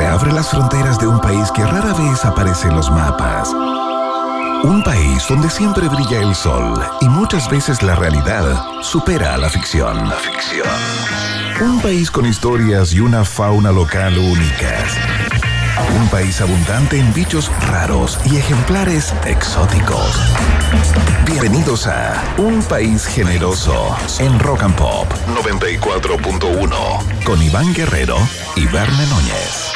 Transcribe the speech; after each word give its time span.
se 0.00 0.06
abre 0.06 0.32
las 0.32 0.48
fronteras 0.48 0.98
de 0.98 1.06
un 1.06 1.20
país 1.20 1.52
que 1.52 1.62
rara 1.62 1.92
vez 1.92 2.24
aparece 2.24 2.68
en 2.68 2.74
los 2.74 2.90
mapas. 2.90 3.52
Un 4.62 4.82
país 4.82 5.26
donde 5.28 5.50
siempre 5.50 5.90
brilla 5.90 6.22
el 6.22 6.34
sol 6.34 6.82
y 7.02 7.08
muchas 7.10 7.50
veces 7.50 7.82
la 7.82 7.94
realidad 7.96 8.64
supera 8.80 9.34
a 9.34 9.36
la 9.36 9.50
ficción. 9.50 10.08
La 10.08 10.16
ficción. 10.16 10.66
Un 11.60 11.82
país 11.82 12.10
con 12.10 12.24
historias 12.24 12.94
y 12.94 13.00
una 13.00 13.26
fauna 13.26 13.72
local 13.72 14.16
únicas. 14.16 14.96
Un 16.00 16.08
país 16.08 16.40
abundante 16.40 16.98
en 16.98 17.12
bichos 17.12 17.50
raros 17.68 18.18
y 18.24 18.38
ejemplares 18.38 19.12
exóticos. 19.26 20.18
Bienvenidos 21.26 21.86
a 21.86 22.24
Un 22.38 22.62
País 22.62 23.04
Generoso 23.04 23.94
en 24.18 24.38
Rock 24.38 24.62
and 24.62 24.76
Pop 24.76 25.12
94.1 25.26 27.22
con 27.22 27.42
Iván 27.42 27.74
Guerrero 27.74 28.16
y 28.56 28.66
Verne 28.66 29.06
Núñez. 29.06 29.69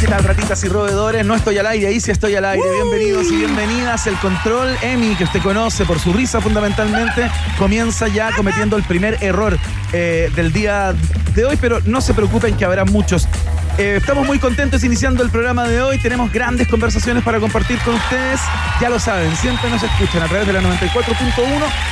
¿Qué 0.00 0.08
tal, 0.08 0.24
ratitas 0.24 0.64
y 0.64 0.68
roedores? 0.68 1.24
No 1.24 1.36
estoy 1.36 1.58
al 1.58 1.66
aire, 1.66 1.86
ahí 1.86 2.00
sí 2.00 2.10
estoy 2.10 2.34
al 2.34 2.44
aire. 2.44 2.64
Bienvenidos 2.72 3.30
y 3.30 3.36
bienvenidas. 3.36 4.06
El 4.06 4.16
control 4.16 4.76
Emi, 4.82 5.14
que 5.14 5.24
usted 5.24 5.40
conoce 5.40 5.84
por 5.84 5.98
su 5.98 6.12
risa 6.12 6.40
fundamentalmente, 6.40 7.30
comienza 7.56 8.08
ya 8.08 8.32
cometiendo 8.32 8.76
el 8.76 8.82
primer 8.82 9.22
error 9.22 9.56
eh, 9.92 10.30
del 10.34 10.52
día 10.52 10.94
de 11.34 11.44
hoy, 11.44 11.56
pero 11.60 11.80
no 11.84 12.00
se 12.00 12.14
preocupen 12.14 12.56
que 12.56 12.64
habrá 12.64 12.84
muchos. 12.84 13.28
Eh, 13.78 13.96
estamos 13.96 14.26
muy 14.26 14.38
contentos 14.38 14.84
iniciando 14.84 15.22
el 15.22 15.30
programa 15.30 15.66
de 15.66 15.80
hoy. 15.80 15.98
Tenemos 15.98 16.30
grandes 16.30 16.68
conversaciones 16.68 17.24
para 17.24 17.40
compartir 17.40 17.78
con 17.78 17.94
ustedes. 17.94 18.38
Ya 18.80 18.90
lo 18.90 18.98
saben, 18.98 19.34
siempre 19.36 19.70
nos 19.70 19.82
escuchan 19.82 20.22
a 20.22 20.28
través 20.28 20.46
de 20.46 20.52
la 20.52 20.60
94.1 20.60 21.42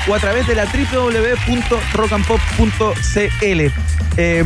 o 0.08 0.14
a 0.14 0.18
través 0.18 0.46
de 0.46 0.54
la 0.54 0.66
www.rockandpop.cl. 0.66 3.60
Eh, 4.16 4.44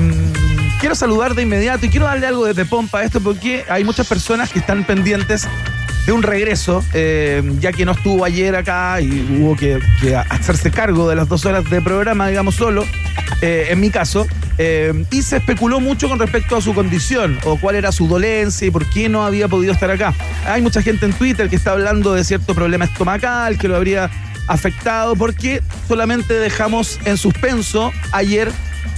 quiero 0.78 0.94
saludar 0.94 1.34
de 1.34 1.42
inmediato 1.42 1.86
y 1.86 1.88
quiero 1.88 2.06
darle 2.06 2.28
algo 2.28 2.52
de 2.52 2.64
pompa 2.64 3.00
a 3.00 3.04
esto 3.04 3.20
porque 3.20 3.64
hay 3.68 3.82
muchas 3.82 4.06
personas 4.06 4.52
que 4.52 4.60
están 4.60 4.84
pendientes 4.84 5.48
de 6.06 6.12
un 6.12 6.22
regreso, 6.22 6.84
eh, 6.92 7.42
ya 7.60 7.72
que 7.72 7.84
no 7.84 7.92
estuvo 7.92 8.24
ayer 8.24 8.54
acá 8.54 9.00
y 9.00 9.40
hubo 9.40 9.56
que, 9.56 9.80
que 10.00 10.14
hacerse 10.14 10.70
cargo 10.70 11.08
de 11.08 11.16
las 11.16 11.28
dos 11.28 11.46
horas 11.46 11.68
de 11.68 11.80
programa, 11.80 12.28
digamos, 12.28 12.54
solo, 12.54 12.84
eh, 13.40 13.68
en 13.70 13.80
mi 13.80 13.90
caso. 13.90 14.26
Eh, 14.58 15.04
y 15.10 15.22
se 15.22 15.38
especuló 15.38 15.80
mucho 15.80 16.08
con 16.08 16.18
respecto 16.18 16.56
a 16.56 16.60
su 16.60 16.74
condición 16.74 17.38
o 17.44 17.58
cuál 17.58 17.74
era 17.74 17.90
su 17.90 18.06
dolencia 18.06 18.66
y 18.66 18.70
por 18.70 18.86
qué 18.86 19.08
no 19.08 19.24
había 19.24 19.48
podido 19.48 19.72
estar 19.72 19.90
acá. 19.90 20.14
Hay 20.46 20.62
mucha 20.62 20.82
gente 20.82 21.06
en 21.06 21.12
Twitter 21.12 21.48
que 21.48 21.56
está 21.56 21.72
hablando 21.72 22.14
de 22.14 22.22
cierto 22.24 22.54
problema 22.54 22.84
estomacal 22.84 23.58
que 23.58 23.68
lo 23.68 23.76
habría 23.76 24.10
afectado 24.46 25.16
porque 25.16 25.62
solamente 25.88 26.34
dejamos 26.34 27.00
en 27.04 27.16
suspenso 27.16 27.92
ayer 28.12 28.50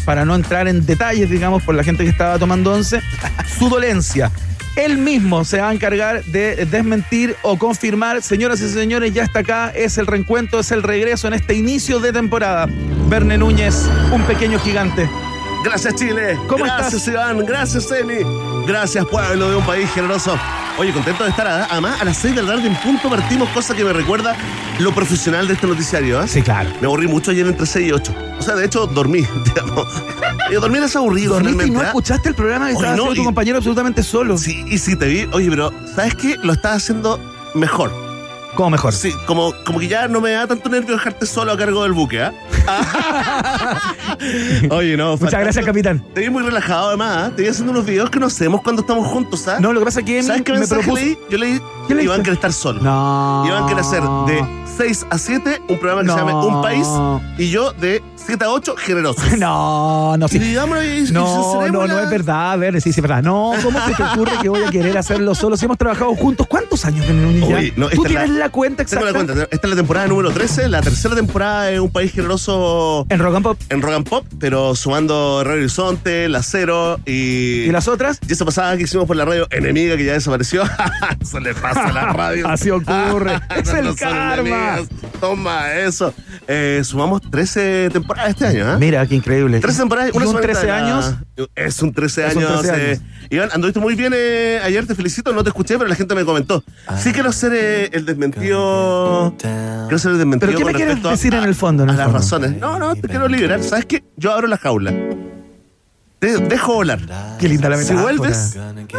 para 0.05 0.25
no 0.25 0.35
entrar 0.35 0.69
en 0.69 0.85
detalles, 0.85 1.31
digamos, 1.31 1.63
por 1.63 1.75
la 1.75 1.83
gente 1.83 2.05
que 2.05 2.11
estaba 2.11 2.39
tomando 2.39 2.73
once, 2.73 3.01
su 3.59 3.69
dolencia. 3.69 4.31
Él 4.77 4.99
mismo 4.99 5.45
se 5.45 5.59
va 5.59 5.71
a 5.71 5.73
encargar 5.73 6.23
de 6.25 6.67
desmentir 6.67 7.35
o 7.43 7.59
confirmar, 7.59 8.23
señoras 8.23 8.61
y 8.61 8.69
señores, 8.69 9.13
ya 9.15 9.23
está 9.23 9.39
acá, 9.39 9.73
es 9.75 9.97
el 9.97 10.07
reencuentro, 10.07 10.61
es 10.61 10.71
el 10.71 10.83
regreso 10.83 11.27
en 11.29 11.35
este 11.35 11.55
inicio 11.55 11.99
de 11.99 12.13
temporada. 12.13 12.69
Verne 13.09 13.39
Núñez, 13.39 13.89
un 14.13 14.23
pequeño 14.25 14.59
gigante. 14.59 15.09
Gracias 15.67 15.97
Chile. 15.97 16.39
¿Cómo 16.47 16.65
Gracias 16.65 16.95
estás? 16.95 17.09
Iván. 17.09 17.45
Gracias 17.45 17.91
Emi. 17.91 18.19
Gracias 18.69 19.05
pueblo 19.07 19.51
de 19.51 19.57
un 19.57 19.67
país 19.67 19.91
generoso. 19.91 20.39
Oye, 20.79 20.93
contento 20.93 21.25
de 21.25 21.31
estar. 21.31 21.49
Además, 21.69 22.01
a 22.01 22.05
las 22.05 22.19
6 22.19 22.37
de 22.37 22.43
la 22.43 22.55
tarde 22.55 22.69
en 22.69 22.77
punto 22.77 23.11
partimos, 23.11 23.49
cosa 23.49 23.75
que 23.75 23.85
me 23.85 23.93
recuerda 23.93 24.37
lo 24.79 24.95
profesional 24.95 25.49
de 25.49 25.55
este 25.55 25.67
noticiario. 25.67 26.21
¿ah? 26.21 26.29
Sí, 26.29 26.41
claro. 26.41 26.71
Me 26.81 26.87
aburrí 26.87 27.09
mucho 27.09 27.33
ayer 27.33 27.45
entre 27.49 27.67
6 27.67 27.89
y 27.89 27.91
8. 27.93 28.15
O 28.39 28.43
sea, 28.43 28.55
de 28.55 28.67
hecho, 28.67 28.87
dormí. 28.87 29.27
digamos. 29.45 29.89
Yo 30.53 30.61
dormir 30.61 30.85
es 30.85 30.95
aburrido. 30.95 31.35
Dormiste 31.35 31.67
y 31.67 31.71
no 31.71 31.81
¿ah? 31.81 31.87
escuchaste 31.87 32.29
el 32.29 32.37
programa 32.37 32.67
que 32.67 32.75
estaba 32.75 32.95
no, 32.95 33.03
haciendo 33.03 33.23
tu 33.23 33.25
compañero 33.25 33.57
absolutamente 33.57 34.05
solo. 34.05 34.39
Sí, 34.39 34.65
y 34.69 34.79
sí 34.79 34.95
te 34.95 35.07
vi. 35.07 35.29
Oye, 35.33 35.51
pero 35.51 35.73
¿sabes 35.97 36.15
qué? 36.15 36.37
Lo 36.45 36.53
estás 36.53 36.77
haciendo 36.77 37.19
mejor. 37.55 38.06
¿Cómo 38.57 38.71
mejor? 38.71 38.93
Sí, 38.95 39.13
como, 39.27 39.53
como 39.65 39.79
que 39.79 39.87
ya 39.87 40.09
no 40.09 40.21
me 40.21 40.31
da 40.33 40.47
tanto 40.47 40.69
nervio 40.71 40.95
dejarte 40.95 41.27
solo 41.27 41.53
a 41.53 41.57
cargo 41.59 41.83
del 41.83 41.93
buque, 41.93 42.23
¿ah? 42.23 42.33
Oye, 44.71 44.97
no. 44.97 45.17
Muchas 45.17 45.41
gracias, 45.41 45.65
capitán. 45.65 46.03
Te 46.15 46.23
vi 46.23 46.31
muy 46.31 46.43
relajado 46.43 46.89
además, 46.89 47.17
¿ah? 47.17 47.31
Te 47.37 47.43
vi 47.43 47.49
haciendo 47.49 47.73
unos 47.73 47.85
videos 47.85 48.11
que 48.11 48.19
no 48.19 48.27
hacemos 48.27 48.63
cuando 48.63 48.83
estamos 48.83 49.07
juntos, 49.09 49.41
¿sabes? 49.41 49.61
No, 49.61 49.73
lo 49.73 49.81
que 49.81 49.85
pasa 49.87 50.01
es 50.01 50.07
que 50.07 50.23
¿Sabes 50.23 50.43
qué 50.43 50.53
me 50.53 50.59
mensaje 50.61 50.83
propuso... 50.83 51.03
leí? 51.05 51.19
Yo 51.31 51.39
leí, 51.39 51.61
¿Qué 51.89 51.95
leíste? 51.95 52.05
Iván 52.05 52.23
quiere 52.23 52.35
estar 52.35 52.53
solo. 52.53 52.81
No. 52.83 53.45
Iván 53.47 53.67
quiere 53.67 53.81
hacer 53.83 54.03
de 54.03 54.45
6 54.77 55.07
a 55.11 55.19
7 55.19 55.63
un 55.69 55.79
programa 55.79 56.01
que 56.03 56.07
No. 56.09 56.15
se 56.15 56.19
llame 56.21 56.35
Un 56.35 56.63
País 56.63 56.87
y 57.39 57.51
yo 57.51 57.73
de 57.73 58.03
7 58.17 58.45
a 58.45 58.51
8 58.51 58.75
generosos. 58.77 59.25
No, 59.39 60.17
no, 60.17 60.29
sí. 60.29 60.39
y 60.39 60.55
No, 61.13 61.67
no, 61.71 61.87
no 61.87 62.01
es 62.01 62.11
verdad, 62.11 62.53
a 62.53 62.57
ver, 62.57 62.75
sí, 62.81 62.93
sí, 62.93 63.01
es 63.01 63.03
verdad. 63.03 63.23
No, 63.23 63.53
¿cómo 63.63 63.79
se 63.87 63.95
te 63.95 64.03
ocurre 64.03 64.33
que 64.41 64.49
voy 64.49 64.63
a 64.65 64.71
querer 64.71 64.97
hacerlo 64.99 65.35
solo? 65.35 65.57
Si 65.57 65.65
hemos 65.67 65.79
trabajado 65.79 66.15
juntos, 66.15 66.47
¿cuántos 66.49 66.85
años? 66.85 67.07
Uy, 67.09 67.73
no, 67.77 67.89
¿Tú 67.89 68.05
esta 68.05 68.09
es 68.09 68.15
la- 68.15 68.21
tienes 68.25 68.39
la, 68.47 68.53
cuenta 68.53 68.85
Tengo 68.85 69.03
exacta? 69.07 69.07
la 69.07 69.13
cuenta. 69.35 69.49
Esta 69.51 69.67
es 69.67 69.71
la 69.71 69.77
temporada 69.77 70.07
número 70.07 70.31
13, 70.31 70.69
la 70.69 70.81
tercera 70.83 71.15
temporada 71.15 71.65
de 71.65 71.81
Un 71.81 71.91
País 71.91 72.13
generoso 72.13 73.07
En 73.09 73.19
Rock 73.19 73.35
and 73.37 73.45
Pop. 73.45 73.59
en 73.69 73.83
Rock 73.83 73.95
and 73.95 74.09
Pop, 74.09 74.27
pero 74.39 74.75
sumando 74.75 75.43
Radio 75.45 75.61
Horizonte, 75.61 76.29
La 76.29 76.43
Cero 76.43 76.99
y... 77.07 77.65
¿Y 77.65 77.71
las 77.71 77.89
otras? 77.89 78.19
Y 78.29 78.33
esa 78.33 78.45
pasada 78.45 78.77
que 78.77 78.85
hicimos 78.85 79.07
por 79.07 79.17
la 79.17 79.25
radio 79.25 79.47
enemiga 79.51 79.97
que 79.97 80.05
ya 80.05 80.13
desapareció. 80.13 80.63
Eso 81.21 81.41
le 81.41 81.55
pasa 81.55 81.87
a 81.89 81.93
la 81.93 82.13
radio. 82.13 82.49
Así 82.57 82.71
ocurre. 82.71 83.39
Es 83.57 83.69
el 83.71 83.87
No 83.87 83.97
karma. 83.97 84.79
Toma 85.21 85.73
eso. 85.73 86.13
Eh, 86.47 86.83
sumamos 86.85 87.23
13 87.31 87.89
temporadas 87.93 88.31
este 88.31 88.47
año, 88.47 88.75
¿eh? 88.75 88.77
Mira, 88.79 89.07
qué 89.07 89.15
increíble. 89.15 89.61
13 89.61 89.79
temporadas, 89.79 90.11
¿Y 90.13 90.17
una 90.17 90.27
un 90.27 90.33
semanita 90.37 90.53
13 90.61 90.67
de 90.67 90.73
la- 90.73 90.87
años? 90.87 91.15
Es 91.55 91.83
un 91.83 91.93
13 91.93 92.27
Es 92.27 92.37
un 92.37 92.45
años. 92.45 92.63
13 92.63 92.93
eh. 92.93 93.01
Iván, 93.31 93.49
anduviste 93.53 93.81
muy 93.81 93.95
bien 93.95 94.13
eh, 94.17 94.61
ayer, 94.63 94.87
te 94.87 94.95
felicito. 94.95 95.33
No 95.33 95.43
te 95.43 95.51
escuché, 95.51 95.77
pero 95.79 95.89
la 95.89 95.95
gente 95.97 96.15
me 96.15 96.25
comentó. 96.25 96.63
Sí 96.99 97.13
quiero 97.13 97.29
hacer 97.31 97.53
eh, 97.55 97.91
el 97.93 98.05
desmentido. 98.07 99.35
Quiero 99.39 99.97
hacer 99.97 100.13
el 100.13 100.19
desmentido. 100.19 100.53
¿Pero 100.53 100.59
qué 100.59 100.65
me 100.65 100.71
con 100.73 100.77
quieres 100.77 100.95
respecto 100.95 101.11
decir 101.11 101.35
en 101.35 101.45
el 101.45 101.55
fondo, 101.55 101.83
en 101.85 101.91
a 101.91 101.93
el 101.93 101.99
las 101.99 102.07
fondo? 102.07 102.19
razones. 102.21 102.57
No, 102.61 102.79
no, 102.79 102.95
te 102.95 103.09
quiero 103.09 103.29
liberar. 103.29 103.63
¿Sabes 103.63 103.87
qué? 103.87 104.05
Yo 104.17 104.33
abro 104.33 104.47
la 104.47 104.59
jaula. 104.59 104.93
Te 106.19 106.39
dejo 106.39 106.75
volar. 106.75 107.01
Qué 107.39 107.49
linda 107.49 107.69
la 107.69 107.77
Si 107.77 107.93
metáfora. 107.93 108.03
vuelves, 108.03 108.57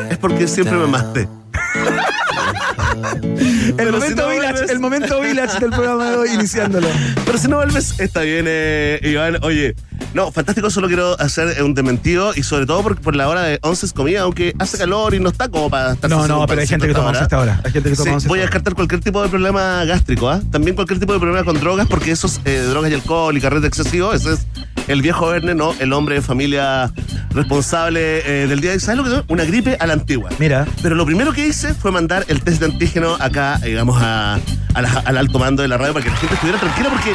es 0.09 0.17
porque 0.17 0.47
siempre 0.47 0.77
me 0.77 0.83
amaste. 0.83 1.27
El 3.77 3.85
si 3.87 3.91
momento 3.91 4.21
no 4.23 4.29
village, 4.29 4.53
vuelves- 4.53 4.69
el 4.71 4.79
momento 4.79 5.21
village 5.21 5.59
del 5.59 5.69
programa 5.69 6.09
de 6.11 6.17
hoy, 6.17 6.29
iniciándolo. 6.33 6.87
Pero 7.25 7.37
si 7.37 7.47
no 7.47 7.57
vuelves, 7.57 7.99
está 7.99 8.21
bien, 8.21 8.45
eh, 8.47 8.99
Iván. 9.03 9.37
Oye, 9.43 9.75
no, 10.13 10.31
fantástico, 10.31 10.69
solo 10.69 10.87
quiero 10.87 11.19
hacer 11.19 11.57
eh, 11.57 11.63
un 11.63 11.73
dementido 11.73 12.31
y 12.35 12.43
sobre 12.43 12.65
todo 12.65 12.81
por, 12.83 12.99
por 13.01 13.15
la 13.15 13.27
hora 13.29 13.41
de 13.43 13.59
11 13.61 13.85
es 13.87 13.93
comida, 13.93 14.21
aunque 14.21 14.53
hace 14.59 14.77
calor 14.77 15.13
y 15.13 15.19
no 15.19 15.29
está 15.29 15.49
como 15.49 15.69
para 15.69 15.93
estar 15.93 16.09
No, 16.09 16.27
no, 16.27 16.45
pero 16.47 16.61
hay 16.61 16.67
gente 16.67 16.85
que 16.87 16.91
hasta 16.91 16.99
toma 17.01 17.09
once 17.09 17.19
a 17.19 17.23
esta 17.23 17.39
hora. 17.39 17.61
Hay 17.63 17.71
gente 17.71 17.89
que 17.89 17.95
toma 17.95 18.09
Sí, 18.09 18.13
once 18.15 18.27
a 18.27 18.29
voy 18.29 18.39
a 18.39 18.41
descartar 18.43 18.73
cualquier 18.73 19.01
tipo 19.01 19.21
de 19.21 19.29
problema 19.29 19.83
gástrico, 19.85 20.29
¿ah? 20.29 20.41
También 20.51 20.75
cualquier 20.75 20.99
tipo 20.99 21.13
de 21.13 21.19
problema 21.19 21.43
con 21.43 21.59
drogas, 21.59 21.87
porque 21.87 22.11
esos 22.11 22.39
eh, 22.45 22.65
drogas 22.69 22.91
y 22.91 22.93
alcohol 22.95 23.37
y 23.37 23.41
carrete 23.41 23.67
excesivo, 23.67 24.13
ese 24.13 24.33
es 24.33 24.47
el 24.87 25.01
viejo 25.01 25.27
Verne, 25.27 25.53
no 25.55 25.73
el 25.79 25.91
hombre 25.93 26.15
de 26.15 26.21
familia 26.21 26.91
responsable 27.31 28.43
eh, 28.43 28.47
del 28.47 28.61
día 28.61 28.71
de 28.71 28.79
¿Sabes 28.79 28.97
lo 28.97 29.03
que 29.03 29.15
es? 29.17 29.23
Una 29.27 29.43
gripe 29.45 29.77
a 29.79 29.87
la 29.87 29.93
antigua. 29.93 30.29
Mira. 30.39 30.65
Pero 30.81 30.95
lo 30.95 31.05
primero 31.05 31.33
que 31.33 31.45
hice 31.47 31.73
fue 31.73 31.91
mandar 31.91 32.25
el 32.27 32.41
test 32.41 32.59
de 32.59 32.65
antígeno 32.67 33.15
acá, 33.19 33.57
digamos, 33.63 34.01
a, 34.01 34.35
a 34.73 34.81
la- 34.81 35.01
al 35.05 35.17
alto 35.17 35.39
mando 35.39 35.61
de 35.61 35.67
la 35.67 35.77
radio 35.77 35.93
para 35.93 36.03
que 36.05 36.11
la 36.11 36.17
gente 36.17 36.33
estuviera 36.35 36.59
tranquila, 36.59 36.89
porque 36.89 37.13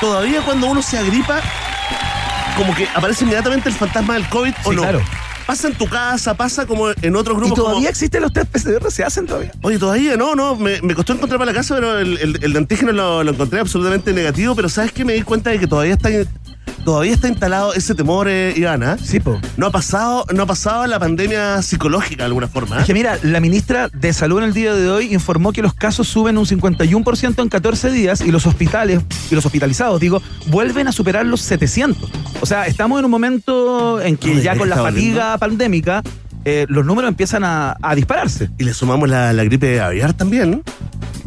todavía 0.00 0.42
cuando 0.42 0.66
uno 0.68 0.82
se 0.82 0.98
agripa, 0.98 1.40
como 2.56 2.74
que 2.74 2.86
aparece 2.94 3.24
inmediatamente 3.24 3.68
el 3.68 3.74
fantasma 3.74 4.14
del 4.14 4.28
COVID 4.28 4.52
o 4.64 4.70
Sí, 4.70 4.76
no. 4.76 4.82
claro. 4.82 5.00
Pasa 5.46 5.66
en 5.66 5.74
tu 5.74 5.88
casa, 5.88 6.34
pasa 6.34 6.66
como 6.66 6.90
en 6.90 7.16
otros 7.16 7.36
¿Y 7.36 7.40
grupos. 7.40 7.58
como- 7.58 7.70
todavía 7.70 7.88
existen 7.90 8.22
los 8.22 8.32
test 8.32 8.48
PCR? 8.52 8.90
¿Se 8.92 9.02
hacen 9.02 9.26
todavía? 9.26 9.50
Oye, 9.62 9.76
todavía 9.78 10.16
no, 10.16 10.36
no, 10.36 10.54
me, 10.54 10.80
me 10.82 10.94
costó 10.94 11.14
encontrar 11.14 11.38
para 11.38 11.50
la 11.50 11.56
casa, 11.56 11.74
pero 11.74 11.98
el, 11.98 12.16
el, 12.18 12.38
el 12.42 12.52
de 12.52 12.58
antígeno 12.58 12.92
lo, 12.92 13.24
lo 13.24 13.32
encontré 13.32 13.58
absolutamente 13.58 14.12
negativo, 14.12 14.54
pero 14.54 14.68
¿sabes 14.68 14.92
qué? 14.92 15.04
Me 15.04 15.14
di 15.14 15.22
cuenta 15.22 15.50
de 15.50 15.58
que 15.58 15.66
todavía 15.66 15.94
está, 15.94 16.10
todavía 16.84 17.12
está 17.12 17.28
instalado 17.28 17.74
ese 17.74 17.94
temor, 17.94 18.28
eh, 18.28 18.54
Ivana. 18.56 18.96
Sí, 18.98 19.20
po. 19.20 19.40
No 19.56 19.66
ha 19.66 19.70
pasado, 19.70 20.24
no 20.34 20.42
ha 20.42 20.46
pasado 20.46 20.86
la 20.86 20.98
pandemia 20.98 21.62
psicológica 21.62 22.22
de 22.22 22.26
alguna 22.26 22.48
forma. 22.48 22.76
¿eh? 22.76 22.80
Es 22.80 22.86
que 22.86 22.94
mira, 22.94 23.18
la 23.22 23.40
ministra 23.40 23.88
de 23.88 24.12
Salud 24.12 24.38
en 24.38 24.44
el 24.44 24.54
día 24.54 24.74
de 24.74 24.90
hoy 24.90 25.12
informó 25.12 25.52
que 25.52 25.62
los 25.62 25.74
casos 25.74 26.08
suben 26.08 26.38
un 26.38 26.46
51% 26.46 27.42
en 27.42 27.48
14 27.48 27.90
días 27.90 28.20
y 28.20 28.30
los 28.30 28.46
hospitales, 28.46 29.00
y 29.30 29.34
los 29.34 29.46
hospitalizados, 29.46 30.00
digo, 30.00 30.22
vuelven 30.46 30.88
a 30.88 30.92
superar 30.92 31.26
los 31.26 31.40
700. 31.40 32.10
O 32.40 32.46
sea, 32.46 32.66
estamos 32.66 32.98
en 32.98 33.04
un 33.04 33.10
momento 33.10 34.00
en 34.00 34.16
que 34.16 34.40
ya 34.42 34.54
¿de 34.54 34.58
con 34.58 34.68
la 34.68 34.76
fatiga 34.76 35.36
pandémica, 35.38 36.02
eh, 36.44 36.66
los 36.68 36.84
números 36.84 37.08
empiezan 37.08 37.44
a, 37.44 37.76
a 37.80 37.94
dispararse. 37.94 38.50
Y 38.58 38.64
le 38.64 38.74
sumamos 38.74 39.08
la, 39.08 39.32
la 39.32 39.44
gripe 39.44 39.80
aviar 39.80 40.14
también. 40.14 40.62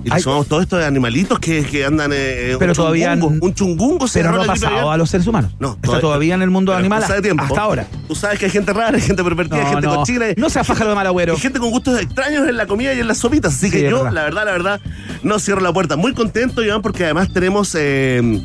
Y 0.05 0.19
sumamos 0.21 0.47
todos 0.47 0.63
estos 0.63 0.83
animalitos 0.83 1.39
que, 1.39 1.63
que 1.65 1.83
andan. 1.85 2.11
eh, 2.13 2.55
Pero 2.59 2.71
un 2.71 2.75
todavía 2.75 3.13
chungungo, 3.13 3.45
un 3.45 3.53
chungungo 3.53 4.07
se 4.07 4.19
Pero 4.19 4.33
no 4.33 4.41
ha 4.43 4.45
pasado 4.45 4.91
a 4.91 4.97
los 4.97 5.09
seres 5.09 5.25
humanos. 5.27 5.51
No, 5.59 5.77
Está 5.81 5.99
todavía 5.99 6.35
en 6.35 6.41
el 6.43 6.49
mundo 6.51 6.73
animal 6.73 7.03
hasta 7.03 7.61
ahora. 7.61 7.87
Tú 8.07 8.15
sabes 8.15 8.37
que 8.39 8.45
hay 8.45 8.51
gente 8.51 8.71
rara, 8.73 8.95
hay 8.95 9.01
gente 9.01 9.23
pervertida, 9.23 9.61
hay 9.65 9.73
gente 9.73 9.87
No, 9.87 9.95
cochina. 9.95 10.27
no, 10.27 10.33
no 10.37 10.49
sea 10.49 10.63
pájaro 10.63 10.91
de 10.91 10.95
mal 10.95 11.07
agüero. 11.07 11.33
Hay 11.33 11.39
gente 11.39 11.59
con 11.59 11.71
gustos 11.71 11.99
extraños 11.99 12.47
en 12.47 12.55
la 12.57 12.67
comida 12.67 12.93
y 12.93 12.99
en 12.99 13.07
las 13.07 13.17
sopitas. 13.17 13.53
Así 13.55 13.65
Sí, 13.67 13.71
que 13.71 13.89
yo, 13.89 13.97
verdad. 14.03 14.11
la 14.13 14.23
verdad, 14.23 14.45
la 14.45 14.51
verdad, 14.51 14.81
no 15.23 15.39
cierro 15.39 15.61
la 15.61 15.73
puerta. 15.73 15.95
Muy 15.95 16.13
contento, 16.13 16.63
Iván, 16.63 16.81
porque 16.81 17.03
además 17.05 17.33
tenemos. 17.33 17.73
eh, 17.75 18.41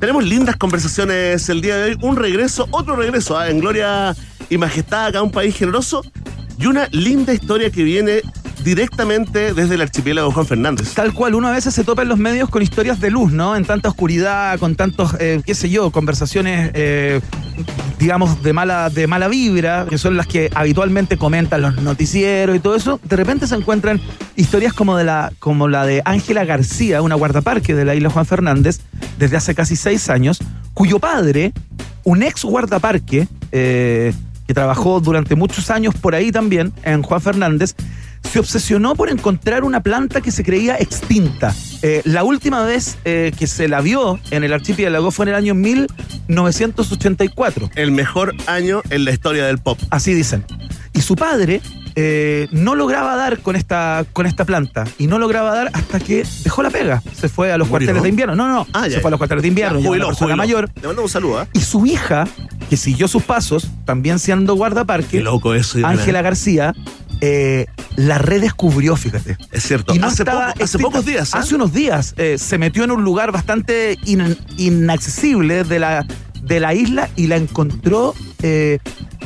tenemos 0.00 0.24
lindas 0.24 0.56
conversaciones 0.56 1.48
el 1.48 1.60
día 1.60 1.76
de 1.76 1.90
hoy. 1.92 1.98
Un 2.02 2.16
regreso, 2.16 2.66
otro 2.70 2.96
regreso 2.96 3.38
¿ah? 3.38 3.48
en 3.48 3.60
gloria 3.60 4.14
y 4.50 4.58
majestad 4.58 5.06
acá 5.06 5.20
a 5.20 5.22
un 5.22 5.30
país 5.30 5.56
generoso. 5.56 6.02
Y 6.58 6.66
una 6.66 6.88
linda 6.90 7.32
historia 7.34 7.70
que 7.70 7.82
viene 7.82 8.22
directamente 8.66 9.54
desde 9.54 9.76
el 9.76 9.80
archipiélago 9.80 10.32
Juan 10.32 10.44
Fernández. 10.44 10.92
Tal 10.92 11.14
cual, 11.14 11.36
uno 11.36 11.46
a 11.46 11.52
veces 11.52 11.72
se 11.72 11.84
topa 11.84 12.02
en 12.02 12.08
los 12.08 12.18
medios 12.18 12.48
con 12.48 12.62
historias 12.62 12.98
de 12.98 13.12
luz, 13.12 13.30
¿no? 13.32 13.54
En 13.54 13.64
tanta 13.64 13.88
oscuridad, 13.88 14.58
con 14.58 14.74
tantos, 14.74 15.14
eh, 15.20 15.40
qué 15.46 15.54
sé 15.54 15.70
yo, 15.70 15.92
conversaciones, 15.92 16.72
eh, 16.74 17.20
digamos, 18.00 18.42
de 18.42 18.52
mala, 18.52 18.90
de 18.90 19.06
mala 19.06 19.28
vibra, 19.28 19.86
que 19.88 19.98
son 19.98 20.16
las 20.16 20.26
que 20.26 20.50
habitualmente 20.52 21.16
comentan 21.16 21.62
los 21.62 21.80
noticieros 21.80 22.56
y 22.56 22.58
todo 22.58 22.74
eso. 22.74 22.98
De 23.04 23.14
repente 23.14 23.46
se 23.46 23.54
encuentran 23.54 24.00
historias 24.34 24.72
como, 24.72 24.96
de 24.96 25.04
la, 25.04 25.32
como 25.38 25.68
la 25.68 25.86
de 25.86 26.02
Ángela 26.04 26.44
García, 26.44 27.02
una 27.02 27.14
guardaparque 27.14 27.72
de 27.72 27.84
la 27.84 27.94
isla 27.94 28.10
Juan 28.10 28.26
Fernández, 28.26 28.80
desde 29.16 29.36
hace 29.36 29.54
casi 29.54 29.76
seis 29.76 30.10
años, 30.10 30.40
cuyo 30.74 30.98
padre, 30.98 31.52
un 32.02 32.24
ex 32.24 32.42
guardaparque, 32.42 33.28
eh, 33.52 34.12
que 34.44 34.54
trabajó 34.54 35.00
durante 35.00 35.36
muchos 35.36 35.70
años 35.70 35.94
por 35.94 36.16
ahí 36.16 36.32
también, 36.32 36.72
en 36.82 37.02
Juan 37.02 37.20
Fernández, 37.20 37.76
se 38.26 38.38
obsesionó 38.38 38.94
por 38.94 39.08
encontrar 39.10 39.64
una 39.64 39.80
planta 39.80 40.20
que 40.20 40.30
se 40.30 40.44
creía 40.44 40.76
extinta. 40.76 41.54
Eh, 41.82 42.02
la 42.04 42.24
última 42.24 42.64
vez 42.64 42.96
eh, 43.04 43.32
que 43.38 43.46
se 43.46 43.68
la 43.68 43.80
vio 43.80 44.18
en 44.30 44.44
el 44.44 44.52
archipiélago 44.52 45.10
fue 45.10 45.24
en 45.26 45.30
el 45.30 45.34
año 45.36 45.54
1984. 45.54 47.70
El 47.74 47.92
mejor 47.92 48.34
año 48.46 48.82
en 48.90 49.04
la 49.04 49.12
historia 49.12 49.46
del 49.46 49.58
pop. 49.58 49.78
Así 49.90 50.14
dicen. 50.14 50.44
Y 50.94 51.00
su 51.02 51.14
padre 51.16 51.60
eh, 51.94 52.48
no 52.52 52.74
lograba 52.74 53.16
dar 53.16 53.38
con 53.40 53.56
esta, 53.56 54.04
con 54.12 54.26
esta 54.26 54.44
planta. 54.44 54.84
Y 54.98 55.06
no 55.06 55.18
lograba 55.18 55.54
dar 55.54 55.70
hasta 55.74 56.00
que 56.00 56.24
dejó 56.44 56.62
la 56.62 56.70
pega. 56.70 57.02
Se 57.14 57.28
fue 57.28 57.52
a 57.52 57.58
los 57.58 57.68
¿Murió? 57.68 57.86
cuarteles 57.86 58.02
de 58.02 58.08
invierno. 58.08 58.34
No, 58.36 58.48
no, 58.48 58.66
Ah, 58.72 58.84
se 58.84 58.90
ya. 58.92 59.00
fue 59.00 59.08
a 59.08 59.12
los 59.12 59.18
cuarteles 59.18 59.42
de 59.42 59.48
invierno. 59.48 59.78
Ya, 59.80 59.86
jubiló, 59.86 60.06
una 60.06 60.12
persona 60.12 60.34
jubiló. 60.34 60.36
mayor. 60.36 60.70
Le 60.80 60.86
mando 60.88 61.02
un 61.02 61.08
saludo. 61.08 61.46
Y 61.52 61.60
su 61.60 61.84
hija, 61.86 62.26
que 62.70 62.76
siguió 62.76 63.08
sus 63.08 63.22
pasos, 63.22 63.68
también 63.84 64.18
siendo 64.18 64.54
guardaparque, 64.54 65.18
Qué 65.18 65.22
loco 65.22 65.54
eso, 65.54 65.78
Iván. 65.78 65.98
Ángela 65.98 66.22
García, 66.22 66.74
eh, 67.20 67.66
la 67.96 68.18
redescubrió, 68.18 68.96
fíjate. 68.96 69.36
Es 69.52 69.62
cierto. 69.64 69.94
Y 69.94 69.98
no 69.98 70.06
hace, 70.08 70.24
poco- 70.24 70.38
pocos 70.78 71.06
días. 71.06 71.34
¿ah? 71.34 71.38
Hace 71.38 71.54
unos 71.54 71.72
días 71.72 72.14
eh, 72.18 72.36
se 72.38 72.58
metió 72.58 72.84
en 72.84 72.90
un 72.90 73.02
lugar 73.04 73.32
bastante 73.32 73.98
in- 74.04 74.36
inaccesible 74.58 75.64
de 75.64 75.78
la, 75.78 76.06
de 76.42 76.60
la 76.60 76.74
isla 76.74 77.08
y 77.16 77.26
la 77.28 77.36
encontró 77.36 78.14
eh, 78.42 78.78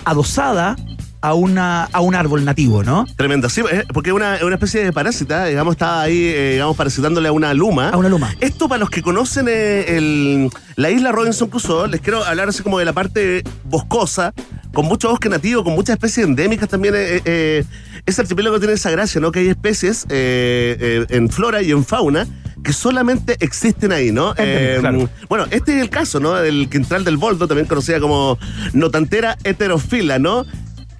adosada 0.05 0.77
a, 1.23 1.35
una, 1.35 1.85
a 1.85 2.01
un 2.01 2.15
árbol 2.15 2.45
nativo, 2.45 2.83
¿no? 2.83 3.07
Tremenda, 3.17 3.49
sí, 3.49 3.63
eh, 3.71 3.85
porque 3.93 4.11
es 4.11 4.17
una, 4.17 4.39
una 4.43 4.55
especie 4.55 4.83
de 4.85 4.93
parásita, 4.93 5.45
digamos, 5.47 5.73
está 5.75 6.01
ahí, 6.01 6.19
eh, 6.35 6.53
digamos, 6.53 6.77
parasitándole 6.77 7.29
a 7.29 7.33
una 7.33 7.53
luma. 7.55 7.91
A 7.91 7.97
una 7.97 8.09
luma. 8.09 8.35
Esto 8.41 8.69
para 8.69 8.79
los 8.79 8.91
que 8.91 9.03
conocen 9.03 9.47
eh, 9.49 9.97
el- 9.97 10.51
la 10.77 10.91
isla 10.91 11.13
Robinson 11.13 11.49
Crusoe, 11.49 11.89
les 11.89 12.01
quiero 12.01 12.25
hablar 12.25 12.49
así 12.49 12.63
como 12.63 12.79
de 12.79 12.85
la 12.87 12.93
parte 12.95 13.43
boscosa, 13.65 14.33
con 14.73 14.87
mucho 14.87 15.11
bosque 15.11 15.29
nativo, 15.29 15.63
con 15.65 15.75
muchas 15.75 15.95
especies 15.95 16.27
endémicas 16.27 16.69
también. 16.69 16.95
eh, 16.97 17.21
eh, 17.25 17.65
ese 18.07 18.23
archipiélago 18.23 18.59
tiene 18.59 18.73
esa 18.75 18.91
gracia, 18.91 19.21
¿no? 19.21 19.31
Que 19.31 19.41
hay 19.41 19.49
especies 19.49 20.05
eh, 20.09 20.77
eh, 20.81 21.07
en 21.11 21.29
flora 21.29 21.61
y 21.61 21.71
en 21.71 21.85
fauna 21.85 22.27
que 22.65 22.73
solamente 22.73 23.37
existen 23.41 23.93
ahí, 23.93 24.11
¿no? 24.11 24.35
Claro. 24.35 25.09
Bueno, 25.29 25.47
este 25.51 25.77
es 25.77 25.83
el 25.83 25.91
caso, 25.91 26.19
¿no? 26.21 26.35
Del 26.35 26.69
quintral 26.71 27.05
del 27.05 27.17
boldo, 27.19 27.47
también 27.47 27.67
conocida 27.67 28.01
como 28.01 28.39
notantera 28.73 29.37
heterofila, 29.45 30.19
¿no? 30.19 30.47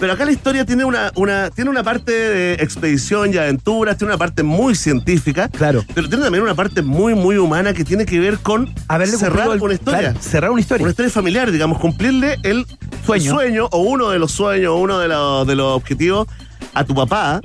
Pero 0.01 0.15
acá 0.15 0.25
la 0.25 0.33
historia 0.33 0.65
tiene 0.65 0.85
una, 0.87 1.13
una, 1.15 1.51
tiene 1.51 1.69
una 1.71 1.85
parte 1.85 2.11
de 2.11 2.55
expedición 2.55 3.35
y 3.35 3.37
aventuras, 3.37 3.99
tiene 3.99 4.13
una 4.15 4.19
parte 4.19 4.43
muy 4.43 4.75
científica, 4.75 5.49
Claro. 5.51 5.85
pero 5.95 6.09
tiene 6.09 6.25
también 6.25 6.43
una 6.43 6.55
parte 6.55 6.81
muy, 6.81 7.15
muy 7.15 7.37
humana 7.37 7.75
que 7.75 7.85
tiene 7.85 8.07
que 8.07 8.19
ver 8.19 8.39
con 8.39 8.73
Haberle 8.89 9.19
cerrar 9.19 9.51
el- 9.53 9.61
una 9.63 9.75
historia. 9.75 10.01
claro, 10.01 10.19
cerrar 10.23 10.51
una 10.53 10.61
historia. 10.63 10.85
Una 10.85 10.91
historia 10.91 11.11
familiar, 11.11 11.51
digamos, 11.53 11.79
cumplirle 11.79 12.39
el 12.45 12.65
Sueño. 13.05 13.35
sueño 13.35 13.69
o 13.73 13.79
uno 13.83 14.09
de 14.09 14.19
los 14.19 14.33
sueños, 14.33 14.71
o 14.73 14.77
uno 14.79 14.99
de 14.99 15.09
los, 15.09 15.47
de 15.47 15.55
los 15.55 15.77
objetivos 15.77 16.27
a 16.73 16.83
tu 16.85 16.95
papá 16.95 17.41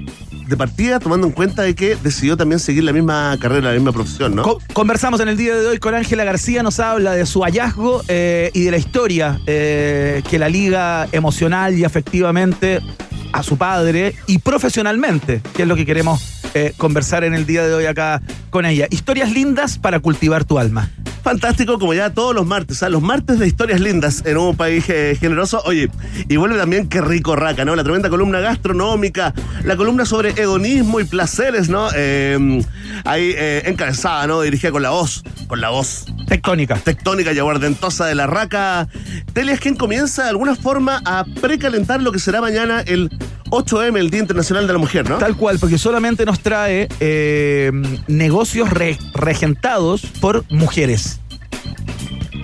de 0.48 0.58
partida, 0.58 1.00
tomando 1.00 1.28
en 1.28 1.34
cuenta 1.34 1.62
de 1.64 1.76
que 1.76 1.96
decidió 1.96 2.38
también 2.38 2.60
seguir 2.60 2.84
la 2.84 2.94
misma 2.94 3.38
carrera, 3.40 3.70
la 3.70 3.74
misma 3.76 3.92
profesión, 3.92 4.36
¿no? 4.36 4.44
Co- 4.44 4.60
conversamos 4.74 5.20
en 5.20 5.28
el 5.30 5.38
día 5.38 5.56
de 5.56 5.68
hoy 5.68 5.78
con 5.80 5.96
Ángela 5.96 6.24
García, 6.24 6.64
nos 6.64 6.80
habla 6.80 7.14
de 7.14 7.26
su 7.26 7.42
hallazgo 7.42 8.02
eh, 8.08 8.52
y 8.54 8.64
de 8.64 8.72
la 8.72 8.78
historia 8.78 9.40
eh, 9.48 10.22
que 10.30 10.38
la 10.40 10.50
liga 10.50 11.08
emocional 11.12 11.74
y 11.78 11.84
afectivamente 11.84 12.82
a 13.34 13.44
su 13.44 13.58
padre 13.58 14.16
y 14.28 14.38
profesionalmente, 14.38 15.42
que 15.56 15.64
es 15.64 15.68
lo 15.68 15.76
que 15.76 15.86
queremos 15.86 16.35
eh, 16.56 16.74
conversar 16.78 17.26
en 17.26 17.34
el 17.34 17.46
día 17.46 17.68
de 17.68 17.74
hoy 17.74 17.86
acá 17.86 18.22
con 18.50 18.66
ella. 18.66 18.88
Historias 18.90 19.30
lindas 19.30 19.78
para 19.78 20.00
cultivar 20.00 20.46
tu 20.46 20.58
alma. 20.58 20.90
Fantástico, 21.22 21.78
como 21.80 21.94
ya 21.94 22.12
todos 22.12 22.34
los 22.34 22.46
martes, 22.46 22.82
¿ah? 22.82 22.88
los 22.88 23.02
martes 23.02 23.40
de 23.40 23.48
historias 23.48 23.82
lindas 23.82 24.24
en 24.26 24.38
un 24.38 24.56
país 24.56 24.86
eh, 24.88 25.18
generoso. 25.20 25.62
Oye, 25.66 25.92
y 26.30 26.38
vuelve 26.38 26.58
también 26.58 26.88
qué 26.88 27.02
rico 27.02 27.36
raca, 27.36 27.66
¿no? 27.66 27.76
La 27.76 27.84
tremenda 27.84 28.10
columna 28.10 28.40
gastronómica, 28.40 29.34
la 29.66 29.76
columna 29.76 30.06
sobre 30.06 30.30
hedonismo 30.30 31.02
y 31.02 31.04
placeres, 31.04 31.68
¿no? 31.68 31.90
Eh, 31.94 32.64
ahí 33.04 33.36
encabezada, 33.66 34.26
¿no? 34.26 34.40
Dirigida 34.42 34.72
con 34.72 34.82
la 34.82 34.92
voz, 34.92 35.24
con 35.48 35.60
la 35.60 35.72
voz 35.72 36.06
Tectónica. 36.28 36.76
tectónica 36.76 37.34
y 37.34 37.40
aguardentosa 37.40 38.06
de 38.06 38.16
la 38.16 38.28
raca. 38.28 38.88
Telia 39.34 39.54
es 39.54 39.60
quien 39.60 39.76
comienza 39.76 40.24
de 40.24 40.30
alguna 40.30 40.56
forma 40.56 41.02
a 41.06 41.26
precalentar 41.42 42.02
lo 42.02 42.12
que 42.12 42.20
será 42.20 42.40
mañana 42.40 42.82
el 42.82 43.10
8M, 43.56 43.98
el 43.98 44.10
Día 44.10 44.20
Internacional 44.22 44.68
de 44.68 44.74
la 44.74 44.80
Mujer, 44.80 45.10
¿no? 45.10 45.18
Tal 45.18 45.36
cual, 45.36 45.58
porque 45.60 45.78
solamente 45.78 46.26
nos 46.26 46.40
trae 46.40 46.88
eh, 47.00 47.72
negocios 48.08 48.70
re- 48.70 48.98
regentados 49.14 50.02
por 50.22 50.44
mujeres. 50.52 51.20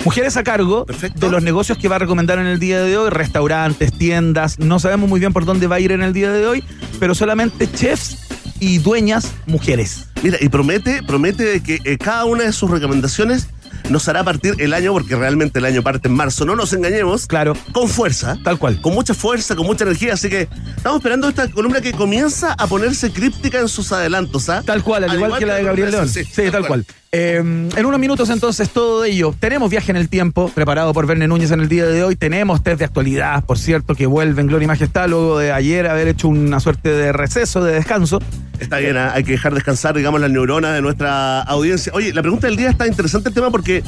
Mujeres 0.04 0.36
a 0.36 0.44
cargo 0.44 0.86
Perfecto. 0.86 1.28
de 1.28 1.32
los 1.32 1.44
negocios 1.44 1.78
que 1.78 1.88
va 1.88 1.98
a 1.98 2.00
recomendar 2.00 2.40
en 2.40 2.48
el 2.48 2.60
día 2.60 2.82
de 2.82 2.98
hoy, 2.98 3.10
restaurantes, 3.12 3.94
tiendas, 3.94 4.58
no 4.58 4.80
sabemos 4.80 5.08
muy 5.10 5.20
bien 5.20 5.32
por 5.32 5.46
dónde 5.46 5.68
va 5.68 5.76
a 5.76 5.80
ir 5.80 5.92
en 5.92 6.02
el 6.02 6.12
día 6.12 6.32
de 6.32 6.48
hoy, 6.48 6.64
pero 7.00 7.14
solamente 7.14 7.72
chefs 7.72 8.18
y 8.60 8.80
dueñas 8.80 9.32
mujeres. 9.46 10.08
Mira, 10.24 10.38
y 10.42 10.50
promete, 10.50 11.02
promete 11.04 11.62
que 11.62 11.80
eh, 11.84 11.98
cada 12.00 12.26
una 12.26 12.44
de 12.46 12.52
sus 12.54 12.70
recomendaciones 12.72 13.48
nos 13.90 14.08
hará 14.08 14.24
partir 14.24 14.56
el 14.60 14.74
año, 14.74 14.94
porque 14.94 15.16
realmente 15.16 15.60
el 15.60 15.66
año 15.66 15.82
parte 15.84 16.08
en 16.08 16.14
marzo, 16.14 16.46
no 16.46 16.56
nos 16.56 16.74
engañemos, 16.74 17.28
Claro, 17.28 17.56
con 17.72 17.88
fuerza, 17.88 18.38
tal 18.44 18.58
cual. 18.58 18.82
con 18.82 18.94
mucha 18.94 19.14
fuerza, 19.14 19.56
con 19.56 19.66
mucha 19.66 19.84
energía, 19.84 20.14
así 20.14 20.30
que 20.30 20.48
estamos 20.76 21.00
esperando 21.00 21.30
esta 21.30 21.48
columna 21.50 21.82
que 21.82 21.92
comienza 21.92 22.54
a 22.54 22.68
ponerse 22.68 23.12
críptica 23.12 23.60
en 23.60 23.68
sus 23.68 23.92
adelantos, 23.92 24.50
¿ah? 24.50 24.64
Tal 24.66 24.84
cual, 24.84 25.04
al, 25.04 25.14
igual, 25.16 25.38
que 25.38 25.46
la 25.46 25.56
de 25.56 25.64
Gabriel 25.64 25.92
León. 25.92 26.10
Sí, 26.10 26.24
tal, 26.52 26.68
cual. 26.68 26.86
Eh, 27.14 27.36
en 27.40 27.86
unos 27.86 28.00
minutos 28.00 28.30
entonces 28.30 28.70
todo 28.70 29.04
ello. 29.04 29.36
Tenemos 29.38 29.70
viaje 29.70 29.92
en 29.92 29.98
el 29.98 30.08
tiempo 30.08 30.48
preparado 30.56 30.94
por 30.94 31.06
Verne 31.08 31.28
Núñez 31.28 31.52
en 31.52 31.60
el 31.60 31.68
día 31.68 31.86
de 31.86 32.04
hoy. 32.06 32.16
Tenemos 32.16 32.64
test 32.64 32.80
de 32.80 32.86
actualidad, 32.86 33.44
por 33.44 33.58
cierto, 33.60 33.96
que 33.96 34.06
vuelve 34.06 34.40
en 34.40 34.48
Gloria 34.48 34.64
y 34.64 34.68
Majestad 34.68 35.10
luego 35.10 35.38
de 35.38 35.52
ayer 35.52 35.88
haber 35.88 36.08
hecho 36.08 36.30
una 36.30 36.62
suerte 36.62 36.88
de 36.88 37.12
receso, 37.12 37.62
de 37.66 37.74
descanso. 37.74 38.20
Está 38.62 38.78
bien, 38.78 38.96
¿ah? 38.96 39.12
hay 39.14 39.26
que 39.26 39.34
dejar 39.34 39.54
descansar, 39.54 39.94
digamos, 39.98 40.22
las 40.22 40.32
neuronas 40.32 40.74
de 40.74 40.82
nuestra 40.82 41.42
audiencia. 41.42 41.92
Oye, 41.94 42.14
la 42.14 42.22
pregunta 42.22 42.48
del 42.48 42.56
día 42.56 42.70
está 42.70 42.88
interesante 42.88 43.28
el 43.28 43.36
tema 43.36 43.52
porque 43.52 43.84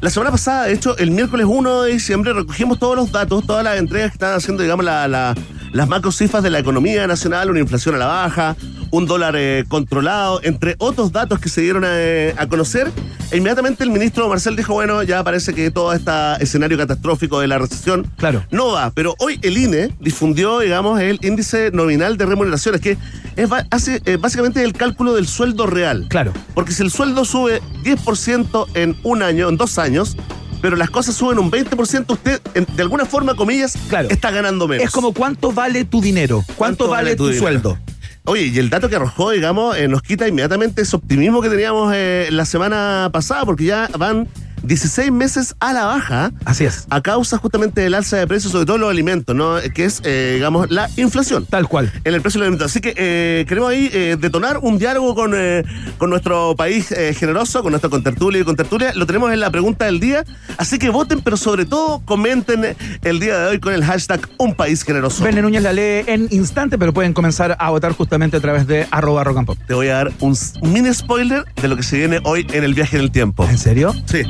la 0.00 0.10
semana 0.10 0.30
pasada, 0.30 0.66
de 0.66 0.74
hecho, 0.74 0.96
el 0.98 1.10
miércoles 1.10 1.46
1 1.48 1.82
de 1.82 1.92
diciembre 1.94 2.32
recogimos 2.32 2.78
todos 2.78 2.94
los 2.94 3.10
datos, 3.10 3.44
todas 3.44 3.64
las 3.64 3.76
entregas 3.76 4.10
que 4.12 4.16
están 4.16 4.34
haciendo, 4.34 4.62
digamos, 4.62 4.84
la- 4.84 5.34
las 5.72 5.88
macro 5.88 6.12
cifras 6.12 6.42
de 6.44 6.50
la 6.50 6.60
economía 6.60 7.08
nacional, 7.08 7.50
una 7.50 7.58
inflación 7.58 7.94
a 7.96 7.98
la 7.98 8.06
baja, 8.06 8.54
un 8.92 9.06
dólar 9.06 9.34
eh, 9.36 9.64
controlado, 9.66 10.40
entre 10.44 10.76
otros 10.78 11.10
datos 11.10 11.40
que 11.40 11.48
se 11.48 11.62
dieron 11.62 11.84
a, 11.84 11.88
a 12.36 12.46
conocer. 12.46 12.92
E 13.32 13.38
inmediatamente 13.38 13.82
el 13.82 13.90
ministro 13.90 14.28
Marcel 14.28 14.54
dijo, 14.54 14.74
bueno, 14.74 15.02
ya 15.02 15.24
parece 15.24 15.54
que 15.54 15.70
todo 15.70 15.92
este 15.94 16.12
escenario 16.40 16.76
catastrófico 16.76 17.40
de 17.40 17.48
la 17.48 17.58
recesión 17.58 18.06
Claro. 18.18 18.44
no 18.50 18.68
va, 18.72 18.90
pero 18.90 19.14
hoy 19.18 19.38
el 19.42 19.56
INE 19.56 19.90
difundió, 19.98 20.60
digamos, 20.60 21.00
el 21.00 21.18
índice 21.22 21.70
nominal 21.72 22.18
de 22.18 22.26
remuneraciones, 22.26 22.82
que 22.82 22.98
es 23.36 23.48
hace, 23.70 24.02
eh, 24.04 24.18
básicamente 24.20 24.62
el 24.62 24.74
cálculo 24.74 25.14
del 25.14 25.26
sueldo 25.26 25.66
real. 25.66 26.06
Claro. 26.10 26.32
Porque 26.54 26.72
si 26.72 26.82
el 26.82 26.90
sueldo 26.90 27.24
sube 27.24 27.62
10% 27.84 28.66
en 28.74 28.96
un 29.02 29.22
año, 29.22 29.48
en 29.48 29.56
dos 29.56 29.78
años, 29.78 30.16
pero 30.60 30.76
las 30.76 30.90
cosas 30.90 31.14
suben 31.16 31.38
un 31.38 31.50
20%, 31.50 32.12
usted, 32.12 32.40
de 32.42 32.82
alguna 32.82 33.06
forma, 33.06 33.34
comillas, 33.34 33.76
Claro. 33.88 34.08
está 34.10 34.30
ganando 34.30 34.68
menos. 34.68 34.84
Es 34.84 34.90
como 34.92 35.12
cuánto 35.14 35.50
vale 35.52 35.84
tu 35.86 36.00
dinero, 36.02 36.44
cuánto, 36.56 36.88
vale, 36.88 37.16
tu, 37.16 37.32
sueldo. 37.32 37.78
Oye, 38.24 38.44
y 38.46 38.58
el 38.58 38.70
dato 38.70 38.88
que 38.88 38.94
arrojó, 38.94 39.30
digamos, 39.30 39.76
eh, 39.76 39.88
nos 39.88 40.00
quita 40.02 40.28
inmediatamente 40.28 40.82
ese 40.82 40.94
optimismo 40.94 41.42
que 41.42 41.48
teníamos 41.48 41.92
eh, 41.94 42.28
la 42.30 42.44
semana 42.44 43.10
pasada, 43.12 43.44
porque 43.44 43.64
ya 43.64 43.88
van 43.98 44.28
16 44.62 45.10
meses 45.12 45.54
a 45.60 45.72
la 45.72 45.84
baja. 45.86 46.30
Así 46.44 46.64
es. 46.64 46.86
A 46.90 47.00
causa 47.00 47.38
justamente 47.38 47.80
del 47.80 47.94
alza 47.94 48.16
de 48.16 48.26
precios, 48.26 48.52
sobre 48.52 48.66
todo 48.66 48.78
los 48.78 48.90
alimentos, 48.90 49.34
¿no? 49.34 49.56
Que 49.74 49.84
es, 49.84 50.00
eh, 50.04 50.32
digamos, 50.36 50.70
la 50.70 50.88
inflación. 50.96 51.46
Tal 51.46 51.68
cual. 51.68 51.92
En 52.04 52.14
el 52.14 52.20
precio 52.22 52.40
de 52.40 52.46
los 52.46 52.48
alimentos. 52.48 52.70
Así 52.70 52.80
que 52.80 52.94
eh, 52.96 53.44
queremos 53.48 53.70
ahí 53.70 53.90
eh, 53.92 54.16
detonar 54.18 54.58
un 54.58 54.78
diálogo 54.78 55.14
con, 55.14 55.32
eh, 55.34 55.64
con 55.98 56.10
nuestro 56.10 56.54
país 56.56 56.92
eh, 56.92 57.14
generoso, 57.14 57.62
con 57.62 57.72
nuestro 57.72 57.90
contertulio 57.90 58.40
y 58.40 58.44
contertulia. 58.44 58.92
Lo 58.94 59.06
tenemos 59.06 59.32
en 59.32 59.40
la 59.40 59.50
pregunta 59.50 59.86
del 59.86 60.00
día. 60.00 60.24
Así 60.56 60.78
que 60.78 60.90
voten, 60.90 61.20
pero 61.20 61.36
sobre 61.36 61.64
todo 61.64 62.02
comenten 62.04 62.76
el 63.02 63.20
día 63.20 63.38
de 63.38 63.46
hoy 63.48 63.58
con 63.60 63.72
el 63.72 63.84
hashtag 63.84 64.28
Un 64.38 64.54
País 64.54 64.82
Generoso. 64.82 65.24
Verne 65.24 65.42
Núñez 65.42 65.62
la 65.62 65.72
lee 65.72 66.04
en 66.06 66.28
instante, 66.30 66.78
pero 66.78 66.92
pueden 66.92 67.12
comenzar 67.12 67.56
a 67.58 67.70
votar 67.70 67.92
justamente 67.92 68.36
a 68.36 68.40
través 68.40 68.66
de 68.66 68.86
arroba 68.90 69.24
rock 69.24 69.38
and 69.38 69.46
pop. 69.46 69.58
Te 69.66 69.74
voy 69.74 69.88
a 69.88 69.94
dar 69.94 70.12
un 70.20 70.36
mini 70.62 70.92
spoiler 70.94 71.44
de 71.60 71.68
lo 71.68 71.76
que 71.76 71.82
se 71.82 71.96
viene 71.96 72.20
hoy 72.24 72.46
en 72.52 72.64
el 72.64 72.74
viaje 72.74 72.96
en 72.96 73.02
el 73.02 73.10
tiempo. 73.10 73.44
¿En 73.48 73.58
serio? 73.58 73.94
Sí. 74.06 74.22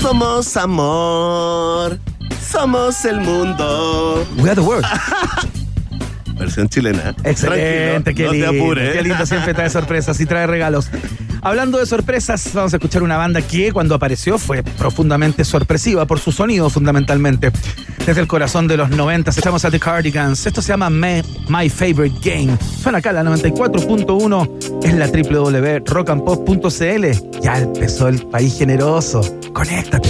Somos 0.00 0.56
amor. 0.56 1.98
Somos 2.40 3.04
el 3.04 3.20
mundo. 3.20 4.26
We 4.42 4.48
are 4.48 4.54
the 4.54 4.62
world. 4.62 4.84
Versión 6.40 6.68
chilena. 6.68 7.14
Excelente, 7.22 8.14
qué 8.14 8.24
no 8.24 8.32
lindo. 8.32 8.50
te 8.50 8.58
apures. 8.58 8.92
Qué 8.94 9.02
lindo, 9.02 9.24
siempre 9.26 9.54
trae 9.54 9.70
sorpresas 9.70 10.18
y 10.20 10.26
trae 10.26 10.46
regalos. 10.46 10.90
Hablando 11.42 11.78
de 11.78 11.86
sorpresas, 11.86 12.50
vamos 12.52 12.74
a 12.74 12.76
escuchar 12.76 13.02
una 13.02 13.16
banda 13.16 13.40
que 13.40 13.72
cuando 13.72 13.94
apareció 13.94 14.36
fue 14.38 14.62
profundamente 14.62 15.42
sorpresiva 15.44 16.04
por 16.06 16.18
su 16.18 16.32
sonido 16.32 16.68
fundamentalmente. 16.68 17.50
Desde 18.04 18.20
el 18.20 18.26
corazón 18.26 18.66
de 18.68 18.76
los 18.76 18.90
90 18.90 19.30
echamos 19.30 19.64
a 19.64 19.70
The 19.70 19.80
Cardigans. 19.80 20.44
Esto 20.46 20.60
se 20.60 20.68
llama 20.68 20.90
Me- 20.90 21.22
My 21.48 21.70
Favorite 21.70 22.16
Game. 22.22 22.58
Suena 22.82 22.98
acá 22.98 23.12
la 23.12 23.22
94.1 23.22 24.82
es 24.84 24.94
la 24.94 25.06
www.rockandpop.cl. 25.06 27.40
Ya 27.42 27.58
empezó 27.58 28.08
el 28.08 28.26
país 28.26 28.58
generoso. 28.58 29.20
Conéctate. 29.52 30.08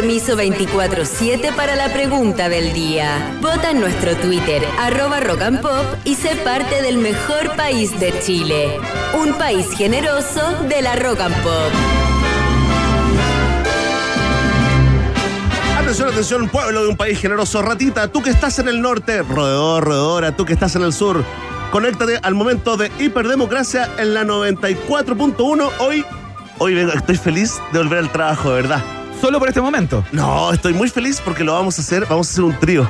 Permiso 0.00 0.36
24-7 0.36 1.56
para 1.56 1.74
la 1.74 1.92
pregunta 1.92 2.48
del 2.48 2.72
día. 2.72 3.36
Vota 3.40 3.72
en 3.72 3.80
nuestro 3.80 4.14
Twitter, 4.14 4.62
arroba 4.78 5.18
Rock 5.18 5.42
and 5.42 5.60
Pop, 5.60 5.84
y 6.04 6.14
sé 6.14 6.36
parte 6.36 6.82
del 6.82 6.98
mejor 6.98 7.56
país 7.56 7.98
de 7.98 8.16
Chile. 8.20 8.78
Un 9.20 9.34
país 9.34 9.66
generoso 9.76 10.40
de 10.68 10.82
la 10.82 10.94
Rock 10.94 11.22
and 11.22 11.34
Pop. 11.42 11.72
Atención, 15.80 16.08
atención, 16.10 16.48
pueblo 16.48 16.82
de 16.82 16.88
un 16.90 16.96
país 16.96 17.18
generoso. 17.18 17.60
Ratita, 17.60 18.06
tú 18.06 18.22
que 18.22 18.30
estás 18.30 18.60
en 18.60 18.68
el 18.68 18.80
norte, 18.80 19.22
roedor, 19.22 19.82
roedora, 19.82 20.36
tú 20.36 20.44
que 20.44 20.52
estás 20.52 20.76
en 20.76 20.82
el 20.82 20.92
sur. 20.92 21.24
Conéctate 21.72 22.20
al 22.22 22.36
momento 22.36 22.76
de 22.76 22.92
hiperdemocracia 23.00 23.90
en 23.98 24.14
la 24.14 24.22
94.1. 24.22 25.70
Hoy, 25.80 26.04
hoy 26.58 26.74
vengo, 26.74 26.92
estoy 26.92 27.16
feliz 27.16 27.60
de 27.72 27.80
volver 27.80 27.98
al 27.98 28.12
trabajo, 28.12 28.50
de 28.50 28.62
verdad. 28.62 28.97
Solo 29.28 29.40
por 29.40 29.48
este 29.48 29.60
momento. 29.60 30.02
No, 30.10 30.54
estoy 30.54 30.72
muy 30.72 30.88
feliz 30.88 31.20
porque 31.22 31.44
lo 31.44 31.52
vamos 31.52 31.78
a 31.78 31.82
hacer, 31.82 32.06
vamos 32.08 32.28
a 32.28 32.30
hacer 32.30 32.44
un 32.44 32.58
trío. 32.58 32.88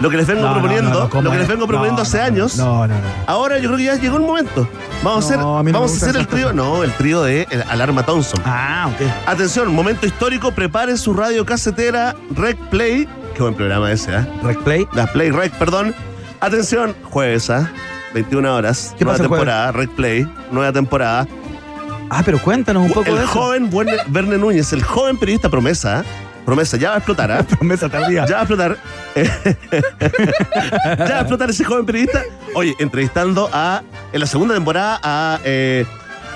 Lo 0.00 0.08
que 0.08 0.16
les 0.16 0.24
vengo 0.24 0.42
No, 0.42 0.52
proponiendo, 0.52 0.88
no, 0.90 1.00
no, 1.00 1.10
¿cómo 1.10 1.22
lo 1.24 1.30
que 1.32 1.36
les 1.38 1.46
es? 1.46 1.48
vengo 1.48 1.66
proponiendo 1.66 2.02
hace 2.02 2.20
años. 2.20 2.56
No, 2.56 2.86
no, 2.86 2.94
no. 2.94 3.00
Ahora 3.26 3.58
yo 3.58 3.64
creo 3.70 3.78
que 3.78 3.82
ya 3.82 3.96
llegó 3.96 4.18
el 4.18 4.22
momento. 4.22 4.68
Vamos 5.02 5.24
a 5.24 5.26
hacer, 5.26 5.38
vamos 5.72 5.90
a 5.92 5.96
hacer 5.96 6.16
el 6.16 6.28
trío, 6.28 6.52
no, 6.52 6.84
el 6.84 6.92
trío 6.92 7.24
de 7.24 7.48
el 7.50 7.62
Alarma 7.62 8.04
Thompson. 8.04 8.40
Ah, 8.44 8.88
ok. 8.94 9.04
Atención, 9.26 9.74
momento 9.74 10.06
histórico, 10.06 10.52
prepare 10.52 10.96
su 10.96 11.12
radio 11.12 11.44
casetera 11.44 12.14
Rec 12.36 12.56
Play. 12.70 13.08
Qué 13.34 13.42
buen 13.42 13.54
programa 13.54 13.90
ese, 13.90 14.14
¿eh? 14.14 14.24
Rec 14.44 14.60
Play. 14.60 14.86
La 14.92 15.08
Play 15.08 15.32
Rec, 15.32 15.52
perdón. 15.54 15.92
Atención, 16.38 16.94
jueves, 17.02 17.50
¿ah? 17.50 17.68
21 18.14 18.54
horas. 18.54 18.94
¿Qué 18.96 19.04
nueva 19.04 19.18
pasa 19.18 19.28
temporada, 19.28 19.72
Rec 19.72 19.90
Play, 19.90 20.32
nueva 20.52 20.72
temporada. 20.72 21.26
Ah, 22.10 22.22
pero 22.24 22.40
cuéntanos 22.40 22.84
un 22.84 22.92
poco 22.92 23.10
el 23.10 23.16
de 23.16 23.24
eso. 23.24 23.32
joven 23.32 23.70
Verne, 24.08 24.38
Núñez, 24.38 24.72
el 24.72 24.82
joven 24.82 25.16
periodista 25.16 25.48
promesa. 25.48 26.04
Promesa, 26.44 26.76
ya 26.76 26.90
va 26.90 26.94
a 26.96 26.98
explotar, 26.98 27.32
¿ah? 27.32 27.42
Promesa 27.48 27.88
tardía. 27.88 28.26
Ya 28.26 28.34
va 28.34 28.40
a 28.40 28.42
explotar. 28.42 28.76
ya 30.98 31.08
va 31.08 31.16
a 31.16 31.20
explotar 31.20 31.50
ese 31.50 31.64
joven 31.64 31.86
periodista. 31.86 32.22
Oye, 32.54 32.74
entrevistando 32.78 33.48
a, 33.52 33.82
en 34.12 34.20
la 34.20 34.26
segunda 34.26 34.54
temporada, 34.54 35.00
a 35.02 35.40
eh, 35.44 35.86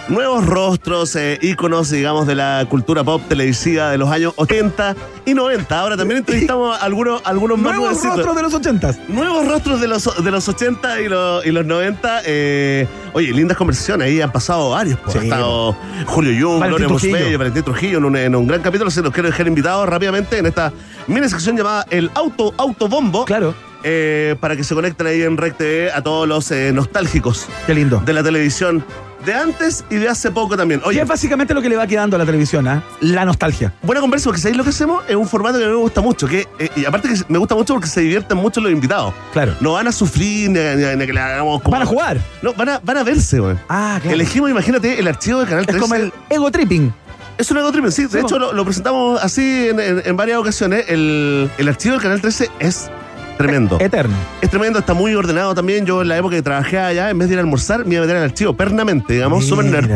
nuevos 0.08 0.46
rostros, 0.46 1.14
eh, 1.16 1.38
íconos, 1.42 1.90
digamos, 1.90 2.26
de 2.26 2.34
la 2.34 2.64
cultura 2.68 3.04
pop 3.04 3.20
televisiva 3.28 3.90
de 3.90 3.98
los 3.98 4.10
años 4.10 4.32
80 4.36 4.96
y 5.26 5.34
90. 5.34 5.78
Ahora 5.78 5.96
también 5.96 6.18
entrevistamos 6.18 6.76
a 6.78 6.82
algunos, 6.84 7.20
algunos 7.24 7.58
más 7.58 7.74
Nuevos 7.74 7.84
nuevecitos. 8.02 8.16
rostros 8.16 8.36
de 8.36 8.42
los 8.42 8.54
ochentas. 8.54 8.98
Nuevos 9.08 9.46
rostros 9.46 9.80
de 9.80 9.88
los, 9.88 10.24
de 10.24 10.30
los 10.30 10.48
80 10.48 11.00
y 11.00 11.08
los, 11.08 11.46
y 11.46 11.50
los 11.52 11.66
90. 11.66 12.22
eh, 12.24 12.86
oye, 13.12 13.32
lindas 13.32 13.56
conversaciones. 13.56 14.06
Ahí 14.08 14.20
han 14.20 14.32
pasado 14.32 14.70
varios. 14.70 14.98
pues. 15.00 15.12
Sí, 15.12 15.18
ha 15.18 15.22
estado 15.24 15.76
Julio 16.06 16.32
Jung, 16.48 16.64
Gloria. 16.66 16.88
Musbello, 16.88 17.38
Valentín 17.38 17.62
Trujillo 17.62 17.98
en 17.98 18.04
un, 18.04 18.16
en 18.16 18.34
un 18.34 18.46
gran 18.46 18.62
capítulo. 18.62 18.90
Se 18.90 19.02
los 19.02 19.12
quiero 19.12 19.28
dejar 19.28 19.46
invitados 19.46 19.88
rápidamente 19.88 20.38
en 20.38 20.46
esta 20.46 20.72
mini 21.06 21.28
sección 21.28 21.56
llamada 21.56 21.84
El 21.90 22.10
Auto 22.14 22.54
Autobombo. 22.56 23.24
Claro. 23.24 23.54
eh, 23.84 24.34
para 24.40 24.56
que 24.56 24.64
se 24.64 24.74
conecten 24.74 25.06
ahí 25.06 25.22
en 25.22 25.36
Rec 25.36 25.56
TV 25.56 25.92
a 25.92 26.02
todos 26.02 26.26
los 26.26 26.50
eh, 26.50 26.72
nostálgicos 26.72 27.46
Qué 27.66 27.74
lindo. 27.74 28.02
de 28.04 28.12
la 28.12 28.22
televisión 28.24 28.84
de 29.24 29.34
antes 29.34 29.84
y 29.90 29.96
de 29.96 30.08
hace 30.08 30.30
poco 30.30 30.56
también. 30.56 30.80
Y 30.84 30.88
Oye, 30.88 31.00
es 31.02 31.08
básicamente 31.08 31.52
lo 31.54 31.60
que 31.62 31.68
le 31.68 31.76
va 31.76 31.86
quedando 31.86 32.16
a 32.16 32.18
la 32.18 32.26
televisión, 32.26 32.66
¿ah? 32.68 32.82
La 33.00 33.24
nostalgia. 33.24 33.72
buena 33.82 34.00
conversa 34.00 34.24
porque 34.26 34.40
¿sabéis 34.40 34.56
lo 34.56 34.64
que 34.64 34.70
hacemos? 34.70 35.02
Es 35.08 35.16
un 35.16 35.28
formato 35.28 35.58
que 35.58 35.64
a 35.64 35.68
mí 35.68 35.72
me 35.74 35.80
gusta 35.80 36.00
mucho. 36.00 36.26
Que, 36.26 36.46
eh, 36.58 36.70
y 36.76 36.84
aparte 36.84 37.08
que 37.08 37.14
me 37.28 37.38
gusta 37.38 37.54
mucho 37.54 37.74
porque 37.74 37.88
se 37.88 38.00
divierten 38.00 38.36
mucho 38.38 38.60
los 38.60 38.70
invitados. 38.72 39.12
Claro. 39.32 39.54
No 39.60 39.72
van 39.72 39.88
a 39.88 39.92
sufrir 39.92 40.50
ni, 40.50 40.58
a- 40.58 40.74
ni 40.74 40.84
a- 40.84 40.96
ni 40.96 41.02
a 41.02 41.06
que 41.06 41.12
le 41.12 41.20
hagamos 41.20 41.62
como- 41.62 41.72
Van 41.72 41.82
a 41.82 41.86
jugar. 41.86 42.18
No, 42.42 42.52
van 42.54 42.68
a, 42.68 42.80
van 42.82 42.96
a 42.98 43.02
verse, 43.04 43.38
güey. 43.40 43.56
Ah, 43.68 43.98
claro. 44.00 44.14
Elegimos, 44.14 44.50
imagínate, 44.50 44.98
el 44.98 45.08
archivo 45.08 45.40
de 45.40 45.46
Canal 45.46 45.60
es 45.60 45.66
13. 45.66 45.80
como 45.82 45.94
el 45.94 46.12
ego 46.30 46.50
tripping. 46.50 46.92
Es 47.36 47.50
un 47.52 47.58
ego 47.58 47.70
tripping, 47.70 47.92
sí. 47.92 48.02
De 48.04 48.08
Sí, 48.08 48.18
hecho, 48.18 48.28
po. 48.30 48.38
lo, 48.38 48.52
lo 48.52 48.64
presentamos 48.64 49.22
así 49.22 49.68
en, 49.68 49.78
en- 49.78 50.02
en 50.04 50.16
varias 50.16 50.38
ocasiones. 50.38 50.84
El, 50.88 51.50
el 51.58 51.68
archivo 51.68 51.92
del 51.94 52.02
Canal 52.02 52.20
13 52.20 52.50
es 52.58 52.90
tremendo. 53.38 53.78
Eterno. 53.80 54.14
Es 54.42 54.50
tremendo, 54.50 54.78
está 54.80 54.92
muy 54.92 55.14
ordenado 55.14 55.54
también. 55.54 55.86
Yo 55.86 56.02
en 56.02 56.08
la 56.08 56.18
época 56.18 56.36
que 56.36 56.42
trabajé 56.42 56.78
allá, 56.78 57.08
en 57.10 57.18
vez 57.18 57.28
de 57.28 57.34
ir 57.34 57.38
a 57.38 57.42
almorzar, 57.42 57.86
me 57.86 57.94
iba 57.94 58.02
a 58.02 58.06
meter 58.06 58.16
al 58.18 58.24
archivo 58.24 58.52
pernamente, 58.54 59.14
digamos, 59.14 59.46
súper 59.46 59.64
nerd. 59.66 59.90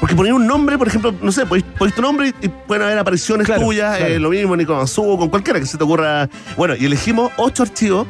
Porque 0.00 0.14
ponía 0.14 0.34
un 0.34 0.46
nombre, 0.46 0.78
por 0.78 0.88
ejemplo, 0.88 1.14
no 1.22 1.30
sé, 1.30 1.44
ponéis 1.46 1.64
ponéis 1.78 1.94
tu 1.94 2.00
nombre 2.02 2.28
y, 2.40 2.46
y 2.46 2.48
pueden 2.48 2.82
haber 2.84 2.98
apariciones 2.98 3.46
Claro, 3.46 3.62
tuyas, 3.62 3.98
claro. 3.98 4.14
eh, 4.14 4.18
lo 4.18 4.30
mismo, 4.30 4.56
ni 4.56 4.64
con 4.64 4.78
Azú, 4.80 5.16
con 5.18 5.28
cualquiera 5.28 5.60
que 5.60 5.66
se 5.66 5.76
te 5.76 5.84
ocurra. 5.84 6.28
Bueno, 6.56 6.74
y 6.78 6.86
elegimos 6.86 7.30
ocho 7.36 7.62
archivos 7.64 8.06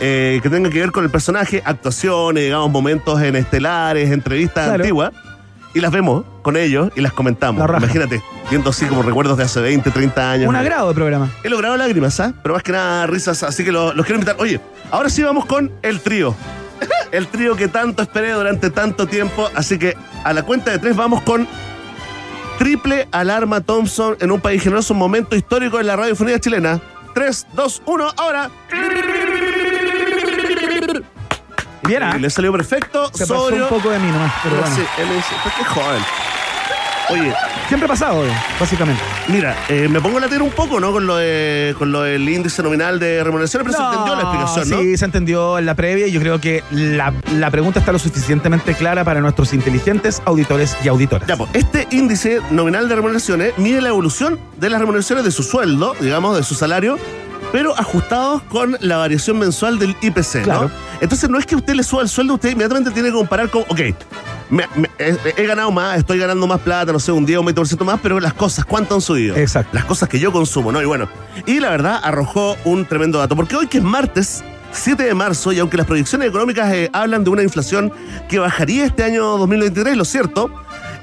eh, 0.00 0.38
que 0.42 0.48
tengan 0.48 0.70
que 0.70 0.78
ver 0.78 0.92
con 0.92 1.02
el 1.04 1.10
personaje, 1.10 1.60
actuaciones, 1.64 2.44
digamos, 2.44 2.70
momentos 2.70 3.20
en 3.20 3.34
estelares, 3.34 4.12
entrevistas 4.12 4.64
Claro. 4.66 4.82
antiguas, 4.84 5.10
y 5.74 5.80
las 5.80 5.90
vemos 5.90 6.24
con 6.42 6.56
ellos 6.56 6.90
y 6.94 7.00
las 7.00 7.12
comentamos. 7.12 7.68
La. 7.70 7.78
Imagínate, 7.78 8.22
viendo 8.50 8.70
así 8.70 8.86
como 8.86 9.02
recuerdos 9.02 9.36
de 9.36 9.44
hace 9.44 9.60
20, 9.60 9.90
30 9.90 10.30
años. 10.30 10.48
Un 10.48 10.56
agrado 10.56 10.88
de 10.88 10.94
programa. 10.94 11.30
He 11.42 11.48
logrado 11.50 11.76
lágrimas, 11.76 12.18
¿ah? 12.20 12.32
Pero 12.42 12.54
más 12.54 12.62
que 12.62 12.72
nada 12.72 13.06
risas, 13.06 13.42
así 13.42 13.64
que 13.64 13.72
lo- 13.72 13.92
los 13.92 14.06
quiero 14.06 14.20
invitar. 14.20 14.36
Oye, 14.38 14.60
ahora 14.90 15.08
sí 15.10 15.22
vamos 15.22 15.44
con 15.46 15.70
el 15.82 16.00
trío. 16.00 16.34
El 17.12 17.28
trío 17.28 17.54
que 17.56 17.68
tanto 17.68 18.02
esperé 18.02 18.32
durante 18.32 18.70
tanto 18.70 19.06
tiempo. 19.06 19.48
Así 19.54 19.78
que 19.78 19.96
a 20.24 20.32
la 20.32 20.42
cuenta 20.42 20.70
de 20.72 20.78
tres 20.80 20.96
vamos 20.96 21.22
con 21.22 21.46
Triple 22.58 23.08
Alarma 23.12 23.60
Thompson 23.60 24.16
en 24.20 24.30
un 24.32 24.40
país 24.40 24.62
generoso, 24.62 24.92
un 24.94 24.98
momento 25.00 25.36
histórico 25.36 25.78
en 25.80 25.86
la 25.86 25.96
radiofonía 25.96 26.38
chilena. 26.40 26.80
3, 27.14 27.46
2, 27.54 27.82
1, 27.86 28.12
ahora. 28.16 28.50
Bien, 31.86 32.02
¿ah? 32.02 32.16
Le 32.18 32.30
salió 32.30 32.52
perfecto, 32.52 33.10
Se 33.14 33.26
pasó 33.26 33.48
sobrio. 33.48 33.64
un 33.64 33.68
poco 33.68 33.90
de 33.90 33.98
mí 33.98 34.10
nomás. 34.10 34.32
Pero 34.42 34.56
bueno. 34.56 34.74
Sí, 34.76 34.82
él 34.98 35.08
es, 35.18 35.24
pues, 35.42 35.54
qué 35.58 35.64
joven. 35.64 36.02
Oye, 37.10 37.34
Siempre 37.68 37.84
ha 37.86 37.88
pasado, 37.88 38.22
básicamente. 38.58 39.02
mira, 39.28 39.56
eh, 39.68 39.88
me 39.90 40.00
pongo 40.00 40.16
a 40.18 40.20
latir 40.22 40.40
un 40.40 40.50
poco, 40.50 40.80
¿no? 40.80 40.90
Con 40.92 41.06
lo, 41.06 41.16
de, 41.16 41.74
con 41.78 41.92
lo 41.92 42.02
del 42.02 42.26
índice 42.28 42.62
nominal 42.62 42.98
de 42.98 43.22
remuneraciones, 43.24 43.66
pero 43.66 43.76
se 43.78 43.90
entendió 43.90 44.14
la 44.16 44.22
explicación, 44.22 44.70
¿no? 44.70 44.78
Sí, 44.80 44.96
se 44.96 45.04
entendió 45.04 45.58
en 45.58 45.66
la 45.66 45.74
previa 45.74 46.06
y 46.06 46.12
yo 46.12 46.20
creo 46.20 46.40
que 46.40 46.62
la, 46.70 47.12
la 47.32 47.50
pregunta 47.50 47.80
está 47.80 47.92
lo 47.92 47.98
suficientemente 47.98 48.74
clara 48.74 49.02
para 49.04 49.20
nuestros 49.20 49.52
inteligentes 49.54 50.22
auditores 50.24 50.76
y 50.82 50.88
auditoras. 50.88 51.26
Ya, 51.28 51.36
pues, 51.36 51.50
este 51.54 51.86
índice 51.90 52.40
nominal 52.50 52.88
de 52.88 52.94
remuneraciones 52.96 53.52
mide 53.58 53.80
la 53.82 53.88
evolución 53.90 54.38
de 54.56 54.70
las 54.70 54.78
remuneraciones 54.80 55.24
de 55.24 55.30
su 55.30 55.42
sueldo, 55.42 55.94
digamos, 56.00 56.36
de 56.36 56.42
su 56.42 56.54
salario, 56.54 56.98
pero 57.54 57.78
ajustados 57.78 58.42
con 58.48 58.76
la 58.80 58.96
variación 58.96 59.38
mensual 59.38 59.78
del 59.78 59.94
IPC, 60.02 60.42
Claro. 60.42 60.62
¿no? 60.62 60.70
Entonces 61.00 61.30
no 61.30 61.38
es 61.38 61.46
que 61.46 61.54
usted 61.54 61.74
le 61.74 61.84
suba 61.84 62.02
el 62.02 62.08
sueldo, 62.08 62.34
usted 62.34 62.50
inmediatamente 62.50 62.90
tiene 62.90 63.10
que 63.10 63.14
comparar 63.14 63.48
con, 63.48 63.62
ok, 63.62 63.78
me- 64.50 64.66
me- 64.74 64.90
he, 64.98 65.16
he 65.36 65.46
ganado 65.46 65.70
más, 65.70 65.96
estoy 65.96 66.18
ganando 66.18 66.48
más 66.48 66.58
plata, 66.62 66.90
no 66.92 66.98
sé, 66.98 67.12
un 67.12 67.24
10 67.24 67.38
o 67.38 67.42
un 67.42 67.46
20% 67.46 67.84
más, 67.84 68.00
pero 68.02 68.18
las 68.18 68.34
cosas, 68.34 68.64
¿cuánto 68.64 68.96
han 68.96 69.00
subido? 69.00 69.36
Exacto. 69.36 69.70
Las 69.72 69.84
cosas 69.84 70.08
que 70.08 70.18
yo 70.18 70.32
consumo, 70.32 70.72
¿no? 70.72 70.82
Y 70.82 70.84
bueno, 70.84 71.08
y 71.46 71.60
la 71.60 71.70
verdad 71.70 72.00
arrojó 72.02 72.56
un 72.64 72.86
tremendo 72.86 73.18
dato, 73.20 73.36
porque 73.36 73.54
hoy 73.54 73.68
que 73.68 73.78
es 73.78 73.84
martes, 73.84 74.42
7 74.72 75.04
de 75.04 75.14
marzo, 75.14 75.52
y 75.52 75.60
aunque 75.60 75.76
las 75.76 75.86
proyecciones 75.86 76.26
económicas 76.30 76.72
eh, 76.72 76.90
hablan 76.92 77.22
de 77.22 77.30
una 77.30 77.44
inflación 77.44 77.92
que 78.28 78.40
bajaría 78.40 78.84
este 78.84 79.04
año 79.04 79.38
2023, 79.38 79.96
lo 79.96 80.04
cierto 80.04 80.50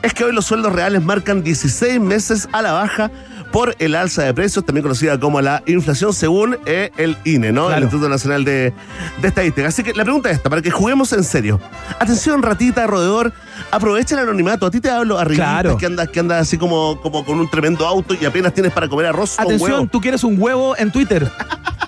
es 0.01 0.13
que 0.13 0.25
hoy 0.25 0.33
los 0.33 0.45
sueldos 0.47 0.73
reales 0.73 1.01
marcan 1.01 1.43
16 1.43 2.01
meses 2.01 2.49
a 2.51 2.61
la 2.61 2.73
baja 2.73 3.09
por 3.51 3.75
el 3.79 3.95
alza 3.95 4.23
de 4.23 4.33
precios, 4.33 4.63
también 4.65 4.83
conocida 4.83 5.19
como 5.19 5.41
la 5.41 5.61
inflación 5.65 6.13
según 6.13 6.57
eh, 6.65 6.91
el 6.97 7.17
INE, 7.25 7.51
¿no? 7.51 7.63
Claro. 7.65 7.77
El 7.77 7.83
Instituto 7.83 8.09
Nacional 8.09 8.45
de, 8.45 8.73
de 9.21 9.27
Estadística. 9.27 9.67
Así 9.67 9.83
que 9.83 9.93
la 9.93 10.03
pregunta 10.03 10.29
es 10.29 10.37
esta, 10.37 10.49
para 10.49 10.61
que 10.61 10.71
juguemos 10.71 11.11
en 11.13 11.23
serio. 11.23 11.59
Atención, 11.99 12.41
ratita, 12.41 12.87
roedor, 12.87 13.33
aprovecha 13.71 14.15
el 14.15 14.21
anonimato. 14.21 14.65
A 14.65 14.71
ti 14.71 14.79
te 14.79 14.89
hablo 14.89 15.19
a 15.19 15.25
Claro. 15.25 15.77
que 15.77 15.85
andas, 15.85 16.09
que 16.09 16.19
andas 16.19 16.41
así 16.41 16.57
como, 16.57 16.99
como 17.01 17.25
con 17.25 17.39
un 17.39 17.49
tremendo 17.49 17.85
auto 17.87 18.15
y 18.19 18.25
apenas 18.25 18.53
tienes 18.53 18.71
para 18.71 18.87
comer 18.87 19.07
arroz 19.07 19.39
Atención, 19.39 19.71
huevo. 19.71 19.87
tú 19.91 19.99
quieres 20.01 20.23
un 20.23 20.35
huevo 20.41 20.75
en 20.77 20.91
Twitter 20.91 21.29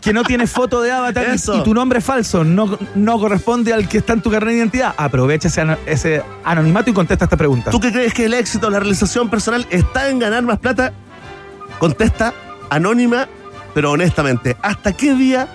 que 0.02 0.12
no 0.14 0.24
tiene 0.24 0.48
foto 0.48 0.82
de 0.82 0.92
avatar 0.92 1.28
y- 1.34 1.64
tu 1.64 1.74
nombre 1.74 2.00
es 2.00 2.06
falso, 2.06 2.44
no, 2.44 2.78
no 2.94 3.20
corresponde 3.20 3.72
al 3.74 3.88
que 3.88 4.00
está 4.00 4.12
en 4.14 4.22
tu 4.22 4.30
carnet 4.30 4.50
de 4.54 4.58
identidad. 4.58 4.94
Aprovecha 4.98 5.48
ese, 5.48 5.66
ese 5.86 6.22
anonimato 6.44 6.90
y 6.90 6.94
contesta 6.94 7.24
esta 7.26 7.38
pregunta. 7.38 7.72
¿Tú 7.72 7.80
qué 7.80 7.92
crees 7.92 8.14
que 8.14 8.26
el 8.26 8.34
éxito, 8.34 8.70
la 8.70 8.80
realización 8.82 9.30
personal 9.30 9.66
está 9.70 10.10
en 10.10 10.20
ganar 10.20 10.44
más 10.44 10.60
plata? 10.60 10.92
Contesta 11.84 12.34
anónima, 12.70 13.28
pero 13.74 13.92
honestamente. 13.92 14.56
¿Hasta 14.62 14.94
qué 14.94 15.16
día 15.16 15.50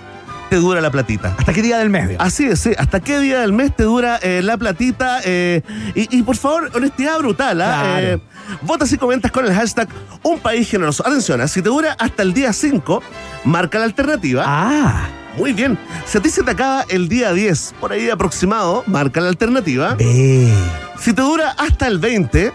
te 0.51 0.57
dura 0.57 0.79
la 0.79 0.91
platita? 0.91 1.33
¿Hasta 1.35 1.53
qué 1.53 1.63
día 1.63 1.79
del 1.79 1.89
mes? 1.89 2.07
digamos? 2.09 2.27
Así 2.27 2.45
es, 2.45 2.59
sí. 2.59 2.69
¿Hasta 2.77 2.99
qué 2.99 3.17
día 3.19 3.39
del 3.39 3.51
mes 3.51 3.75
te 3.75 3.81
dura 3.81 4.17
eh, 4.21 4.41
la 4.43 4.55
platita? 4.55 5.21
Eh, 5.25 5.63
y, 5.95 6.19
y 6.19 6.21
por 6.21 6.35
favor, 6.35 6.69
honestidad 6.75 7.17
brutal. 7.17 7.59
¿ah? 7.61 7.79
Claro. 7.81 8.05
Eh, 8.05 8.21
votas 8.61 8.93
y 8.93 8.99
comentas 8.99 9.31
con 9.31 9.43
el 9.43 9.55
hashtag 9.55 9.87
Un 10.21 10.37
País 10.39 10.69
Generoso. 10.69 11.01
Atención, 11.03 11.41
¿ah? 11.41 11.47
si 11.47 11.63
te 11.63 11.69
dura 11.69 11.95
hasta 11.97 12.21
el 12.21 12.31
día 12.35 12.53
5, 12.53 13.01
marca 13.45 13.79
la 13.79 13.85
alternativa. 13.85 14.43
Ah, 14.45 15.07
Muy 15.35 15.51
bien. 15.53 15.79
Si 16.05 16.19
a 16.19 16.21
ti 16.21 16.29
se 16.29 16.43
te 16.43 16.51
acaba 16.51 16.85
el 16.89 17.09
día 17.09 17.33
10, 17.33 17.73
por 17.79 17.91
ahí 17.91 18.07
aproximado, 18.07 18.83
marca 18.85 19.19
la 19.19 19.29
alternativa. 19.29 19.97
Si 19.97 21.11
te 21.11 21.23
dura 21.23 21.55
hasta 21.57 21.87
el 21.87 21.97
20, 21.97 22.53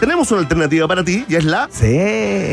tenemos 0.00 0.30
una 0.32 0.40
alternativa 0.40 0.88
para 0.88 1.04
ti 1.04 1.24
y 1.28 1.34
es 1.36 1.44
la. 1.44 1.68
Y 1.70 1.76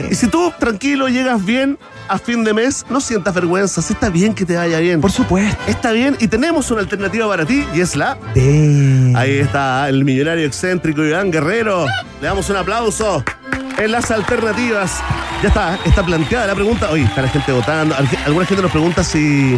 Sí. 0.10 0.16
si 0.16 0.28
tú 0.28 0.52
tranquilo 0.60 1.08
llegas 1.08 1.44
bien 1.44 1.78
a 2.10 2.18
fin 2.20 2.44
de 2.44 2.54
mes, 2.54 2.86
no 2.90 3.02
sientas 3.02 3.34
vergüenza. 3.34 3.82
Si 3.82 3.94
está 3.94 4.10
bien 4.10 4.34
que 4.36 4.46
te 4.46 4.56
vaya 4.56 4.80
bien. 4.80 5.02
Por 5.02 5.12
supuesto. 5.12 5.58
Está 5.68 5.92
bien 5.92 6.16
y 6.20 6.28
tenemos 6.28 6.70
una 6.72 6.82
alternativa 6.82 7.28
para 7.28 7.46
ti 7.46 7.66
y 7.74 7.82
es 7.82 7.96
la. 7.96 8.18
De. 8.36 9.14
Ahí 9.16 9.40
está 9.40 9.90
el 9.90 10.04
millonario 10.06 10.46
excéntrico 10.46 11.04
Iván 11.04 11.32
Guerrero. 11.32 11.86
Le 12.22 12.28
damos 12.28 12.50
un 12.50 12.58
aplauso 12.58 13.24
en 13.78 13.92
las 13.92 14.12
alternativas. 14.12 15.00
Ya 15.42 15.50
está, 15.50 15.78
está 15.86 16.04
planteada 16.06 16.48
la 16.48 16.56
pregunta. 16.56 16.90
Oye, 16.92 17.04
está 17.04 17.22
la 17.22 17.30
gente 17.30 17.52
votando. 17.52 17.96
Alguna 18.26 18.46
gente 18.46 18.62
nos 18.62 18.72
pregunta 18.72 19.04
si, 19.04 19.58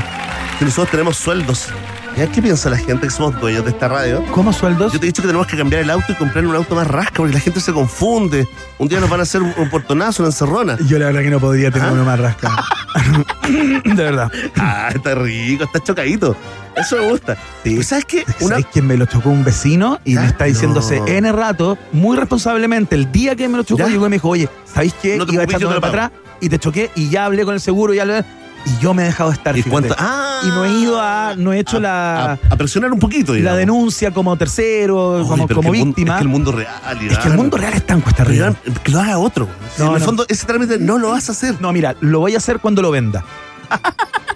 si 0.59 0.65
nosotros 0.65 0.91
tenemos 0.91 1.17
sueldos 1.17 1.67
¿Ya 1.67 1.98
qué 2.27 2.41
piensa 2.41 2.69
la 2.69 2.77
gente 2.77 3.07
que 3.07 3.11
somos 3.11 3.39
dueños 3.39 3.63
de 3.63 3.71
esta 3.71 3.87
radio? 3.87 4.23
¿Cómo 4.31 4.51
sueldos? 4.51 4.91
Yo 4.91 4.99
te 4.99 5.05
he 5.05 5.07
dicho 5.07 5.21
que 5.21 5.27
tenemos 5.27 5.47
que 5.47 5.55
cambiar 5.55 5.83
el 5.83 5.89
auto 5.89 6.11
y 6.11 6.15
comprar 6.15 6.45
un 6.45 6.53
auto 6.53 6.75
más 6.75 6.85
rasca 6.85 7.13
porque 7.17 7.33
la 7.33 7.39
gente 7.39 7.61
se 7.61 7.71
confunde. 7.71 8.47
Un 8.77 8.89
día 8.89 8.99
nos 8.99 9.09
van 9.09 9.21
a 9.21 9.23
hacer 9.23 9.41
un, 9.41 9.69
portonazo, 9.69 10.23
una 10.23 10.29
encerrona. 10.29 10.77
Yo 10.85 10.99
la 10.99 11.05
verdad 11.07 11.21
que 11.21 11.29
no 11.29 11.39
podría 11.39 11.71
tener 11.71 11.87
¿Ah? 11.87 11.93
uno 11.93 12.03
más 12.03 12.19
rasca. 12.19 12.51
de 13.47 14.03
verdad. 14.03 14.29
Ah, 14.57 14.89
está 14.93 15.15
rico, 15.15 15.63
está 15.63 15.79
chocadito. 15.79 16.35
Eso 16.75 16.97
me 16.97 17.09
gusta. 17.09 17.37
Sí. 17.63 17.81
¿Sabes 17.83 18.05
qué? 18.05 18.25
Una, 18.41 18.49
¿Sabes 18.55 18.65
quién 18.71 18.85
me 18.87 18.97
lo 18.97 19.05
chocó 19.05 19.29
un 19.29 19.43
vecino? 19.43 19.99
Y 20.03 20.15
¿Ya? 20.15 20.21
me 20.21 20.27
está 20.27 20.45
diciendo 20.45 20.79
hace 20.81 20.99
No. 20.99 21.07
N 21.07 21.31
rato, 21.31 21.77
muy 21.93 22.17
responsablemente, 22.17 22.95
el 22.95 23.11
día 23.11 23.35
que 23.35 23.47
me 23.47 23.57
lo 23.57 23.63
chocó, 23.63 23.83
¿Ya? 23.83 23.87
llegó 23.87 24.07
y 24.07 24.09
me 24.09 24.15
dijo, 24.17 24.29
oye, 24.29 24.49
¿sabéis 24.65 24.93
qué? 25.01 25.17
No 25.17 25.25
te 25.25 25.33
Iba 25.33 25.45
te 25.45 25.57
para 25.57 25.87
atrás 25.87 26.11
y 26.41 26.49
te 26.49 26.59
choqué 26.59 26.91
y 26.95 27.09
ya 27.09 27.25
hablé 27.25 27.45
con 27.45 27.53
el 27.53 27.61
seguro, 27.61 27.93
ya 27.93 28.05
lo- 28.05 28.23
y 28.69 28.81
yo 28.81 28.93
me 28.93 29.03
he 29.03 29.05
dejado 29.07 29.31
estar. 29.31 29.57
¿Y 29.57 29.61
fíjate. 29.63 29.89
Ah, 29.97 30.41
Y 30.45 30.47
no 30.47 30.65
he 30.65 30.71
ido 30.71 31.01
a, 31.01 31.33
no 31.37 31.51
he 31.53 31.59
hecho 31.59 31.77
a, 31.77 31.79
la, 31.79 32.31
a- 32.33 32.39
a 32.49 32.55
presionar 32.55 32.91
un 32.93 32.99
poquito, 32.99 33.33
la 33.33 33.37
digamos. 33.37 33.59
denuncia 33.59 34.11
como 34.11 34.35
tercero, 34.37 35.25
como, 35.27 35.47
que 35.47 35.53
víctima. 35.71 36.13
es 36.13 36.17
que 36.19 36.23
el 36.23 36.29
mundo 36.29 36.51
real, 36.51 36.73
Es 37.09 37.17
que 37.17 37.27
el 37.27 37.33
mundo 37.35 37.57
real 37.57 37.73
está 37.73 37.93
en 37.93 38.01
cuesta 38.01 38.23
arriba. 38.23 38.53
Que 38.83 38.91
lo 38.91 38.99
haga 39.01 39.17
otro. 39.17 39.47
No, 39.77 39.87
en 39.89 39.93
el 39.95 39.99
no. 39.99 40.05
fondo, 40.05 40.25
ese 40.27 40.45
trámite 40.45 40.77
no 40.79 40.97
lo 40.97 41.09
vas 41.09 41.29
a 41.29 41.31
hacer. 41.31 41.55
No, 41.61 41.71
mira, 41.73 41.95
lo 42.01 42.19
voy 42.19 42.35
a 42.35 42.37
hacer 42.37 42.59
cuando 42.59 42.81
lo 42.81 42.91
venda. 42.91 43.23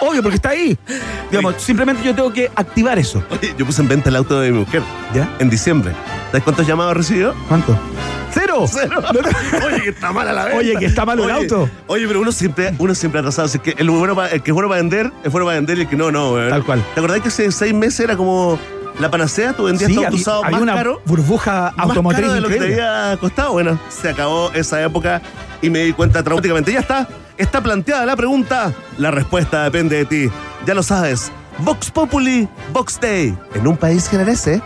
Obvio, 0.00 0.22
porque 0.22 0.36
está 0.36 0.50
ahí. 0.50 0.76
Digamos, 1.30 1.56
simplemente 1.58 2.02
yo 2.04 2.14
tengo 2.14 2.32
que 2.32 2.50
activar 2.54 2.98
eso. 2.98 3.22
Oye, 3.30 3.54
yo 3.58 3.66
puse 3.66 3.82
en 3.82 3.88
venta 3.88 4.08
el 4.10 4.16
auto 4.16 4.40
de 4.40 4.50
mi 4.52 4.58
mujer 4.60 4.82
¿Ya? 5.14 5.28
en 5.38 5.50
diciembre. 5.50 5.92
¿Sabes 6.30 6.42
cuántos 6.44 6.66
llamados 6.66 6.96
recibió? 6.96 7.34
¿Cuánto? 7.48 7.78
¡Cero! 8.32 8.66
Cero. 8.70 9.02
Oye, 9.66 9.82
que 9.82 9.88
está 9.90 10.12
mala 10.12 10.32
la 10.32 10.44
venta. 10.44 10.58
Oye, 10.58 10.76
que 10.76 10.84
está 10.84 11.04
malo 11.06 11.24
el 11.24 11.30
Oye, 11.30 11.42
auto. 11.44 11.70
Oye, 11.86 12.06
pero 12.06 12.20
uno 12.20 12.30
siempre, 12.30 12.74
uno 12.78 12.94
siempre 12.94 13.18
atrasado. 13.20 13.46
Así 13.46 13.58
que 13.58 13.74
el, 13.78 13.88
bueno 13.90 14.14
pa- 14.14 14.28
el 14.28 14.42
que 14.42 14.50
es 14.50 14.54
bueno 14.54 14.68
para 14.68 14.80
vender, 14.82 15.10
es 15.24 15.32
bueno 15.32 15.46
para 15.46 15.56
vender 15.56 15.78
y 15.78 15.80
el 15.82 15.88
que 15.88 15.96
no, 15.96 16.10
no. 16.12 16.32
weón. 16.34 16.50
Tal 16.50 16.64
cual. 16.64 16.84
¿Te 16.94 17.00
acordás 17.00 17.20
que 17.22 17.28
hace 17.28 17.50
seis 17.50 17.72
meses 17.74 18.00
era 18.00 18.16
como 18.16 18.58
la 18.98 19.10
panacea? 19.10 19.52
Tú 19.52 19.64
vendías 19.64 19.90
Sí, 19.90 19.96
había, 19.96 20.10
usado 20.16 20.44
había 20.44 20.50
más 20.52 20.62
una 20.62 20.74
caro. 20.74 21.00
burbuja 21.04 21.72
más 21.76 21.86
automotriz 21.86 22.20
caro 22.22 22.32
de 22.34 22.40
lo 22.40 22.48
que 22.48 22.54
te 22.54 22.60
increíble. 22.66 22.84
había 22.86 23.16
costado. 23.18 23.52
Bueno, 23.52 23.78
se 23.88 24.08
acabó 24.10 24.50
esa 24.52 24.82
época 24.82 25.22
y 25.62 25.70
me 25.70 25.80
di 25.80 25.92
cuenta 25.92 26.22
traumáticamente. 26.22 26.72
Ya 26.72 26.80
está, 26.80 27.08
está 27.36 27.60
planteada 27.62 28.04
la 28.06 28.16
pregunta. 28.16 28.72
La 28.98 29.10
respuesta 29.10 29.64
depende 29.64 29.96
de 29.96 30.04
ti. 30.04 30.30
Ya 30.66 30.74
lo 30.74 30.82
sabes. 30.82 31.30
Vox 31.58 31.90
Populi, 31.90 32.48
Vox 32.72 32.98
Day. 33.00 33.36
En 33.54 33.66
un 33.66 33.76
país 33.76 34.08
que 34.08 34.16
merece. 34.16 34.62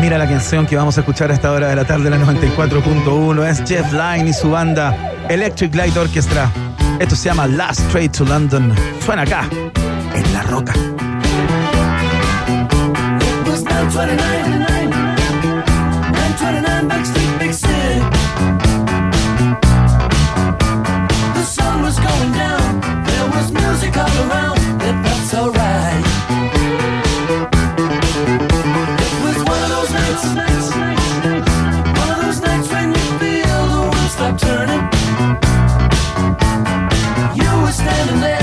Mira 0.00 0.18
la 0.18 0.28
canción 0.28 0.66
que 0.66 0.76
vamos 0.76 0.96
a 0.98 1.00
escuchar 1.00 1.30
a 1.30 1.34
esta 1.34 1.50
hora 1.52 1.68
de 1.68 1.76
la 1.76 1.84
tarde, 1.86 2.10
la 2.10 2.18
94.1, 2.18 3.46
es 3.48 3.62
Jeff 3.66 3.90
Lynne 3.92 4.28
y 4.30 4.32
su 4.34 4.50
banda 4.50 5.12
Electric 5.28 5.74
Light 5.74 5.96
Orchestra. 5.96 6.50
Esto 6.98 7.16
se 7.16 7.24
llama 7.30 7.46
Last 7.46 7.80
Trade 7.90 8.10
to 8.10 8.24
London. 8.24 8.74
Suena 9.04 9.22
acá, 9.22 9.48
en 10.14 10.32
La 10.34 10.42
Roca. 10.42 10.74
It 13.84 13.88
was 13.88 13.96
929, 13.96 14.88
929 14.88 16.88
Backstreet 16.88 17.38
Big 17.38 17.52
City. 17.52 18.00
The 21.34 21.44
sun 21.44 21.82
was 21.82 21.98
going 21.98 22.32
down, 22.32 22.80
there 23.04 23.26
was 23.28 23.52
music 23.52 23.94
all 23.98 24.08
around, 24.24 24.56
it 24.80 24.96
felt 25.04 25.24
so 25.28 25.50
right. 25.52 26.02
It 29.04 29.12
was 29.22 29.36
one 29.52 29.62
of 29.64 29.68
those 29.76 29.92
nights, 29.92 30.24
one 32.00 32.08
of 32.08 32.16
those 32.24 32.40
nights 32.40 32.68
when 32.72 32.88
you 32.88 33.04
feel 33.20 33.60
the 33.68 33.80
world 33.92 34.10
stop 34.16 34.34
turning. 34.38 34.80
You 37.36 37.50
were 37.62 37.72
standing 37.72 38.20
there 38.20 38.33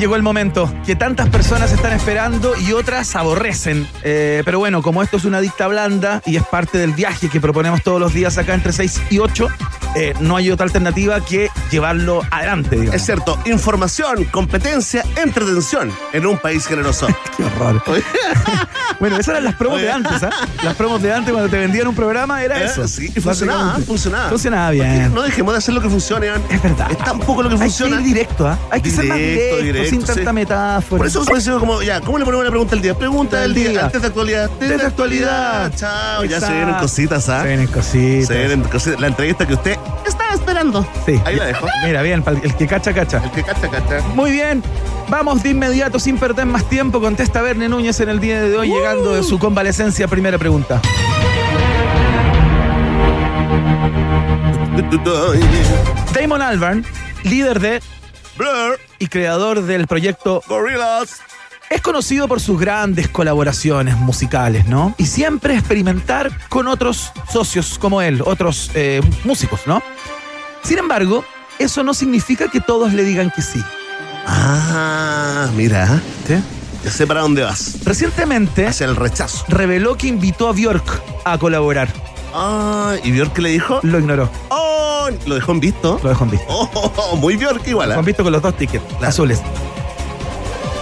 llegó 0.00 0.16
el 0.16 0.22
momento 0.22 0.72
que 0.86 0.96
tantas 0.96 1.28
personas 1.28 1.72
están 1.72 1.92
esperando 1.92 2.56
y 2.56 2.72
otras 2.72 3.14
aborrecen. 3.16 3.86
Eh, 4.02 4.40
pero 4.46 4.58
bueno, 4.58 4.80
como 4.80 5.02
esto 5.02 5.18
es 5.18 5.26
una 5.26 5.42
dicta 5.42 5.68
blanda 5.68 6.22
y 6.24 6.36
es 6.36 6.42
parte 6.42 6.78
del 6.78 6.94
viaje 6.94 7.28
que 7.28 7.38
proponemos 7.38 7.82
todos 7.82 8.00
los 8.00 8.14
días 8.14 8.38
acá 8.38 8.54
entre 8.54 8.72
6 8.72 9.02
y 9.10 9.18
8, 9.18 9.48
eh, 9.96 10.14
no 10.20 10.36
hay 10.36 10.50
otra 10.50 10.64
alternativa 10.64 11.22
que 11.22 11.50
llevarlo 11.70 12.22
adelante, 12.30 12.76
digamos. 12.76 12.94
Es 12.94 13.04
cierto, 13.04 13.38
información, 13.44 14.24
competencia, 14.24 15.04
entretención 15.16 15.92
en 16.14 16.26
un 16.26 16.38
país 16.38 16.66
generoso. 16.66 17.06
Qué 17.36 17.44
horror. 17.44 17.82
bueno, 19.00 19.16
esas 19.16 19.28
eran 19.28 19.44
las 19.44 19.54
promos 19.54 19.80
de 19.80 19.90
antes, 19.90 20.22
¿ah? 20.22 20.30
Las 20.62 20.74
promos 20.76 21.02
de 21.02 21.12
antes 21.12 21.32
cuando 21.32 21.48
te 21.50 21.58
vendían 21.58 21.88
un 21.88 21.94
programa 21.94 22.42
era 22.44 22.60
Eh, 22.60 22.66
eso. 22.66 22.86
sí, 22.86 23.10
y 23.14 23.20
funcionaba, 23.20 23.78
funcionaba. 23.86 24.28
Funcionaba 24.28 24.68
Porque 24.68 24.82
bien. 24.82 25.14
No 25.14 25.22
dejemos 25.22 25.54
de 25.54 25.58
hacer 25.58 25.74
lo 25.74 25.80
que 25.80 25.88
funcione, 25.88 26.26
Iván. 26.26 26.42
Es 26.50 26.62
verdad. 26.62 26.90
Es 26.92 26.98
tan 26.98 27.18
poco 27.18 27.42
lo 27.42 27.48
que 27.48 27.54
Hay 27.56 27.60
funciona. 27.62 27.96
que 27.96 28.02
ir 28.02 28.08
directo, 28.08 28.46
¿ah? 28.46 28.58
Hay 28.70 28.80
que 28.82 28.90
ser 28.90 29.06
más 29.06 29.18
Directo, 29.18 29.56
directo, 29.64 29.90
sin 29.90 30.04
tanta 30.04 30.30
sí. 30.30 30.32
metáfora. 30.34 30.98
Por 30.98 31.06
eso 31.06 31.24
hemos 31.26 31.60
como, 31.60 31.82
ya, 31.82 32.00
¿cómo 32.00 32.18
le 32.18 32.24
ponemos 32.24 32.44
la 32.44 32.50
pregunta 32.50 32.74
del 32.76 32.82
día? 32.82 32.94
Pregunta 32.96 33.40
del 33.40 33.54
día, 33.54 33.84
antes 33.86 34.00
de 34.02 34.06
actualidad. 34.08 34.50
Desde 34.60 34.86
actualidad. 34.86 35.72
Chao, 35.74 36.24
ya 36.24 36.40
se 36.40 36.52
vienen 36.52 36.74
cositas, 36.74 37.28
¿ah? 37.28 37.40
Se 37.42 37.48
vienen 37.48 37.66
cositas. 37.68 38.26
Se 38.28 38.34
vienen 38.38 38.62
cositas. 38.64 39.00
La 39.00 39.06
entrevista 39.06 39.46
que 39.46 39.54
usted 39.54 39.76
estaba 40.06 40.34
esperando. 40.34 40.86
Sí. 41.06 41.20
Ahí 41.24 41.36
la 41.36 41.46
dejo. 41.46 41.66
Mira, 41.86 42.02
bien, 42.02 42.22
el 42.42 42.54
que 42.54 42.66
cacha, 42.66 42.92
cacha. 42.92 43.22
El 43.24 43.30
que 43.30 43.42
cacha, 43.42 43.68
cacha. 43.70 44.00
Muy 44.14 44.30
bien. 44.32 44.62
Vamos 45.10 45.42
de 45.42 45.50
inmediato, 45.50 45.98
sin 45.98 46.18
perder 46.18 46.46
más 46.46 46.68
tiempo. 46.68 47.00
Contesta 47.00 47.42
Verne 47.42 47.68
Núñez 47.68 47.98
en 47.98 48.10
el 48.10 48.20
día 48.20 48.40
de 48.42 48.56
hoy, 48.56 48.68
llegando 48.68 49.12
de 49.12 49.24
su 49.24 49.40
convalecencia. 49.40 50.06
Primera 50.06 50.38
pregunta. 50.38 50.80
Damon 56.14 56.40
Albarn, 56.40 56.86
líder 57.24 57.58
de 57.58 57.82
Blur, 58.36 58.78
y 59.00 59.08
creador 59.08 59.62
del 59.62 59.88
proyecto 59.88 60.44
Gorillaz. 60.46 61.18
Es 61.68 61.80
conocido 61.82 62.28
por 62.28 62.40
sus 62.40 62.60
grandes 62.60 63.08
colaboraciones 63.08 63.96
musicales, 63.96 64.66
¿no? 64.66 64.94
Y 64.96 65.06
siempre 65.06 65.54
experimentar 65.54 66.30
con 66.48 66.68
otros 66.68 67.12
socios 67.32 67.78
como 67.80 68.00
él, 68.00 68.22
otros 68.24 68.70
eh, 68.74 69.00
músicos, 69.24 69.62
¿no? 69.66 69.82
Sin 70.62 70.78
embargo, 70.78 71.24
eso 71.58 71.82
no 71.82 71.94
significa 71.94 72.48
que 72.48 72.60
todos 72.60 72.92
le 72.92 73.02
digan 73.02 73.32
que 73.34 73.42
sí. 73.42 73.60
Ah, 74.26 75.48
mira. 75.56 76.00
¿sí? 76.26 76.34
Ya 76.84 76.90
sé 76.90 77.06
para 77.06 77.20
dónde 77.20 77.42
vas. 77.42 77.76
Recientemente 77.84 78.66
Hacia 78.66 78.86
el 78.86 78.96
rechazo. 78.96 79.44
reveló 79.48 79.96
que 79.96 80.06
invitó 80.06 80.48
a 80.48 80.52
Björk 80.52 81.02
a 81.24 81.38
colaborar. 81.38 81.88
Ah, 82.34 82.94
¿y 83.02 83.10
Björk 83.12 83.32
qué 83.34 83.42
le 83.42 83.48
dijo? 83.50 83.80
Lo 83.82 83.98
ignoró, 83.98 84.30
Oh, 84.50 85.08
lo 85.26 85.34
dejó 85.34 85.52
en 85.52 85.60
visto. 85.60 85.98
lo 86.02 86.08
dejó 86.10 86.24
en 86.24 86.30
visto. 86.30 86.46
Oh, 86.48 87.16
muy 87.16 87.36
Björk 87.36 87.66
igual. 87.66 87.88
Lo 87.90 87.94
¿ah? 87.96 87.98
han 87.98 88.04
visto 88.04 88.22
con 88.22 88.32
los 88.32 88.40
dos 88.42 88.56
tickets 88.56 88.84
azules. 89.02 89.40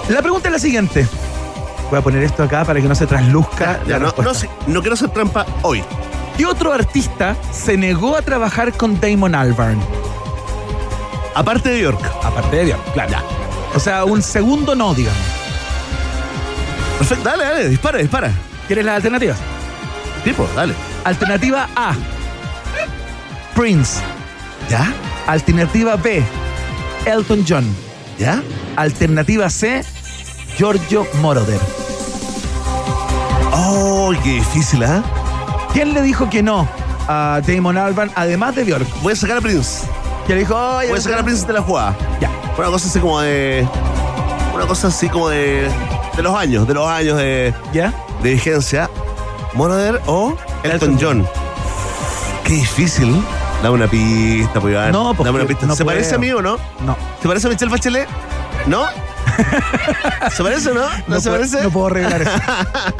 La 0.08 0.20
pregunta 0.22 0.48
es 0.48 0.52
la 0.52 0.58
siguiente. 0.58 1.06
Voy 1.90 1.98
a 1.98 2.02
poner 2.02 2.22
esto 2.22 2.42
acá 2.42 2.64
para 2.64 2.80
que 2.82 2.88
no 2.88 2.94
se 2.94 3.06
trasluzca 3.06 3.80
Ya, 3.86 3.98
la 3.98 4.06
no, 4.06 4.14
no, 4.22 4.32
no 4.66 4.80
quiero 4.80 4.94
hacer 4.94 5.08
trampa 5.10 5.46
hoy. 5.62 5.82
¿Qué 6.36 6.44
otro 6.46 6.72
artista 6.72 7.34
se 7.50 7.76
negó 7.76 8.14
a 8.16 8.22
trabajar 8.22 8.72
con 8.74 9.00
Damon 9.00 9.34
Albarn? 9.34 9.80
Aparte 11.38 11.68
de 11.68 11.82
Björk. 11.82 12.04
Aparte 12.24 12.56
de 12.56 12.64
Björk, 12.64 12.92
claro. 12.94 13.12
O 13.72 13.78
sea, 13.78 14.04
un 14.04 14.20
segundo 14.22 14.74
no, 14.74 14.92
digamos. 14.92 15.20
Perfecto, 16.98 17.28
dale, 17.28 17.44
dale, 17.44 17.68
dispara, 17.68 17.98
dispara. 17.98 18.32
¿Quieres 18.66 18.84
las 18.84 18.96
alternativas? 18.96 19.38
Tipo, 20.24 20.48
dale. 20.56 20.74
Alternativa 21.04 21.68
A. 21.76 21.94
Prince. 23.54 24.00
¿Ya? 24.68 24.92
Alternativa 25.28 25.94
B. 25.94 26.24
Elton 27.06 27.44
John. 27.48 27.64
¿Ya? 28.18 28.42
Alternativa 28.74 29.48
C. 29.48 29.84
Giorgio 30.56 31.06
Moroder. 31.20 31.60
Oh, 33.52 34.12
qué 34.24 34.30
difícil, 34.30 34.82
¿ah? 34.82 35.04
¿Quién 35.72 35.94
le 35.94 36.02
dijo 36.02 36.28
que 36.28 36.42
no 36.42 36.68
a 37.06 37.40
Damon 37.46 37.78
Albarn, 37.78 38.10
además 38.16 38.56
de 38.56 38.64
Björk? 38.64 38.88
Voy 39.02 39.12
a 39.12 39.16
sacar 39.16 39.36
a 39.38 39.40
Prince. 39.40 39.86
Que 40.28 40.34
le 40.34 40.40
dijo, 40.40 40.54
oye, 40.54 40.88
Voy 40.90 40.98
a 40.98 41.00
sacar 41.00 41.18
a 41.20 41.24
Prince 41.24 41.44
de 41.46 41.52
la 41.54 41.62
jugada. 41.62 41.96
Ya. 42.20 42.30
Una 42.56 42.68
cosa 42.68 42.86
así 42.88 43.00
como 43.00 43.20
de. 43.20 43.66
Una 44.54 44.66
cosa 44.66 44.88
así 44.88 45.08
como 45.08 45.28
de. 45.30 45.68
De 46.16 46.22
los 46.22 46.34
años, 46.36 46.68
de 46.68 46.74
los 46.74 46.86
años 46.86 47.16
de, 47.16 47.54
¿Ya? 47.72 47.92
de 48.22 48.32
vigencia. 48.32 48.90
Moroder 49.54 50.00
o 50.06 50.36
Elton, 50.62 50.90
Elton 50.90 50.98
John. 51.00 51.28
Qué 52.44 52.52
difícil. 52.54 53.24
Dame 53.62 53.74
una 53.76 53.88
pista, 53.88 54.60
pues. 54.60 54.92
No, 54.92 55.14
porque 55.14 55.24
Dame 55.24 55.38
una 55.40 55.48
pista. 55.48 55.66
no 55.66 55.74
¿Se 55.74 55.82
puedo. 55.84 55.96
parece 55.96 56.14
a 56.14 56.18
mí 56.18 56.30
o 56.30 56.42
no? 56.42 56.58
No. 56.84 56.96
¿Se 57.22 57.26
parece 57.26 57.46
a 57.46 57.50
Michelle 57.50 57.70
Bachelet? 57.70 58.08
¿No? 58.66 58.84
¿Se 60.34 60.42
parece 60.42 60.70
o 60.70 60.74
no? 60.74 60.82
¿No, 61.06 61.20
se 61.20 61.28
puedo, 61.30 61.36
parece? 61.42 61.62
no 61.62 61.70
puedo 61.70 61.88
revelar 61.90 62.22
eso. 62.22 62.30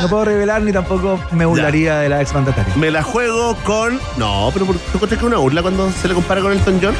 No 0.00 0.08
puedo 0.08 0.24
revelar 0.24 0.62
ni 0.62 0.72
tampoco 0.72 1.20
me 1.32 1.44
burlaría 1.46 1.98
de 1.98 2.08
la 2.08 2.20
ex 2.22 2.32
mandataria. 2.34 2.74
Me 2.76 2.90
la 2.90 3.02
juego 3.02 3.56
con. 3.64 3.98
No, 4.16 4.50
pero 4.52 4.66
¿por- 4.66 4.76
¿tú 4.78 4.98
crees 4.98 5.08
que 5.10 5.14
es 5.16 5.22
una 5.22 5.38
burla 5.38 5.62
cuando 5.62 5.90
se 5.92 6.08
le 6.08 6.14
compara 6.14 6.40
con 6.40 6.52
Elton 6.52 6.78
John? 6.82 6.94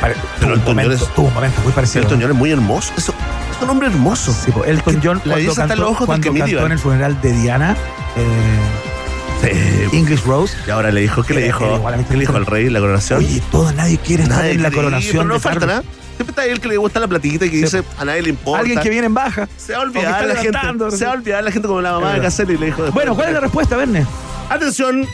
Pero 0.00 0.14
Elton 0.14 0.64
John 0.64 0.64
momento, 0.76 0.92
es- 0.94 1.14
tuvo 1.14 1.28
un 1.28 1.34
momento 1.34 1.60
muy 1.62 1.72
parecido. 1.72 2.02
Elton 2.04 2.20
John 2.22 2.30
es 2.30 2.36
muy 2.36 2.50
hermoso. 2.50 2.92
Eso, 2.96 3.12
es 3.56 3.62
un 3.62 3.70
hombre 3.70 3.88
hermoso. 3.88 4.32
Sí, 4.32 4.50
pues, 4.50 4.68
Elton 4.70 4.94
Es 4.96 5.00
que 5.00 5.06
John 5.08 5.20
la 5.24 5.34
cuando 5.34 5.54
cantó, 5.54 5.76
los 5.76 5.90
ojos 5.90 6.06
cuando 6.06 6.32
cantó 6.34 6.66
en 6.66 6.72
el 6.72 6.78
funeral 6.78 7.20
de 7.20 7.32
Diana, 7.32 7.76
eh. 8.16 9.88
English 9.92 10.22
Rose. 10.24 10.54
Y 10.66 10.70
ahora 10.70 10.90
le 10.90 11.00
dijo, 11.00 11.22
¿qué 11.22 11.34
le 11.34 11.46
Era- 11.46 11.58
dijo? 11.58 11.82
¿Qué 12.08 12.14
le 12.14 12.20
dijo 12.20 12.36
al 12.36 12.46
rey, 12.46 12.68
la 12.68 12.80
coronación? 12.80 13.18
Oye, 13.20 13.42
todo, 13.50 13.72
nadie 13.72 13.98
quiere 13.98 14.24
estar 14.24 14.38
Nadie 14.38 14.52
en 14.52 14.62
la 14.62 14.70
coronación. 14.70 15.12
pero 15.12 15.24
no 15.24 15.34
de 15.34 15.40
falta 15.40 15.66
nada. 15.66 15.82
Siempre 16.20 16.32
está 16.32 16.42
ahí 16.42 16.50
el 16.50 16.60
que 16.60 16.68
le 16.68 16.76
gusta 16.76 17.00
la 17.00 17.08
platita 17.08 17.46
y 17.46 17.50
que 17.50 17.56
dice, 17.56 17.82
a 17.98 18.04
nadie 18.04 18.20
le 18.20 18.28
importa. 18.28 18.60
Alguien 18.60 18.78
que 18.80 18.90
viene 18.90 19.06
en 19.06 19.14
baja. 19.14 19.48
Se 19.56 19.72
va 19.72 19.78
a 19.78 19.82
olvidar 19.84 20.26
la 20.26 20.34
gente. 20.36 20.58
Se 20.90 21.06
va 21.06 21.12
a 21.12 21.14
olvidar 21.14 21.42
la 21.42 21.50
gente 21.50 21.66
como 21.66 21.80
la 21.80 21.92
mamá 21.92 22.12
de. 22.12 22.20
Caselli 22.20 22.58
le 22.58 22.66
dijo. 22.66 22.92
Bueno, 22.92 23.14
¿cuál 23.14 23.28
es 23.28 23.34
la 23.34 23.40
respuesta, 23.40 23.74
Verne? 23.78 24.04
Atención. 24.50 25.06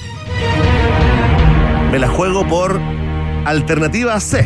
Me 1.93 1.99
la 2.01 2.09
juego 2.09 2.45
por 2.49 2.81
alternativa 3.45 4.19
C. 4.19 4.45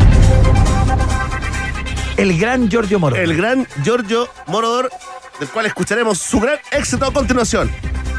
El 2.18 2.38
gran 2.38 2.68
Giorgio 2.68 2.98
Moro. 3.00 3.16
El 3.16 3.34
gran 3.34 3.66
Giorgio 3.82 4.28
Morodor, 4.46 4.90
del 5.38 5.48
cual 5.48 5.64
escucharemos 5.64 6.18
su 6.18 6.40
gran 6.40 6.58
éxito 6.72 7.06
a 7.06 7.10
continuación. 7.10 7.70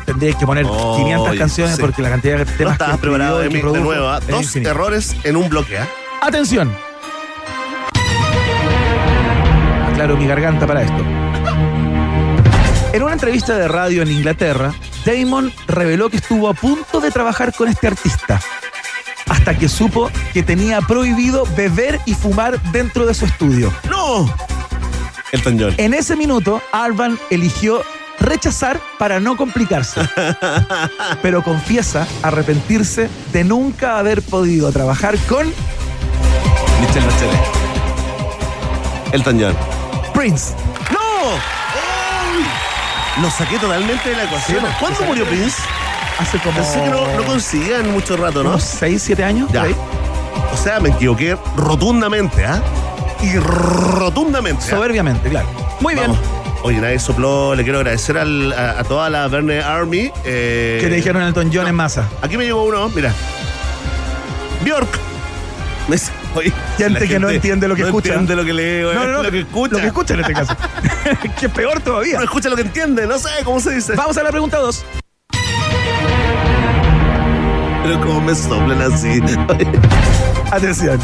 Tendréis 0.07 0.35
que 0.35 0.47
poner 0.47 0.65
Oh, 0.67 0.97
500 0.97 1.37
canciones 1.37 1.75
sí. 1.75 1.81
porque 1.81 2.01
la 2.01 2.09
cantidad 2.09 2.39
de 2.39 2.45
No 2.45 2.51
temas 2.57 2.73
estabas 2.73 2.95
que 2.95 3.01
preparado 3.01 3.37
de, 3.37 3.49
mi- 3.51 3.61
nuevo. 3.61 4.07
¿ah? 4.09 4.19
Dos 4.19 4.41
infinito. 4.45 4.71
errores 4.71 5.15
en 5.23 5.35
un 5.35 5.47
bloque. 5.47 5.77
¿ah? 5.77 5.87
Atención. 6.23 6.75
Aclaro 10.01 10.17
mi 10.17 10.25
garganta 10.25 10.65
para 10.65 10.81
esto. 10.81 10.97
En 12.91 13.03
una 13.03 13.13
entrevista 13.13 13.55
de 13.55 13.67
radio 13.67 14.01
en 14.01 14.11
Inglaterra, 14.11 14.73
Damon 15.05 15.53
reveló 15.67 16.09
que 16.09 16.17
estuvo 16.17 16.49
a 16.49 16.55
punto 16.55 16.99
de 17.01 17.11
trabajar 17.11 17.53
con 17.53 17.67
este 17.67 17.85
artista, 17.85 18.41
hasta 19.29 19.55
que 19.55 19.69
supo 19.69 20.09
que 20.33 20.41
tenía 20.41 20.81
prohibido 20.81 21.45
beber 21.55 21.99
y 22.07 22.15
fumar 22.15 22.59
dentro 22.71 23.05
de 23.05 23.13
su 23.13 23.25
estudio. 23.25 23.71
¡No! 23.91 24.25
Elton 25.31 25.59
John. 25.59 25.75
En 25.77 25.93
ese 25.93 26.15
minuto, 26.15 26.63
Alban 26.71 27.19
eligió 27.29 27.83
rechazar 28.19 28.81
para 28.97 29.19
no 29.19 29.37
complicarse, 29.37 30.01
pero 31.21 31.43
confiesa 31.43 32.07
arrepentirse 32.23 33.07
de 33.31 33.43
nunca 33.43 33.99
haber 33.99 34.23
podido 34.23 34.71
trabajar 34.71 35.15
con 35.29 35.45
Michelle 36.79 37.05
Bachelet. 37.05 37.39
Elton 39.13 39.39
John. 39.39 39.80
Prince. 40.21 40.53
¡No! 40.91 41.39
Lo 43.23 43.31
saqué 43.31 43.57
totalmente 43.57 44.07
de 44.09 44.15
la 44.15 44.23
ecuación. 44.25 44.59
Sí, 44.59 44.65
¿Cuándo 44.79 45.01
murió. 45.01 45.25
Prince? 45.25 45.57
Hace 46.19 46.37
como 46.37 46.55
Pensé 46.57 46.79
que 46.83 46.89
no, 46.91 47.07
no 47.17 47.23
conseguían 47.25 47.89
mucho 47.91 48.15
rato, 48.17 48.43
¿no? 48.43 48.49
unos 48.51 48.63
6, 48.63 49.01
7 49.03 49.23
años. 49.23 49.49
Ya. 49.51 49.65
O 50.53 50.57
sea, 50.57 50.79
me 50.79 50.89
equivoqué 50.89 51.35
rotundamente, 51.57 52.45
¿ah? 52.45 52.61
Y 53.23 53.35
rotundamente. 53.39 54.63
¿ah? 54.67 54.69
Soberbiamente, 54.69 55.27
claro. 55.27 55.47
Muy 55.79 55.95
bien. 55.95 56.11
Oye, 56.61 56.77
nadie 56.77 56.99
sopló. 56.99 57.55
Le 57.55 57.63
quiero 57.63 57.79
agradecer 57.79 58.19
al- 58.19 58.53
a, 58.53 58.79
a 58.79 58.83
toda 58.83 59.09
la 59.09 59.27
Verne 59.27 59.61
Army. 59.61 60.11
eh, 60.23 60.77
¿Qué 60.81 60.87
te 60.87 60.95
dijeron 60.97 61.23
Elton 61.23 61.49
John 61.51 61.65
en 61.65 61.73
masa? 61.73 62.07
Aquí 62.21 62.37
me 62.37 62.43
llegó 62.45 62.63
uno, 62.63 62.87
mira. 62.89 63.11
Bjork. 64.63 64.99
Gente 66.77 67.07
que 67.07 67.19
no 67.19 67.29
entiende 67.29 67.67
lo 67.67 67.75
que 67.75 67.81
no 67.81 67.87
escucha. 67.87 68.09
entiende 68.09 68.35
lo 68.35 68.45
que 68.45 68.53
leo, 68.53 68.93
No, 68.93 69.05
no, 69.05 69.11
no. 69.13 69.23
lo 69.23 69.31
que 69.31 69.39
escucha. 69.41 69.73
Lo 69.75 69.79
que 69.81 69.87
escucha 69.87 70.13
en 70.13 70.19
este 70.21 70.33
caso. 70.33 70.55
que 71.39 71.49
peor 71.49 71.79
todavía. 71.81 72.17
No 72.17 72.23
escucha 72.23 72.49
lo 72.49 72.55
que 72.55 72.61
entiende, 72.63 73.05
no 73.07 73.17
sé 73.19 73.29
cómo 73.43 73.59
se 73.59 73.75
dice. 73.75 73.93
Vamos 73.95 74.17
a 74.17 74.23
la 74.23 74.29
pregunta 74.31 74.57
2. 74.57 74.85
Pero 77.83 77.99
cómo 78.01 78.21
me 78.21 78.35
soplan 78.35 78.81
así. 78.81 79.19
Atención. 80.51 80.99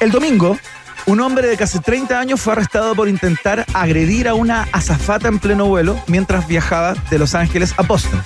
El 0.00 0.10
domingo, 0.10 0.58
un 1.06 1.20
hombre 1.20 1.48
de 1.48 1.56
casi 1.56 1.80
30 1.80 2.18
años 2.18 2.40
fue 2.40 2.52
arrestado 2.52 2.94
por 2.94 3.08
intentar 3.08 3.64
agredir 3.72 4.28
a 4.28 4.34
una 4.34 4.68
azafata 4.72 5.28
en 5.28 5.38
pleno 5.38 5.66
vuelo 5.66 5.98
mientras 6.06 6.46
viajaba 6.46 6.94
de 7.10 7.18
Los 7.18 7.34
Ángeles 7.34 7.74
a 7.78 7.82
Boston. 7.82 8.20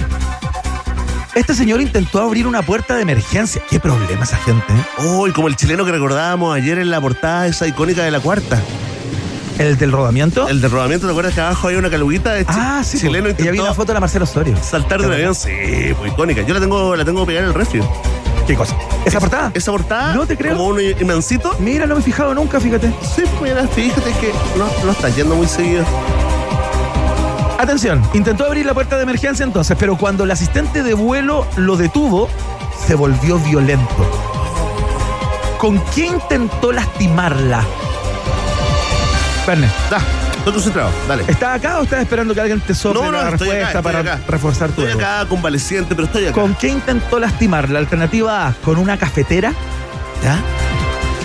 Este 1.38 1.55
señor 1.55 1.81
intentó 1.81 2.20
abrir 2.20 2.48
una 2.48 2.62
puerta 2.62 2.96
de 2.96 3.03
emergencia. 3.03 3.62
Qué 3.70 3.79
problema 3.79 4.24
esa 4.24 4.38
gente. 4.38 4.74
Uy, 5.05 5.31
como 5.31 5.46
el 5.46 5.55
chileno 5.55 5.85
que 5.85 5.92
recordábamos 5.92 6.57
ayer 6.57 6.81
en 6.81 6.90
la 6.90 7.01
portada 7.01 7.46
esa 7.46 7.64
icónica 7.68 8.03
de 8.03 8.11
la 8.11 8.18
cuarta. 8.18 8.61
¿El 9.57 9.79
del 9.79 9.92
rodamiento? 9.92 10.48
El 10.48 10.61
de 10.61 10.66
rodamiento, 10.66 11.07
¿te 11.07 11.12
acuerdas 11.12 11.35
que 11.35 11.40
abajo 11.40 11.68
hay 11.68 11.77
una 11.77 11.90
caluguita 11.90 12.33
de 12.33 12.44
ah, 12.48 12.83
sí. 12.85 12.98
chileno 12.98 13.27
pues. 13.27 13.38
Ella 13.38 13.53
vi 13.53 13.59
intentó 13.59 13.62
una 13.66 13.74
foto 13.74 13.87
de 13.87 13.94
la 13.94 14.01
Marcelo 14.01 14.24
Osorio. 14.24 14.57
saltar 14.61 15.01
de 15.01 15.07
un 15.07 15.12
avión? 15.12 15.33
Sí, 15.37 15.53
muy 16.01 16.09
icónica. 16.09 16.42
Yo 16.42 16.55
la 16.55 16.61
tengo, 16.61 16.96
la 16.96 17.05
tengo 17.05 17.24
pegada 17.24 17.44
en 17.44 17.51
el 17.51 17.55
refri. 17.55 17.83
¿Qué 18.44 18.57
cosa? 18.57 18.77
¿Esa 19.05 19.20
portada? 19.20 19.53
Esa 19.55 19.70
portada, 19.70 20.14
No 20.16 20.27
te 20.27 20.37
creo. 20.37 20.57
como 20.57 20.70
un 20.70 20.81
imancito. 20.81 21.55
Mira, 21.61 21.87
no 21.87 21.94
me 21.94 22.01
he 22.01 22.05
fijado 22.05 22.35
nunca, 22.35 22.59
fíjate. 22.59 22.92
Sí, 23.14 23.22
mira, 23.40 23.64
fíjate 23.68 24.11
que 24.20 24.33
no, 24.59 24.66
no 24.85 24.90
está 24.90 25.09
yendo 25.11 25.37
muy 25.37 25.46
seguido. 25.46 25.85
Atención, 27.59 28.03
intentó 28.14 28.47
abrir 28.47 28.64
la 28.64 28.73
puerta 28.75 28.97
de 28.97 29.03
emergencia 29.03 29.44
entonces, 29.44 29.77
pero 29.79 29.97
cuando 29.99 30.25
el 30.25 30.31
asistente 30.31 30.83
de 30.83 30.94
vuelo 30.94 31.47
lo 31.57 31.77
detuvo, 31.77 32.29
se 32.87 32.94
volvió 32.94 33.38
violento. 33.40 34.09
¿Con 35.59 35.81
qué 35.94 36.07
intentó 36.07 36.71
lastimarla? 36.71 37.64
Verne, 39.44 39.68
Da, 39.90 39.99
estoy 40.37 40.53
concentrado, 40.53 40.90
dale. 41.09 41.25
¿estás 41.27 41.57
acá 41.59 41.81
o 41.81 41.83
estás 41.83 42.01
esperando 42.03 42.33
que 42.33 42.40
alguien 42.40 42.61
te 42.61 42.75
sople 42.75 43.01
No, 43.03 43.11
no, 43.11 43.23
la 43.25 43.31
estoy 43.31 43.49
acá, 43.49 43.57
respuesta 43.57 43.79
estoy 43.79 43.83
para 43.92 43.99
acá. 44.14 44.21
reforzar 44.29 44.71
tu 44.71 44.83
Estoy 44.83 45.03
acá 45.03 45.27
convaleciente, 45.29 45.94
pero 45.97 46.07
estoy 46.07 46.25
acá. 46.27 46.35
¿Con 46.35 46.55
qué 46.55 46.68
intentó 46.68 47.18
lastimarla? 47.18 47.81
Alternativa 47.81 48.47
A, 48.47 48.53
con 48.64 48.79
una 48.79 48.97
cafetera. 48.99 49.53
¿Ya? 50.23 50.38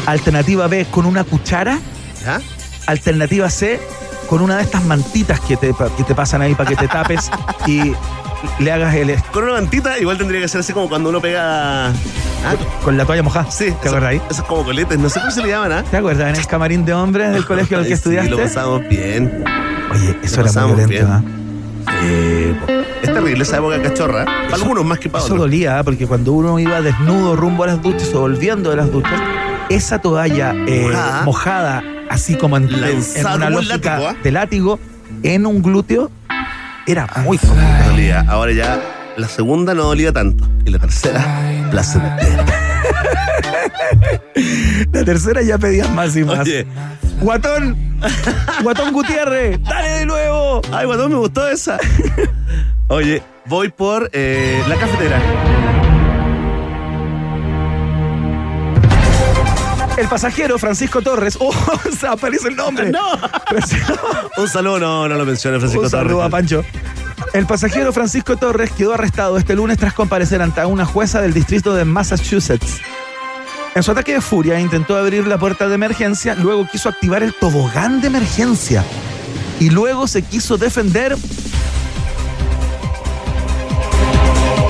Alternativa 0.08 0.68
B, 0.68 0.88
con 0.90 1.06
una 1.06 1.24
cuchara. 1.26 1.78
¿Ya? 2.26 2.42
Alternativa 2.88 3.50
C, 3.50 3.80
con 4.28 4.42
una 4.42 4.58
de 4.58 4.64
estas 4.64 4.84
mantitas 4.86 5.40
que 5.40 5.58
te, 5.58 5.74
que 5.98 6.04
te 6.04 6.16
pasan 6.16 6.42
ahí 6.42 6.56
para 6.56 6.70
que 6.70 6.76
te 6.76 6.88
tapes 6.88 7.30
y 7.68 7.94
le 8.60 8.72
hagas 8.72 8.94
el... 8.96 9.16
Con 9.32 9.44
una 9.44 9.54
mantita, 9.54 9.98
igual 10.00 10.18
tendría 10.18 10.42
que 10.42 10.48
ser 10.48 10.62
así 10.62 10.74
como 10.74 10.90
cuando 10.90 11.10
uno 11.10 11.22
pega. 11.22 11.88
Ah, 11.90 12.56
Con 12.84 12.98
la 12.98 13.06
toalla 13.06 13.24
mojada. 13.24 13.50
sí, 13.50 13.66
¿Te 13.66 13.70
eso- 13.72 13.88
acuerdas 13.90 14.10
ahí? 14.12 14.22
Esos 14.30 14.46
como 14.46 14.64
coletes, 14.66 15.00
no 15.00 15.10
sé 15.10 15.20
cómo 15.20 15.32
se 15.32 15.42
le 15.44 15.50
llaman, 15.50 15.72
¿ah? 15.72 15.84
¿Te 15.90 15.98
acuerdas 15.98 16.30
en 16.30 16.36
el 16.42 16.48
camarín 16.48 16.84
de 16.84 16.94
hombres 16.94 17.32
del 17.32 17.46
colegio 17.48 17.78
en 17.78 17.84
el 17.84 17.90
que 17.90 17.96
sí, 17.96 18.00
estudiaste? 18.00 18.32
lo 18.32 18.38
pasamos 18.38 18.82
bien. 18.90 19.44
Oye, 19.94 20.18
eso 20.24 20.42
lo 20.44 20.50
era 20.50 20.68
muy 20.68 20.76
violento. 20.86 21.08
¿ah? 21.14 21.24
Eh, 22.06 22.56
po. 22.60 22.72
es 23.02 23.14
terrible 23.14 23.44
esa 23.44 23.58
época 23.58 23.82
cachorra. 23.82 24.24
¿eh? 24.24 24.26
Para 24.50 24.56
algunos 24.56 24.84
más 24.86 25.00
que 25.00 25.10
para 25.10 25.24
Eso 25.24 25.34
otros. 25.36 25.46
dolía, 25.48 25.80
¿ah? 25.80 25.84
porque 25.84 26.06
cuando 26.08 26.34
uno 26.34 26.60
iba 26.60 26.82
desnudo 26.82 27.36
rumbo 27.36 27.64
a 27.64 27.68
las 27.68 27.82
duchas 27.82 28.14
o 28.14 28.22
volviendo 28.22 28.70
de 28.72 28.76
las 28.78 28.92
duchas, 28.92 29.22
esa 29.70 30.00
toalla 30.00 30.54
eh, 30.68 30.82
Mojada. 30.92 31.24
mojada, 31.24 31.84
así 32.14 32.36
como 32.36 32.58
en, 32.58 32.70
en 32.74 33.26
una 33.26 33.50
lógica 33.50 33.98
látigo, 33.98 34.08
¿ah? 34.08 34.16
de 34.24 34.32
látigo, 34.32 34.80
en 35.24 35.46
un 35.46 35.62
glúteo, 35.62 36.12
era 36.88 37.08
muy 37.24 37.38
fuerte. 37.38 37.90
Dolía. 37.90 38.26
Ahora 38.28 38.52
ya 38.52 38.80
la 39.18 39.28
segunda 39.28 39.74
no 39.74 39.84
dolía 39.84 40.12
tanto. 40.12 40.48
Y 40.66 40.72
la 40.72 40.80
tercera, 40.80 41.68
placentera. 41.72 42.46
La 44.92 45.04
tercera 45.04 45.42
ya 45.42 45.58
pedías 45.58 45.90
más 45.92 46.16
y 46.16 46.24
más. 46.24 46.40
Oye, 46.40 46.66
Guatón, 47.22 47.78
Guatón 48.64 48.92
Gutiérrez, 48.92 49.62
dale 49.64 49.90
de 49.90 50.06
nuevo. 50.06 50.62
ay, 50.72 50.86
guatón, 50.86 51.12
me 51.12 51.18
gustó 51.18 51.48
esa. 51.48 51.78
Oye, 52.88 53.22
voy 53.46 53.70
por 53.70 54.10
eh, 54.14 54.62
la 54.68 54.76
cafetera. 54.76 55.20
El 59.98 60.08
pasajero 60.08 60.58
Francisco 60.58 61.02
Torres, 61.02 61.38
oh, 61.40 61.54
se 61.98 62.08
aparece 62.08 62.48
el 62.48 62.56
nombre. 62.56 62.92
No. 62.92 63.14
Un 64.38 64.50
saludo, 64.50 64.80
no, 64.80 65.08
no 65.08 65.16
lo 65.16 65.26
menciona 65.26 65.60
Francisco 65.60 65.84
Un 65.84 65.90
saludo 65.90 66.16
Torres. 66.18 66.28
a 66.28 66.30
Pancho. 66.30 66.66
El 67.34 67.46
pasajero 67.46 67.94
Francisco 67.94 68.36
Torres 68.38 68.72
quedó 68.72 68.94
arrestado 68.94 69.38
este 69.38 69.56
lunes 69.56 69.78
tras 69.78 69.94
comparecer 69.94 70.42
ante 70.42 70.64
una 70.66 70.86
jueza 70.86 71.22
del 71.22 71.34
distrito 71.34 71.74
de 71.74 71.86
Massachusetts. 71.86 72.80
En 73.76 73.82
su 73.82 73.92
ataque 73.92 74.14
de 74.14 74.22
furia 74.22 74.60
intentó 74.60 74.96
abrir 74.98 75.26
la 75.26 75.40
puerta 75.40 75.68
de 75.68 75.76
emergencia, 75.76 76.36
luego 76.36 76.68
quiso 76.68 76.90
activar 76.90 77.24
el 77.24 77.34
tobogán 77.34 78.02
de 78.02 78.08
emergencia 78.08 78.84
y 79.60 79.70
luego 79.72 80.08
se 80.08 80.22
quiso 80.22 80.58
defender 80.58 81.16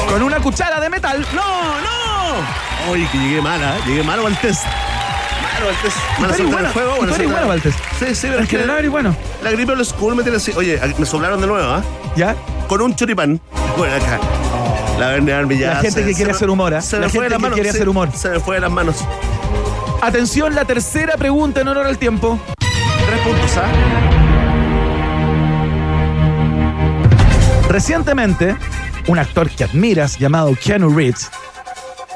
con 0.07 0.21
una 0.21 0.39
cuchara 0.39 0.79
de 0.79 0.89
metal. 0.89 1.25
¡No, 1.33 1.41
no! 1.81 2.91
Oye, 2.91 3.07
que 3.11 3.17
llegué 3.17 3.41
mala, 3.41 3.77
¿eh? 3.77 3.81
llegué 3.87 4.03
malo 4.03 4.27
al 4.27 4.37
test. 4.39 4.63
Mala 5.63 6.33
eres 6.33 6.37
suerte 6.37 6.41
en 6.43 6.51
buena, 6.51 6.67
el 6.67 6.73
juego. 6.73 6.95
buena 6.97 7.13
suerte. 7.13 7.31
buena, 7.31 7.47
Valtes. 7.47 7.75
Sí, 7.99 8.15
sí, 8.15 8.27
pero 8.27 8.39
es 8.41 8.49
que 8.49 8.57
general, 8.57 8.85
y 8.85 8.87
bueno, 8.87 9.15
la 9.43 9.51
gripe 9.51 9.75
del 9.75 9.85
school 9.85 10.15
me 10.15 10.23
tiene 10.23 10.37
así. 10.37 10.51
Oye, 10.55 10.79
me 10.97 11.05
soplaron 11.05 11.39
de 11.41 11.47
nuevo, 11.47 11.67
¿ah? 11.71 11.83
ya. 12.15 12.35
Con 12.67 12.81
un 12.81 12.95
choripán. 12.95 13.39
Bueno, 13.77 13.95
acá. 13.95 14.19
La 14.99 15.07
Verne 15.09 15.33
Army 15.33 15.57
ya. 15.57 15.73
La 15.75 15.81
gente 15.81 16.05
que 16.05 16.13
quiere 16.13 16.31
hacer 16.31 16.49
humor, 16.49 16.73
¿ah? 16.73 16.81
Se 16.81 16.99
La 16.99 17.07
me 17.07 17.09
fue 17.11 17.23
de 17.25 17.29
las 17.31 17.39
manos. 17.39 17.55
quiere 17.55 17.71
sí, 17.71 17.77
hacer 17.77 17.89
humor. 17.89 18.09
Se 18.15 18.29
me 18.29 18.39
fue 18.39 18.55
de 18.55 18.61
las 18.61 18.71
manos. 18.71 18.97
Atención, 20.01 20.53
la 20.53 20.65
tercera 20.65 21.15
pregunta 21.17 21.61
en 21.61 21.67
honor 21.69 21.85
al 21.87 21.97
tiempo. 21.97 22.39
Tres 22.59 23.19
puntos, 23.21 23.51
¿ah? 23.57 23.69
Recientemente, 27.69 28.55
un 29.07 29.17
actor 29.19 29.49
que 29.49 29.63
admiras 29.63 30.17
llamado 30.19 30.55
Keanu 30.61 30.89
Reeves 30.95 31.29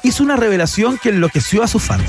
hizo 0.04 0.24
una 0.24 0.36
revelación 0.36 0.98
que 0.98 1.10
enloqueció 1.10 1.64
a 1.64 1.68
sus 1.68 1.82
fans. 1.84 2.04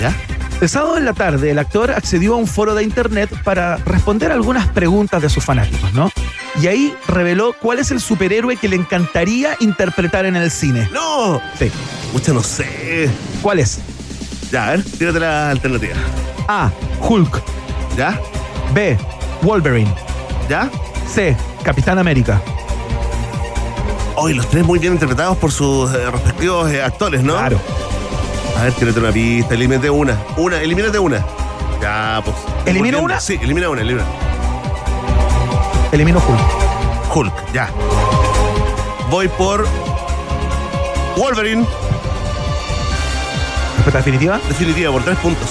¿Ya? 0.00 0.12
El 0.60 0.68
sábado 0.68 0.98
en 0.98 1.06
la 1.06 1.14
tarde, 1.14 1.50
el 1.50 1.58
actor 1.58 1.90
accedió 1.90 2.34
a 2.34 2.36
un 2.36 2.46
foro 2.46 2.74
de 2.74 2.82
internet 2.82 3.30
para 3.44 3.76
responder 3.78 4.30
algunas 4.30 4.68
preguntas 4.68 5.22
de 5.22 5.30
sus 5.30 5.42
fanáticos, 5.42 5.94
¿no? 5.94 6.10
Y 6.60 6.66
ahí 6.66 6.94
reveló 7.08 7.54
cuál 7.58 7.78
es 7.78 7.90
el 7.90 8.00
superhéroe 8.00 8.58
que 8.58 8.68
le 8.68 8.76
encantaría 8.76 9.56
interpretar 9.60 10.26
en 10.26 10.36
el 10.36 10.50
cine. 10.50 10.86
¡No! 10.92 11.40
Sí. 11.58 11.70
Mucha 12.12 12.34
no 12.34 12.42
sé. 12.42 13.08
¿Cuál 13.40 13.60
es? 13.60 13.78
Ya, 14.52 14.66
a 14.66 14.70
ver, 14.72 14.84
tírate 14.84 15.20
la 15.20 15.50
alternativa. 15.50 15.94
A. 16.46 16.70
Hulk. 17.00 17.42
¿Ya? 17.96 18.20
B. 18.74 18.98
Wolverine. 19.40 19.94
¿Ya? 20.48 20.70
C. 21.08 21.34
Capitán 21.62 21.98
América. 21.98 22.42
Hoy 24.16 24.34
los 24.34 24.46
tres 24.50 24.66
muy 24.66 24.78
bien 24.78 24.92
interpretados 24.92 25.38
por 25.38 25.52
sus 25.52 25.90
eh, 25.94 26.10
respectivos 26.10 26.70
eh, 26.70 26.82
actores, 26.82 27.22
¿no? 27.22 27.32
Claro. 27.32 27.58
A 28.60 28.64
ver, 28.64 28.72
tírate 28.74 29.00
una 29.00 29.10
pista, 29.10 29.54
elimínate 29.54 29.88
una. 29.88 30.18
Una, 30.36 30.60
elimínate 30.60 30.98
una. 30.98 31.24
Ya, 31.80 32.20
pues. 32.22 32.36
¿Elimino 32.66 32.98
Volviendo. 32.98 33.00
una? 33.02 33.20
Sí, 33.20 33.38
elimina 33.40 33.70
una, 33.70 33.80
elimina. 33.80 34.04
Elimino 35.92 36.18
Hulk. 36.18 37.16
Hulk, 37.16 37.52
ya. 37.52 37.70
Voy 39.10 39.28
por 39.28 39.66
Wolverine, 41.16 41.66
Respuesta 43.76 43.98
definitiva. 43.98 44.38
definitiva, 44.46 44.92
por 44.92 45.02
tres 45.04 45.18
puntos. 45.18 45.48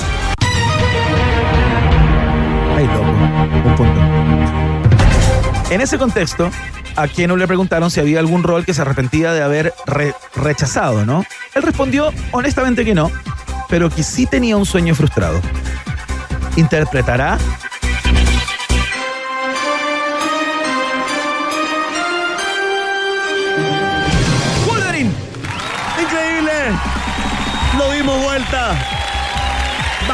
Ay, 2.77 2.85
loco. 2.87 3.69
Un 3.69 3.75
punto. 3.75 3.99
En 5.73 5.81
ese 5.81 5.97
contexto, 5.97 6.49
a 7.01 7.07
Keanu 7.07 7.37
le 7.37 7.47
preguntaron 7.47 7.89
si 7.89 7.99
había 7.99 8.19
algún 8.19 8.43
rol 8.43 8.65
que 8.65 8.73
se 8.73 8.81
arrepentía 8.81 9.31
de 9.33 9.41
haber 9.41 9.73
re- 9.85 10.13
rechazado, 10.35 11.05
¿no? 11.05 11.23
Él 11.55 11.63
respondió 11.63 12.11
honestamente 12.31 12.83
que 12.83 12.93
no, 12.93 13.11
pero 13.69 13.89
que 13.89 14.03
sí 14.03 14.25
tenía 14.25 14.57
un 14.57 14.65
sueño 14.65 14.93
frustrado. 14.95 15.39
¿Interpretará? 16.57 17.37
¡Wolverine! 24.67 25.11
¡Increíble! 26.01 26.51
Lo 27.77 27.91
dimos 27.91 28.23
vuelta. 28.23 28.75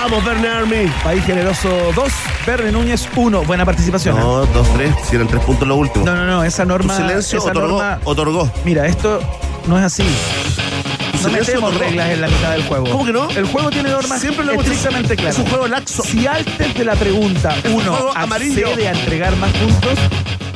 Vamos, 0.08 0.24
Verne 0.24 0.48
Army. 0.48 0.86
País 1.04 1.26
Generoso 1.26 1.92
2, 1.96 2.14
Verne 2.46 2.72
Núñez 2.72 3.10
1. 3.16 3.44
Buena 3.46 3.66
participación. 3.66 4.16
¿eh? 4.16 4.20
No, 4.20 4.46
dos, 4.46 4.68
tres, 4.76 4.94
si 5.10 5.16
eran 5.16 5.28
tres 5.28 5.44
puntos 5.44 5.68
lo 5.68 5.76
último. 5.78 6.06
No, 6.06 6.16
no, 6.16 6.28
no, 6.28 6.44
esa 6.44 6.62
Tu 6.62 6.70
norma. 6.70 6.96
silencio 6.96 7.40
esa 7.40 7.50
otorgó, 7.50 7.70
norma- 7.80 8.00
otorgó. 8.04 8.52
Mira, 8.64 8.86
esto 8.86 9.20
no 9.66 9.80
es 9.80 9.84
así. 9.84 10.04
Tu 10.04 11.18
No 11.18 11.18
silencio 11.30 11.40
metemos 11.56 11.70
otorgó. 11.72 11.86
reglas 11.90 12.10
en 12.12 12.22
la 12.22 12.28
mitad 12.28 12.52
del 12.52 12.64
juego. 12.66 12.86
¿Cómo 12.92 13.04
que 13.04 13.14
no? 13.14 13.28
El 13.32 13.46
juego 13.46 13.72
tiene 13.72 13.90
normas 13.90 14.22
Siempre 14.22 14.46
lo 14.46 14.54
estrictamente 14.54 15.16
claras. 15.16 15.36
Es 15.40 15.44
un 15.44 15.50
juego 15.50 15.68
laxo. 15.68 16.04
Si 16.04 16.28
antes 16.28 16.76
de 16.76 16.86
la 16.86 16.94
pregunta 16.96 17.56
un 17.66 17.74
uno 17.74 18.12
amarillo. 18.14 18.68
accede 18.68 18.88
a 18.88 18.92
entregar 18.92 19.36
más 19.38 19.52
puntos, 19.54 19.98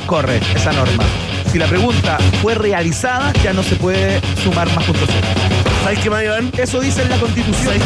corre 0.05 0.39
esa 0.53 0.71
norma. 0.73 1.03
Si 1.51 1.57
la 1.57 1.65
pregunta 1.65 2.19
fue 2.43 2.53
realizada, 2.53 3.34
ya 3.43 3.51
no 3.53 3.63
se 3.63 3.76
puede 3.78 4.21
sumar 4.43 4.71
más 4.76 4.84
puntos. 4.86 5.09
¿Sabes 5.84 5.99
qué 5.99 6.07
Iván? 6.07 6.51
Eso 6.57 6.80
dice 6.80 7.01
en 7.01 7.09
la 7.09 7.17
constitución. 7.17 7.75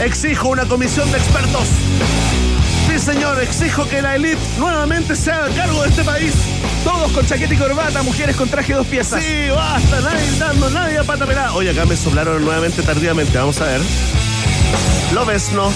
Exijo 0.00 0.48
una 0.48 0.64
comisión 0.64 1.10
de 1.12 1.18
expertos. 1.18 1.64
Sí, 2.88 2.98
señor, 2.98 3.40
exijo 3.42 3.86
que 3.88 4.00
la 4.00 4.16
élite 4.16 4.38
nuevamente 4.58 5.16
se 5.16 5.30
haga 5.30 5.48
cargo 5.54 5.82
de 5.82 5.88
este 5.88 6.04
país. 6.04 6.32
Todos 6.84 7.10
con 7.12 7.26
chaqueta 7.26 7.52
y 7.52 7.56
corbata, 7.56 8.02
mujeres 8.02 8.36
con 8.36 8.48
traje 8.48 8.72
de 8.72 8.78
dos 8.78 8.86
piezas. 8.86 9.22
Sí, 9.22 9.48
basta, 9.54 10.00
nadie 10.00 10.38
dando, 10.38 10.70
nadie 10.70 10.98
a 10.98 11.04
pata 11.04 11.26
pelada. 11.26 11.54
Oye, 11.54 11.70
acá 11.70 11.84
me 11.84 11.96
soplaron 11.96 12.44
nuevamente 12.44 12.82
tardíamente, 12.82 13.36
vamos 13.36 13.60
a 13.60 13.64
ver. 13.64 13.80
Lo 15.12 15.26
ves, 15.26 15.50
no. 15.52 15.72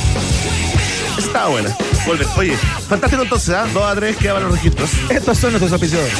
Está 1.18 1.46
buena. 1.48 1.76
Vuelve. 2.07 2.26
Oye, 2.36 2.57
fantástico 2.88 3.22
entonces, 3.22 3.55
¿ah? 3.55 3.66
2 3.72 3.84
a 3.84 3.94
3 3.94 4.16
quedaban 4.16 4.44
los 4.44 4.53
registros. 4.53 4.90
Estos 5.11 5.38
son 5.38 5.51
nuestros 5.51 5.72
auspiciadores. 5.72 6.14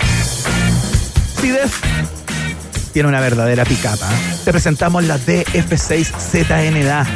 CIDEF 1.41 1.81
tiene 3.01 3.09
una 3.09 3.21
verdadera 3.21 3.65
picapa. 3.65 4.07
Te 4.45 4.53
presentamos 4.53 5.03
la 5.05 5.19
DF6ZNA. 5.19 7.07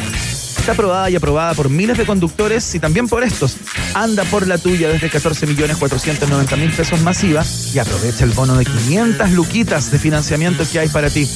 Está 0.59 0.73
probada 0.73 1.11
y 1.11 1.17
aprobada 1.17 1.53
por 1.53 1.69
miles 1.69 1.99
de 1.99 2.07
conductores 2.07 2.75
y 2.75 2.79
también 2.81 3.07
por 3.07 3.23
estos. 3.23 3.59
Anda 3.93 4.25
por 4.25 4.47
la 4.47 4.57
tuya 4.57 4.89
desde 4.89 5.11
14 5.11 5.47
millones 5.47 5.77
490 5.77 6.57
mil 6.57 6.71
pesos 6.71 7.03
masiva 7.03 7.45
y 7.75 7.79
aprovecha 7.79 8.25
el 8.25 8.31
bono 8.31 8.57
de 8.57 8.65
500 8.65 9.33
luquitas 9.33 9.91
de 9.91 9.99
financiamiento 9.99 10.65
que 10.73 10.79
hay 10.79 10.89
para 10.89 11.11
ti. 11.11 11.29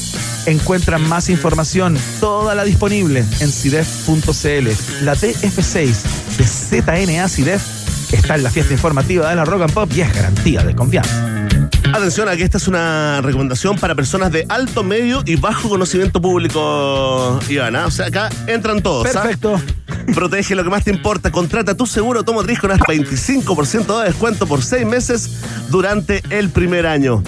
Encuentra 0.46 0.96
más 0.96 1.28
información, 1.28 1.98
toda 2.18 2.54
la 2.54 2.64
disponible 2.64 3.26
en 3.40 3.52
CIDEF.cl. 3.52 5.04
La 5.04 5.14
TF6 5.14 5.94
de 6.38 6.44
ZNA 6.46 7.28
CIDEF 7.28 7.62
está 8.12 8.36
en 8.36 8.44
la 8.44 8.50
fiesta 8.50 8.72
informativa 8.72 9.28
de 9.28 9.36
la 9.36 9.44
Rock 9.44 9.64
and 9.64 9.74
Pop 9.74 9.90
y 9.94 10.00
es 10.00 10.14
garantía 10.14 10.62
de 10.64 10.74
confianza. 10.74 11.37
Atención 11.92 12.28
a 12.28 12.36
que 12.36 12.44
esta 12.44 12.58
es 12.58 12.68
una 12.68 13.20
recomendación 13.22 13.78
para 13.78 13.94
personas 13.94 14.30
de 14.30 14.44
alto, 14.48 14.84
medio 14.84 15.22
y 15.24 15.36
bajo 15.36 15.68
conocimiento 15.68 16.20
público, 16.20 17.38
Ivana. 17.48 17.86
O 17.86 17.90
sea, 17.90 18.06
acá 18.06 18.28
entran 18.46 18.82
todos. 18.82 19.06
¿ah? 19.14 19.22
Perfecto. 19.22 19.60
Protege 20.14 20.54
lo 20.54 20.64
que 20.64 20.70
más 20.70 20.84
te 20.84 20.90
importa. 20.90 21.30
Contrata 21.30 21.74
tu 21.74 21.86
seguro 21.86 22.20
automotriz 22.20 22.60
con 22.60 22.70
hasta 22.70 22.84
25% 22.84 24.00
de 24.00 24.06
descuento 24.06 24.46
por 24.46 24.62
seis 24.62 24.86
meses 24.86 25.30
durante 25.70 26.22
el 26.30 26.50
primer 26.50 26.86
año. 26.86 27.22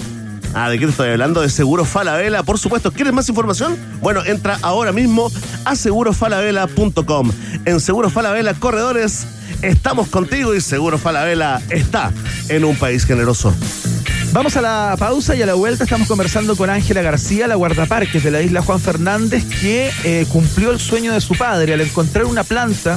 Ah, 0.54 0.68
¿de 0.68 0.78
qué 0.78 0.86
te 0.86 0.90
estoy 0.90 1.10
hablando? 1.10 1.40
De 1.42 1.48
Seguro 1.48 1.84
Falabella, 1.84 2.42
por 2.42 2.58
supuesto. 2.58 2.92
¿Quieres 2.92 3.12
más 3.12 3.28
información? 3.28 3.76
Bueno, 4.00 4.24
entra 4.24 4.58
ahora 4.62 4.92
mismo 4.92 5.30
a 5.64 5.76
segurofalabella.com. 5.76 7.32
En 7.64 7.80
Seguro 7.80 8.10
Falabella 8.10 8.54
Corredores 8.54 9.26
estamos 9.62 10.08
contigo 10.08 10.54
y 10.54 10.60
Seguro 10.60 10.98
Falabella 10.98 11.60
está 11.70 12.12
en 12.48 12.64
un 12.64 12.76
país 12.76 13.04
generoso. 13.04 13.54
Vamos 14.32 14.56
a 14.56 14.60
la 14.60 14.94
pausa 14.96 15.34
y 15.34 15.42
a 15.42 15.46
la 15.46 15.54
vuelta 15.54 15.84
estamos 15.84 16.06
conversando 16.06 16.56
con 16.56 16.70
Ángela 16.70 17.02
García, 17.02 17.48
la 17.48 17.56
guardaparques 17.56 18.22
de 18.22 18.30
la 18.30 18.40
isla 18.40 18.62
Juan 18.62 18.78
Fernández, 18.78 19.44
que 19.60 19.90
eh, 20.04 20.24
cumplió 20.30 20.70
el 20.70 20.78
sueño 20.78 21.12
de 21.12 21.20
su 21.20 21.36
padre 21.36 21.74
al 21.74 21.80
encontrar 21.80 22.26
una 22.26 22.44
planta 22.44 22.96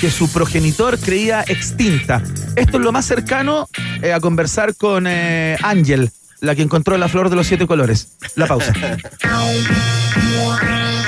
que 0.00 0.10
su 0.10 0.32
progenitor 0.32 0.98
creía 0.98 1.44
extinta. 1.46 2.22
Esto 2.56 2.78
es 2.78 2.82
lo 2.82 2.92
más 2.92 3.04
cercano 3.04 3.68
eh, 4.00 4.14
a 4.14 4.20
conversar 4.20 4.74
con 4.74 5.06
eh, 5.06 5.58
Ángel, 5.62 6.10
la 6.40 6.54
que 6.54 6.62
encontró 6.62 6.96
la 6.96 7.08
flor 7.08 7.28
de 7.28 7.36
los 7.36 7.46
siete 7.46 7.66
colores. 7.66 8.16
La 8.34 8.46
pausa. 8.46 8.72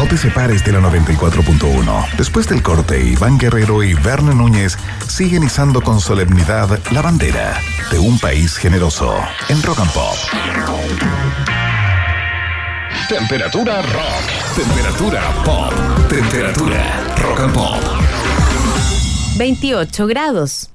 No 0.00 0.08
te 0.08 0.16
separes 0.16 0.64
de 0.64 0.72
la 0.72 0.80
94.1. 0.80 2.16
Después 2.16 2.48
del 2.48 2.62
corte, 2.62 3.04
Iván 3.04 3.36
Guerrero 3.36 3.82
y 3.82 3.92
Verne 3.92 4.34
Núñez 4.34 4.78
siguen 5.06 5.42
izando 5.42 5.82
con 5.82 6.00
solemnidad 6.00 6.80
la 6.90 7.02
bandera 7.02 7.60
de 7.90 7.98
un 7.98 8.18
país 8.18 8.56
generoso 8.56 9.14
en 9.50 9.62
Rock 9.62 9.80
and 9.80 9.92
Pop. 9.92 10.16
Temperatura 13.10 13.82
rock. 13.82 14.56
Temperatura 14.56 15.20
pop. 15.44 15.74
Temperatura 16.08 17.14
rock 17.16 17.40
and 17.40 17.52
pop. 17.52 17.82
28 19.36 20.06
grados. 20.06 20.70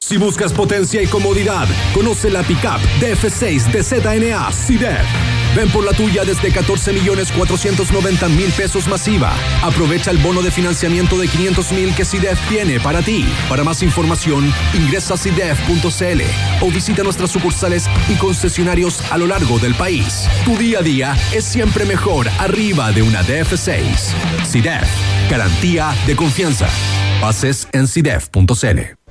Si 0.00 0.16
buscas 0.16 0.54
potencia 0.54 1.02
y 1.02 1.08
comodidad, 1.08 1.68
conoce 1.92 2.30
la 2.30 2.42
pickup 2.42 2.80
DF6 3.02 3.70
de 3.70 3.82
ZNA 3.82 4.50
CIDEF. 4.50 5.41
Ven 5.54 5.70
por 5.70 5.84
la 5.84 5.92
tuya 5.92 6.24
desde 6.24 6.50
14 6.50 6.92
millones 6.92 7.30
490 7.30 8.28
mil 8.30 8.50
pesos 8.52 8.88
masiva. 8.88 9.34
Aprovecha 9.62 10.10
el 10.10 10.18
bono 10.18 10.42
de 10.42 10.50
financiamiento 10.50 11.18
de 11.18 11.28
500 11.28 11.72
mil 11.72 11.94
que 11.94 12.04
CIDEF 12.04 12.38
tiene 12.48 12.80
para 12.80 13.02
ti. 13.02 13.26
Para 13.48 13.64
más 13.64 13.82
información, 13.82 14.52
ingresa 14.72 15.14
a 15.14 15.16
CIDEF.cl 15.16 16.22
o 16.62 16.70
visita 16.70 17.02
nuestras 17.02 17.30
sucursales 17.30 17.86
y 18.08 18.14
concesionarios 18.14 19.02
a 19.12 19.18
lo 19.18 19.26
largo 19.26 19.58
del 19.58 19.74
país. 19.74 20.28
Tu 20.44 20.56
día 20.56 20.78
a 20.78 20.82
día 20.82 21.16
es 21.34 21.44
siempre 21.44 21.84
mejor 21.84 22.28
arriba 22.38 22.92
de 22.92 23.02
una 23.02 23.22
DF6. 23.22 24.46
CIDEF, 24.46 24.88
garantía 25.28 25.94
de 26.06 26.16
confianza. 26.16 26.68
Bases 27.20 27.68
en 27.72 27.86
CIDEF.cl. 27.86 29.01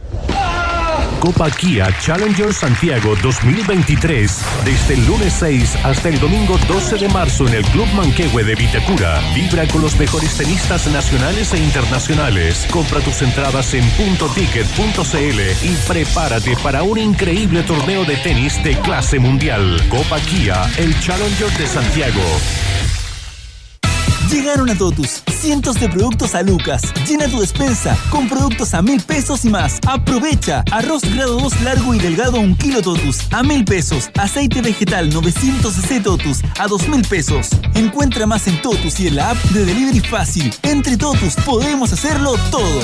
Copa 1.22 1.52
Kia 1.52 1.88
Challenger 2.00 2.52
Santiago 2.52 3.16
2023. 3.22 4.42
Desde 4.66 4.96
el 4.96 5.06
lunes 5.06 5.32
6 5.34 5.76
hasta 5.84 6.10
el 6.10 6.20
domingo 6.20 6.58
12 6.68 6.98
de 6.98 7.08
marzo 7.10 7.48
en 7.48 7.54
el 7.54 7.64
Club 7.66 7.88
Manquehue 7.94 8.44
de 8.44 8.56
Vitacura. 8.56 9.22
Vibra 9.36 9.68
con 9.68 9.84
los 9.84 9.96
mejores 9.98 10.36
tenistas 10.36 10.88
nacionales 10.88 11.54
e 11.54 11.60
internacionales. 11.60 12.68
Compra 12.72 13.02
tus 13.02 13.22
entradas 13.22 13.72
en 13.76 13.88
puntoticket.cl 13.92 15.40
y 15.64 15.76
prepárate 15.88 16.58
para 16.64 16.82
un 16.82 16.98
increíble 16.98 17.62
torneo 17.62 18.04
de 18.04 18.18
tenis 18.18 18.62
de 18.64 18.80
clase 18.80 19.20
mundial. 19.20 19.80
Copa 19.90 20.20
Kia, 20.22 20.64
el 20.78 21.00
Challenger 21.00 21.52
de 21.56 21.68
Santiago. 21.68 22.91
Llegaron 24.32 24.70
a 24.70 24.78
Totus 24.78 25.24
cientos 25.42 25.80
de 25.80 25.90
productos 25.90 26.36
a 26.36 26.42
Lucas. 26.42 26.84
Llena 27.06 27.28
tu 27.28 27.42
despensa 27.42 27.98
con 28.10 28.30
productos 28.30 28.74
a 28.74 28.82
mil 28.82 29.02
pesos 29.02 29.44
y 29.44 29.50
más. 29.50 29.80
Aprovecha 29.86 30.64
arroz 30.72 31.02
grado 31.16 31.38
2 31.38 31.62
largo 31.62 31.94
y 31.94 32.00
delgado 32.00 32.40
un 32.40 32.56
kilo 32.56 32.82
Totus 32.82 33.22
a 33.32 33.44
mil 33.44 33.66
pesos. 33.66 34.10
Aceite 34.18 34.62
vegetal 34.62 35.10
900 35.10 35.74
cc 35.74 36.00
Totus 36.02 36.42
a 36.60 36.68
dos 36.68 36.88
mil 36.88 37.02
pesos. 37.02 37.50
Encuentra 37.74 38.26
más 38.26 38.48
en 38.48 38.62
Totus 38.62 39.00
y 39.02 39.08
en 39.08 39.18
la 39.18 39.32
app 39.32 39.38
de 39.50 39.66
Delivery 39.66 40.00
Fácil. 40.00 40.54
Entre 40.62 40.96
Totus 40.96 41.36
podemos 41.46 41.92
hacerlo 41.92 42.36
todo. 42.52 42.82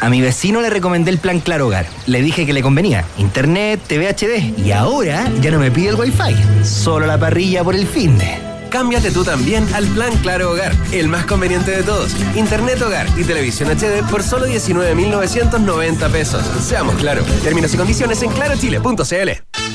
A 0.00 0.08
mi 0.08 0.20
vecino 0.20 0.60
le 0.60 0.70
recomendé 0.70 1.10
el 1.10 1.18
plan 1.18 1.40
Claro 1.40 1.66
Hogar. 1.66 1.86
Le 2.06 2.22
dije 2.22 2.46
que 2.46 2.52
le 2.52 2.62
convenía. 2.62 3.04
Internet, 3.18 3.80
TV 3.88 4.08
HD. 4.08 4.58
Y 4.64 4.70
ahora 4.70 5.28
ya 5.40 5.50
no 5.50 5.58
me 5.58 5.70
pide 5.70 5.88
el 5.88 5.94
wifi. 5.96 6.36
Solo 6.64 7.06
la 7.06 7.18
parrilla 7.18 7.64
por 7.64 7.74
el 7.74 7.86
fin 7.86 8.18
de. 8.18 8.51
Cámbiate 8.72 9.10
tú 9.10 9.22
también 9.22 9.68
al 9.74 9.86
plan 9.88 10.16
Claro 10.22 10.50
Hogar, 10.50 10.74
el 10.92 11.06
más 11.06 11.26
conveniente 11.26 11.70
de 11.70 11.82
todos. 11.82 12.16
Internet 12.34 12.80
Hogar 12.80 13.06
y 13.18 13.22
televisión 13.22 13.68
HD 13.68 14.02
por 14.10 14.22
solo 14.22 14.46
19.990 14.46 16.10
pesos. 16.10 16.42
Seamos 16.66 16.94
claros. 16.96 17.26
Términos 17.42 17.74
y 17.74 17.76
condiciones 17.76 18.22
en 18.22 18.32
clarochile.cl. 18.32 19.71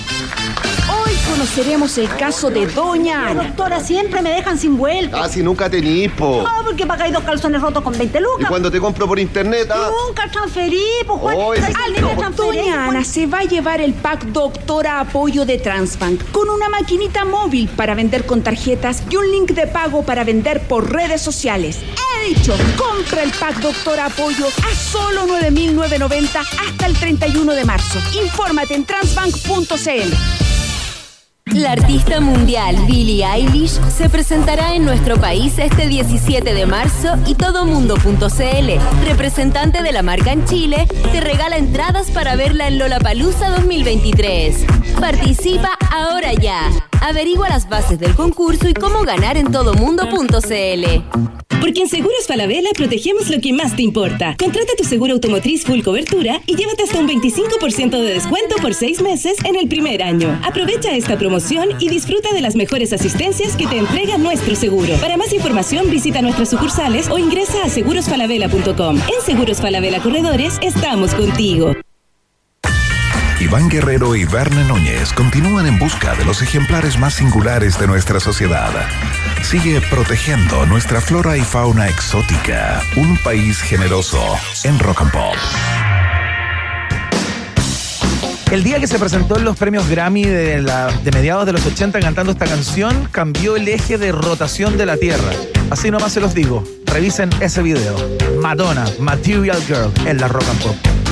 Conoceremos 1.30 1.98
el 1.98 2.10
caso 2.16 2.50
de 2.50 2.66
Doña 2.68 3.28
Ana. 3.30 3.44
Doctora, 3.46 3.80
siempre 3.80 4.22
me 4.22 4.32
dejan 4.32 4.58
sin 4.58 4.78
vuelta. 4.78 5.24
Ah, 5.24 5.30
si 5.30 5.44
nunca 5.44 5.70
tenís, 5.70 6.12
po. 6.12 6.44
Ah, 6.48 6.62
porque 6.66 6.86
pagáis 6.86 7.14
dos 7.14 7.24
calzones 7.24 7.62
rotos 7.62 7.84
con 7.84 7.98
20 7.98 8.18
Y 8.18 8.22
lucas. 8.22 8.50
cuando 8.50 8.72
te 8.72 8.80
compro 8.80 9.08
por 9.08 9.20
internet, 9.20 9.70
ah. 9.72 9.90
Nunca 10.08 10.30
transferí, 10.32 10.82
pues 11.06 11.20
Juan. 11.20 11.36
No. 11.38 12.10
transferí, 12.18 12.58
Doña. 12.60 12.86
Ana 12.88 13.04
se 13.04 13.26
va 13.28 13.40
a 13.40 13.44
llevar 13.44 13.82
el 13.82 13.94
pack 13.94 14.26
Doctora 14.28 15.00
Apoyo 15.00 15.46
de 15.46 15.58
Transbank 15.58 16.32
con 16.32 16.50
una 16.50 16.70
maquinita 16.70 17.26
móvil 17.26 17.68
para 17.70 17.94
vender 17.96 18.26
con 18.26 18.42
tarjetas 18.42 19.04
y 19.10 19.16
un 19.16 19.30
link 19.32 19.52
de 19.52 19.68
pago 19.68 20.04
para 20.04 20.24
vender 20.24 20.62
por 20.68 20.92
redes 20.92 21.22
sociales. 21.22 21.80
He 22.26 22.30
dicho, 22.34 22.56
compra 22.78 23.24
el 23.24 23.32
pack 23.32 23.60
Doctora 23.60 24.06
Apoyo 24.08 24.48
a 24.48 24.76
solo 24.76 25.28
9.990 25.28 26.28
hasta 26.68 26.86
el 26.86 26.94
31 26.98 27.54
de 27.54 27.66
marzo. 27.66 28.00
Infórmate 28.22 28.76
en 28.76 28.86
transbank.cl. 28.86 30.47
La 31.58 31.72
artista 31.72 32.20
mundial 32.20 32.76
Billie 32.86 33.26
Eilish 33.26 33.82
se 33.90 34.10
presentará 34.10 34.76
en 34.76 34.86
nuestro 34.86 35.20
país 35.20 35.58
este 35.58 35.88
17 35.88 36.54
de 36.54 36.66
marzo 36.68 37.16
y 37.26 37.34
todomundo.cl, 37.34 39.06
representante 39.08 39.82
de 39.82 39.92
la 39.92 40.04
marca 40.04 40.34
en 40.34 40.46
Chile, 40.46 40.88
te 41.12 41.20
regala 41.20 41.58
entradas 41.58 42.12
para 42.12 42.36
verla 42.36 42.68
en 42.68 42.78
Lollapalooza 42.78 43.50
2023. 43.50 44.66
Participa 45.00 45.72
ahora 45.92 46.34
ya. 46.34 46.70
Averigua 47.02 47.50
las 47.50 47.70
bases 47.70 48.00
del 48.00 48.16
concurso 48.16 48.68
y 48.68 48.74
cómo 48.74 49.04
ganar 49.04 49.38
en 49.38 49.52
todomundo.cl. 49.52 51.28
Porque 51.60 51.82
en 51.82 51.90
Seguros 51.90 52.28
Falabella 52.28 52.70
protegemos 52.76 53.30
lo 53.30 53.42
que 53.42 53.52
más 53.52 53.76
te 53.76 53.82
importa. 53.82 54.36
Contrata 54.38 54.74
tu 54.78 54.84
seguro 54.84 55.14
automotriz 55.14 55.66
full 55.66 55.82
cobertura 55.82 56.42
y 56.46 56.56
llévate 56.56 56.84
hasta 56.84 57.00
un 57.00 57.08
25% 57.08 57.90
de 57.90 58.14
descuento 58.14 58.56
por 58.62 58.74
seis 58.74 59.02
meses 59.02 59.38
en 59.44 59.56
el 59.56 59.68
primer 59.68 60.04
año. 60.04 60.40
Aprovecha 60.44 60.96
esta 60.96 61.18
promoción 61.18 61.70
y 61.80 61.90
disfruta 61.90 62.34
de 62.34 62.42
las 62.42 62.56
mejores 62.56 62.94
asistencias 62.94 63.56
que 63.56 63.68
te 63.68 63.78
entrega 63.78 64.18
nuestro 64.18 64.56
seguro. 64.56 64.96
Para 65.02 65.18
más 65.18 65.34
información 65.34 65.90
visita 65.90 66.22
nuestras 66.22 66.50
sucursales 66.50 67.10
o 67.10 67.18
ingresa 67.18 67.64
a 67.64 67.70
segurosfalabella.com. 67.70 68.98
En 68.98 69.26
Seguros 69.26 69.60
Falabella 69.60 70.02
Corredores 70.02 70.60
estamos 70.62 71.14
contigo. 71.16 71.74
Iván 73.40 73.70
Guerrero 73.70 74.16
y 74.16 74.26
Verne 74.26 74.64
Núñez 74.64 75.14
continúan 75.14 75.68
en 75.68 75.78
busca 75.78 76.16
de 76.16 76.26
los 76.26 76.42
ejemplares 76.42 76.98
más 76.98 77.14
singulares 77.14 77.80
de 77.80 77.86
nuestra 77.86 78.20
sociedad. 78.20 78.72
Sigue 79.44 79.80
protegiendo 79.80 80.66
nuestra 80.66 81.00
flora 81.02 81.38
y 81.38 81.42
fauna 81.42 81.88
exótica. 81.88 82.82
Un 82.96 83.16
país 83.18 83.62
generoso 83.62 84.20
en 84.64 84.80
Rock 84.80 85.02
and 85.02 85.12
Pop. 85.12 85.36
El 88.50 88.64
día 88.64 88.80
que 88.80 88.88
se 88.88 88.98
presentó 88.98 89.38
en 89.38 89.44
los 89.44 89.56
premios 89.56 89.88
Grammy 89.88 90.24
de, 90.24 90.64
de 91.04 91.12
mediados 91.12 91.46
de 91.46 91.52
los 91.52 91.64
80 91.64 92.00
cantando 92.00 92.32
esta 92.32 92.48
canción, 92.48 93.08
cambió 93.12 93.56
el 93.56 93.68
eje 93.68 94.00
de 94.00 94.14
rotación 94.14 94.78
de 94.78 94.88
la 94.88 94.98
Tierra. 94.98 95.30
Así 95.70 95.92
nomás 95.92 96.14
se 96.14 96.22
los 96.22 96.34
digo. 96.34 96.64
Revisen 96.88 97.30
ese 97.40 97.62
video. 97.62 97.96
Madonna, 98.42 98.86
Material 99.00 99.62
Girl, 99.68 99.92
en 100.08 100.20
la 100.20 100.28
Rock 100.28 100.46
and 100.50 100.64
Pop. 100.64 101.07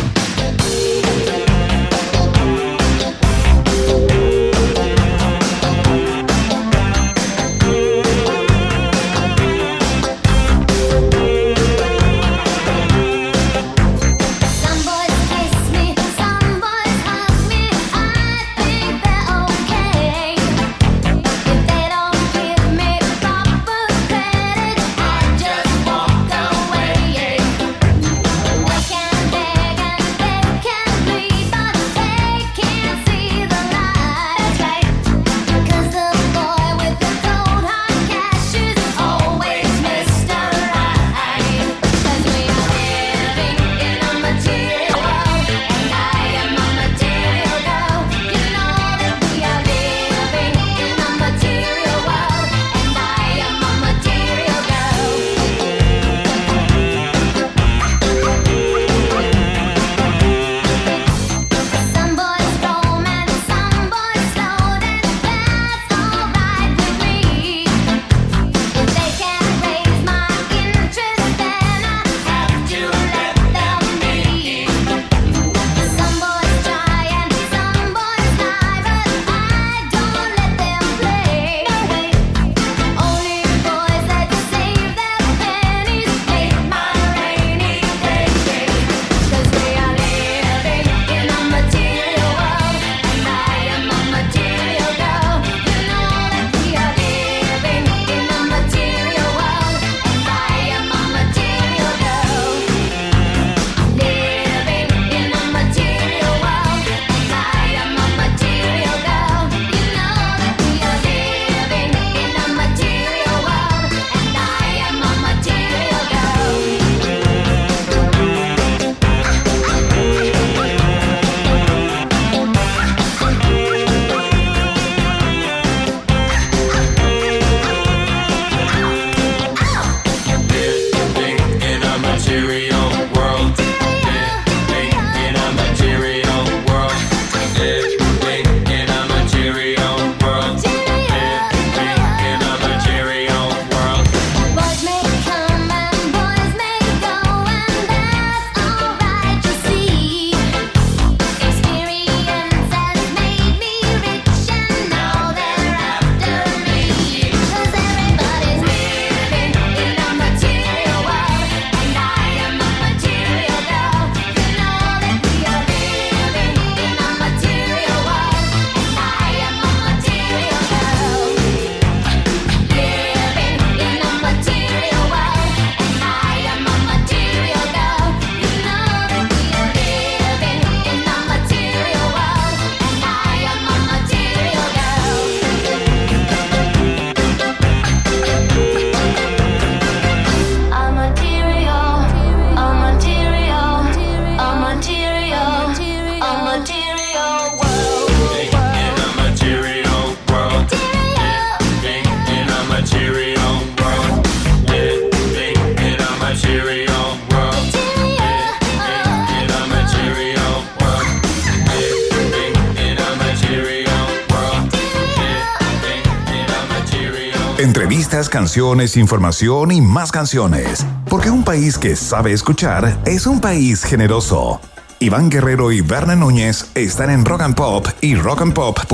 Información 218.58 219.72
y 219.74 219.82
más 219.82 220.14
canciones. 220.14 220.86
Porque 221.10 221.30
un 221.30 221.43
país 221.43 221.78
que 221.78 221.97
sabe 221.97 222.32
escuchar 222.32 222.97
es 223.06 223.28
un 223.28 223.41
país 223.41 223.84
generoso. 223.84 224.62
Iván 225.01 225.30
Guerrero 225.30 225.74
y 225.74 225.82
Berna 225.82 226.16
Núñez 226.16 226.72
están 226.74 227.10
en 227.10 227.26
Rock 227.26 227.41
and 227.41 227.56
Pop 227.56 227.86
y 227.99 228.16
rockandpop.cl 228.16 228.89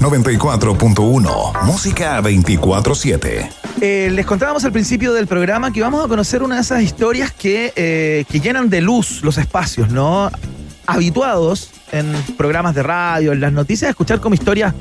94.1. 0.00 1.62
Música 1.64 2.20
24-7. 2.20 3.48
Eh, 3.80 4.10
les 4.12 4.26
contábamos 4.26 4.66
al 4.66 4.72
principio 4.72 5.14
del 5.14 5.26
programa 5.26 5.72
que 5.72 5.80
vamos 5.80 6.04
a 6.04 6.08
conocer 6.08 6.42
una 6.42 6.56
de 6.56 6.60
esas 6.60 6.82
historias 6.82 7.32
que, 7.32 7.72
eh, 7.74 8.26
que 8.30 8.38
llenan 8.38 8.68
de 8.68 8.82
luz 8.82 9.22
los 9.22 9.38
espacios, 9.38 9.88
¿no? 9.90 10.30
Habituados 10.86 11.70
en 11.90 12.12
programas 12.36 12.74
de 12.74 12.82
radio, 12.82 13.32
en 13.32 13.40
las 13.40 13.52
noticias, 13.54 13.88
a 13.88 13.90
escuchar 13.92 14.20
como 14.20 14.34
historias 14.34 14.74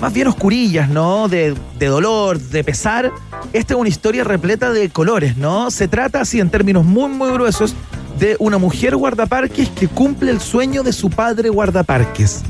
más 0.00 0.12
bien 0.12 0.28
oscurillas, 0.28 0.88
¿no? 0.88 1.28
De, 1.28 1.54
de 1.78 1.86
dolor, 1.86 2.38
de 2.38 2.64
pesar. 2.64 3.12
Esta 3.52 3.74
es 3.74 3.80
una 3.80 3.88
historia 3.88 4.24
repleta 4.24 4.72
de 4.72 4.88
colores, 4.90 5.36
¿no? 5.36 5.70
Se 5.70 5.88
trata, 5.88 6.20
así 6.20 6.40
en 6.40 6.50
términos 6.50 6.84
muy, 6.84 7.08
muy 7.08 7.30
gruesos, 7.30 7.74
de 8.18 8.36
una 8.38 8.58
mujer 8.58 8.96
guardaparques 8.96 9.68
que 9.70 9.88
cumple 9.88 10.30
el 10.30 10.40
sueño 10.40 10.82
de 10.82 10.92
su 10.92 11.10
padre 11.10 11.48
guardaparques. 11.48 12.42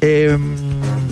Eh, 0.00 0.38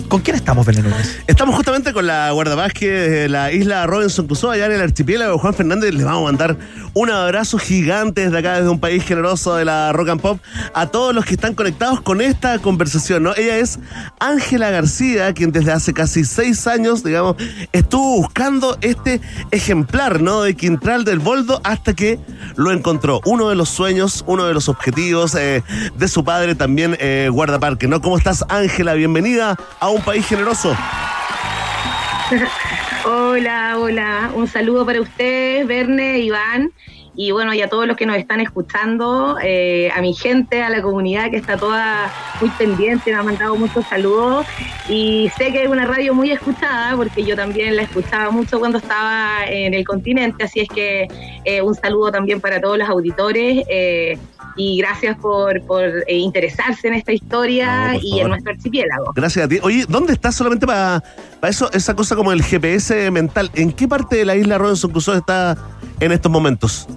¿Con 0.09 0.21
quién 0.21 0.35
estamos, 0.35 0.65
Belén? 0.65 0.91
Estamos 1.27 1.55
justamente 1.55 1.93
con 1.93 2.07
la 2.07 2.31
guardaparque 2.31 2.89
de 2.89 3.29
la 3.29 3.51
isla 3.51 3.85
Robinson 3.85 4.25
Crusoe, 4.25 4.55
allá 4.55 4.65
en 4.65 4.71
el 4.71 4.81
archipiélago 4.81 5.37
Juan 5.37 5.53
Fernández. 5.53 5.93
Les 5.93 6.03
vamos 6.03 6.21
a 6.21 6.23
mandar 6.23 6.57
un 6.95 7.11
abrazo 7.11 7.59
gigante 7.59 8.21
desde 8.25 8.39
acá, 8.39 8.55
desde 8.55 8.69
un 8.69 8.79
país 8.79 9.03
generoso 9.03 9.55
de 9.55 9.65
la 9.65 9.93
rock 9.93 10.09
and 10.09 10.21
pop, 10.21 10.39
a 10.73 10.87
todos 10.87 11.13
los 11.13 11.25
que 11.25 11.35
están 11.35 11.53
conectados 11.53 12.01
con 12.01 12.21
esta 12.21 12.57
conversación. 12.57 13.21
¿no? 13.21 13.35
Ella 13.35 13.59
es 13.59 13.77
Ángela 14.19 14.71
García, 14.71 15.31
quien 15.33 15.51
desde 15.51 15.71
hace 15.71 15.93
casi 15.93 16.25
seis 16.25 16.65
años, 16.65 17.03
digamos, 17.03 17.35
estuvo 17.71 18.15
buscando 18.15 18.79
este 18.81 19.21
ejemplar 19.51 20.21
¿no? 20.21 20.41
de 20.41 20.55
Quintral 20.55 21.05
del 21.05 21.19
Boldo 21.19 21.61
hasta 21.63 21.93
que 21.93 22.19
lo 22.55 22.71
encontró. 22.71 23.21
Uno 23.25 23.49
de 23.49 23.55
los 23.55 23.69
sueños, 23.69 24.23
uno 24.25 24.45
de 24.45 24.55
los 24.55 24.69
objetivos 24.69 25.35
eh, 25.35 25.61
de 25.95 26.07
su 26.07 26.23
padre 26.23 26.55
también, 26.55 26.97
eh, 26.99 27.29
guardaparque. 27.31 27.87
¿no? 27.87 28.01
¿Cómo 28.01 28.17
estás, 28.17 28.43
Ángela? 28.49 28.95
Bienvenida 28.95 29.55
a 29.79 29.89
un 29.89 29.98
país 30.01 30.25
generoso. 30.25 30.75
Hola, 33.05 33.77
hola. 33.79 34.31
Un 34.35 34.47
saludo 34.47 34.85
para 34.85 35.01
ustedes, 35.01 35.65
Verne, 35.65 36.19
Iván. 36.19 36.71
Y 37.15 37.31
bueno, 37.31 37.53
y 37.53 37.61
a 37.61 37.69
todos 37.69 37.87
los 37.87 37.97
que 37.97 38.05
nos 38.05 38.17
están 38.17 38.39
escuchando, 38.39 39.37
eh, 39.43 39.89
a 39.95 40.01
mi 40.01 40.13
gente, 40.13 40.61
a 40.63 40.69
la 40.69 40.81
comunidad 40.81 41.29
que 41.29 41.37
está 41.37 41.57
toda 41.57 42.11
muy 42.39 42.49
pendiente, 42.51 43.11
me 43.11 43.17
ha 43.17 43.23
mandado 43.23 43.55
muchos 43.55 43.85
saludos. 43.87 44.45
Y 44.87 45.29
sé 45.37 45.51
que 45.51 45.63
es 45.63 45.69
una 45.69 45.85
radio 45.85 46.13
muy 46.13 46.31
escuchada, 46.31 46.95
porque 46.95 47.23
yo 47.23 47.35
también 47.35 47.75
la 47.75 47.83
escuchaba 47.83 48.31
mucho 48.31 48.59
cuando 48.59 48.77
estaba 48.77 49.45
en 49.47 49.73
el 49.73 49.85
continente. 49.85 50.43
Así 50.43 50.61
es 50.61 50.69
que 50.69 51.07
eh, 51.43 51.61
un 51.61 51.75
saludo 51.75 52.11
también 52.11 52.39
para 52.39 52.61
todos 52.61 52.77
los 52.77 52.87
auditores. 52.87 53.65
eh, 53.69 54.17
y 54.59 54.77
gracias 54.77 55.17
por, 55.17 55.61
por 55.63 56.03
interesarse 56.07 56.89
en 56.89 56.95
esta 56.95 57.13
historia 57.13 57.93
No, 57.93 57.99
y 58.01 58.19
en 58.19 58.27
nuestro 58.27 58.51
archipiélago. 58.51 59.13
Gracias 59.15 59.45
a 59.45 59.47
ti. 59.47 59.59
Oye, 59.63 59.85
¿dónde 59.87 60.11
estás 60.11 60.35
solamente 60.35 60.67
para 60.67 61.01
eso, 61.47 61.71
esa 61.71 61.95
cosa 61.95 62.15
como 62.15 62.33
el 62.33 62.43
GPS 62.43 63.09
mental? 63.09 63.49
¿En 63.55 63.71
qué 63.71 63.87
parte 63.87 64.17
de 64.17 64.25
la 64.25 64.35
isla 64.35 64.57
Robinson 64.57 64.91
Crusoe 64.91 65.17
está 65.17 65.57
en 65.99 66.11
estos 66.11 66.29
momentos? 66.29 66.87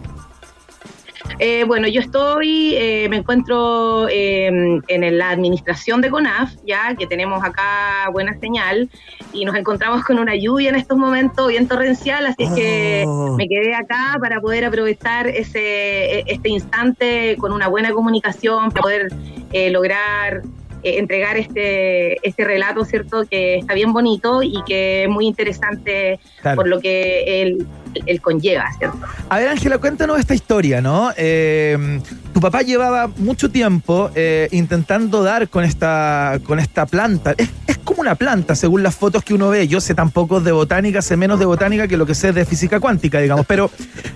Eh, 1.39 1.65
bueno, 1.65 1.89
yo 1.89 2.01
estoy, 2.01 2.75
eh, 2.77 3.07
me 3.09 3.17
encuentro 3.17 4.07
eh, 4.09 4.47
en 4.89 5.19
la 5.19 5.31
administración 5.31 6.01
de 6.01 6.11
CONAF, 6.11 6.53
ya 6.67 6.95
que 6.95 7.07
tenemos 7.07 7.43
acá 7.45 8.09
buena 8.13 8.39
señal, 8.39 8.89
y 9.33 9.45
nos 9.45 9.55
encontramos 9.57 10.05
con 10.05 10.19
una 10.19 10.37
lluvia 10.37 10.69
en 10.71 10.77
estos 10.77 10.97
momentos 10.99 11.49
bien 11.49 11.67
torrencial, 11.69 12.27
así 12.27 12.45
es 12.45 12.51
que 12.53 13.05
Oh. 13.07 13.35
me 13.37 13.49
quedé 13.49 13.75
acá 13.75 14.17
para 14.21 14.41
poder 14.41 14.65
aprovechar 14.65 15.27
ese, 15.27 16.19
e- 16.21 16.25
este 16.27 16.49
instante 16.51 17.37
con 17.39 17.53
una 17.53 17.69
buena 17.69 17.91
comunicación, 17.93 18.71
para 18.71 18.83
poder 18.83 19.09
eh, 19.53 19.71
lograr 19.71 20.43
eh, 20.83 20.99
entregar 20.99 21.37
este, 21.37 22.17
este 22.27 22.45
relato, 22.45 22.85
¿cierto? 22.85 23.25
Que 23.31 23.57
está 23.57 23.75
bien 23.75 23.93
bonito 23.93 24.43
y 24.43 24.63
que 24.67 25.05
es 25.05 25.09
muy 25.09 25.27
interesante 25.27 26.19
Claro. 26.41 26.57
por 26.57 26.69
lo 26.69 26.81
que 26.81 27.43
él, 27.43 27.67
él 28.07 28.21
conlleva, 28.21 28.67
¿cierto? 28.79 28.99
A 29.29 29.39
ver, 29.39 29.49
Ángela, 29.49 29.79
cuéntanos 29.79 30.19
esta 30.19 30.35
historia, 30.35 30.81
¿no? 30.81 31.11
Eh, 31.17 32.01
tu 32.33 32.41
papá 32.41 32.63
llevaba 32.63 33.09
mucho 33.17 33.51
tiempo 33.51 34.11
eh, 34.15 34.49
intentando 34.53 35.23
dar 35.23 35.49
con 35.49 35.65
esta, 35.65 36.39
con 36.45 36.59
esta 36.59 36.87
planta. 36.87 37.35
Es, 37.37 37.51
es 37.67 37.79
como 37.79 38.01
una 38.01 38.15
planta, 38.15 38.55
según 38.55 38.83
las 38.83 38.95
fotos 38.95 39.23
que 39.23 39.35
uno 39.35 39.51
ve. 39.51 39.69
Yo 39.69 39.81
sé 39.81 39.95
tan 39.95 40.11
poco 40.11 40.41
de 40.41 40.53
botánica, 40.53 41.03
sé 41.03 41.17
menos 41.17 41.39
de 41.39 41.45
botánica 41.45 41.89
que 41.89 41.97
lo 41.97 42.07
que 42.07 42.15
sé 42.15 42.33
de 42.33 42.45
física 42.45 42.81
cuántica, 42.81 43.21
digamos. 43.21 43.47
Pero 43.47 43.71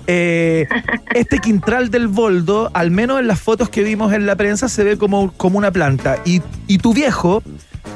eh, 0.06 0.66
este 1.14 1.38
quintral 1.38 1.90
del 1.90 2.08
boldo, 2.08 2.70
al 2.74 2.90
menos 2.90 3.20
en 3.20 3.26
las 3.26 3.40
fotos 3.40 3.68
que 3.68 3.82
vimos 3.82 4.12
en 4.12 4.26
la 4.26 4.36
prensa, 4.36 4.68
se 4.68 4.84
ve 4.84 4.96
como, 4.96 5.32
como 5.32 5.58
una 5.58 5.70
planta. 5.70 6.18
Y, 6.24 6.42
y 6.66 6.78
tu 6.78 6.94
viejo 6.94 7.42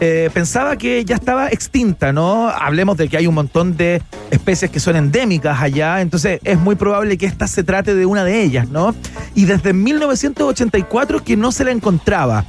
eh, 0.01 0.31
pensaba 0.33 0.77
que 0.77 1.05
ya 1.05 1.15
estaba 1.15 1.49
extinta, 1.49 2.13
¿no? 2.13 2.49
Hablemos 2.49 2.97
de 2.97 3.09
que 3.09 3.19
hay 3.19 3.27
un 3.27 3.35
montón 3.35 3.77
de 3.77 4.03
especies 4.31 4.71
que 4.71 4.81
son 4.81 4.97
endémicas 4.97 5.61
allá, 5.61 6.01
entonces 6.01 6.41
es 6.43 6.59
muy 6.59 6.75
probable 6.75 7.19
que 7.19 7.27
esta 7.27 7.47
se 7.47 7.65
trate 7.65 7.95
de 7.95 8.07
una 8.07 8.25
de 8.25 8.43
ellas, 8.43 8.69
¿no? 8.69 8.95
Y 9.35 9.45
desde 9.45 9.75
1984 9.75 11.23
que 11.23 11.37
no 11.37 11.53
se 11.53 11.65
la 11.65 11.73
encontraba. 11.73 12.45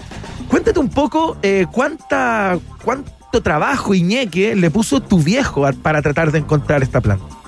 Cuéntate 0.47 0.79
un 0.79 0.89
poco 0.89 1.37
eh, 1.41 1.65
cuánta, 1.71 2.57
cuánto 2.83 3.41
trabajo 3.41 3.93
y 3.93 4.01
ñeque 4.01 4.55
le 4.55 4.71
puso 4.71 5.01
tu 5.01 5.19
viejo 5.19 5.69
para 5.81 6.01
tratar 6.01 6.31
de 6.31 6.39
encontrar 6.39 6.83
esta 6.83 7.01
planta. 7.01 7.40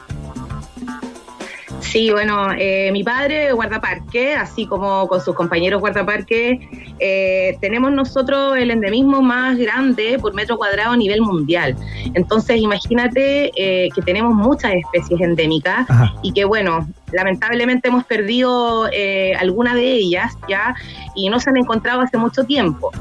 Sí, 1.83 2.11
bueno, 2.11 2.47
eh, 2.57 2.91
mi 2.91 3.03
padre 3.03 3.51
guardaparque, 3.51 4.33
así 4.33 4.65
como 4.65 5.07
con 5.07 5.21
sus 5.21 5.35
compañeros 5.35 5.81
guardaparque, 5.81 6.67
eh, 6.99 7.57
tenemos 7.61 7.91
nosotros 7.91 8.57
el 8.57 8.71
endemismo 8.71 9.21
más 9.21 9.57
grande 9.57 10.17
por 10.19 10.33
metro 10.33 10.57
cuadrado 10.57 10.91
a 10.91 10.97
nivel 10.97 11.21
mundial. 11.21 11.75
Entonces, 12.13 12.57
imagínate 12.57 13.51
eh, 13.55 13.89
que 13.93 14.01
tenemos 14.01 14.33
muchas 14.33 14.73
especies 14.73 15.21
endémicas 15.21 15.89
Ajá. 15.89 16.13
y 16.23 16.31
que, 16.31 16.45
bueno, 16.45 16.87
lamentablemente 17.11 17.89
hemos 17.89 18.05
perdido 18.05 18.89
eh, 18.91 19.35
algunas 19.35 19.75
de 19.75 19.93
ellas 19.93 20.33
ya 20.47 20.75
y 21.15 21.29
no 21.29 21.39
se 21.39 21.49
han 21.49 21.57
encontrado 21.57 22.01
hace 22.01 22.17
mucho 22.17 22.43
tiempo. 22.45 22.91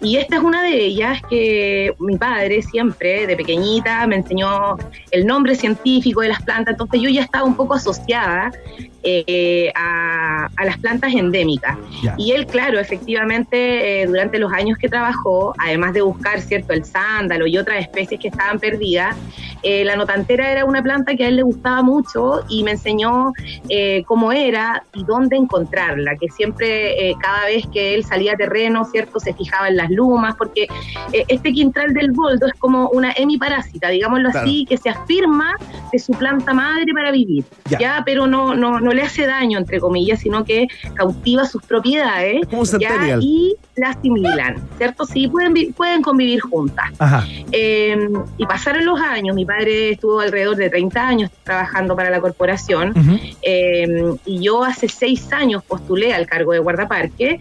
Y 0.00 0.16
esta 0.16 0.36
es 0.36 0.42
una 0.42 0.62
de 0.62 0.76
ellas 0.76 1.20
que 1.28 1.92
mi 1.98 2.16
padre 2.16 2.62
siempre, 2.62 3.26
de 3.26 3.36
pequeñita, 3.36 4.06
me 4.06 4.16
enseñó 4.16 4.76
el 5.10 5.26
nombre 5.26 5.54
científico 5.56 6.20
de 6.20 6.28
las 6.28 6.42
plantas, 6.42 6.72
entonces 6.74 7.00
yo 7.00 7.10
ya 7.10 7.22
estaba 7.22 7.44
un 7.44 7.56
poco 7.56 7.74
asociada 7.74 8.52
eh, 9.02 9.72
a, 9.74 10.48
a 10.56 10.64
las 10.64 10.78
plantas 10.78 11.14
endémicas. 11.14 11.76
Y 12.16 12.32
él, 12.32 12.46
claro, 12.46 12.78
efectivamente, 12.78 14.02
eh, 14.02 14.06
durante 14.06 14.38
los 14.38 14.52
años 14.52 14.76
que 14.78 14.88
trabajó, 14.88 15.54
además 15.58 15.94
de 15.94 16.02
buscar, 16.02 16.40
¿cierto?, 16.40 16.72
el 16.72 16.84
sándalo 16.84 17.46
y 17.46 17.58
otras 17.58 17.80
especies 17.80 18.20
que 18.20 18.28
estaban 18.28 18.58
perdidas, 18.58 19.16
eh, 19.62 19.84
la 19.84 19.96
notantera 19.96 20.52
era 20.52 20.64
una 20.64 20.82
planta 20.82 21.16
que 21.16 21.24
a 21.24 21.28
él 21.28 21.36
le 21.36 21.42
gustaba 21.42 21.82
mucho 21.82 22.44
y 22.48 22.62
me 22.62 22.72
enseñó 22.72 23.32
eh, 23.68 24.04
cómo 24.06 24.30
era 24.30 24.84
y 24.94 25.04
dónde 25.04 25.36
encontrarla, 25.36 26.16
que 26.16 26.28
siempre, 26.28 27.16
cada 27.20 27.46
vez 27.46 27.66
que 27.72 27.94
él 27.94 28.04
salía 28.04 28.34
a 28.34 28.36
terreno, 28.36 28.84
¿cierto?, 28.84 29.18
se 29.18 29.32
fijaba 29.34 29.68
en 29.68 29.76
las 29.76 29.87
lumas, 29.90 30.34
porque 30.36 30.62
eh, 31.12 31.24
este 31.28 31.52
quintral 31.52 31.92
del 31.94 32.12
boldo 32.12 32.46
es 32.46 32.54
como 32.54 32.88
una 32.90 33.12
hemiparásita, 33.16 33.88
digámoslo 33.88 34.30
Claro. 34.30 34.46
así, 34.46 34.66
que 34.68 34.76
se 34.76 34.90
afirma 34.90 35.54
de 35.92 35.98
su 35.98 36.12
planta 36.12 36.52
madre 36.54 36.92
para 36.92 37.10
vivir, 37.10 37.44
Ya. 37.70 37.78
¿ya? 37.78 38.02
Pero 38.04 38.26
no, 38.26 38.54
no, 38.54 38.80
no 38.80 38.92
le 38.92 39.02
hace 39.02 39.26
daño, 39.26 39.58
entre 39.58 39.80
comillas, 39.80 40.20
sino 40.20 40.44
que 40.44 40.66
cautiva 40.94 41.44
sus 41.46 41.62
propiedades 41.62 42.42
¿ya? 42.78 43.18
y 43.20 43.54
la 43.76 43.90
asimilan, 43.90 44.56
¿cierto? 44.76 45.04
Sí, 45.06 45.28
pueden, 45.28 45.72
pueden 45.72 46.02
convivir 46.02 46.40
juntas. 46.40 46.90
Ajá. 46.98 47.24
Eh, 47.52 48.08
y 48.36 48.46
pasaron 48.46 48.84
los 48.84 49.00
años, 49.00 49.34
mi 49.36 49.44
padre 49.44 49.90
estuvo 49.92 50.20
alrededor 50.20 50.56
de 50.56 50.68
30 50.68 51.06
años 51.06 51.30
trabajando 51.44 51.94
para 51.96 52.10
la 52.10 52.20
corporación 52.20 52.92
eh, 53.42 53.86
y 54.26 54.40
yo 54.42 54.64
hace 54.64 54.88
seis 54.88 55.32
años 55.32 55.62
postulé 55.64 56.12
al 56.12 56.26
cargo 56.26 56.52
de 56.52 56.58
guardaparque. 56.58 57.38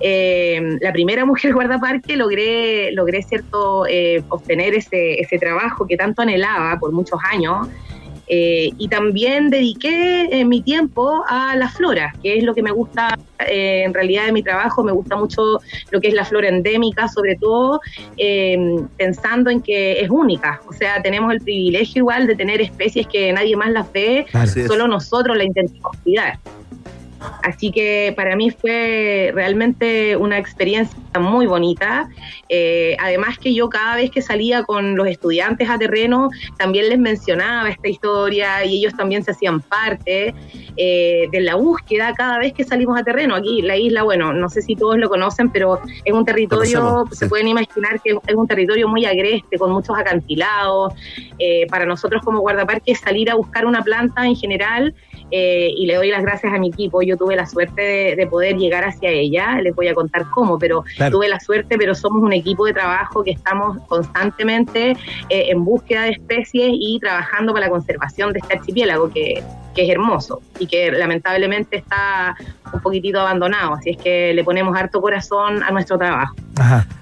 Eh, 0.00 0.78
la 0.80 0.92
primera 0.92 1.24
mujer 1.24 1.52
guardaparque 1.54 2.16
logré, 2.16 2.92
logré 2.92 3.22
cierto, 3.22 3.86
eh, 3.86 4.22
obtener 4.28 4.74
ese, 4.74 5.20
ese 5.20 5.38
trabajo 5.38 5.86
que 5.86 5.96
tanto 5.96 6.22
anhelaba 6.22 6.78
por 6.78 6.92
muchos 6.92 7.20
años. 7.30 7.68
Eh, 8.30 8.70
y 8.76 8.88
también 8.88 9.48
dediqué 9.48 10.28
eh, 10.30 10.44
mi 10.44 10.60
tiempo 10.60 11.24
a 11.26 11.56
la 11.56 11.68
flora, 11.70 12.12
que 12.22 12.36
es 12.36 12.44
lo 12.44 12.54
que 12.54 12.62
me 12.62 12.70
gusta 12.70 13.18
eh, 13.46 13.84
en 13.86 13.94
realidad 13.94 14.26
de 14.26 14.32
mi 14.32 14.42
trabajo. 14.42 14.84
Me 14.84 14.92
gusta 14.92 15.16
mucho 15.16 15.60
lo 15.90 16.00
que 16.00 16.08
es 16.08 16.14
la 16.14 16.26
flora 16.26 16.48
endémica, 16.48 17.08
sobre 17.08 17.36
todo 17.36 17.80
pensando 18.96 19.50
en 19.50 19.62
que 19.62 20.00
es 20.00 20.10
única. 20.10 20.60
O 20.68 20.72
sea, 20.74 21.00
tenemos 21.00 21.32
el 21.32 21.40
privilegio 21.40 22.00
igual 22.00 22.26
de 22.26 22.36
tener 22.36 22.60
especies 22.60 23.06
que 23.06 23.32
nadie 23.32 23.56
más 23.56 23.70
las 23.70 23.90
ve, 23.92 24.26
Así 24.34 24.60
es. 24.60 24.66
solo 24.66 24.86
nosotros 24.86 25.36
la 25.36 25.44
intentamos 25.44 25.96
cuidar. 26.04 26.38
Así 27.42 27.70
que 27.70 28.12
para 28.16 28.36
mí 28.36 28.50
fue 28.50 29.32
realmente 29.34 30.16
una 30.16 30.38
experiencia 30.38 30.98
muy 31.18 31.46
bonita. 31.46 32.08
Eh, 32.48 32.96
además 33.00 33.38
que 33.38 33.54
yo 33.54 33.68
cada 33.68 33.96
vez 33.96 34.10
que 34.10 34.22
salía 34.22 34.62
con 34.62 34.96
los 34.96 35.08
estudiantes 35.08 35.68
a 35.68 35.78
terreno, 35.78 36.30
también 36.58 36.88
les 36.88 36.98
mencionaba 36.98 37.68
esta 37.68 37.88
historia 37.88 38.64
y 38.64 38.78
ellos 38.78 38.94
también 38.94 39.24
se 39.24 39.32
hacían 39.32 39.60
parte 39.60 40.34
eh, 40.76 41.28
de 41.30 41.40
la 41.40 41.56
búsqueda 41.56 42.14
cada 42.14 42.38
vez 42.38 42.52
que 42.52 42.64
salimos 42.64 42.98
a 42.98 43.02
terreno. 43.02 43.34
Aquí 43.34 43.62
la 43.62 43.76
isla, 43.76 44.02
bueno, 44.02 44.32
no 44.32 44.48
sé 44.48 44.62
si 44.62 44.76
todos 44.76 44.98
lo 44.98 45.08
conocen, 45.08 45.50
pero 45.50 45.80
es 46.04 46.12
un 46.12 46.24
territorio, 46.24 47.04
se 47.10 47.28
pueden 47.28 47.48
imaginar 47.48 48.00
que 48.02 48.16
es 48.26 48.34
un 48.34 48.46
territorio 48.46 48.88
muy 48.88 49.04
agreste, 49.04 49.58
con 49.58 49.72
muchos 49.72 49.98
acantilados. 49.98 50.94
Eh, 51.38 51.66
para 51.68 51.86
nosotros 51.86 52.22
como 52.24 52.40
guardaparques 52.40 53.00
salir 53.00 53.30
a 53.30 53.34
buscar 53.34 53.64
una 53.66 53.82
planta 53.82 54.26
en 54.26 54.36
general 54.36 54.94
eh, 55.30 55.70
y 55.76 55.86
le 55.86 55.94
doy 55.96 56.08
las 56.10 56.22
gracias 56.22 56.52
a 56.52 56.58
mi 56.58 56.68
equipo. 56.68 57.02
Yo 57.02 57.16
tuve 57.16 57.36
la 57.36 57.46
suerte 57.46 57.82
de, 57.82 58.16
de 58.16 58.26
poder 58.26 58.56
llegar 58.56 58.84
hacia 58.84 59.10
ella, 59.10 59.60
les 59.60 59.74
voy 59.74 59.88
a 59.88 59.94
contar 59.94 60.26
cómo, 60.34 60.58
pero 60.58 60.84
Claro. 60.96 61.12
tuve 61.16 61.28
la 61.28 61.38
suerte, 61.40 61.76
pero 61.78 61.94
somos 61.94 62.22
un 62.22 62.32
equipo 62.32 62.66
de 62.66 62.72
trabajo 62.72 63.22
que 63.24 63.30
estamos 63.32 63.78
constantemente 63.88 64.90
eh, 64.92 64.96
en 65.50 65.64
búsqueda 65.64 66.02
de 66.02 66.10
especies 66.10 66.70
y 66.72 66.98
trabajando 67.00 67.52
para 67.52 67.66
la 67.66 67.70
conservación 67.70 68.32
de 68.32 68.40
este 68.40 68.54
archipiélago 68.58 69.10
que, 69.10 69.42
que 69.74 69.82
es 69.84 69.90
hermoso 69.90 70.40
y 70.58 70.66
que 70.66 70.90
lamentablemente 70.90 71.76
está 71.76 72.36
un 72.72 72.80
poquitito 72.80 73.20
abandonado, 73.20 73.74
así 73.74 73.90
es 73.90 73.96
que 73.96 74.32
le 74.34 74.44
ponemos 74.44 74.76
harto 74.76 75.00
corazón 75.00 75.62
a 75.62 75.70
nuestro 75.70 75.96
trabajo. 75.98 76.34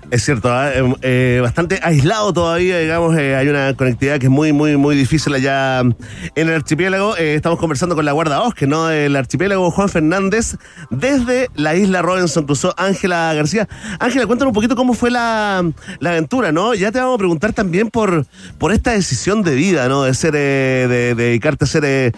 Es 0.09 0.24
cierto, 0.24 0.52
¿ah? 0.52 0.70
Eh, 0.72 0.94
eh, 1.02 1.38
bastante 1.42 1.80
aislado 1.82 2.32
todavía, 2.32 2.78
digamos, 2.78 3.18
eh, 3.18 3.34
hay 3.34 3.48
una 3.48 3.74
conectividad 3.74 4.20
que 4.20 4.26
es 4.26 4.30
muy, 4.30 4.52
muy, 4.52 4.76
muy 4.76 4.94
difícil 4.94 5.34
allá 5.34 5.80
en 5.80 5.94
el 6.36 6.54
archipiélago. 6.54 7.16
Eh, 7.16 7.34
estamos 7.34 7.59
conversando 7.59 7.96
con 7.96 8.04
la 8.04 8.12
guardabosque, 8.12 8.68
¿no? 8.68 8.86
Del 8.86 9.16
archipiélago 9.16 9.68
Juan 9.72 9.88
Fernández, 9.88 10.59
desde 10.90 11.48
la 11.57 11.74
isla 11.74 12.02
Robinson 12.02 12.44
cruzó 12.44 12.72
Ángela 12.76 13.34
García. 13.34 13.68
Ángela, 13.98 14.26
cuéntanos 14.26 14.50
un 14.52 14.54
poquito 14.54 14.76
cómo 14.76 14.94
fue 14.94 15.11
la, 15.11 15.68
la 15.98 16.11
aventura, 16.11 16.52
¿no? 16.52 16.72
Ya 16.74 16.92
te 16.92 17.00
vamos 17.00 17.16
a 17.16 17.18
preguntar 17.18 17.52
también 17.52 17.90
por, 17.90 18.26
por 18.59 18.70
esta 18.72 18.92
decisión 18.92 19.42
de 19.42 19.57
vida, 19.57 19.88
¿no? 19.88 20.04
De 20.04 20.14
ser, 20.14 20.32
de, 20.32 20.86
de 20.88 21.14
dedicarte 21.16 21.64
a 21.64 21.68
ser, 21.68 22.14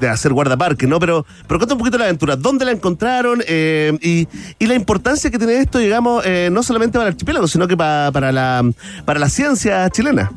de 0.00 0.08
hacer 0.08 0.32
guardaparque, 0.32 0.86
¿no? 0.86 0.98
Pero, 0.98 1.24
pero 1.46 1.58
cuéntame 1.58 1.74
un 1.74 1.78
poquito 1.78 1.98
la 1.98 2.04
aventura, 2.04 2.36
¿dónde 2.36 2.64
la 2.64 2.72
encontraron? 2.72 3.42
Eh, 3.46 3.96
y, 4.02 4.26
y 4.58 4.66
la 4.66 4.74
importancia 4.74 5.30
que 5.30 5.38
tiene 5.38 5.58
esto, 5.58 5.78
digamos, 5.78 6.24
eh, 6.26 6.48
no 6.52 6.62
solamente 6.62 6.98
para 6.98 7.08
el 7.08 7.14
archipiélago, 7.14 7.46
sino 7.48 7.66
que 7.68 7.76
pa- 7.76 8.10
para, 8.12 8.32
la, 8.32 8.62
para 9.04 9.20
la 9.20 9.28
ciencia 9.28 9.88
chilena. 9.90 10.32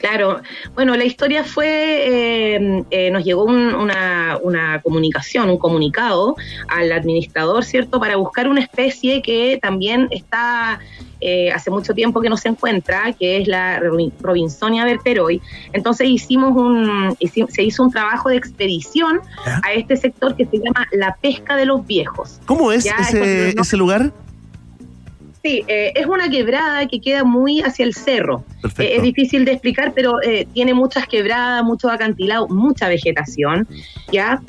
Claro, 0.00 0.40
bueno, 0.74 0.96
la 0.96 1.04
historia 1.04 1.44
fue, 1.44 1.66
eh, 2.56 2.84
eh, 2.90 3.10
nos 3.10 3.22
llegó 3.22 3.44
un- 3.44 3.74
una, 3.74 4.38
una 4.42 4.80
comunicación, 4.82 5.50
un 5.50 5.58
comunicado 5.58 6.36
al 6.68 6.90
administrador, 6.90 7.64
¿cierto?, 7.64 8.00
para 8.00 8.16
buscar 8.16 8.48
una 8.48 8.60
especie 8.60 9.20
que 9.22 9.58
también 9.60 10.08
está 10.10 10.80
eh, 11.22 11.52
hace 11.52 11.70
mucho 11.70 11.92
tiempo 11.92 12.22
que 12.22 12.30
no 12.30 12.38
se 12.38 12.48
encuentra, 12.48 13.12
que 13.12 13.36
es 13.42 13.46
la 13.46 13.78
Robin- 13.78 14.10
Robinsonia 14.22 14.86
verteroi. 14.86 15.42
Entonces 15.74 16.08
hicimos 16.08 16.56
un, 16.56 17.14
se 17.50 17.62
hizo 17.62 17.82
un 17.82 17.90
trabajo 17.90 18.30
de 18.30 18.36
expedición 18.36 19.20
a 19.62 19.72
este 19.74 19.98
sector 19.98 20.34
que 20.34 20.46
se 20.46 20.56
llama 20.56 20.86
la 20.92 21.16
pesca 21.20 21.56
de 21.56 21.66
los 21.66 21.86
viejos. 21.86 22.40
¿Cómo 22.46 22.72
es 22.72 22.84
ese, 23.00 23.50
ese 23.60 23.76
lugar? 23.76 24.12
Sí, 25.42 25.64
eh, 25.68 25.92
es 25.94 26.06
una 26.06 26.28
quebrada 26.28 26.86
que 26.86 27.00
queda 27.00 27.24
muy 27.24 27.60
hacia 27.60 27.86
el 27.86 27.94
cerro. 27.94 28.44
Eh, 28.78 28.96
es 28.96 29.02
difícil 29.02 29.44
de 29.44 29.52
explicar, 29.52 29.92
pero 29.94 30.20
eh, 30.22 30.46
tiene 30.52 30.74
muchas 30.74 31.06
quebradas, 31.06 31.64
muchos 31.64 31.90
acantilados, 31.90 32.50
mucha 32.50 32.88
vegetación, 32.88 33.66
¿ya? 34.12 34.40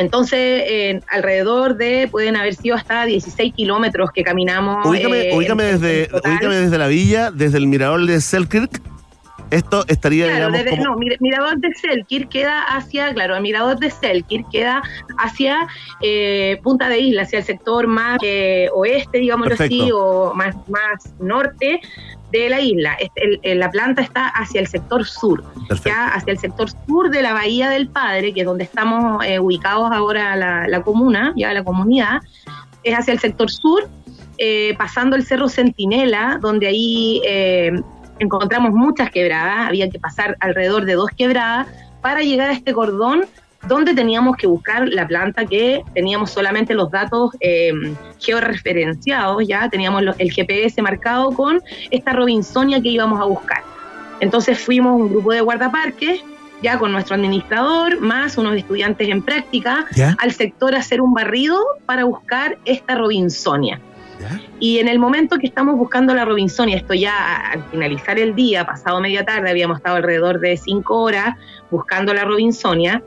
Entonces, 0.00 0.62
eh, 0.66 1.00
alrededor 1.08 1.76
de, 1.76 2.08
pueden 2.10 2.34
haber 2.34 2.54
sido 2.54 2.74
hasta 2.74 3.04
16 3.04 3.52
kilómetros 3.54 4.10
que 4.12 4.22
caminamos. 4.22 4.86
Ubícame, 4.86 5.28
eh, 5.28 5.36
ubícame 5.36 5.64
desde, 5.64 6.08
ubícame 6.12 6.56
desde 6.56 6.78
la 6.78 6.86
villa, 6.86 7.30
desde 7.30 7.58
el 7.58 7.66
mirador 7.66 8.06
de 8.06 8.18
Selkirk. 8.22 8.80
Esto 9.50 9.84
estaría, 9.88 10.26
Claro, 10.26 10.46
digamos, 10.50 10.58
desde- 10.64 10.70
como... 10.70 10.84
no, 10.84 10.96
Mir- 10.96 11.16
Mirador 11.20 11.58
de 11.58 11.74
Selkirk 11.74 12.28
queda 12.28 12.62
hacia, 12.62 13.12
claro, 13.14 13.34
el 13.36 13.42
Mirador 13.42 13.78
de 13.78 13.90
Selkirk 13.90 14.48
queda 14.50 14.82
hacia 15.18 15.66
eh, 16.00 16.58
Punta 16.62 16.88
de 16.88 16.98
Isla, 17.00 17.22
hacia 17.22 17.40
el 17.40 17.44
sector 17.44 17.86
más 17.86 18.18
eh, 18.22 18.68
oeste, 18.74 19.18
digámoslo 19.18 19.54
así, 19.58 19.90
o 19.92 20.32
más, 20.34 20.54
más 20.68 21.12
norte 21.18 21.80
de 22.30 22.48
la 22.48 22.60
isla. 22.60 22.94
Este, 23.00 23.24
el- 23.24 23.40
el- 23.42 23.58
la 23.58 23.70
planta 23.72 24.02
está 24.02 24.28
hacia 24.28 24.60
el 24.60 24.68
sector 24.68 25.04
sur, 25.04 25.42
ya 25.84 26.06
hacia 26.08 26.32
el 26.32 26.38
sector 26.38 26.68
sur 26.86 27.10
de 27.10 27.22
la 27.22 27.32
Bahía 27.32 27.68
del 27.70 27.88
Padre, 27.88 28.32
que 28.32 28.40
es 28.40 28.46
donde 28.46 28.62
estamos 28.64 29.24
eh, 29.26 29.40
ubicados 29.40 29.90
ahora 29.90 30.36
la, 30.36 30.68
la 30.68 30.82
comuna, 30.82 31.32
ya 31.36 31.52
la 31.52 31.64
comunidad, 31.64 32.20
es 32.84 32.94
hacia 32.96 33.12
el 33.14 33.18
sector 33.18 33.50
sur, 33.50 33.88
eh, 34.38 34.74
pasando 34.78 35.16
el 35.16 35.24
Cerro 35.26 35.48
Centinela, 35.48 36.38
donde 36.40 36.68
ahí 36.68 37.20
eh, 37.26 37.72
encontramos 38.20 38.72
muchas 38.72 39.10
quebradas, 39.10 39.66
había 39.66 39.90
que 39.90 39.98
pasar 39.98 40.36
alrededor 40.40 40.84
de 40.84 40.94
dos 40.94 41.10
quebradas 41.16 41.66
para 42.00 42.20
llegar 42.20 42.50
a 42.50 42.52
este 42.52 42.72
cordón 42.72 43.24
donde 43.66 43.94
teníamos 43.94 44.36
que 44.36 44.46
buscar 44.46 44.88
la 44.88 45.06
planta 45.06 45.44
que 45.44 45.82
teníamos 45.94 46.30
solamente 46.30 46.74
los 46.74 46.90
datos 46.90 47.32
eh, 47.40 47.72
georreferenciados, 48.18 49.46
ya 49.46 49.68
teníamos 49.68 50.02
el 50.18 50.32
GPS 50.32 50.80
marcado 50.80 51.30
con 51.32 51.60
esta 51.90 52.12
Robinsonia 52.12 52.80
que 52.80 52.88
íbamos 52.88 53.20
a 53.20 53.24
buscar. 53.24 53.62
Entonces 54.20 54.58
fuimos 54.58 55.00
un 55.00 55.10
grupo 55.10 55.32
de 55.32 55.40
guardaparques, 55.40 56.22
ya 56.62 56.78
con 56.78 56.92
nuestro 56.92 57.16
administrador, 57.16 58.00
más 58.00 58.36
unos 58.36 58.56
estudiantes 58.56 59.08
en 59.08 59.22
práctica, 59.22 59.86
al 60.18 60.32
sector 60.32 60.74
a 60.74 60.78
hacer 60.78 61.00
un 61.00 61.12
barrido 61.14 61.58
para 61.86 62.04
buscar 62.04 62.58
esta 62.64 62.94
Robinsonia. 62.94 63.80
Y 64.58 64.78
en 64.78 64.88
el 64.88 64.98
momento 64.98 65.38
que 65.38 65.46
estamos 65.46 65.76
buscando 65.76 66.14
la 66.14 66.24
Robinsonia, 66.24 66.76
esto 66.76 66.94
ya 66.94 67.36
al 67.52 67.64
finalizar 67.70 68.18
el 68.18 68.34
día, 68.34 68.64
pasado 68.66 69.00
media 69.00 69.24
tarde, 69.24 69.50
habíamos 69.50 69.78
estado 69.78 69.96
alrededor 69.96 70.40
de 70.40 70.56
cinco 70.56 71.00
horas 71.02 71.36
buscando 71.70 72.12
la 72.14 72.24
Robinsonia. 72.24 73.02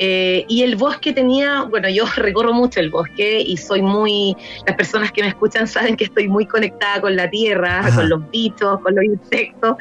eh, 0.00 0.44
y 0.48 0.62
el 0.62 0.76
bosque 0.76 1.12
tenía, 1.12 1.62
bueno, 1.62 1.88
yo 1.88 2.04
recorro 2.16 2.52
mucho 2.52 2.78
el 2.78 2.88
bosque 2.90 3.40
y 3.40 3.56
soy 3.56 3.82
muy, 3.82 4.36
las 4.64 4.76
personas 4.76 5.10
que 5.10 5.22
me 5.22 5.28
escuchan 5.28 5.66
saben 5.66 5.96
que 5.96 6.04
estoy 6.04 6.28
muy 6.28 6.46
conectada 6.46 7.00
con 7.00 7.16
la 7.16 7.28
tierra, 7.28 7.80
Ajá. 7.80 7.96
con 7.96 8.08
los 8.08 8.30
bichos, 8.30 8.78
con 8.80 8.94
los 8.94 9.04
insectos. 9.04 9.76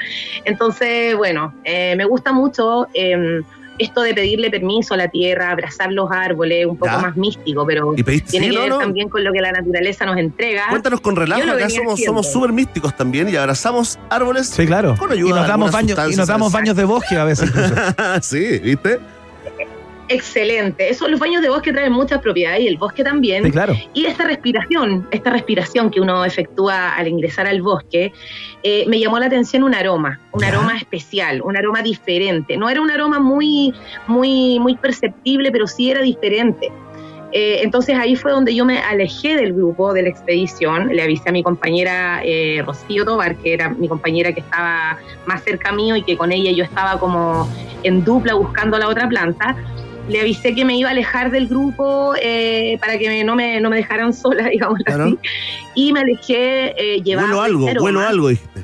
Entonces, 0.46 1.16
bueno, 1.16 1.54
eh, 1.64 1.96
me 1.96 2.06
gusta 2.06 2.34
mucho 2.34 2.88
eh, 2.96 3.42
esto 3.80 4.02
de 4.02 4.14
pedirle 4.14 4.50
permiso 4.50 4.94
a 4.94 4.98
la 4.98 5.08
tierra, 5.10 5.52
abrazar 5.52 5.92
los 5.92 6.10
árboles, 6.12 6.66
un 6.66 6.78
poco 6.78 6.92
Ya. 6.92 6.98
más 7.00 7.16
místico, 7.16 7.66
pero 7.66 7.94
Y 7.96 8.04
pediste- 8.04 8.32
tiene 8.32 8.48
sí, 8.48 8.52
que 8.52 8.56
no, 8.58 8.62
ver 8.64 8.70
no. 8.72 8.80
también 8.80 9.10
con 9.10 9.24
lo 9.24 9.32
que 9.32 9.42
la 9.42 9.52
naturaleza 9.52 10.06
nos 10.06 10.18
entrega. 10.18 10.64
Cuéntanos 10.70 11.02
con 11.02 11.16
relajo, 11.16 11.42
Yo 11.42 11.48
lo 11.48 11.54
acá 11.54 11.66
venía 11.66 11.78
somos 11.78 11.94
haciendo. 11.94 12.12
somos 12.24 12.32
súper 12.32 12.52
místicos 12.54 12.96
también 12.96 13.30
y 13.30 13.36
abrazamos 13.36 14.00
árboles. 14.10 14.48
Sí, 14.50 14.66
claro. 14.66 14.96
Con 14.98 15.12
ayuda 15.12 15.30
y 15.30 15.34
nos 15.34 15.48
damos 15.48 15.72
baños, 15.72 16.00
y 16.12 16.16
nos 16.16 16.28
damos 16.28 16.52
baños 16.52 16.76
de 16.76 16.84
bosque 16.86 17.16
a 17.18 17.24
veces. 17.24 17.50
sí, 18.22 18.60
¿viste? 18.60 19.00
Excelente. 20.10 20.90
Eso, 20.90 21.08
los 21.08 21.20
baños 21.20 21.42
de 21.42 21.50
bosque 21.50 21.74
traen 21.74 21.92
muchas 21.92 22.22
propiedades 22.22 22.62
y 22.62 22.68
el 22.68 22.78
bosque 22.78 23.04
también. 23.04 23.44
Sí, 23.44 23.52
claro. 23.52 23.76
Y 23.94 24.06
esta 24.06 24.26
respiración, 24.26 25.08
esta 25.12 25.32
respiración 25.32 25.90
que 25.92 26.00
uno 26.00 26.24
efectúa 26.24 26.96
al 26.96 27.08
ingresar 27.08 27.48
al 27.48 27.62
bosque, 27.62 28.14
eh, 28.64 28.86
me 28.88 29.00
llamó 29.00 29.20
la 29.20 29.26
atención 29.26 29.64
un 29.64 29.76
aroma, 29.76 30.20
un 30.32 30.44
aroma 30.44 30.78
especial, 30.78 31.42
un 31.42 31.58
aroma 31.58 31.82
diferente. 31.82 32.58
No 32.58 32.70
era 32.70 32.82
un 32.82 32.90
aroma 32.90 33.20
muy, 33.20 33.74
muy, 34.08 34.60
muy 34.60 34.76
perceptible, 34.76 35.52
pero 35.52 35.68
sí 35.68 35.92
era 35.92 36.02
diferente. 36.02 36.72
Eh, 37.34 37.60
entonces 37.62 37.98
ahí 37.98 38.16
fue 38.16 38.32
donde 38.32 38.56
yo 38.56 38.64
me 38.64 38.80
alejé 38.80 39.36
del 39.36 39.54
grupo 39.54 39.94
de 39.94 40.04
la 40.04 40.10
expedición, 40.10 40.88
le 40.88 41.04
avisé 41.04 41.28
a 41.28 41.32
mi 41.34 41.44
compañera 41.44 42.22
eh, 42.24 42.64
Rocío 42.66 43.04
Tobar, 43.04 43.36
que 43.36 43.54
era 43.54 43.70
mi 43.70 43.90
compañera 43.90 44.32
que 44.32 44.40
estaba 44.40 44.98
más 45.26 45.44
cerca 45.44 45.74
mío 45.74 45.98
y 45.98 46.04
que 46.04 46.16
con 46.16 46.32
ella 46.32 46.52
yo 46.52 46.64
estaba 46.64 46.98
como 47.00 47.50
en 47.84 48.04
dupla 48.06 48.34
buscando 48.36 48.78
la 48.78 48.88
otra 48.88 49.10
planta, 49.10 49.58
le 50.10 50.22
avisé 50.22 50.56
que 50.56 50.64
me 50.66 50.76
iba 50.78 50.90
a 50.90 50.92
alejar 50.92 51.32
del 51.32 51.48
grupo 51.48 52.14
eh, 52.22 52.78
para 52.80 52.98
que 52.98 53.08
me- 53.10 53.24
no, 53.24 53.36
me, 53.36 53.60
no 53.60 53.70
me 53.70 53.78
dejaran 53.78 54.14
sola, 54.14 54.44
digamos 54.50 54.80
así, 54.86 55.18
y 55.76 55.92
me 55.94 56.00
alejé 56.02 56.74
eh, 56.78 57.02
llevando 57.02 57.36
Vuelo 57.38 57.42
algo, 57.44 57.68
este 57.68 57.80
vuelo 57.80 58.00
aroma 58.00 58.10
algo, 58.12 58.28
dijiste. 58.30 58.64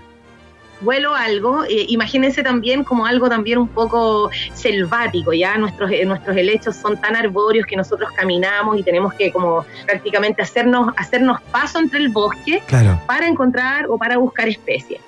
vuelo 0.81 1.13
algo, 1.15 1.63
eh, 1.65 1.85
imagínense 1.89 2.43
también 2.43 2.83
como 2.83 3.05
algo 3.05 3.29
también 3.29 3.57
un 3.57 3.67
poco 3.67 4.29
selvático, 4.53 5.33
ya 5.33 5.57
nuestros, 5.57 5.91
eh, 5.91 6.05
nuestros 6.05 6.35
helechos 6.35 6.75
son 6.75 6.99
tan 6.99 7.15
arbóreos 7.15 7.65
que 7.65 7.75
nosotros 7.75 8.09
caminamos 8.15 8.77
y 8.79 8.83
tenemos 8.83 9.13
que 9.13 9.31
como 9.31 9.65
prácticamente 9.85 10.41
hacernos, 10.41 10.93
hacernos 10.97 11.41
paso 11.51 11.79
entre 11.79 11.99
el 11.99 12.09
bosque 12.09 12.61
Claro. 12.67 13.01
para 13.07 13.27
encontrar 13.27 13.87
o 13.89 13.97
para 13.97 14.17
buscar 14.17 14.47
especies. 14.47 14.99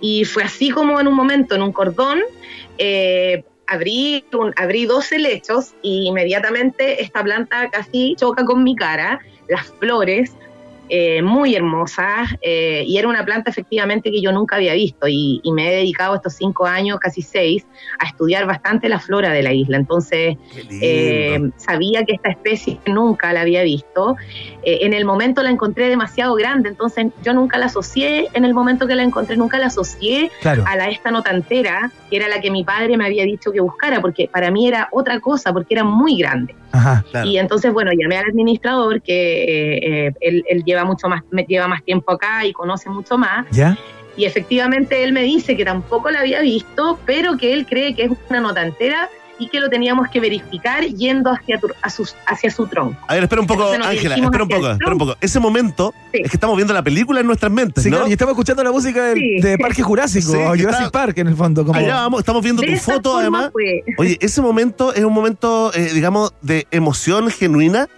Y 0.00 0.24
fue 0.24 0.44
así 0.44 0.70
como 0.70 1.00
en 1.00 1.08
un 1.08 1.14
momento, 1.14 1.56
en 1.56 1.62
un 1.62 1.72
cordón, 1.72 2.20
eh, 2.78 3.42
abrí, 3.68 4.24
un- 4.32 4.52
abrí 4.56 4.86
dos 4.86 5.10
helechos 5.12 5.74
y 5.82 6.08
inmediatamente 6.08 7.02
esta 7.02 7.22
planta 7.22 7.70
casi 7.70 8.14
choca 8.18 8.44
con 8.44 8.64
mi 8.64 8.74
cara, 8.74 9.20
las 9.48 9.66
flores 9.78 10.32
eh, 10.88 11.22
muy 11.22 11.54
hermosa, 11.54 12.24
eh, 12.40 12.84
y 12.86 12.98
era 12.98 13.08
una 13.08 13.24
planta 13.24 13.50
efectivamente 13.50 14.10
que 14.10 14.20
yo 14.20 14.32
nunca 14.32 14.56
había 14.56 14.74
visto, 14.74 15.08
y, 15.08 15.40
y 15.42 15.52
me 15.52 15.68
he 15.68 15.76
dedicado 15.76 16.14
estos 16.14 16.34
cinco 16.34 16.66
años, 16.66 16.98
casi 17.00 17.22
seis, 17.22 17.66
a 17.98 18.06
estudiar 18.06 18.46
bastante 18.46 18.88
la 18.88 18.98
flora 18.98 19.30
de 19.30 19.42
la 19.42 19.52
isla. 19.52 19.76
Entonces, 19.76 20.36
eh, 20.80 21.50
sabía 21.56 22.04
que 22.04 22.14
esta 22.14 22.30
especie 22.30 22.78
nunca 22.86 23.32
la 23.32 23.42
había 23.42 23.62
visto. 23.62 24.16
Eh, 24.62 24.78
en 24.82 24.92
el 24.92 25.04
momento 25.04 25.42
la 25.42 25.50
encontré 25.50 25.88
demasiado 25.88 26.34
grande, 26.34 26.68
entonces 26.68 27.06
yo 27.22 27.32
nunca 27.32 27.58
la 27.58 27.66
asocié, 27.66 28.28
en 28.32 28.44
el 28.44 28.54
momento 28.54 28.86
que 28.86 28.94
la 28.94 29.02
encontré, 29.02 29.36
nunca 29.36 29.58
la 29.58 29.66
asocié 29.66 30.30
Claro. 30.40 30.64
a 30.66 30.76
la 30.76 30.88
esta 30.88 31.10
notantera, 31.10 31.90
que 32.10 32.16
era 32.16 32.28
la 32.28 32.40
que 32.40 32.50
mi 32.50 32.64
padre 32.64 32.96
me 32.96 33.04
había 33.04 33.24
dicho 33.24 33.52
que 33.52 33.60
buscara, 33.60 34.00
porque 34.00 34.28
para 34.32 34.50
mí 34.50 34.66
era 34.66 34.88
otra 34.92 35.20
cosa, 35.20 35.52
porque 35.52 35.74
era 35.74 35.84
muy 35.84 36.16
grande. 36.16 36.54
Ajá. 36.72 37.04
Y 37.24 37.38
entonces, 37.38 37.72
bueno, 37.72 37.90
llamé 37.98 38.16
al 38.18 38.26
administrador, 38.26 39.00
que 39.02 39.44
eh, 39.44 40.06
eh, 40.08 40.12
él, 40.20 40.44
él 40.48 40.62
lleva 40.64 40.84
mucho 40.84 41.08
más, 41.08 41.22
me- 41.30 41.44
lleva 41.44 41.66
más 41.68 41.82
tiempo 41.84 42.12
acá 42.12 42.44
y 42.44 42.52
conoce 42.52 42.90
mucho 42.90 43.16
más. 43.18 43.46
¿Ya? 43.50 43.76
Y 44.16 44.24
efectivamente 44.24 45.04
él 45.04 45.12
me 45.12 45.22
dice 45.22 45.56
que 45.56 45.64
tampoco 45.64 46.10
la 46.10 46.20
había 46.20 46.40
visto, 46.40 46.98
pero 47.06 47.36
que 47.36 47.52
él 47.52 47.66
cree 47.66 47.94
que 47.94 48.04
es 48.04 48.10
una 48.28 48.40
notantera 48.40 49.08
y 49.40 49.48
que 49.48 49.60
lo 49.60 49.68
teníamos 49.70 50.08
que 50.10 50.18
verificar 50.20 50.84
yendo 50.84 51.30
hacia, 51.30 51.58
tu- 51.58 51.68
a 51.80 51.90
sus- 51.90 52.16
hacia 52.26 52.50
su 52.50 52.66
tronco. 52.66 52.98
A 53.06 53.14
ver, 53.14 53.22
espera 53.22 53.40
un 53.40 53.46
poco, 53.46 53.70
Ángela, 53.70 54.16
espera 54.16 54.42
un 54.42 54.48
poco, 54.48 54.66
el 54.66 54.72
espera 54.72 54.92
un 54.92 54.98
poco. 54.98 55.16
Ese 55.20 55.38
momento 55.40 55.94
es 56.12 56.30
que 56.30 56.36
estamos 56.36 56.56
viendo 56.56 56.74
la 56.74 56.82
película 56.82 57.20
en 57.20 57.26
nuestras 57.26 57.52
mentes, 57.52 57.84
Sí, 57.84 57.90
¿no? 57.90 57.96
claro, 57.98 58.08
y 58.10 58.12
estamos 58.12 58.32
escuchando 58.32 58.64
la 58.64 58.72
música 58.72 59.04
del- 59.04 59.18
Sí. 59.18 59.40
de 59.40 59.58
Parque 59.58 59.82
Jurásico, 59.82 60.32
Sí, 60.32 60.36
o 60.38 60.48
Jurassic 60.48 60.86
está- 60.86 60.90
Park 60.90 61.18
en 61.18 61.28
el 61.28 61.36
fondo. 61.36 61.64
Como... 61.64 61.78
Allá 61.78 61.94
vamos, 61.94 62.20
estamos 62.20 62.42
viendo 62.42 62.62
De 62.62 62.72
tu 62.72 62.76
foto 62.78 63.18
además. 63.18 63.50
fue. 63.52 63.84
Oye, 63.98 64.18
ese 64.20 64.40
momento 64.42 64.92
es 64.92 65.04
un 65.04 65.12
momento, 65.12 65.72
eh, 65.74 65.90
digamos, 65.94 66.32
de 66.42 66.66
emoción 66.70 67.30
genuina. 67.30 67.88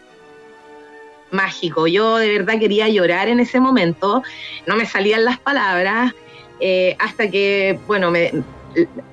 mágico. 1.32 1.86
Yo 1.86 2.16
de 2.16 2.38
verdad 2.38 2.58
quería 2.58 2.88
llorar 2.88 3.28
en 3.28 3.38
ese 3.40 3.60
momento, 3.60 4.22
no 4.66 4.74
me 4.76 4.84
salían 4.84 5.24
las 5.24 5.38
palabras, 5.38 6.12
eh, 6.58 6.96
hasta 6.98 7.30
que, 7.30 7.78
bueno, 7.86 8.10
me 8.10 8.32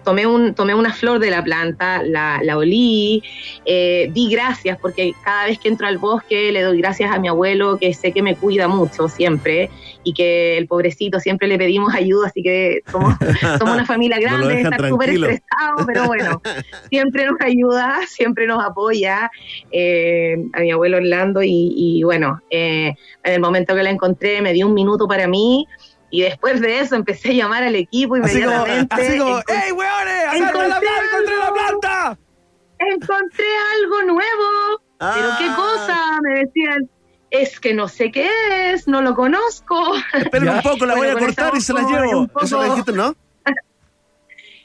tomé, 0.04 0.26
un, 0.26 0.54
tomé 0.54 0.74
una 0.74 0.94
flor 0.94 1.20
de 1.20 1.30
la 1.30 1.44
planta, 1.44 2.04
la, 2.04 2.40
la 2.44 2.58
olí, 2.58 3.24
eh, 3.66 4.10
di 4.14 4.30
gracias, 4.30 4.78
porque 4.80 5.14
cada 5.24 5.46
vez 5.46 5.60
que 5.60 5.68
entro 5.68 5.88
al 5.88 5.98
bosque 5.98 6.52
le 6.52 6.62
doy 6.62 6.78
gracias 6.80 7.12
a 7.12 7.20
mi 7.20 7.28
abuelo, 7.28 7.78
que 7.78 7.94
sé 7.94 8.12
que 8.12 8.22
me 8.22 8.36
cuida 8.36 8.68
mucho 8.68 9.10
siempre, 9.10 9.70
y 10.04 10.14
que 10.14 10.58
el 10.58 10.68
pobrecito 10.68 11.20
siempre 11.20 11.48
le 11.48 11.58
pedimos 11.58 11.94
ayuda, 11.96 12.28
así 12.28 12.42
que 12.42 12.82
somos, 12.92 13.16
somos 13.58 13.76
una 13.76 13.86
familia 13.86 14.18
No 14.22 14.22
grande, 14.22 14.56
dejan 14.56 14.74
está 14.74 14.90
súper 14.90 15.10
estresado, 15.10 15.86
pero 15.86 16.06
bueno, 16.06 16.42
siempre 16.90 17.26
nos 17.26 17.40
ayuda, 17.42 18.00
siempre 18.08 18.48
nos 18.48 18.64
apoya 18.64 19.30
eh, 19.72 20.38
a 20.54 20.62
mi 20.62 20.72
abuelo 20.72 20.98
Orlando 20.98 21.44
y, 21.44 21.74
y 21.76 22.04
bueno, 22.04 22.42
eh, 22.50 22.94
en 23.24 23.34
el 23.34 23.40
momento 23.40 23.76
que 23.76 23.84
la 23.84 23.90
encontré 23.90 24.42
me 24.42 24.54
dio 24.54 24.68
un 24.68 24.74
minuto 24.74 25.08
para 25.08 25.28
mí 25.28 25.68
y 26.10 26.22
después 26.22 26.62
de 26.62 26.80
eso 26.80 26.96
empecé 26.96 27.30
a 27.30 27.34
llamar 27.34 27.64
al 27.64 27.76
equipo 27.76 28.16
Así 28.16 28.42
como, 28.42 28.56
inmediatamente. 28.66 28.96
así 28.96 29.18
como, 29.18 29.38
¡Ey, 29.48 29.72
weones! 29.72 30.28
¡Agarra 30.30 30.68
la 30.68 30.80
planta! 30.80 31.06
¡Encontré 31.12 31.38
la 31.38 31.54
planta! 31.54 32.18
encontré 32.80 33.46
algo 33.82 34.02
nuevo. 34.14 34.82
Pero 35.00 35.30
qué 35.40 35.48
cosa, 35.56 36.20
me 36.24 36.40
decían. 36.42 36.90
Es 37.30 37.60
que 37.60 37.74
no 37.74 37.88
sé 37.90 38.10
qué 38.12 38.30
es, 38.72 38.88
no 38.88 39.02
lo 39.02 39.14
conozco. 39.14 39.76
Esperen 40.14 40.48
un 40.50 40.62
poco, 40.62 40.86
la 40.86 40.96
voy 40.96 41.10
a 41.10 41.14
cortar 41.18 41.52
y 41.58 41.62
se 41.62 41.74
como 41.74 41.90
llevo. 41.90 42.20
un 42.22 42.28
poco- 42.28 42.46
Eso 42.46 42.60
me 42.60 42.70
dijiste, 42.70 42.94
¿no? 42.94 43.14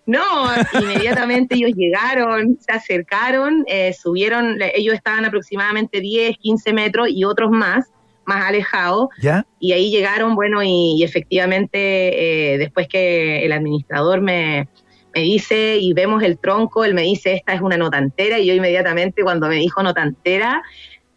No, 0.04 0.50
inmediatamente 0.80 1.54
ellos 1.54 1.70
llegaron, 1.76 2.58
se 2.60 2.72
acercaron, 2.72 3.64
eh, 3.68 3.92
subieron, 3.92 4.58
ellos 4.74 4.94
estaban 4.94 5.24
aproximadamente 5.24 6.00
10, 6.00 6.38
15 6.38 6.72
metros 6.72 7.08
y 7.08 7.22
otros 7.24 7.50
más, 7.52 7.88
más 8.24 8.44
alejados. 8.44 9.08
¿Ya? 9.20 9.46
Y 9.58 9.72
ahí 9.72 9.90
llegaron, 9.90 10.34
bueno, 10.34 10.62
y, 10.62 10.96
y 10.98 11.04
efectivamente, 11.04 12.54
eh, 12.54 12.58
después 12.58 12.88
que 12.88 13.44
el 13.44 13.52
administrador 13.52 14.20
me, 14.20 14.68
me 15.14 15.20
dice 15.22 15.78
y 15.78 15.92
vemos 15.92 16.22
el 16.22 16.38
tronco, 16.38 16.84
él 16.84 16.94
me 16.94 17.02
dice, 17.02 17.34
esta 17.34 17.54
es 17.54 17.60
una 17.60 17.76
notantera, 17.76 18.38
y 18.38 18.46
yo 18.46 18.54
inmediatamente 18.54 19.22
cuando 19.22 19.48
me 19.48 19.56
dijo 19.56 19.82
notantera, 19.82 20.62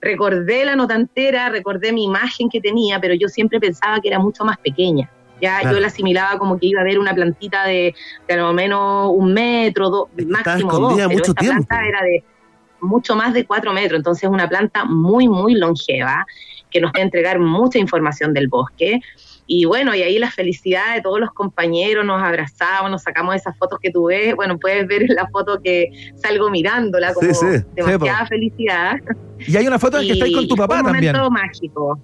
recordé 0.01 0.65
la 0.65 0.75
notantera, 0.75 1.49
recordé 1.49 1.91
mi 1.91 2.03
imagen 2.03 2.49
que 2.49 2.61
tenía, 2.61 2.99
pero 2.99 3.13
yo 3.15 3.27
siempre 3.27 3.59
pensaba 3.59 3.99
que 3.99 4.07
era 4.09 4.19
mucho 4.19 4.43
más 4.45 4.57
pequeña. 4.57 5.09
Ya 5.41 5.59
Claro. 5.59 5.75
yo 5.75 5.81
la 5.81 5.87
asimilaba 5.87 6.37
como 6.37 6.57
que 6.57 6.67
iba 6.67 6.79
a 6.79 6.83
haber 6.83 6.97
una 6.97 7.13
plantita 7.13 7.65
de, 7.65 7.93
de 8.27 8.33
a 8.33 8.37
lo 8.37 8.53
menos 8.53 9.11
un 9.13 9.33
metro, 9.33 9.89
dos, 9.89 10.07
máximo 10.27 10.71
dos, 10.79 10.93
pero 10.95 11.09
esta 11.11 11.33
tiempo. 11.33 11.65
planta 11.67 11.85
era 11.87 12.01
de 12.03 12.23
mucho 12.79 13.15
más 13.15 13.33
de 13.33 13.45
cuatro 13.45 13.73
metros, 13.73 13.97
entonces 13.97 14.23
es 14.23 14.29
una 14.29 14.47
planta 14.47 14.85
muy, 14.85 15.27
muy 15.27 15.55
longeva, 15.55 16.25
que 16.69 16.81
nos 16.81 16.91
va 16.91 16.99
a 16.99 17.03
entregar 17.03 17.39
mucha 17.39 17.79
información 17.79 18.33
del 18.33 18.47
bosque. 18.47 18.99
Y 19.47 19.65
bueno, 19.65 19.93
y 19.93 20.01
ahí 20.01 20.17
la 20.17 20.31
felicidad 20.31 20.95
de 20.95 21.01
todos 21.01 21.19
los 21.19 21.29
compañeros, 21.31 22.03
nos 22.05 22.21
abrazamos, 22.21 22.89
nos 22.89 23.03
sacamos 23.03 23.35
esas 23.35 23.55
fotos 23.57 23.77
que 23.81 23.91
tú 23.91 24.05
ves. 24.05 24.35
Bueno, 24.35 24.57
puedes 24.57 24.87
ver 24.87 25.03
la 25.09 25.27
foto 25.31 25.59
que 25.63 25.89
salgo 26.15 26.49
mirándola 26.49 27.13
como 27.13 27.31
Sí, 27.33 27.35
sí. 27.57 27.63
demasiada 27.75 28.21
Sí, 28.23 28.27
felicidad. 28.29 28.95
Y 29.47 29.55
hay 29.55 29.67
una 29.67 29.77
foto 29.77 29.99
en 29.99 30.07
que 30.07 30.13
estáis 30.13 30.33
con 30.33 30.47
tu 30.47 30.55
Y 30.55 30.57
fue 30.57 30.67
papá 30.67 30.79
un 30.79 30.85
también. 30.85 31.15
momento 31.15 31.31
mágico. 31.31 32.01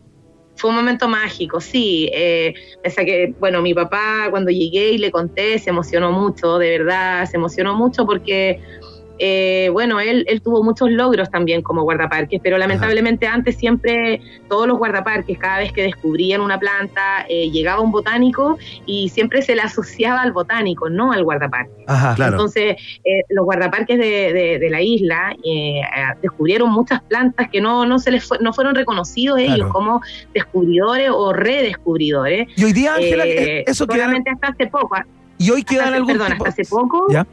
Fue 0.55 0.69
un 0.69 0.75
momento 0.75 1.07
mágico, 1.07 1.59
sí. 1.59 2.07
Eh, 2.13 2.53
saqué- 2.83 3.33
bueno, 3.39 3.63
mi 3.63 3.73
papá 3.73 4.27
cuando 4.29 4.51
llegué 4.51 4.91
y 4.91 4.97
le 4.99 5.09
conté 5.09 5.57
se 5.57 5.71
emocionó 5.71 6.11
mucho, 6.11 6.59
de 6.59 6.77
verdad, 6.77 7.25
se 7.25 7.37
emocionó 7.37 7.73
mucho 7.75 8.05
porque, 8.05 8.59
eh, 9.23 9.69
bueno, 9.71 9.99
él, 9.99 10.25
él 10.27 10.41
tuvo 10.41 10.63
muchos 10.63 10.89
logros 10.89 11.29
también 11.29 11.61
como 11.61 11.83
guardaparques, 11.83 12.41
pero 12.43 12.57
lamentablemente 12.57 13.27
antes 13.27 13.55
siempre 13.55 14.19
todos 14.49 14.67
los 14.67 14.77
guardaparques, 14.79 15.37
cada 15.37 15.59
vez 15.59 15.71
que 15.71 15.83
descubrían 15.83 16.41
una 16.41 16.59
planta, 16.59 17.25
eh, 17.29 17.51
llegaba 17.51 17.81
un 17.81 17.91
botánico 17.91 18.57
y 18.87 19.09
siempre 19.09 19.43
se 19.43 19.53
le 19.55 19.61
asociaba 19.61 20.21
al 20.23 20.31
botánico, 20.31 20.89
no 20.89 21.11
al 21.11 21.23
guardaparque. 21.23 21.85
Ajá, 21.87 22.15
claro. 22.15 22.31
Entonces, 22.33 22.75
eh, 23.05 23.21
los 23.29 23.45
guardaparques 23.45 23.97
de, 23.99 24.33
de- 24.33 24.57
de 24.59 24.69
la 24.71 24.81
isla 24.81 25.35
eh, 25.45 25.81
descubrieron 26.21 26.71
muchas 26.71 27.01
plantas 27.03 27.49
que 27.51 27.61
no, 27.61 27.85
no, 27.85 27.99
se 27.99 28.09
les 28.09 28.23
fue- 28.27 28.39
no 28.41 28.53
fueron 28.53 28.73
reconocidos 28.73 29.37
ellos 29.39 29.55
Claro. 29.57 29.71
como 29.73 30.01
descubridores 30.33 31.09
o 31.13 31.31
redescubridores. 31.31 32.47
Y 32.57 32.63
hoy 32.63 32.73
día, 32.73 32.95
Ángela, 32.95 33.25
Eh, 33.27 33.63
eso 33.67 33.85
queda- 33.85 34.11
hasta 34.33 34.47
hace 34.47 34.67
poco. 34.67 34.95
Y 35.37 35.49
hoy 35.51 35.63
quedan 35.63 35.87
hace- 35.89 35.95
algún 35.97 36.13
Perdón, 36.13 36.31
tipo- 36.33 36.45
hasta 36.47 36.61
hace 36.61 36.69
poco. 36.69 37.07
¿Ya? 37.11 37.25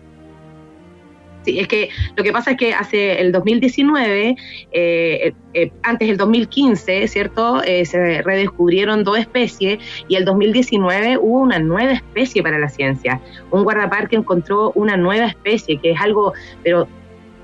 Es 1.56 1.68
que 1.68 1.88
lo 2.16 2.22
que 2.22 2.32
pasa 2.32 2.52
es 2.52 2.56
que 2.56 2.74
hace 2.74 3.20
el 3.20 3.32
2019, 3.32 4.36
eh, 4.72 5.32
eh, 5.54 5.72
antes 5.82 6.08
del 6.08 6.16
2015, 6.16 7.08
¿cierto? 7.08 7.62
Eh, 7.62 7.84
se 7.84 8.22
redescubrieron 8.22 9.04
dos 9.04 9.18
especies 9.18 9.78
y 10.08 10.16
el 10.16 10.24
2019 10.24 11.18
hubo 11.18 11.40
una 11.40 11.58
nueva 11.58 11.92
especie 11.92 12.42
para 12.42 12.58
la 12.58 12.68
ciencia. 12.68 13.20
Un 13.50 13.64
guardaparque 13.64 14.16
encontró 14.16 14.72
una 14.74 14.96
nueva 14.96 15.26
especie, 15.26 15.78
que 15.78 15.92
es 15.92 16.00
algo, 16.00 16.32
pero 16.62 16.88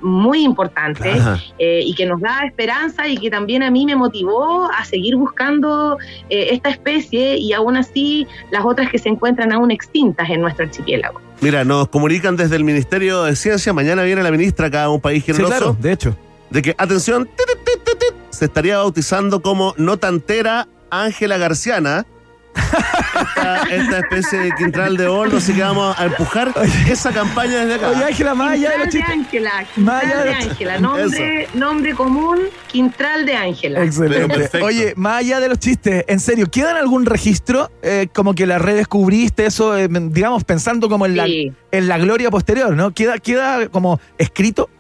muy 0.05 0.45
importante 0.45 1.11
eh, 1.59 1.81
y 1.85 1.95
que 1.95 2.07
nos 2.07 2.21
da 2.21 2.45
esperanza 2.47 3.09
y 3.09 3.17
que 3.17 3.31
también 3.31 3.63
a 3.63 3.71
mí 3.71 3.87
me 3.87 3.97
motivó 3.97 4.71
a 4.71 4.85
seguir 4.85 5.17
buscando 5.17 5.99
eh, 6.29 6.49
esta 6.53 6.69
especie 6.71 7.39
y 7.39 7.53
aún 7.55 7.77
así 7.77 8.27
las 8.53 8.65
otras 8.65 8.91
que 8.91 8.99
se 8.99 9.09
encuentran 9.09 9.53
aún 9.53 9.71
extintas 9.71 10.29
en 10.31 10.43
nuestro 10.43 10.67
archipiélago. 10.67 11.21
Mira, 11.41 11.65
nos 11.65 11.89
comunican 11.89 12.37
desde 12.37 12.57
el 12.57 12.65
Ministerio 12.65 13.25
de 13.25 13.35
Ciencia. 13.35 13.73
Mañana 13.73 14.03
viene 14.03 14.23
la 14.23 14.31
ministra 14.31 14.69
acá 14.69 14.85
a 14.85 14.91
un 14.91 15.01
país 15.01 15.25
Sí, 15.25 15.33
generoso. 15.33 15.57
claro, 15.57 15.77
de 15.81 15.93
hecho. 15.93 16.17
De 16.51 16.63
que, 16.63 16.75
atención, 16.79 17.25
tit, 17.25 17.47
tit, 17.65 17.85
tit, 17.85 17.99
tit, 17.99 18.15
se 18.31 18.45
estaría 18.45 18.77
bautizando 18.79 19.43
como 19.43 19.75
notantera 19.77 20.69
Ángela 20.91 21.37
Garciana. 21.39 22.07
Esta, 22.55 23.63
esta 23.71 23.99
especie 23.99 24.39
de 24.41 24.53
quintral 24.53 24.97
de 24.97 25.07
oro, 25.07 25.37
así 25.37 25.53
que 25.53 25.63
vamos 25.63 25.99
a 25.99 26.07
empujar 26.07 26.53
esa 26.89 27.13
campaña 27.13 27.65
desde 27.65 27.75
acá. 27.75 27.91
Oye, 27.91 28.05
Ángela, 28.05 28.35
más 28.35 28.53
allá 28.53 28.71
de 28.71 28.79
de 28.79 28.85
chistes. 28.85 29.11
Ángela, 29.11 29.67
Quintral 29.75 30.25
de 30.25 30.35
Ángela, 30.35 30.79
nombre, 30.81 31.49
nombre 31.55 31.95
común, 31.95 32.39
Quintral 32.69 33.27
de 33.27 33.37
Ángela. 33.37 33.85
Excelente. 33.85 34.35
perfecto. 34.35 34.67
Oye, 34.67 34.95
más 34.97 35.21
allá 35.21 35.41
de 35.41 35.49
los 35.49 35.59
chistes, 35.59 36.05
en 36.09 36.21
serio, 36.21 36.47
¿quedan 36.51 36.77
algún 36.77 37.07
registro 37.07 37.71
eh, 37.83 38.09
como 38.13 38.35
que 38.35 38.47
la 38.47 38.59
redescubriste 38.59 39.47
eso, 39.47 39.77
eh, 39.77 39.89
digamos, 39.91 40.45
pensando 40.45 40.89
como 40.89 41.07
en 41.07 41.17
la, 41.17 41.27
en 41.27 41.89
la 41.89 41.99
gloria 41.99 42.31
posterior, 42.31 42.75
¿no? 42.75 42.93
¿Queda, 42.93 43.19
queda 43.19 43.69
como 43.69 44.01
escrito? 44.19 44.71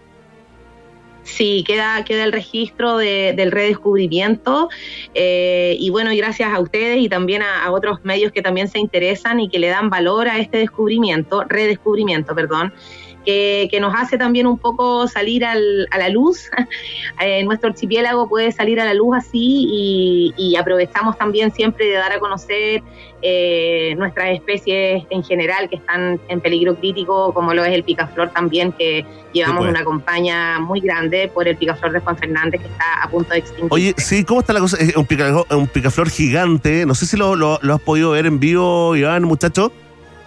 Sí, 1.24 1.64
queda, 1.66 2.04
queda 2.04 2.24
el 2.24 2.32
registro 2.32 2.98
de- 2.98 3.32
del 3.34 3.50
redescubrimiento 3.50 4.68
eh, 5.14 5.74
y 5.80 5.88
bueno, 5.90 6.10
gracias 6.14 6.52
a 6.52 6.60
ustedes 6.60 6.98
y 6.98 7.08
también 7.08 7.42
a, 7.42 7.64
a 7.64 7.72
otros 7.72 8.04
medios 8.04 8.30
que 8.30 8.42
también 8.42 8.68
se 8.68 8.78
interesan 8.78 9.40
y 9.40 9.48
que 9.48 9.58
le 9.58 9.68
dan 9.68 9.88
valor 9.88 10.28
a 10.28 10.38
este 10.38 10.58
descubrimiento, 10.58 11.44
redescubrimiento, 11.48 12.34
perdón. 12.34 12.74
Que, 13.24 13.68
que 13.70 13.80
nos 13.80 13.94
hace 13.94 14.18
también 14.18 14.46
un 14.46 14.58
poco 14.58 15.08
salir 15.08 15.44
al- 15.44 15.86
a 15.90 15.98
la 15.98 16.08
luz. 16.08 16.50
Eh, 17.20 17.44
nuestro 17.44 17.68
archipiélago 17.70 18.28
puede 18.28 18.50
salir 18.50 18.80
a 18.80 18.84
la 18.84 18.92
luz 18.92 19.16
así 19.16 19.66
y, 19.70 20.34
y 20.36 20.56
aprovechamos 20.56 21.16
también 21.16 21.52
siempre 21.52 21.86
de 21.86 21.92
dar 21.94 22.10
a 22.12 22.18
conocer 22.18 22.82
eh, 23.22 23.94
nuestras 23.96 24.30
especies 24.34 25.04
en 25.10 25.22
general 25.22 25.68
que 25.70 25.76
están 25.76 26.20
en 26.28 26.40
peligro 26.40 26.74
crítico, 26.74 27.32
como 27.32 27.54
lo 27.54 27.64
es 27.64 27.72
el 27.72 27.84
picaflor 27.84 28.30
también, 28.30 28.72
que 28.72 29.06
llevamos 29.32 29.60
pues. 29.60 29.70
una 29.70 29.84
campaña 29.84 30.58
muy 30.58 30.80
grande 30.80 31.30
por 31.32 31.46
el 31.46 31.56
picaflor 31.56 31.92
de 31.92 32.00
Juan 32.00 32.16
Fernández 32.18 32.60
que 32.60 32.66
está 32.66 33.02
a 33.02 33.08
punto 33.08 33.30
de 33.30 33.38
extinguirse. 33.38 33.74
Oye, 33.74 33.94
sí, 33.96 34.24
¿cómo 34.24 34.40
está 34.40 34.52
la 34.52 34.60
cosa? 34.60 34.76
Es 34.78 34.96
un, 34.96 35.06
pica- 35.06 35.44
un 35.50 35.68
picaflor 35.68 36.10
gigante. 36.10 36.84
No 36.84 36.94
sé 36.94 37.06
si 37.06 37.16
lo, 37.16 37.36
lo- 37.36 37.58
lo 37.62 37.74
has 37.74 37.80
podido 37.80 38.10
ver 38.10 38.26
en 38.26 38.40
vivo, 38.40 38.96
Iván, 38.96 39.22
muchacho. 39.24 39.72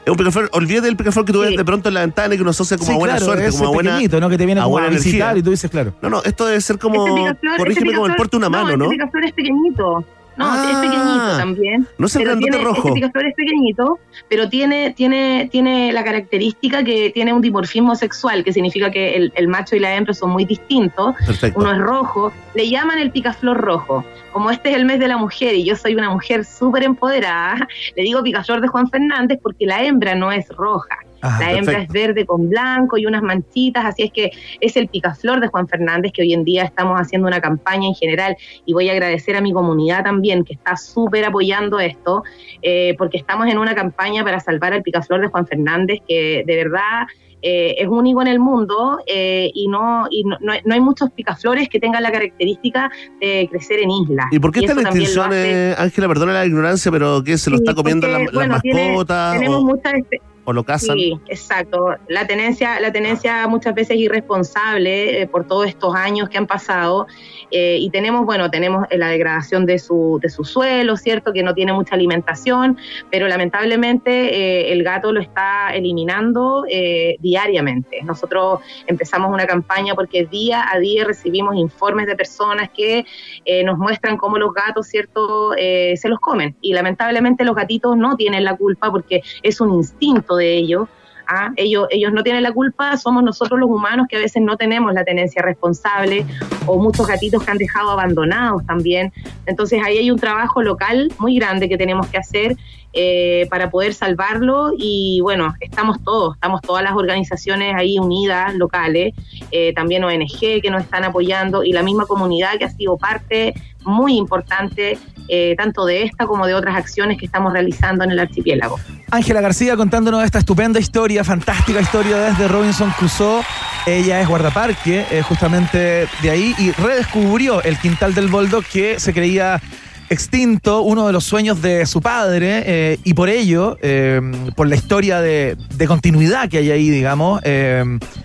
Es 0.08 0.12
un 0.12 0.16
picaflor, 0.16 0.50
olvídate 0.54 0.86
del 0.88 0.96
picaflor 0.96 1.26
que 1.26 1.34
tú 1.34 1.42
ves 1.42 1.58
de 1.58 1.66
pronto 1.66 1.90
en 1.90 1.96
la 1.96 2.00
ventana 2.00 2.34
y 2.34 2.38
que 2.38 2.42
uno 2.42 2.52
asocia 2.52 2.78
como 2.78 2.88
Sí, 2.88 2.94
a 2.96 2.98
buena 2.98 3.18
claro, 3.18 3.26
suerte, 3.26 3.52
como 3.52 3.66
a 3.66 3.72
buena. 3.74 4.00
¿no? 4.22 4.30
Que 4.30 4.38
te 4.38 4.46
viene 4.46 4.62
a 4.62 4.64
como 4.64 4.78
a 4.78 4.82
buena 4.82 4.96
visitar 4.96 5.16
energía. 5.32 5.38
y 5.40 5.44
tú 5.44 5.52
dices, 5.52 5.70
claro. 5.70 5.94
No, 6.02 6.10
no, 6.10 6.24
esto 6.24 6.46
debe 6.46 6.62
ser 6.62 6.80
como. 6.80 7.06
Este 7.06 7.20
picaflor- 7.20 7.58
corrígeme 7.58 7.88
este 7.88 7.96
como 7.98 8.08
el 8.08 8.16
porte 8.16 8.32
de 8.32 8.38
una 8.38 8.50
mano, 8.50 8.78
¿no? 8.78 8.86
Este 8.86 8.96
picaflor 8.96 9.26
es 9.26 9.34
pequeñito. 9.34 10.06
No, 10.38 10.46
Ah, 10.48 10.70
es 10.72 10.78
pequeñito 10.78 11.38
también. 11.38 11.88
no 11.98 12.06
es 12.08 12.16
el 12.16 12.24
pero 12.24 12.38
tiene- 12.38 12.58
rojo. 12.60 12.78
Este 12.90 12.94
picaflor 12.94 13.26
es 13.26 13.34
pequeñito, 13.36 14.00
pero 14.30 14.50
tiene, 14.50 14.92
tiene, 14.96 15.50
tiene 15.52 15.92
la 15.92 16.04
característica 16.04 16.84
que 16.84 17.10
tiene 17.10 17.34
un 17.34 17.42
dimorfismo 17.42 17.96
sexual, 17.96 18.44
que 18.44 18.54
significa 18.54 18.92
que 18.92 19.16
el, 19.16 19.34
el 19.36 19.48
macho 19.48 19.76
y 19.76 19.80
la 19.80 19.96
hembra 19.96 20.14
son 20.14 20.30
muy 20.30 20.46
distintos. 20.46 21.16
Perfecto. 21.26 21.60
Uno 21.60 21.72
es 21.72 21.80
rojo, 21.80 22.32
le 22.54 22.70
llaman 22.70 23.00
el 23.00 23.12
picaflor 23.12 23.58
rojo. 23.58 24.06
Como 24.32 24.52
este 24.52 24.70
es 24.70 24.76
el 24.76 24.86
mes 24.86 25.00
de 25.00 25.08
la 25.08 25.18
mujer 25.18 25.56
y 25.56 25.64
yo 25.66 25.76
soy 25.76 25.96
una 25.96 26.12
mujer 26.12 26.46
súper 26.46 26.84
empoderada, 26.84 27.68
le 27.96 28.04
digo 28.04 28.22
picaflor 28.22 28.62
de 28.62 28.68
Juan 28.68 28.90
Fernández 28.90 29.40
porque 29.42 29.66
la 29.66 29.84
hembra 29.84 30.14
no 30.16 30.32
es 30.32 30.48
roja. 30.50 31.00
Ah, 31.22 31.38
la 31.40 31.52
hembra 31.52 31.74
perfecto. 31.74 31.94
es 31.98 32.08
verde 32.08 32.26
con 32.26 32.50
blanco 32.50 32.98
y 32.98 33.06
unas 33.06 33.22
manchitas, 33.24 33.86
así 33.86 34.04
es 34.04 34.12
que 34.12 34.32
es 34.62 34.78
el 34.78 34.88
picaflor 34.88 35.40
de 35.40 35.48
Juan 35.48 35.68
Fernández 35.68 36.12
que 36.14 36.22
hoy 36.22 36.34
en 36.34 36.44
día 36.44 36.64
estamos 36.64 37.00
haciendo 37.00 37.28
una 37.28 37.42
campaña 37.42 37.88
en 37.88 37.96
general 37.96 38.36
y 38.66 38.74
voy 38.74 38.90
a 38.90 38.92
agradecer 38.92 39.36
a 39.36 39.42
mi 39.42 39.52
comunidad 39.54 40.04
también 40.04 40.44
que 40.44 40.54
está 40.54 40.76
súper 40.78 41.26
apoyando 41.26 41.80
esto, 41.80 42.24
eh, 42.62 42.96
porque 42.98 43.18
estamos 43.18 43.48
en 43.48 43.58
una 43.58 43.74
campaña 43.76 44.24
para 44.24 44.40
salvar 44.40 44.74
al 44.74 44.84
picaflor 44.84 45.22
de 45.22 45.28
Juan 45.28 45.48
Fernández 45.48 46.00
que 46.08 46.44
de 46.46 46.56
verdad 46.56 47.08
eh, 47.44 47.76
es 47.78 47.88
único 47.88 48.20
en 48.24 48.28
el 48.28 48.40
mundo 48.40 48.98
eh, 49.06 49.52
y, 49.54 49.68
no, 49.68 50.08
y 50.10 50.24
no, 50.24 50.38
no 50.42 50.54
hay- 50.54 50.62
no 50.66 50.74
hay 50.74 50.82
muchos 50.82 51.12
picaflores 51.12 51.70
que 51.70 51.80
tengan 51.80 52.02
la 52.02 52.12
característica 52.12 52.90
de 53.22 53.48
crecer 53.52 53.80
en 53.80 53.92
islas. 53.92 54.26
¿Y 54.32 54.40
por 54.40 54.52
qué 54.52 54.62
la 54.62 54.68
también 54.68 54.86
lo 54.86 54.90
extinción, 55.00 55.30
eh, 55.34 55.76
Ángela? 55.78 56.08
Perdona 56.08 56.34
la 56.34 56.46
ignorancia, 56.48 56.92
pero 56.92 57.24
¿qué? 57.24 57.38
¿Se 57.38 57.52
lo 57.52 57.58
Sí, 57.58 57.64
está 57.64 57.76
comiendo 57.76 58.08
la, 58.08 58.18
porque, 58.18 58.32
la 58.34 58.40
bueno, 58.40 58.60
tiene- 58.62 58.88
mascota? 58.90 59.34
tenemos 59.38 59.58
o, 59.58 59.66
muchas 59.66 59.94
espe- 59.94 60.22
o 60.50 60.54
lo 60.54 60.64
cazan? 60.64 60.98
Sí, 60.98 61.20
exacto. 61.28 61.98
La 62.08 62.26
tenencia, 62.26 62.80
la 62.80 62.94
tenencia 62.94 63.46
muchas 63.50 63.76
veces 63.76 63.98
irresponsable 63.98 65.22
eh, 65.22 65.28
por 65.28 65.46
todos 65.46 65.68
estos 65.68 65.94
años 65.94 66.30
que 66.30 66.38
han 66.38 66.48
pasado. 66.48 67.06
Eh, 67.52 67.78
y 67.80 67.90
tenemos, 67.90 68.26
bueno, 68.26 68.50
tenemos 68.50 68.86
eh, 68.90 68.98
la 68.98 69.10
degradación 69.10 69.66
de 69.66 69.80
su, 69.80 70.20
de 70.22 70.30
su 70.30 70.44
suelo, 70.44 70.98
¿cierto? 70.98 71.34
Que 71.34 71.44
no 71.44 71.54
tiene 71.54 71.74
mucha 71.74 71.96
alimentación, 71.96 72.78
pero 73.10 73.28
lamentablemente 73.28 74.12
eh, 74.12 74.74
el 74.74 74.84
gato 74.84 75.12
lo 75.12 75.22
está 75.22 75.74
eliminando 75.74 76.66
eh, 76.70 77.16
diariamente. 77.20 78.02
Nosotros 78.04 78.60
empezamos 78.86 79.32
una 79.32 79.46
campaña 79.46 79.96
porque 79.96 80.26
día 80.26 80.66
a 80.72 80.80
día 80.80 81.06
recibimos 81.06 81.56
informes 81.56 82.08
de 82.08 82.16
personas 82.16 82.70
que 82.70 83.06
eh, 83.46 83.64
nos 83.64 83.78
muestran 83.78 84.18
cómo 84.18 84.38
los 84.38 84.54
gatos, 84.54 84.88
¿cierto?, 84.88 85.54
eh, 85.58 85.96
se 85.98 86.10
los 86.10 86.20
comen. 86.20 86.56
Y 86.62 86.74
lamentablemente 86.74 87.44
los 87.44 87.56
gatitos 87.56 87.98
no 87.98 88.16
tienen 88.16 88.44
la 88.44 88.56
culpa 88.56 88.92
porque 88.92 89.22
es 89.44 89.62
un 89.62 89.74
instinto 89.74 90.36
de 90.36 90.56
ellos. 90.56 90.88
¿Ah? 91.28 91.52
Ellos, 91.56 91.88
ellos 91.92 92.12
no 92.14 92.24
tienen 92.24 92.44
la 92.44 92.52
culpa, 92.52 92.98
somos 92.98 93.24
nosotros 93.24 93.60
los 93.60 93.70
humanos 93.70 94.08
que 94.10 94.18
a 94.18 94.20
veces 94.20 94.42
no 94.42 94.58
tenemos 94.58 94.94
la 94.94 95.04
tenencia 95.04 95.42
responsable 95.42 96.26
o 96.66 96.78
muchos 96.78 97.08
gatitos 97.08 97.44
que 97.44 97.52
han 97.52 97.58
dejado 97.58 97.92
abandonados 97.92 98.66
también. 98.66 99.12
Entonces 99.46 99.82
ahí 99.86 99.98
hay 99.98 100.12
un 100.12 100.20
trabajo 100.20 100.62
local 100.62 101.12
muy 101.20 101.36
grande 101.36 101.70
que 101.70 101.78
tenemos 101.78 102.08
que 102.08 102.18
hacer 102.18 102.58
eh, 102.94 103.46
para 103.50 103.70
poder 103.70 103.94
salvarlo 103.94 104.72
y 104.76 105.20
bueno, 105.22 105.54
estamos 105.60 106.02
todos, 106.04 106.36
estamos 106.36 106.62
todas 106.62 106.84
las 106.84 106.94
organizaciones 106.94 107.76
ahí 107.76 108.00
unidas, 108.00 108.56
locales, 108.56 109.14
eh, 109.52 109.74
también 109.74 110.04
ONG 110.04 110.62
que 110.62 110.70
nos 110.72 110.82
están 110.82 111.04
apoyando 111.04 111.64
y 111.64 111.74
la 111.74 111.84
misma 111.84 112.06
comunidad 112.06 112.58
que 112.58 112.66
ha 112.66 112.70
sido 112.70 112.98
parte 112.98 113.54
muy 113.88 114.18
importante 114.18 114.98
eh, 115.30 115.56
tanto 115.58 115.86
de 115.86 116.04
esta 116.04 116.26
como 116.26 116.48
de 116.48 116.54
otras 116.54 116.76
acciones 116.76 117.18
que 117.18 117.26
estamos 117.26 117.52
realizando 117.52 118.04
en 118.04 118.12
el 118.12 118.20
archipiélago. 118.20 118.80
Ángela 119.12 119.42
García 119.42 119.76
contándonos 119.76 120.24
esta 120.24 120.40
estupenda 120.40 120.80
historia, 120.80 121.24
fantástica 121.24 121.82
historia 121.82 122.18
desde 122.18 122.48
Robinson 122.48 122.92
Crusoe. 122.98 123.44
Ella 123.86 124.22
es 124.22 124.28
guardaparque, 124.28 125.06
eh, 125.12 125.22
justamente 125.22 126.08
de 126.22 126.30
ahí, 126.30 126.56
y 126.58 126.72
redescubrió 126.72 127.62
el 127.64 127.78
quintal 127.78 128.14
del 128.14 128.28
Boldo 128.28 128.62
que 128.62 129.00
se 129.00 129.14
creía 129.14 129.62
extinto, 130.10 130.82
uno 130.82 131.06
de 131.08 131.14
los 131.14 131.24
sueños 131.24 131.62
de 131.62 131.86
su 131.86 132.02
padre, 132.02 132.64
eh, 132.66 133.00
y 133.04 133.14
por 133.14 133.30
ello, 133.30 133.78
eh, 133.82 134.22
por 134.56 134.68
la 134.68 134.76
historia 134.76 135.20
de, 135.22 135.58
de 135.76 135.88
continuidad 135.88 136.50
que 136.50 136.60
hay 136.60 136.72
ahí, 136.72 136.90
digamos, 136.90 137.42
eh, 137.44 137.84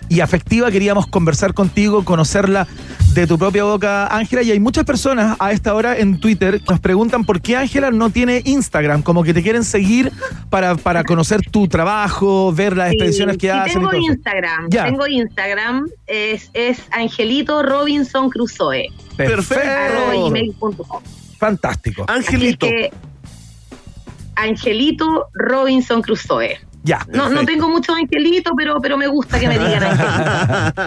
y 0.09 0.19
afectiva, 0.21 0.71
queríamos 0.71 1.07
conversar 1.07 1.53
contigo, 1.53 2.05
conocerla 2.05 2.67
de 3.13 3.27
tu 3.27 3.37
propia 3.37 3.63
boca, 3.63 4.07
Ángela, 4.07 4.41
y 4.43 4.51
hay 4.51 4.59
muchas 4.59 4.85
personas 4.85 5.35
a 5.39 5.51
esta 5.51 5.73
hora 5.73 5.97
en 5.97 6.19
Twitter 6.19 6.59
que 6.61 6.65
nos 6.71 6.79
preguntan 6.79 7.25
por 7.25 7.41
qué 7.41 7.55
Ángela 7.57 7.91
no 7.91 8.09
tiene 8.09 8.41
Instagram, 8.45 9.01
como 9.03 9.23
que 9.23 9.33
te 9.33 9.43
quieren 9.43 9.63
seguir 9.63 10.11
para, 10.49 10.75
para 10.75 11.03
conocer 11.03 11.41
tu 11.51 11.67
trabajo, 11.67 12.51
ver 12.53 12.75
las 12.77 12.89
Sí, 12.89 12.95
expediciones 12.95 13.37
que 13.37 13.47
sí 13.47 13.57
hacen. 13.57 13.73
tengo. 13.81 13.93
Instagram, 13.93 14.67
Ya. 14.69 14.85
tengo 14.85 15.05
Instagram, 15.07 15.87
es, 16.07 16.49
es 16.53 16.79
Angelito 16.91 17.61
Robinson 17.61 18.29
Crusoe. 18.29 18.87
Perfecto. 19.17 21.01
Fantástico. 21.47 22.67
Que, 22.67 22.91
Angelito 24.35 25.27
Robinson 25.33 26.01
Crusoe. 26.01 26.59
Ya. 26.85 27.05
No, 27.13 27.29
no 27.29 27.45
tengo 27.45 27.69
mucho 27.69 27.93
Angelito, 27.93 28.51
pero, 28.57 28.75
pero 28.81 28.97
me 28.97 29.07
gusta 29.07 29.39
que 29.39 29.47
me 29.47 29.57
digan 29.57 29.83
Angelito. 29.83 30.83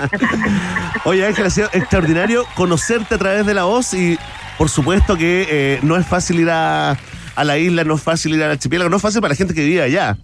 Oye, 1.05 1.27
Ángela, 1.27 1.49
ha 1.49 1.51
sido 1.51 1.69
extraordinario 1.73 2.45
conocerte 2.55 3.15
a 3.15 3.19
través 3.19 3.47
de 3.47 3.55
la 3.55 3.65
voz 3.65 3.95
y 3.95 4.19
por 4.59 4.69
supuesto 4.69 5.17
que 5.17 5.47
eh, 5.49 5.79
no 5.83 5.97
es 5.97 6.07
fácil 6.07 6.41
ir 6.41 6.51
a, 6.51 6.99
a 7.35 7.45
la 7.45 7.57
isla, 7.59 7.85
no 7.85 7.95
es 7.95 8.03
fácil 8.03 8.35
ir 8.35 8.43
al 8.43 8.51
archipiélago, 8.53 8.91
no 8.91 8.97
es 8.97 9.03
fácil 9.03 9.21
para 9.21 9.31
la 9.33 9.37
gente 9.37 9.55
que 9.55 9.65
vive 9.65 9.83
allá. 9.83 10.17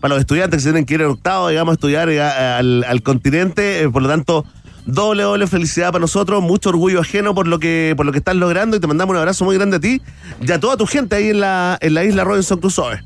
Para 0.00 0.14
los 0.14 0.20
estudiantes 0.20 0.58
que 0.58 0.62
se 0.62 0.68
tienen 0.68 0.86
que 0.86 0.94
ir 0.94 1.00
en 1.02 1.08
octavo, 1.08 1.48
digamos, 1.48 1.72
a 1.72 1.74
estudiar 1.74 2.08
eh, 2.08 2.22
a- 2.22 2.58
al, 2.58 2.84
al 2.84 3.02
continente, 3.02 3.82
eh, 3.82 3.88
por 3.90 4.00
lo 4.02 4.08
tanto, 4.08 4.44
doble, 4.88 5.22
doble 5.22 5.46
felicidad 5.46 5.88
para 5.92 6.00
nosotros, 6.00 6.42
mucho 6.42 6.70
orgullo 6.70 7.00
ajeno 7.00 7.34
por 7.34 7.46
lo 7.46 7.58
que 7.58 7.94
por 7.96 8.06
lo 8.06 8.12
que 8.12 8.18
estás 8.18 8.34
logrando 8.34 8.76
y 8.76 8.80
te 8.80 8.86
mandamos 8.86 9.12
un 9.12 9.18
abrazo 9.18 9.44
muy 9.44 9.56
grande 9.56 9.76
a 9.76 9.80
ti 9.80 10.00
y 10.40 10.50
a 10.50 10.58
toda 10.58 10.76
tu 10.76 10.86
gente 10.86 11.16
ahí 11.16 11.28
en 11.30 11.40
la, 11.40 11.76
en 11.80 11.94
la 11.94 12.04
isla 12.04 12.24
Robinson 12.24 12.58
Crusoe. 12.58 13.00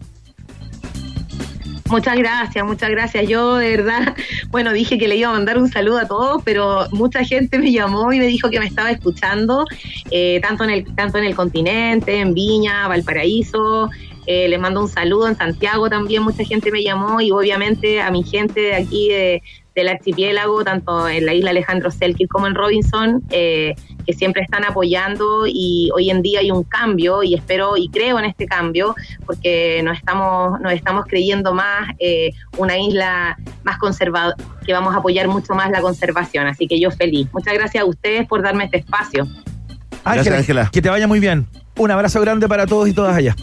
Muchas 1.88 2.16
gracias, 2.16 2.64
muchas 2.64 2.88
gracias. 2.88 3.28
Yo 3.28 3.56
de 3.56 3.76
verdad, 3.76 4.14
bueno, 4.50 4.72
dije 4.72 4.96
que 4.96 5.08
le 5.08 5.16
iba 5.16 5.28
a 5.28 5.32
mandar 5.32 5.58
un 5.58 5.68
saludo 5.70 5.98
a 5.98 6.06
todos, 6.06 6.40
pero 6.42 6.86
mucha 6.92 7.22
gente 7.24 7.58
me 7.58 7.70
llamó 7.70 8.10
y 8.14 8.18
me 8.18 8.26
dijo 8.26 8.48
que 8.48 8.58
me 8.60 8.66
estaba 8.66 8.90
escuchando, 8.90 9.66
eh, 10.10 10.40
tanto, 10.40 10.64
en 10.64 10.70
el, 10.70 10.94
tanto 10.94 11.18
en 11.18 11.24
el 11.24 11.34
continente, 11.34 12.20
en 12.20 12.32
Viña, 12.32 12.88
Valparaíso. 12.88 13.90
Eh, 14.26 14.48
les 14.48 14.58
mando 14.60 14.80
un 14.80 14.88
saludo 14.88 15.26
en 15.28 15.36
Santiago 15.36 15.90
también, 15.90 16.22
mucha 16.22 16.44
gente 16.44 16.70
me 16.70 16.82
llamó 16.82 17.20
y 17.20 17.32
obviamente 17.32 18.00
a 18.00 18.10
mi 18.12 18.22
gente 18.22 18.60
de 18.60 18.74
aquí 18.76 19.08
de- 19.08 19.42
del 19.74 19.88
archipiélago, 19.88 20.64
tanto 20.64 21.08
en 21.08 21.26
la 21.26 21.34
isla 21.34 21.50
Alejandro 21.50 21.90
Selkirk 21.90 22.30
como 22.30 22.46
en 22.46 22.54
Robinson, 22.54 23.22
eh, 23.30 23.74
que 24.06 24.12
siempre 24.12 24.42
están 24.42 24.64
apoyando 24.64 25.44
y 25.46 25.90
hoy 25.94 26.10
en 26.10 26.22
día 26.22 26.40
hay 26.40 26.50
un 26.50 26.64
cambio 26.64 27.22
y 27.22 27.34
espero 27.34 27.76
y 27.76 27.88
creo 27.88 28.18
en 28.18 28.24
este 28.24 28.46
cambio 28.46 28.94
porque 29.24 29.80
nos 29.84 29.96
estamos, 29.96 30.60
nos 30.60 30.72
estamos 30.72 31.04
creyendo 31.06 31.54
más 31.54 31.88
eh, 31.98 32.32
una 32.58 32.78
isla 32.78 33.38
más 33.62 33.78
conservadora, 33.78 34.36
que 34.64 34.72
vamos 34.72 34.94
a 34.94 34.98
apoyar 34.98 35.28
mucho 35.28 35.54
más 35.54 35.70
la 35.70 35.80
conservación. 35.80 36.46
Así 36.46 36.66
que 36.66 36.80
yo 36.80 36.90
feliz. 36.90 37.28
Muchas 37.32 37.54
gracias 37.54 37.82
a 37.82 37.86
ustedes 37.86 38.26
por 38.26 38.42
darme 38.42 38.64
este 38.64 38.78
espacio. 38.78 39.26
Ángela, 40.04 40.38
Ángela. 40.38 40.70
que 40.72 40.82
te 40.82 40.90
vaya 40.90 41.06
muy 41.06 41.20
bien. 41.20 41.46
Un 41.76 41.90
abrazo 41.90 42.20
grande 42.20 42.48
para 42.48 42.66
todos 42.66 42.88
y 42.88 42.92
todas 42.92 43.16
allá. 43.16 43.36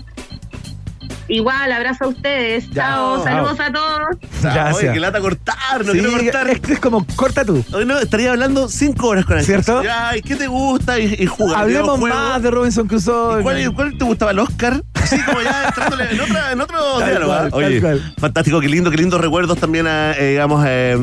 Igual, 1.30 1.72
abrazo 1.72 2.06
a 2.06 2.08
ustedes. 2.08 2.68
Ya. 2.72 2.84
Chao, 2.88 3.16
Chao. 3.18 3.24
saludos 3.24 3.60
a 3.60 3.72
todos. 3.72 4.00
Gracias. 4.42 4.76
Oye, 4.76 4.94
que 4.94 5.00
lata 5.00 5.20
cortar, 5.22 5.86
no 5.86 5.94
Sí, 5.94 6.00
quiero 6.00 6.12
cortar. 6.18 6.50
Es, 6.50 6.70
es 6.70 6.80
como, 6.80 7.06
corta 7.16 7.46
tú. 7.46 7.64
Hoy 7.72 7.86
no, 7.86 7.98
estaría 8.00 8.32
hablando 8.32 8.68
cinco 8.68 9.08
horas 9.10 9.26
con 9.26 9.38
él. 9.38 9.46
¿Cierto? 9.46 9.82
Ay, 9.90 10.22
¿qué 10.22 10.36
te 10.36 10.48
gusta? 10.48 11.00
Y, 11.00 11.14
y 11.20 11.26
jugar. 11.28 11.62
Hablemos 11.62 12.00
más 12.00 12.42
de 12.42 12.50
Robinson 12.52 12.88
Crusoe. 12.88 13.40
¿Y 13.40 13.44
¿Cuál, 13.44 13.74
cuál 13.74 13.98
te 13.98 14.04
gustaba 14.06 14.32
el 14.32 14.40
Oscar? 14.40 14.84
Así 14.96 15.20
como 15.22 15.42
ya 15.42 15.66
entrándole 15.68 16.12
en, 16.12 16.20
otra, 16.22 16.52
en 16.52 16.62
otro 16.62 16.78
Tal 17.00 17.10
diálogo. 17.10 17.32
cual, 17.34 17.46
¿ah? 17.52 17.56
Oye, 17.56 17.82
cual. 17.82 18.14
fantástico, 18.20 18.60
qué 18.62 18.68
lindo, 18.70 18.92
qué 18.92 18.98
lindos 18.98 19.22
recuerdos 19.22 19.58
también, 19.60 19.88
eh, 19.88 20.14
eh, 20.18 20.30
digamos, 20.32 20.64
eh, 20.68 20.98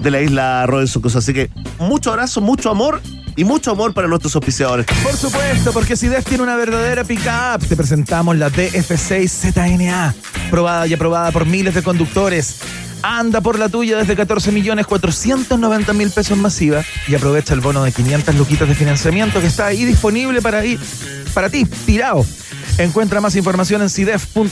de 0.00 0.10
la 0.10 0.20
isla 0.20 0.66
Robinson 0.66 1.00
Crusoe. 1.02 1.18
Así 1.20 1.32
que 1.34 1.50
mucho 1.78 2.10
abrazo, 2.10 2.40
mucho 2.40 2.70
amor 2.70 3.00
y 3.38 3.44
mucho 3.44 3.70
amor 3.70 3.94
para 3.94 4.08
nuestros 4.08 4.34
auspiciadores. 4.34 4.84
Por 5.04 5.16
supuesto, 5.16 5.72
porque 5.72 5.96
si 5.96 6.08
DEF 6.08 6.24
tiene 6.24 6.42
una 6.42 6.56
verdadera 6.56 7.04
pick-up, 7.04 7.64
te 7.68 7.76
presentamos 7.76 8.36
la 8.36 8.50
DF6 8.50 9.52
ZNA, 9.52 10.12
probada 10.50 10.88
y 10.88 10.94
aprobada 10.94 11.30
por 11.30 11.46
miles 11.46 11.72
de 11.72 11.82
conductores. 11.84 12.56
Anda 13.00 13.40
por 13.40 13.56
la 13.56 13.68
tuya 13.68 13.96
desde 13.98 14.16
14 14.16 14.50
millones 14.50 14.88
490 14.88 15.92
mil 15.92 16.10
pesos 16.10 16.36
masiva 16.36 16.82
y 17.06 17.14
aprovecha 17.14 17.54
el 17.54 17.60
bono 17.60 17.84
de 17.84 17.92
500 17.92 18.34
luquitas 18.34 18.68
de 18.68 18.74
financiamiento 18.74 19.40
que 19.40 19.46
está 19.46 19.66
ahí 19.66 19.84
disponible 19.84 20.42
para, 20.42 20.64
ir, 20.64 20.80
para 21.32 21.48
ti, 21.48 21.64
tirado. 21.64 22.26
Encuentra 22.76 23.20
más 23.20 23.34
información 23.36 23.82
en 23.82 23.90
CIDEF.cl 23.90 24.50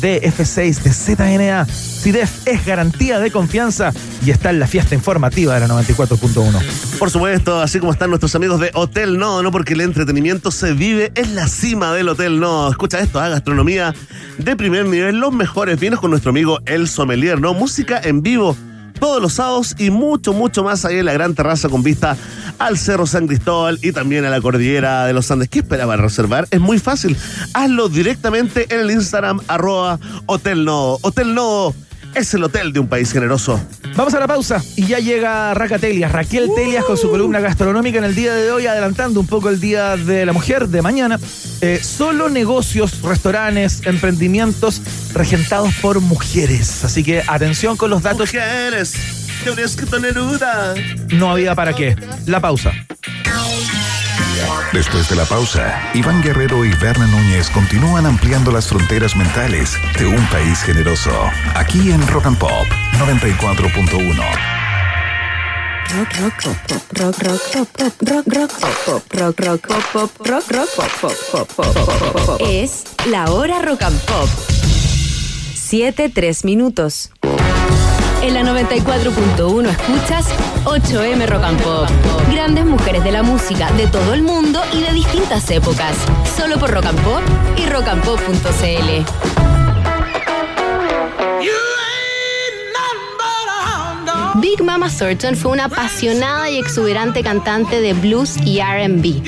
de 0.00 0.22
F6 0.22 0.82
de 0.82 0.92
ZNA. 0.92 1.66
CIDEF 1.66 2.46
es 2.46 2.66
garantía 2.66 3.18
de 3.18 3.30
confianza 3.30 3.92
y 4.24 4.30
está 4.30 4.50
en 4.50 4.60
la 4.60 4.66
fiesta 4.66 4.94
informativa 4.94 5.54
de 5.54 5.60
la 5.60 5.68
94.1. 5.68 6.98
Por 6.98 7.10
supuesto, 7.10 7.60
así 7.60 7.80
como 7.80 7.92
están 7.92 8.10
nuestros 8.10 8.34
amigos 8.34 8.60
de 8.60 8.70
Hotel 8.74 9.18
No, 9.18 9.42
no 9.42 9.50
porque 9.50 9.74
el 9.74 9.80
entretenimiento 9.80 10.50
se 10.50 10.72
vive 10.72 11.12
en 11.14 11.34
la 11.34 11.48
cima 11.48 11.92
del 11.92 12.08
Hotel 12.08 12.40
No. 12.40 12.70
Escucha 12.70 13.00
esto, 13.00 13.20
¿ah? 13.20 13.28
gastronomía 13.28 13.94
de 14.38 14.56
primer 14.56 14.86
nivel, 14.86 15.18
los 15.18 15.32
mejores 15.32 15.78
vinos 15.80 16.00
con 16.00 16.10
nuestro 16.10 16.30
amigo 16.30 16.58
El 16.66 16.88
Sommelier, 16.88 17.40
¿no? 17.40 17.54
Música 17.54 18.00
en 18.02 18.22
vivo 18.22 18.56
todos 18.98 19.20
los 19.20 19.34
sábados 19.34 19.74
y 19.78 19.90
mucho, 19.90 20.32
mucho 20.32 20.64
más 20.64 20.84
ahí 20.84 20.98
en 20.98 21.06
la 21.06 21.12
gran 21.12 21.34
terraza 21.34 21.68
con 21.68 21.82
vista 21.82 22.16
al 22.58 22.78
Cerro 22.78 23.06
San 23.06 23.26
Cristóbal 23.26 23.78
y 23.82 23.92
también 23.92 24.24
a 24.24 24.30
la 24.30 24.40
cordillera 24.40 25.06
de 25.06 25.12
los 25.12 25.30
Andes. 25.30 25.48
¿Qué 25.48 25.60
espera 25.60 25.86
para 25.86 26.02
reservar? 26.02 26.46
Es 26.50 26.60
muy 26.60 26.78
fácil. 26.78 27.16
Hazlo 27.52 27.88
directamente 27.88 28.66
en 28.74 28.80
el 28.80 28.90
Instagram 28.90 29.40
arroba 29.48 29.98
Hotel 30.26 30.64
No. 30.64 30.98
Hotel 31.02 31.34
No 31.34 31.74
es 32.14 32.34
el 32.34 32.44
hotel 32.44 32.72
de 32.72 32.80
un 32.80 32.88
país 32.88 33.12
generoso. 33.12 33.60
Vamos 33.96 34.14
a 34.14 34.20
la 34.20 34.26
pausa 34.26 34.62
y 34.76 34.86
ya 34.86 34.98
llega 34.98 35.54
Raca 35.54 35.78
Telias, 35.78 36.10
Raquel 36.12 36.50
Telias 36.54 36.84
con 36.84 36.96
su 36.96 37.10
columna 37.10 37.40
gastronómica 37.40 37.98
en 37.98 38.04
el 38.04 38.14
día 38.14 38.34
de 38.34 38.50
hoy, 38.50 38.66
adelantando 38.66 39.20
un 39.20 39.26
poco 39.26 39.48
el 39.48 39.60
Día 39.60 39.96
de 39.96 40.26
la 40.26 40.32
Mujer 40.32 40.68
de 40.68 40.82
mañana. 40.82 41.18
Eh, 41.60 41.80
solo 41.82 42.28
negocios, 42.28 43.02
restaurantes, 43.02 43.82
emprendimientos 43.86 44.82
regentados 45.12 45.74
por 45.80 46.00
mujeres. 46.00 46.84
Así 46.84 47.02
que 47.02 47.22
atención 47.26 47.76
con 47.76 47.90
los 47.90 48.02
datos. 48.02 48.32
Mujeres, 48.32 48.94
que 49.44 50.00
Neruda. 50.00 50.74
No 51.12 51.30
había 51.30 51.54
para 51.54 51.74
qué. 51.74 51.96
La 52.26 52.40
pausa. 52.40 52.72
Después 54.72 55.08
de 55.08 55.16
la 55.16 55.24
pausa, 55.24 55.90
Iván 55.94 56.22
Guerrero 56.22 56.64
y 56.64 56.70
Berna 56.74 57.06
Núñez 57.06 57.50
continúan 57.50 58.06
ampliando 58.06 58.50
las 58.50 58.68
fronteras 58.68 59.16
mentales 59.16 59.76
de 59.98 60.06
un 60.06 60.26
país 60.26 60.60
generoso. 60.62 61.10
Aquí 61.54 61.90
en 61.90 62.06
Rock 62.08 62.26
and 62.26 62.38
Pop 62.38 62.66
94.1. 62.98 64.64
Rock, 65.94 66.12
rock, 66.20 66.42
pop, 66.42 66.56
pop, 66.66 66.82
rock, 66.98 67.18
rock, 67.22 67.40
pop, 67.52 67.68
pop, 67.76 67.92
rock, 68.08 68.26
rock, 68.26 68.52
pop, 68.60 69.02
pop, 69.12 69.14
rock, 69.14 69.38
rock, 69.38 69.68
pop, 69.68 69.84
pop, 69.92 70.26
rock, 70.26 70.50
rock, 70.50 70.68
pop, 70.74 70.90
pop, 71.00 71.16
pop, 71.30 71.48
pop, 71.54 71.74
pop, 71.74 72.12
pop, 72.12 72.26
pop. 72.26 72.40
Es 72.44 72.84
la 73.06 73.30
hora 73.30 73.62
rock 73.62 73.82
and 73.82 74.00
pop. 74.00 74.28
7, 75.54 76.08
3 76.08 76.44
minutos. 76.44 77.10
En 78.24 78.32
la 78.32 78.40
94.1 78.40 79.68
escuchas 79.68 80.28
8M 80.64 81.26
Rock 81.26 81.44
and 81.44 81.62
Pop. 81.62 81.86
Grandes 82.32 82.64
mujeres 82.64 83.04
de 83.04 83.12
la 83.12 83.22
música 83.22 83.70
de 83.72 83.86
todo 83.86 84.14
el 84.14 84.22
mundo 84.22 84.62
y 84.72 84.80
de 84.80 84.94
distintas 84.94 85.50
épocas. 85.50 85.94
Solo 86.34 86.58
por 86.58 86.70
Rock 86.70 86.86
Pop 87.02 87.20
y 87.58 87.66
rockandpop.cl. 87.66 89.33
Big 94.40 94.62
Mama 94.62 94.90
Thornton 94.90 95.36
fue 95.36 95.52
una 95.52 95.66
apasionada 95.66 96.50
y 96.50 96.58
exuberante 96.58 97.22
cantante 97.22 97.80
de 97.80 97.92
blues 97.92 98.36
y 98.44 98.60
RB. 98.60 99.22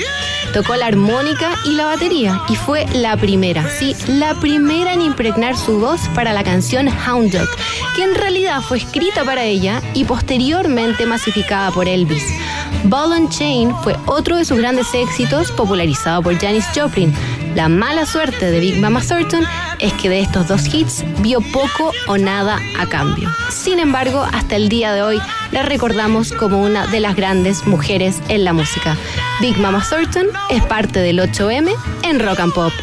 Tocó 0.53 0.75
la 0.75 0.87
armónica 0.87 1.55
y 1.65 1.75
la 1.75 1.85
batería 1.85 2.41
y 2.49 2.55
fue 2.55 2.85
la 2.93 3.15
primera, 3.15 3.69
sí, 3.69 3.95
la 4.07 4.35
primera 4.35 4.93
en 4.93 5.01
impregnar 5.01 5.55
su 5.55 5.79
voz 5.79 6.01
para 6.13 6.33
la 6.33 6.43
canción 6.43 6.89
Hound 6.89 7.31
Dog, 7.31 7.47
que 7.95 8.03
en 8.03 8.15
realidad 8.15 8.61
fue 8.61 8.79
escrita 8.79 9.23
para 9.23 9.43
ella 9.43 9.81
y 9.93 10.03
posteriormente 10.03 11.05
masificada 11.05 11.71
por 11.71 11.87
Elvis. 11.87 12.25
Ball 12.83 13.13
and 13.13 13.29
Chain 13.29 13.73
fue 13.83 13.95
otro 14.05 14.35
de 14.35 14.45
sus 14.45 14.57
grandes 14.57 14.93
éxitos 14.93 15.51
popularizado 15.51 16.21
por 16.21 16.37
Janis 16.37 16.65
Joplin. 16.75 17.13
La 17.57 17.69
mala 17.69 18.05
suerte 18.05 18.51
de 18.51 18.59
Big 18.59 18.79
Mama 18.79 19.01
Thornton 19.01 19.43
es 19.79 19.91
que 19.93 20.09
de 20.09 20.19
estos 20.19 20.47
dos 20.47 20.71
hits 20.71 21.03
vio 21.21 21.41
poco 21.41 21.91
o 22.05 22.15
nada 22.19 22.59
a 22.77 22.85
cambio. 22.85 23.31
Sin 23.49 23.79
embargo, 23.79 24.23
hasta 24.31 24.55
el 24.55 24.69
día 24.69 24.93
de 24.93 25.01
hoy 25.01 25.19
la 25.51 25.63
recordamos 25.63 26.33
como 26.33 26.61
una 26.61 26.85
de 26.85 26.99
las 26.99 27.15
grandes 27.15 27.65
mujeres 27.65 28.21
en 28.29 28.43
la 28.43 28.53
música. 28.53 28.95
Big 29.41 29.57
Mama 29.57 29.83
Thornton 29.89 30.27
es 30.51 30.63
parte 30.65 30.99
del 30.99 31.17
8M 31.17 31.73
en 32.03 32.19
Rock 32.19 32.41
and 32.41 32.53
Pop. 32.53 32.73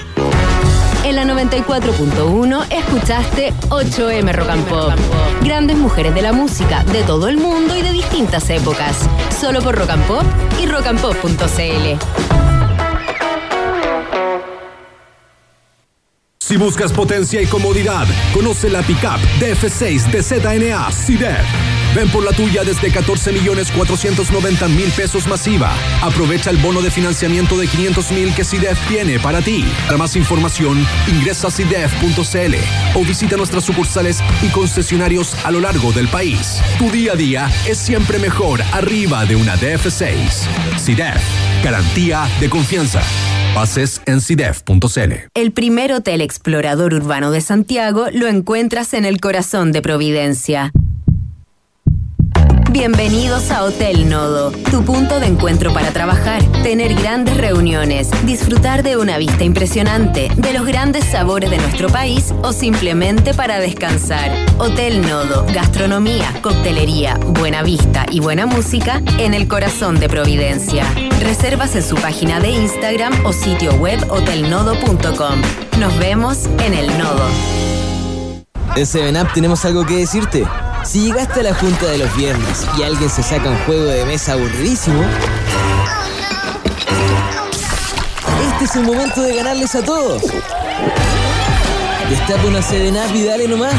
En 1.05 1.15
la 1.15 1.25
94.1 1.25 2.67
escuchaste 2.69 3.55
8M 3.69 4.33
Rock 4.33 4.49
and 4.49 4.67
Pop. 4.67 4.93
Grandes 5.45 5.77
mujeres 5.77 6.17
de 6.17 6.23
la 6.23 6.33
música 6.33 6.83
de 6.83 7.05
todo 7.05 7.29
el 7.29 7.37
mundo 7.37 7.77
y 7.77 7.83
de 7.83 7.93
distintas 7.93 8.51
épocas. 8.51 9.09
Solo 9.41 9.63
por 9.63 9.77
Rock 9.77 9.91
and 9.91 10.05
Pop 10.09 10.25
y 10.61 10.67
rockandpop.cl. 10.67 12.34
Si 16.55 16.59
buscas 16.59 16.93
potencia 16.93 17.43
y 17.43 17.47
comodidad, 17.47 18.07
conoce 18.33 18.71
la 18.71 18.81
pickup 18.83 19.19
DF6 19.41 20.09
de 20.13 20.23
ZNA 20.23 20.93
CIDEF. 20.93 21.45
Ven 21.97 22.09
por 22.11 22.23
la 22.23 22.31
tuya 22.31 22.63
desde 22.63 22.93
14 22.93 23.33
millones 23.33 23.73
490 23.73 24.69
mil 24.69 24.89
pesos 24.93 25.27
masiva. 25.27 25.73
Aprovecha 26.01 26.51
el 26.51 26.59
bono 26.59 26.81
de 26.81 26.93
financiamiento 26.93 27.59
de 27.59 27.67
500 27.67 28.13
mil 28.13 28.33
que 28.37 28.45
CIDEF 28.45 28.79
tiene 28.87 29.19
para 29.19 29.43
ti. 29.43 29.65
Para 29.87 29.99
más 29.99 30.15
información, 30.15 30.79
ingresa 31.09 31.49
a 31.49 31.51
CIDEF.cl 31.51 32.55
o 32.95 33.05
visita 33.05 33.37
nuestras 33.37 33.65
sucursales 33.65 34.23
y 34.41 34.49
concesionarios 34.51 35.35
a 35.45 35.51
lo 35.51 35.59
largo 35.59 35.91
del 35.91 36.07
país. 36.07 36.63
Tu 36.79 36.89
día 36.89 37.15
a 37.15 37.17
día 37.17 37.51
es 37.67 37.79
siempre 37.79 38.21
mejor 38.21 38.63
arriba 38.71 39.27
de 39.27 39.35
una 39.35 39.57
DF6. 39.57 40.79
CIDEF, 40.79 41.21
garantía 41.65 42.29
de 42.39 42.49
confianza. 42.49 43.03
Bases 43.55 44.03
en 44.07 44.21
CIDEF.cl. 44.21 45.13
El 45.35 45.53
primer 45.53 45.93
hotel 45.93 46.21
explorador 46.21 46.93
urbano 46.93 47.31
de 47.31 47.41
Santiago 47.41 48.07
lo 48.13 48.27
encuentras 48.27 48.95
en 48.95 49.05
el 49.05 49.21
corazón 49.21 49.71
de 49.71 49.81
Providencia. 49.81 50.73
Bienvenidos 52.75 53.53
a 53.53 53.63
Hotel 53.63 54.09
Nodo, 54.09 54.51
tu 54.51 54.85
punto 54.85 55.21
de 55.21 55.27
encuentro 55.27 55.73
para 55.73 55.93
trabajar, 55.93 56.43
tener 56.65 56.97
grandes 56.97 57.37
reuniones, 57.37 58.11
disfrutar 58.27 58.83
de 58.83 58.97
una 58.97 59.17
vista 59.17 59.45
impresionante, 59.45 60.29
de 60.35 60.53
los 60.53 60.67
grandes 60.67 61.05
sabores 61.05 61.51
de 61.51 61.59
nuestro 61.59 61.89
país 61.89 62.35
o 62.43 62.53
simplemente 62.53 63.33
para 63.33 63.61
descansar. 63.61 64.33
Hotel 64.59 65.03
Nodo, 65.03 65.47
gastronomía, 65.55 66.35
coctelería, 66.43 67.17
buena 67.39 67.63
vista 67.63 68.07
y 68.11 68.19
buena 68.19 68.45
música 68.45 69.01
en 69.19 69.35
el 69.35 69.47
corazón 69.47 70.01
de 70.01 70.09
Providencia. 70.09 70.85
Reservas 71.21 71.77
en 71.77 71.85
su 71.85 71.95
página 71.95 72.41
de 72.41 72.51
Instagram 72.51 73.25
o 73.25 73.33
sitio 73.33 73.73
web 73.75 74.05
hotelnodo.com. 74.11 75.41
Nos 75.79 75.97
vemos 76.01 76.47
en 76.59 76.75
el 76.75 76.89
Nodo. 76.99 77.29
En 78.75 78.85
7up 78.85 79.33
tenemos 79.33 79.65
algo 79.65 79.87
que 79.87 79.95
decirte. 79.95 80.45
Si 80.85 81.01
llegaste 81.01 81.41
a 81.41 81.43
la 81.43 81.55
junta 81.55 81.87
de 81.87 81.99
los 81.99 82.15
viernes 82.17 82.67
y 82.79 82.83
alguien 82.83 83.09
se 83.09 83.23
saca 83.23 83.49
un 83.49 83.59
juego 83.65 83.85
de 83.85 84.05
mesa 84.05 84.35
aburridísimo, 84.35 85.03
este 88.53 88.65
es 88.65 88.77
el 88.77 88.85
momento 88.85 89.23
de 89.23 89.35
ganarles 89.35 89.75
a 89.75 89.83
todos. 89.83 90.23
Destapa 92.09 92.47
una 92.47 92.61
7up 92.61 93.15
y 93.15 93.25
dale 93.25 93.49
nomás. 93.49 93.75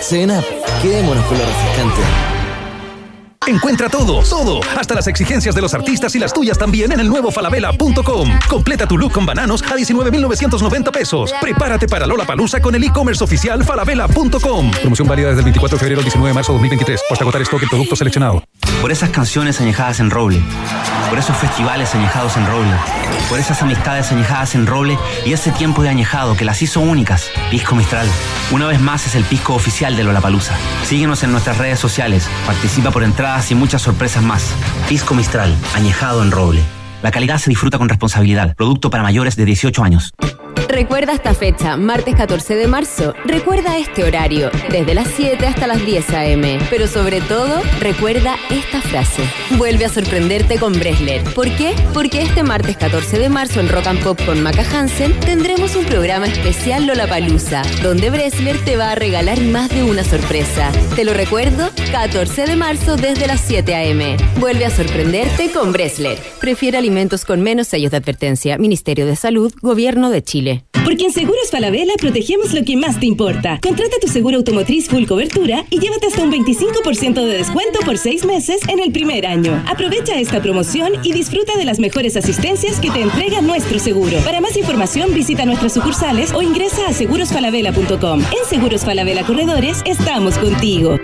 7up, 0.00 0.44
quedémonos 0.82 1.24
con 1.26 1.38
lo 1.38 1.44
refrescante. 1.44 2.29
Encuentra 3.46 3.88
todo, 3.88 4.22
todo, 4.22 4.60
hasta 4.78 4.94
las 4.94 5.06
exigencias 5.06 5.54
de 5.54 5.62
los 5.62 5.72
artistas 5.72 6.14
y 6.14 6.18
las 6.18 6.30
tuyas 6.30 6.58
también 6.58 6.92
en 6.92 7.00
el 7.00 7.08
nuevo 7.08 7.30
falabella.com. 7.30 8.38
Completa 8.46 8.86
tu 8.86 8.98
look 8.98 9.12
con 9.12 9.24
bananos 9.24 9.62
a 9.62 9.74
19,990 9.74 10.92
pesos. 10.92 11.32
Prepárate 11.40 11.88
para 11.88 12.06
Lola 12.06 12.26
Palusa 12.26 12.60
con 12.60 12.74
el 12.74 12.84
e-commerce 12.84 13.24
oficial 13.24 13.64
falabella.com. 13.64 14.70
Promoción 14.72 15.08
válida 15.08 15.28
desde 15.28 15.40
el 15.40 15.44
24 15.44 15.78
de 15.78 15.80
febrero 15.80 16.00
al 16.00 16.04
19 16.04 16.28
de 16.28 16.34
marzo 16.34 16.52
de 16.52 16.58
2023. 16.58 17.00
Hasta 17.10 17.24
agotar 17.24 17.40
stock 17.42 17.62
en 17.62 17.68
producto 17.70 17.96
seleccionado. 17.96 18.44
Por 18.82 18.92
esas 18.92 19.08
canciones 19.08 19.60
añejadas 19.60 20.00
en 20.00 20.10
roble, 20.10 20.40
por 21.08 21.18
esos 21.18 21.36
festivales 21.36 21.94
añejados 21.94 22.36
en 22.36 22.46
roble, 22.46 22.72
por 23.28 23.38
esas 23.38 23.60
amistades 23.62 24.10
añejadas 24.12 24.54
en 24.54 24.66
roble 24.66 24.98
y 25.26 25.32
ese 25.32 25.50
tiempo 25.52 25.82
de 25.82 25.88
añejado 25.88 26.36
que 26.36 26.44
las 26.44 26.62
hizo 26.62 26.80
únicas, 26.80 27.30
Pisco 27.50 27.74
Mistral. 27.74 28.08
Una 28.52 28.66
vez 28.66 28.80
más 28.80 29.06
es 29.06 29.14
el 29.16 29.24
pisco 29.24 29.54
oficial 29.54 29.96
de 29.96 30.04
Lollapalooza. 30.04 30.54
Síguenos 30.84 31.22
en 31.22 31.32
nuestras 31.32 31.58
redes 31.58 31.78
sociales, 31.78 32.28
participa 32.46 32.90
por 32.90 33.02
y 33.50 33.54
muchas 33.54 33.82
sorpresas 33.82 34.24
más. 34.24 34.52
Pisco 34.88 35.14
Mistral, 35.14 35.54
añejado 35.74 36.22
en 36.22 36.32
roble. 36.32 36.62
La 37.00 37.12
calidad 37.12 37.38
se 37.38 37.48
disfruta 37.48 37.78
con 37.78 37.88
responsabilidad. 37.88 38.56
Producto 38.56 38.90
para 38.90 39.04
mayores 39.04 39.36
de 39.36 39.44
18 39.44 39.84
años. 39.84 40.10
Recuerda 40.70 41.14
esta 41.14 41.34
fecha, 41.34 41.76
martes 41.76 42.14
14 42.14 42.54
de 42.54 42.68
marzo. 42.68 43.12
Recuerda 43.24 43.76
este 43.76 44.04
horario, 44.04 44.52
desde 44.70 44.94
las 44.94 45.08
7 45.08 45.44
hasta 45.44 45.66
las 45.66 45.84
10 45.84 46.10
a.m. 46.10 46.60
Pero 46.70 46.86
sobre 46.86 47.20
todo, 47.20 47.60
recuerda 47.80 48.36
esta 48.50 48.80
frase. 48.80 49.24
Vuelve 49.58 49.86
a 49.86 49.88
sorprenderte 49.88 50.58
con 50.58 50.72
Bresler. 50.72 51.24
¿Por 51.34 51.50
qué? 51.56 51.74
Porque 51.92 52.22
este 52.22 52.44
martes 52.44 52.76
14 52.76 53.18
de 53.18 53.28
marzo 53.28 53.58
en 53.58 53.68
Rock 53.68 53.88
and 53.88 54.02
Pop 54.04 54.20
con 54.24 54.40
Maca 54.44 54.62
Hansen 54.62 55.18
tendremos 55.18 55.74
un 55.74 55.84
programa 55.86 56.28
especial 56.28 56.86
Lollapalooza, 56.86 57.62
donde 57.82 58.10
Bresler 58.10 58.56
te 58.64 58.76
va 58.76 58.92
a 58.92 58.94
regalar 58.94 59.40
más 59.40 59.70
de 59.70 59.82
una 59.82 60.04
sorpresa. 60.04 60.70
Te 60.94 61.04
lo 61.04 61.14
recuerdo, 61.14 61.68
14 61.90 62.46
de 62.46 62.54
marzo 62.54 62.96
desde 62.96 63.26
las 63.26 63.40
7 63.40 63.74
a.m. 63.74 64.16
Vuelve 64.38 64.66
a 64.66 64.70
sorprenderte 64.70 65.50
con 65.50 65.72
Bresler. 65.72 66.16
Prefiere 66.40 66.78
alimentos 66.78 67.24
con 67.24 67.40
menos 67.40 67.66
sellos 67.66 67.90
de 67.90 67.96
advertencia. 67.96 68.56
Ministerio 68.56 69.04
de 69.04 69.16
Salud, 69.16 69.52
Gobierno 69.60 70.10
de 70.10 70.22
Chile. 70.22 70.59
Porque 70.84 71.04
en 71.04 71.12
Seguros 71.12 71.50
Falabella 71.50 71.94
protegemos 71.98 72.52
lo 72.52 72.64
que 72.64 72.76
más 72.76 72.98
te 72.98 73.06
importa. 73.06 73.60
Contrata 73.62 73.96
tu 74.00 74.08
seguro 74.08 74.38
automotriz 74.38 74.88
full 74.88 75.04
cobertura 75.06 75.64
y 75.70 75.78
llévate 75.78 76.06
hasta 76.06 76.22
un 76.22 76.32
25% 76.32 77.14
de 77.14 77.38
descuento 77.38 77.80
por 77.84 77.98
seis 77.98 78.24
meses 78.24 78.60
en 78.68 78.80
el 78.80 78.90
primer 78.90 79.26
año. 79.26 79.62
Aprovecha 79.68 80.18
esta 80.18 80.42
promoción 80.42 80.92
y 81.02 81.12
disfruta 81.12 81.56
de 81.56 81.64
las 81.64 81.78
mejores 81.78 82.16
asistencias 82.16 82.80
que 82.80 82.90
te 82.90 83.02
entrega 83.02 83.40
nuestro 83.40 83.78
seguro. 83.78 84.18
Para 84.24 84.40
más 84.40 84.56
información 84.56 85.14
visita 85.14 85.44
nuestras 85.44 85.74
sucursales 85.74 86.32
o 86.32 86.42
ingresa 86.42 86.88
a 86.88 86.92
segurosfalabella.com. 86.92 88.20
En 88.20 88.48
Seguros 88.48 88.84
Falabella 88.84 89.24
Corredores 89.24 89.82
estamos 89.84 90.38
contigo. 90.38 90.98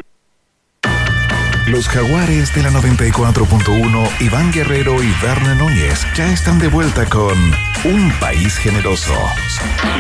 Los 1.77 1.89
jaguares 1.91 2.55
de 2.55 2.62
la 2.62 2.70
94.1, 2.70 4.09
Iván 4.20 4.51
Guerrero 4.51 5.03
y 5.03 5.12
Verne 5.22 5.57
Núñez 5.57 6.07
ya 6.16 6.33
están 6.33 6.59
de 6.59 6.68
vuelta 6.68 7.05
con 7.05 7.37
Un 7.85 8.11
País 8.18 8.57
Generoso 8.57 9.12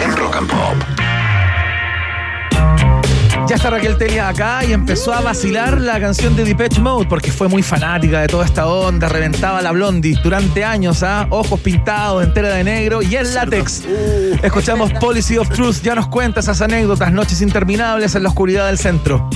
en 0.02 0.16
Rock 0.16 0.36
and 0.36 0.50
Pop. 0.50 0.74
Ya 3.46 3.56
está 3.56 3.68
Raquel 3.68 3.98
Telia 3.98 4.30
acá 4.30 4.64
y 4.64 4.72
empezó 4.72 5.12
a 5.12 5.20
vacilar 5.20 5.78
la 5.78 6.00
canción 6.00 6.34
de 6.34 6.44
Depeche 6.44 6.80
Mode 6.80 7.08
porque 7.10 7.30
fue 7.30 7.46
muy 7.46 7.62
fanática 7.62 8.22
de 8.22 8.28
toda 8.28 8.46
esta 8.46 8.66
onda, 8.66 9.10
reventaba 9.10 9.60
la 9.60 9.72
blondie 9.72 10.18
durante 10.24 10.64
años, 10.64 11.02
¿ah? 11.02 11.26
ojos 11.28 11.60
pintados, 11.60 12.24
entera 12.24 12.54
de 12.54 12.64
negro 12.64 13.02
y 13.02 13.16
el 13.16 13.34
látex. 13.34 13.82
Escuchamos 14.42 14.94
Policy 14.94 15.36
of 15.36 15.50
Truth, 15.50 15.82
ya 15.82 15.94
nos 15.94 16.08
cuenta 16.08 16.40
esas 16.40 16.62
anécdotas, 16.62 17.12
noches 17.12 17.42
interminables 17.42 18.14
en 18.14 18.22
la 18.22 18.30
oscuridad 18.30 18.68
del 18.68 18.78
centro. 18.78 19.28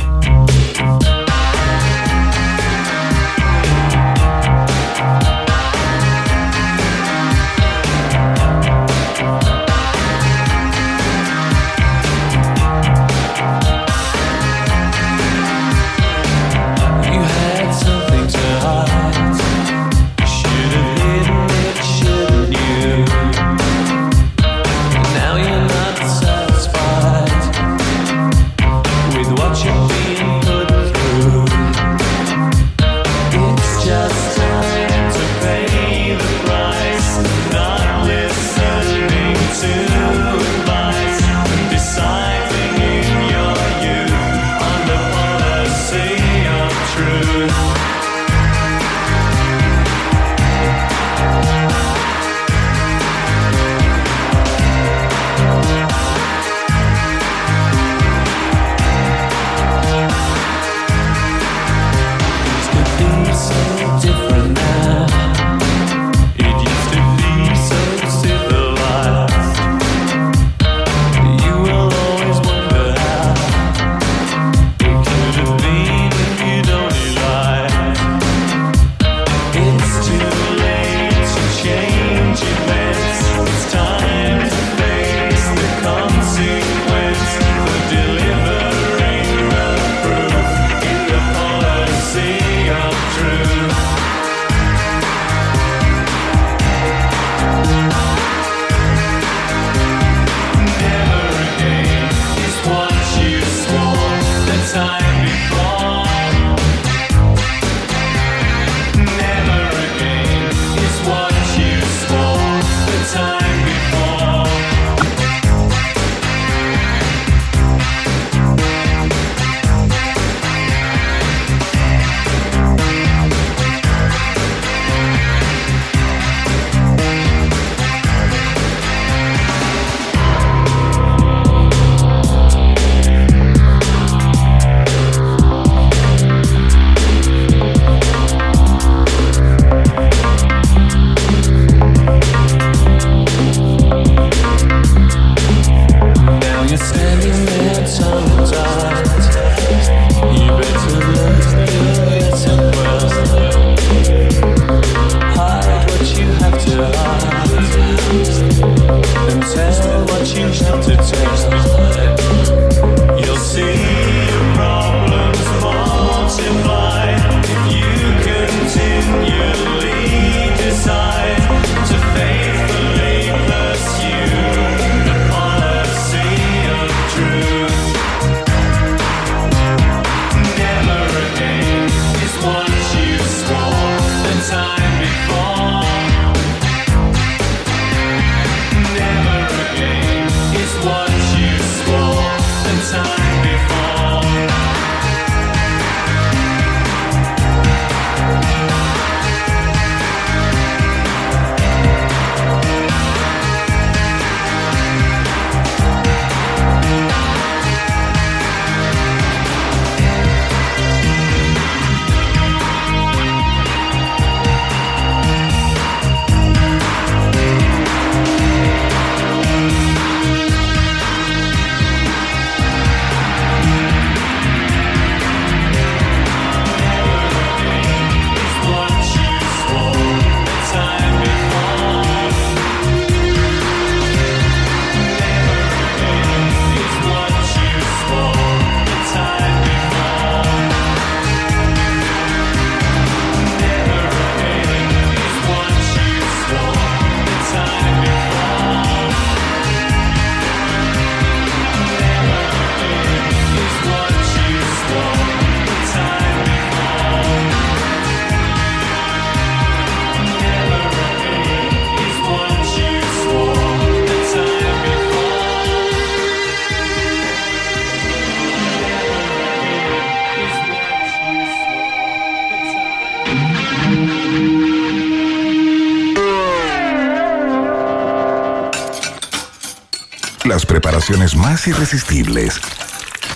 Más 281.19 281.66
irresistibles 281.66 282.61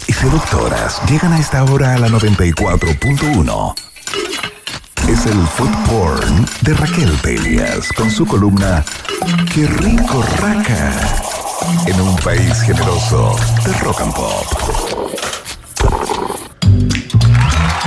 y 0.06 0.12
seductoras 0.12 1.02
llegan 1.10 1.32
a 1.32 1.40
esta 1.40 1.64
hora 1.64 1.94
a 1.94 1.98
la 1.98 2.08
94.1. 2.08 3.74
Es 5.08 5.26
el 5.26 5.46
food 5.48 5.74
porn 5.88 6.46
de 6.60 6.74
Raquel 6.74 7.10
Pelias 7.20 7.88
con 7.92 8.12
su 8.12 8.26
columna 8.26 8.84
Qué 9.52 9.66
rico 9.66 10.24
raca 10.40 10.92
en 11.86 12.00
un 12.00 12.14
país 12.16 12.62
generoso 12.62 13.36
de 13.64 13.72
rock 13.80 14.02
and 14.02 14.14
pop. 14.14 14.46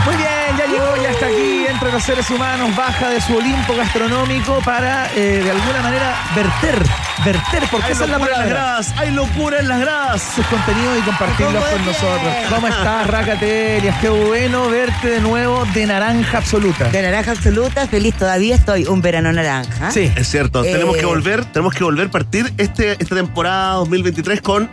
Muy 0.05 0.15
bien, 0.18 0.57
ya 0.57 0.68
llegó, 0.68 0.97
ya 1.01 1.11
está 1.11 1.27
aquí 1.27 1.65
entre 1.65 1.91
los 1.93 2.03
seres 2.03 2.30
humanos, 2.30 2.76
baja 2.76 3.07
de 3.09 3.22
su 3.22 3.38
Olimpo 3.38 3.73
gastronómico 3.76 4.59
para 4.65 5.09
eh, 5.15 5.41
de 5.43 5.51
alguna 5.51 5.81
manera 5.81 6.14
verter, 6.35 6.84
verter, 7.31 7.63
porque 7.71 7.85
Hay 7.87 7.91
esa 7.93 8.03
es 8.05 8.09
la 8.09 8.17
locura 8.17 8.33
en 8.35 8.39
las 8.39 8.47
palabra. 8.49 8.49
gradas, 8.49 8.93
hay 8.97 9.11
locura 9.11 9.59
en 9.59 9.67
las 9.67 9.79
gradas. 9.79 10.21
Sus 10.35 10.45
contenidos 10.47 10.97
y 10.99 11.01
compartirlos 11.01 11.63
con 11.65 11.85
nosotros. 11.85 12.33
¿Cómo 12.49 12.67
estás, 12.67 13.07
Racatelias? 13.07 13.95
Qué 14.01 14.09
bueno 14.09 14.69
verte 14.69 15.07
de 15.09 15.19
nuevo 15.21 15.65
de 15.73 15.85
naranja 15.85 16.37
absoluta. 16.37 16.85
De 16.89 17.01
naranja 17.01 17.31
absoluta, 17.31 17.87
feliz 17.87 18.15
todavía 18.15 18.55
estoy, 18.55 18.85
un 18.85 19.01
verano 19.01 19.31
naranja. 19.33 19.91
Sí. 19.91 20.11
Es 20.15 20.27
cierto, 20.29 20.61
tenemos 20.63 20.95
Eh, 20.95 20.99
que 20.99 21.05
volver, 21.05 21.45
tenemos 21.45 21.73
que 21.73 21.83
volver 21.83 22.07
a 22.07 22.11
partir 22.11 22.53
este, 22.57 22.91
esta 23.01 23.15
temporada 23.15 23.73
2023 23.75 24.41
con 24.41 24.69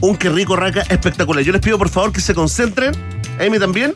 un 0.00 0.16
qué 0.16 0.28
rico 0.28 0.56
raca 0.56 0.82
espectacular. 0.88 1.42
Yo 1.42 1.52
les 1.52 1.60
pido 1.62 1.78
por 1.78 1.88
favor 1.88 2.12
que 2.12 2.20
se 2.20 2.34
concentren, 2.34 2.92
Amy 3.44 3.58
también. 3.58 3.94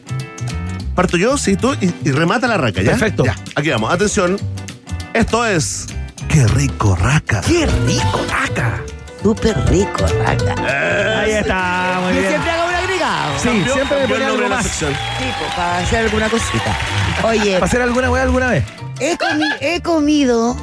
Parto 0.94 1.16
yo, 1.16 1.38
sí, 1.38 1.56
tú, 1.56 1.74
y, 1.80 1.94
y 2.04 2.10
remata 2.12 2.46
la 2.48 2.56
raca, 2.58 2.82
¿ya? 2.82 2.90
Perfecto. 2.90 3.24
Ya, 3.24 3.36
aquí 3.54 3.70
vamos, 3.70 3.92
atención. 3.92 4.36
Esto 5.14 5.46
es 5.46 5.86
qué 6.30 6.46
rico 6.48 6.96
raca. 6.96 7.40
¡Qué 7.46 7.66
rico, 7.66 8.20
raca! 8.30 8.82
Súper 9.22 9.56
rico, 9.68 10.04
raca. 10.24 11.20
Ahí 11.20 11.32
está, 11.32 11.98
muy 12.02 12.12
bien. 12.12 12.28
siempre 12.28 12.50
hago 12.50 12.68
un 12.68 12.74
agregado. 12.74 13.38
Sí, 13.38 13.48
Cambió- 13.48 13.72
siempre 13.74 13.96
me 13.96 14.00
cambió 14.02 14.16
pone 14.16 14.24
el 14.24 14.28
nombre 14.28 14.28
algo 14.28 14.42
de 14.42 14.48
la 14.48 14.56
más. 14.56 14.64
sección. 14.66 14.92
Tipo, 15.18 15.56
para 15.56 15.78
hacer 15.78 15.98
alguna 16.06 16.28
cosita. 16.30 16.78
Oye, 17.24 17.52
¿Para 17.54 17.66
hacer 17.66 17.82
alguna 17.82 18.10
weá 18.10 18.22
alguna 18.22 18.48
vez? 18.48 18.64
he, 18.98 19.16
comi- 19.18 19.56
he 19.60 19.80
comido 19.82 20.56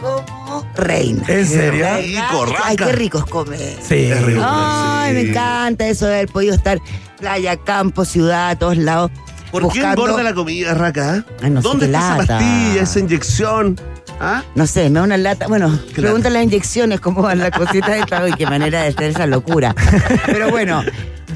como 0.00 0.66
reina. 0.76 1.22
¿En 1.28 1.46
serio? 1.46 1.86
Rico, 1.98 2.46
raca. 2.46 2.62
Ay, 2.64 2.76
qué 2.76 2.92
rico 2.92 3.18
es 3.18 3.24
comer. 3.26 3.76
Sí. 3.86 4.06
Es 4.10 4.22
rico. 4.22 4.42
Ay, 4.44 5.10
Sí. 5.10 5.14
me 5.22 5.30
encanta 5.30 5.86
eso 5.86 6.06
de 6.06 6.14
haber 6.14 6.28
podido 6.28 6.54
estar 6.54 6.78
playa, 7.18 7.56
campo, 7.58 8.04
ciudad, 8.06 8.50
a 8.50 8.58
todos 8.58 8.78
lados. 8.78 9.10
¿Por 9.50 9.62
qué 9.62 9.66
buscando- 9.80 10.06
engorda 10.06 10.22
la 10.22 10.32
comida, 10.34 10.72
raca? 10.74 11.24
Ay, 11.42 11.50
no 11.50 11.60
sé 11.60 11.68
¿Dónde 11.68 11.86
qué 11.86 11.92
está 11.92 11.98
esa 12.06 12.16
lata. 12.18 12.38
pastilla, 12.38 12.82
esa 12.82 12.98
inyección? 13.00 13.80
¿Ah? 14.20 14.44
No 14.54 14.66
sé, 14.66 14.90
me 14.90 14.98
da 14.98 15.02
una 15.04 15.16
lata. 15.16 15.48
Bueno, 15.48 15.78
Qué 15.94 16.02
pregunta 16.02 16.28
las 16.28 16.44
inyecciones, 16.44 17.00
cómo 17.00 17.22
van 17.22 17.38
las 17.38 17.50
cositas 17.52 17.90
de 17.90 18.02
trago 18.02 18.28
y 18.28 18.32
qué 18.34 18.44
manera 18.44 18.82
de 18.82 18.88
hacer 18.88 19.04
esa 19.10 19.26
locura. 19.26 19.74
Pero 20.26 20.50
bueno, 20.50 20.82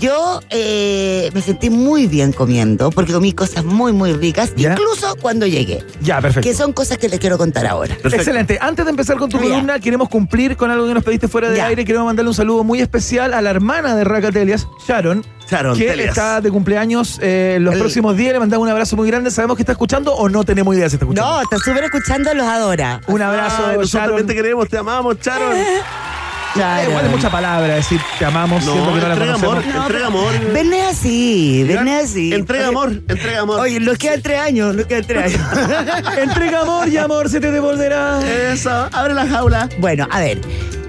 yo 0.00 0.40
eh, 0.50 1.30
me 1.34 1.40
sentí 1.42 1.70
muy 1.70 2.06
bien 2.06 2.32
comiendo 2.32 2.90
porque 2.90 3.12
comí 3.12 3.32
cosas 3.32 3.64
muy, 3.64 3.92
muy 3.92 4.12
ricas, 4.12 4.52
¿Ya? 4.56 4.72
incluso 4.72 5.16
cuando 5.20 5.46
llegué. 5.46 5.84
Ya, 6.00 6.20
perfecto. 6.20 6.48
Que 6.48 6.54
son 6.54 6.72
cosas 6.72 6.98
que 6.98 7.08
les 7.08 7.18
quiero 7.20 7.38
contar 7.38 7.66
ahora. 7.66 7.94
Perfecto. 7.94 8.16
Excelente. 8.16 8.58
Antes 8.60 8.84
de 8.84 8.90
empezar 8.90 9.16
con 9.16 9.30
tu 9.30 9.36
Ya. 9.38 9.42
columna, 9.44 9.78
queremos 9.80 10.08
cumplir 10.08 10.56
con 10.56 10.70
algo 10.70 10.86
que 10.86 10.94
nos 10.94 11.04
pediste 11.04 11.28
fuera 11.28 11.48
de 11.50 11.56
Ya. 11.56 11.66
aire. 11.66 11.84
Queremos 11.84 12.06
mandarle 12.06 12.28
un 12.28 12.34
saludo 12.34 12.64
muy 12.64 12.80
especial 12.80 13.34
a 13.34 13.40
la 13.40 13.50
hermana 13.50 13.94
de 13.96 14.04
Racatelias, 14.04 14.66
Sharon, 14.86 15.24
Sharon 15.50 15.76
que 15.78 15.86
Telias. 15.86 16.08
está 16.10 16.40
de 16.40 16.50
cumpleaños 16.50 17.18
eh, 17.22 17.58
los 17.60 17.74
El- 17.74 17.80
próximos 17.80 18.16
días. 18.16 18.32
Le 18.32 18.40
mandamos 18.40 18.64
un 18.64 18.70
abrazo 18.70 18.96
muy 18.96 19.08
grande. 19.08 19.30
¿Sabemos 19.30 19.56
que 19.56 19.62
está 19.62 19.72
escuchando 19.72 20.14
o 20.14 20.28
no 20.28 20.44
tenemos 20.44 20.74
idea 20.74 20.88
si 20.88 20.96
está 20.96 21.04
escuchando? 21.04 21.30
No, 21.30 21.42
está 21.42 21.58
súper 21.58 21.84
escuchando, 21.84 22.32
los 22.34 22.46
adora. 22.46 23.00
Un 23.06 23.22
abrazo, 23.22 23.56
Ay, 23.58 23.62
nosotros 23.76 23.90
Sharon. 23.90 24.08
también 24.08 24.26
te 24.26 24.34
queremos, 24.34 24.68
te 24.68 24.78
amamos, 24.78 25.20
Charon. 25.20 25.56
Claro. 26.54 26.82
Eh, 26.82 26.90
igual 26.90 27.04
es 27.06 27.10
mucha 27.10 27.30
palabra 27.30 27.74
decir 27.74 28.00
te 28.18 28.24
amamos, 28.24 28.64
No, 28.64 28.74
que 28.74 28.80
no 29.00 29.08
la 29.08 29.12
entrega 29.14 29.34
amor, 29.34 29.48
conocemos. 29.56 29.82
entrega 29.86 30.06
amor. 30.06 30.52
Vene 30.52 30.82
así, 30.82 31.64
vene 31.66 31.96
así. 31.96 32.32
Entrega 32.32 32.68
Oye, 32.68 32.76
amor, 32.76 32.92
entrega 33.08 33.40
amor. 33.40 33.60
Oye, 33.60 33.80
nos 33.80 33.98
quedan 33.98 34.22
tres 34.22 34.38
años, 34.40 34.74
nos 34.76 34.86
quedan 34.86 35.04
tres 35.04 35.34
años. 35.36 36.16
Entrega 36.18 36.60
amor 36.62 36.88
y 36.88 36.96
amor 36.96 37.28
se 37.28 37.40
te 37.40 37.50
devolverá. 37.50 38.20
Eso, 38.52 38.70
abre 38.92 39.14
la 39.14 39.26
jaula. 39.26 39.68
Bueno, 39.80 40.06
a 40.10 40.20
ver, 40.20 40.40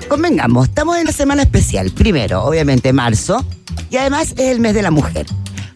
convengamos, 0.08 0.68
estamos 0.70 0.98
en 0.98 1.06
la 1.06 1.12
semana 1.12 1.42
especial. 1.42 1.92
Primero, 1.92 2.44
obviamente, 2.44 2.94
marzo. 2.94 3.44
Y 3.90 3.98
además 3.98 4.32
es 4.38 4.50
el 4.52 4.60
mes 4.60 4.74
de 4.76 4.84
la 4.84 4.92
mujer. 4.92 5.26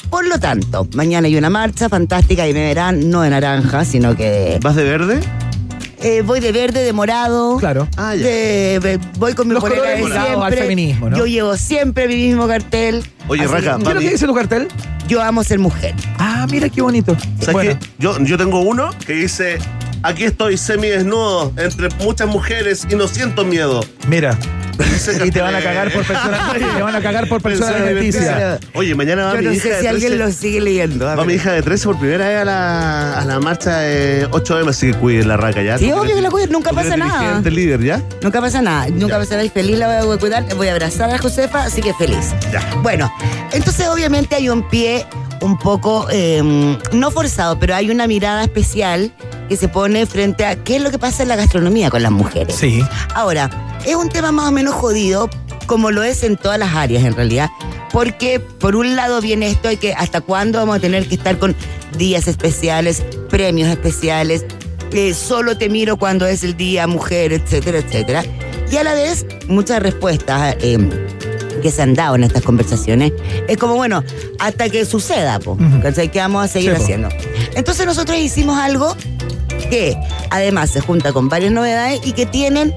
Por 0.09 0.25
lo 0.27 0.39
tanto, 0.39 0.87
mañana 0.93 1.27
hay 1.27 1.35
una 1.35 1.49
marcha 1.49 1.87
fantástica 1.89 2.47
y 2.47 2.53
me 2.53 2.61
verán 2.61 3.09
no 3.09 3.21
de 3.21 3.29
naranja, 3.29 3.85
sino 3.85 4.15
que 4.15 4.59
¿Vas 4.61 4.75
de 4.75 4.83
verde? 4.83 5.19
Eh, 6.01 6.21
voy 6.21 6.39
de 6.39 6.51
verde, 6.51 6.81
de 6.83 6.93
morado. 6.93 7.57
Claro. 7.57 7.87
Ah, 7.97 8.15
ya. 8.15 8.25
de- 8.25 8.79
de- 8.81 8.99
voy 9.17 9.33
con 9.33 9.47
mi 9.47 9.53
Los 9.53 9.61
polera 9.63 9.81
de 9.81 9.87
colores 10.01 10.05
ligados 10.09 10.29
al 10.31 10.37
siempre. 10.53 10.61
feminismo, 10.61 11.09
¿no? 11.09 11.17
Yo 11.17 11.25
llevo 11.25 11.57
siempre 11.57 12.07
mi 12.07 12.15
mismo 12.15 12.47
cartel. 12.47 13.03
Oye, 13.27 13.43
Así 13.43 13.53
que 13.53 13.59
¿Qué 13.61 13.67
es 13.67 13.93
lo 13.93 13.99
que 13.99 14.09
dice 14.09 14.25
tu 14.27 14.33
cartel? 14.35 14.67
Yo 15.07 15.21
amo 15.21 15.43
ser 15.43 15.59
mujer. 15.59 15.93
Ah, 16.17 16.45
mira 16.51 16.69
qué 16.69 16.81
bonito. 16.81 17.15
¿Sabes 17.39 17.53
Bueno, 17.53 17.71
qué? 17.79 17.87
Yo, 17.97 18.17
yo 18.23 18.37
tengo 18.37 18.61
uno 18.61 18.89
que 19.05 19.13
dice, 19.13 19.57
aquí 20.03 20.23
estoy 20.25 20.57
semidesnudo 20.57 21.51
entre 21.57 21.89
muchas 22.03 22.27
mujeres 22.27 22.85
y 22.89 22.95
no 22.95 23.07
siento 23.07 23.43
miedo. 23.45 23.83
mira. 24.07 24.37
Y 25.25 25.31
te 25.31 25.41
van 25.41 25.53
a 25.55 25.61
cagar 25.61 25.91
por 25.91 26.05
personas, 26.05 26.53
te 26.53 26.81
van 26.81 26.95
a 26.95 27.01
cagar 27.01 27.27
por 27.27 27.41
personas. 27.41 28.59
Oye, 28.73 28.95
mañana 28.95 29.25
va 29.25 29.33
Yo 29.35 29.39
mi 29.39 29.45
no 29.47 29.53
hija 29.53 29.63
sé 29.63 29.69
de 29.75 29.81
si 29.81 29.87
alguien 29.87 30.11
13. 30.13 30.23
lo 30.25 30.31
sigue 30.31 30.61
leyendo. 30.61 31.09
a 31.09 31.15
Va 31.15 31.25
mi 31.25 31.33
hija 31.33 31.51
de 31.51 31.61
13 31.61 31.85
por 31.85 31.99
primera 31.99 32.27
vez 32.27 32.37
a 32.41 32.45
la, 32.45 33.19
a 33.19 33.25
la 33.25 33.39
marcha 33.39 33.79
de 33.79 34.27
8M, 34.29 34.69
así 34.69 34.91
que 34.91 34.97
cuide 34.97 35.25
la 35.25 35.35
raca 35.37 35.61
ya. 35.61 35.77
Sí, 35.77 35.91
obvio 35.91 36.15
que 36.15 36.21
la 36.21 36.29
cuido, 36.29 36.47
nunca 36.51 36.71
pasa 36.71 36.95
nada. 36.95 37.19
dirigente, 37.19 37.51
líder, 37.51 37.81
¿ya? 37.83 38.01
Nunca 38.21 38.39
pasa 38.41 38.61
nada, 38.61 38.87
nunca 38.89 39.17
pasa 39.17 39.31
nada 39.31 39.43
y 39.43 39.49
feliz 39.49 39.77
la 39.77 40.01
voy 40.03 40.15
a 40.15 40.19
cuidar, 40.19 40.45
voy 40.55 40.67
a 40.67 40.71
abrazar 40.73 41.09
a 41.13 41.17
Josefa, 41.17 41.63
así 41.63 41.81
que 41.81 41.93
feliz. 41.93 42.33
Ya. 42.51 42.61
Bueno, 42.81 43.11
entonces 43.51 43.87
obviamente 43.87 44.35
hay 44.35 44.47
un 44.49 44.67
pie 44.69 45.05
un 45.41 45.57
poco, 45.57 46.07
eh, 46.11 46.41
no 46.93 47.11
forzado, 47.11 47.59
pero 47.59 47.75
hay 47.75 47.89
una 47.89 48.07
mirada 48.07 48.43
especial 48.43 49.11
que 49.49 49.57
se 49.57 49.67
pone 49.67 50.05
frente 50.05 50.45
a 50.45 50.55
qué 50.63 50.77
es 50.77 50.81
lo 50.81 50.91
que 50.91 50.99
pasa 50.99 51.23
en 51.23 51.29
la 51.29 51.35
gastronomía 51.35 51.89
con 51.89 52.03
las 52.03 52.11
mujeres. 52.11 52.55
Sí. 52.55 52.81
Ahora, 53.15 53.49
es 53.85 53.95
un 53.95 54.07
tema 54.09 54.31
más 54.31 54.47
o 54.47 54.51
menos 54.51 54.75
jodido, 54.75 55.29
como 55.65 55.91
lo 55.91 56.03
es 56.03 56.23
en 56.23 56.37
todas 56.37 56.57
las 56.59 56.73
áreas 56.75 57.03
en 57.03 57.13
realidad, 57.15 57.49
porque 57.91 58.39
por 58.39 58.75
un 58.75 58.95
lado 58.95 59.19
viene 59.21 59.49
esto 59.49 59.67
de 59.67 59.77
que 59.77 59.93
hasta 59.93 60.21
cuándo 60.21 60.59
vamos 60.59 60.77
a 60.77 60.79
tener 60.79 61.07
que 61.07 61.15
estar 61.15 61.37
con 61.39 61.55
días 61.97 62.27
especiales, 62.27 63.03
premios 63.29 63.67
especiales, 63.69 64.45
eh, 64.91 65.13
solo 65.13 65.57
te 65.57 65.69
miro 65.69 65.97
cuando 65.97 66.25
es 66.25 66.43
el 66.43 66.55
día 66.55 66.87
mujer, 66.87 67.33
etcétera, 67.33 67.79
etcétera. 67.79 68.23
Y 68.71 68.77
a 68.77 68.83
la 68.83 68.93
vez, 68.93 69.25
muchas 69.47 69.81
respuestas 69.81 70.55
eh, 70.61 70.77
que 71.63 71.71
se 71.71 71.81
han 71.81 71.93
dado 71.95 72.15
en 72.15 72.23
estas 72.23 72.43
conversaciones 72.43 73.11
es 73.47 73.57
como, 73.57 73.75
bueno, 73.75 74.03
hasta 74.39 74.69
que 74.69 74.85
suceda, 74.85 75.39
po, 75.39 75.51
Ujú. 75.53 75.81
¿cachai? 75.81 76.09
¿Qué 76.11 76.19
vamos 76.19 76.45
a 76.45 76.47
seguir 76.47 76.75
Sí, 76.75 76.81
haciendo? 76.83 77.09
Entonces 77.55 77.85
nosotros 77.85 78.17
hicimos 78.17 78.57
algo 78.59 78.95
que 79.69 79.97
además 80.29 80.69
se 80.71 80.81
junta 80.81 81.13
con 81.13 81.29
varias 81.29 81.51
novedades 81.51 82.01
y 82.03 82.13
que 82.13 82.25
tienen 82.25 82.73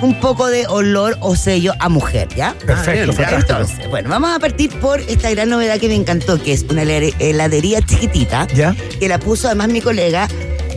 un 0.00 0.18
poco 0.20 0.48
de 0.48 0.66
olor 0.66 1.16
o 1.20 1.34
sello 1.34 1.72
a 1.78 1.88
mujer, 1.88 2.28
¿ya? 2.36 2.54
Perfecto, 2.64 2.92
bien, 2.92 3.12
fantástico. 3.12 3.58
Entonces, 3.58 3.90
bueno, 3.90 4.08
vamos 4.10 4.30
a 4.34 4.38
partir 4.38 4.70
por 4.78 5.00
esta 5.00 5.30
gran 5.30 5.48
novedad 5.48 5.78
que 5.78 5.88
me 5.88 5.94
encantó, 5.94 6.40
que 6.40 6.52
es 6.52 6.64
una 6.70 6.82
heladería 6.82 7.82
chiquitita, 7.82 8.46
¿Ya? 8.54 8.76
que 9.00 9.08
la 9.08 9.18
puso 9.18 9.48
además 9.48 9.68
mi 9.68 9.80
colega 9.80 10.28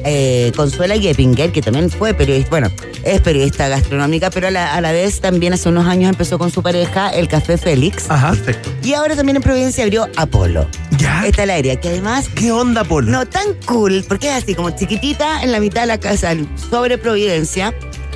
eh, 0.05 0.51
Consuela 0.55 0.97
Geppinger, 0.97 1.51
que 1.51 1.61
también 1.61 1.89
fue 1.89 2.13
periodista, 2.13 2.49
bueno, 2.49 2.69
es 3.03 3.21
periodista 3.21 3.67
gastronómica, 3.67 4.29
pero 4.29 4.47
a 4.47 4.51
la, 4.51 4.73
a 4.73 4.81
la 4.81 4.91
vez 4.91 5.21
también 5.21 5.53
hace 5.53 5.69
unos 5.69 5.85
años 5.87 6.09
empezó 6.09 6.37
con 6.39 6.51
su 6.51 6.61
pareja 6.63 7.09
el 7.09 7.27
Café 7.27 7.57
Félix. 7.57 8.09
Ajá. 8.09 8.31
Perfecto. 8.31 8.69
Y 8.83 8.93
ahora 8.93 9.15
también 9.15 9.35
en 9.37 9.41
Providencia 9.43 9.83
abrió 9.83 10.07
Apolo. 10.15 10.67
¿Ya? 10.97 11.25
Esta 11.25 11.43
heladería, 11.43 11.79
que 11.79 11.89
además 11.89 12.29
¿Qué 12.35 12.51
onda, 12.51 12.83
Polo? 12.83 13.11
no 13.11 13.25
tan 13.25 13.53
cool, 13.65 14.03
porque 14.07 14.27
es 14.29 14.43
así, 14.43 14.53
como 14.55 14.69
chiquitita 14.71 15.41
en 15.43 15.51
la 15.51 15.59
mitad 15.59 15.81
de 15.81 15.87
la 15.87 15.97
casa, 15.99 16.33
sobre 16.69 16.97
Providencia, 16.97 17.73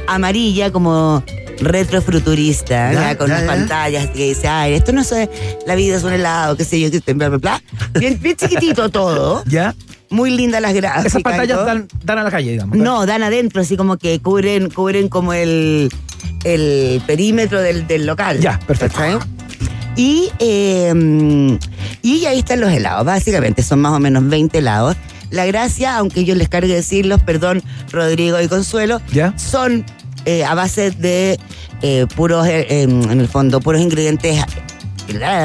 amarilla, 0.08 0.72
como 0.72 1.24
retrofuturista, 1.60 2.92
Ya, 2.94 3.18
con 3.18 3.30
ya, 3.30 3.42
ya. 3.42 3.48
pantallas 3.48 4.08
que 4.10 4.28
dice, 4.30 4.48
ay, 4.48 4.74
esto 4.74 4.92
no 4.92 5.02
es, 5.02 5.14
la 5.66 5.76
vida 5.76 5.96
es 5.98 6.04
un 6.04 6.14
helado, 6.14 6.56
qué 6.58 6.66
sé 6.66 6.80
yo, 6.80 6.92
qué 6.92 7.00
sé, 7.00 7.14
bla, 7.14 7.30
bla, 7.30 7.38
bla. 7.38 7.62
Bien, 8.00 8.20
bien 8.22 8.36
chiquitito 8.36 8.90
todo, 8.90 9.44
¿Ya? 9.48 9.74
Muy 10.16 10.32
lindas 10.32 10.62
las 10.62 10.74
gráficas. 10.74 11.06
Esas 11.06 11.22
pantallas 11.22 11.66
dan, 11.66 11.88
dan 12.04 12.20
a 12.20 12.24
la 12.24 12.32
calle, 12.32 12.52
digamos. 12.52 12.78
No, 12.78 13.06
dan 13.06 13.22
adentro, 13.22 13.62
así 13.62 13.78
como 13.78 13.98
que 13.98 14.20
cubren, 14.20 14.70
cubren 14.70 15.10
como 15.10 15.34
el, 15.34 15.92
el 16.44 17.02
perímetro 17.06 17.62
del, 17.62 17.86
del 17.86 18.06
local. 18.06 18.40
Ya, 18.40 18.60
perfecto. 18.66 18.98
¿cachai? 18.98 19.20
Y, 19.96 20.30
eh, 20.40 21.58
y 22.02 22.26
ahí 22.26 22.40
están 22.40 22.60
los 22.60 22.72
helados, 22.72 23.06
básicamente, 23.06 23.64
son 23.64 23.80
más 23.82 23.94
o 23.94 24.00
menos 24.00 24.28
20 24.28 24.58
helados. 24.58 24.98
La 25.32 25.46
gracia, 25.46 25.98
aunque 25.98 26.24
yo 26.24 26.36
les 26.36 26.50
cargue 26.50 26.74
decirlos, 26.74 27.22
perdón, 27.22 27.64
Rodrigo 27.92 28.40
y 28.42 28.48
Consuelo, 28.48 29.02
¿Ya? 29.12 29.38
son 29.38 29.86
eh, 30.26 30.44
a 30.44 30.54
base 30.56 30.92
de 30.92 31.40
eh, 31.82 32.08
puros, 32.16 32.48
eh, 32.48 32.68
em, 32.70 33.10
en 33.10 33.20
el 33.20 33.28
fondo, 33.28 33.60
puros 33.60 33.82
ingredientes 33.82 34.44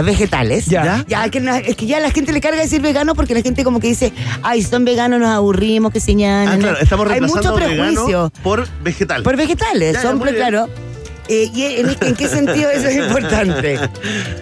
vegetales. 0.02 0.66
Ya. 0.66 1.04
Ya, 1.08 1.28
que 1.28 1.38
es 1.66 1.76
que 1.76 1.86
ya 1.86 2.00
la 2.00 2.10
gente 2.10 2.32
le 2.32 2.40
carga 2.40 2.60
decir 2.60 2.80
vegano 2.80 3.14
porque 3.14 3.34
la 3.34 3.42
gente 3.42 3.64
como 3.64 3.80
que 3.80 3.88
dice, 3.88 4.12
ay, 4.42 4.62
si 4.62 4.68
son 4.70 4.84
veganos 4.84 5.20
nos 5.20 5.28
aburrimos, 5.30 5.92
que 5.92 6.00
señalan. 6.00 6.54
Ah, 6.54 6.58
claro, 6.58 6.78
estamos 6.80 7.10
Hay 7.10 7.20
mucho 7.20 7.54
prejuicio. 7.54 8.06
vegano 8.06 8.32
por 8.42 8.68
vegetal. 8.82 9.22
Por 9.22 9.36
vegetales, 9.36 9.94
Ya, 9.94 10.02
ya, 10.02 10.08
son, 10.08 10.20
bien. 10.20 10.34
claro. 10.36 10.68
Eh, 11.32 11.48
¿Y 11.54 11.62
en, 11.64 11.96
en 12.00 12.16
qué 12.16 12.26
sentido 12.26 12.68
eso 12.70 12.88
es 12.88 12.96
importante? 12.96 13.78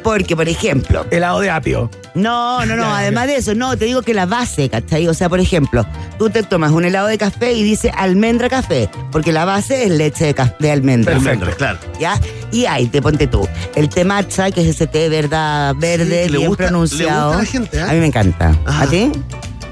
Porque, 0.02 0.34
por 0.34 0.48
ejemplo. 0.48 1.04
Helado 1.10 1.40
de 1.40 1.50
apio. 1.50 1.90
No, 2.14 2.64
no, 2.64 2.76
no. 2.76 2.94
Además 2.94 3.26
de 3.26 3.36
eso, 3.36 3.54
no, 3.54 3.76
te 3.76 3.84
digo 3.84 4.00
que 4.00 4.14
la 4.14 4.24
base, 4.24 4.70
¿cachai? 4.70 5.06
O 5.06 5.12
sea, 5.12 5.28
por 5.28 5.38
ejemplo, 5.38 5.84
tú 6.18 6.30
te 6.30 6.42
tomas 6.42 6.72
un 6.72 6.86
helado 6.86 7.06
de 7.08 7.18
café 7.18 7.52
y 7.52 7.62
dice 7.62 7.92
almendra 7.94 8.48
café, 8.48 8.88
porque 9.12 9.32
la 9.32 9.44
base 9.44 9.84
es 9.84 9.90
leche 9.90 10.34
de, 10.58 10.70
almendra. 10.72 11.12
Perfecto, 11.12 11.46
claro. 11.58 11.78
¿Ya? 12.00 12.18
Y 12.50 12.64
ahí 12.64 12.86
te 12.86 13.02
ponte 13.02 13.26
tú. 13.26 13.46
El 13.76 13.90
té 13.90 14.04
matcha, 14.06 14.50
que 14.50 14.62
es 14.62 14.68
ese 14.68 14.86
té 14.86 15.10
verdad 15.10 15.74
verde, 15.76 16.28
le 16.30 16.38
bien 16.38 16.48
gusta- 16.48 16.64
le 16.64 16.68
pronunciado. 16.70 17.26
gusta 17.26 17.38
a 17.38 17.42
la 17.42 17.44
gente, 17.50 17.76
¿eh? 17.76 17.82
A 17.82 17.92
mí 17.92 18.00
me 18.00 18.06
encanta. 18.06 18.56
¿A 18.64 18.86
ti? 18.86 19.12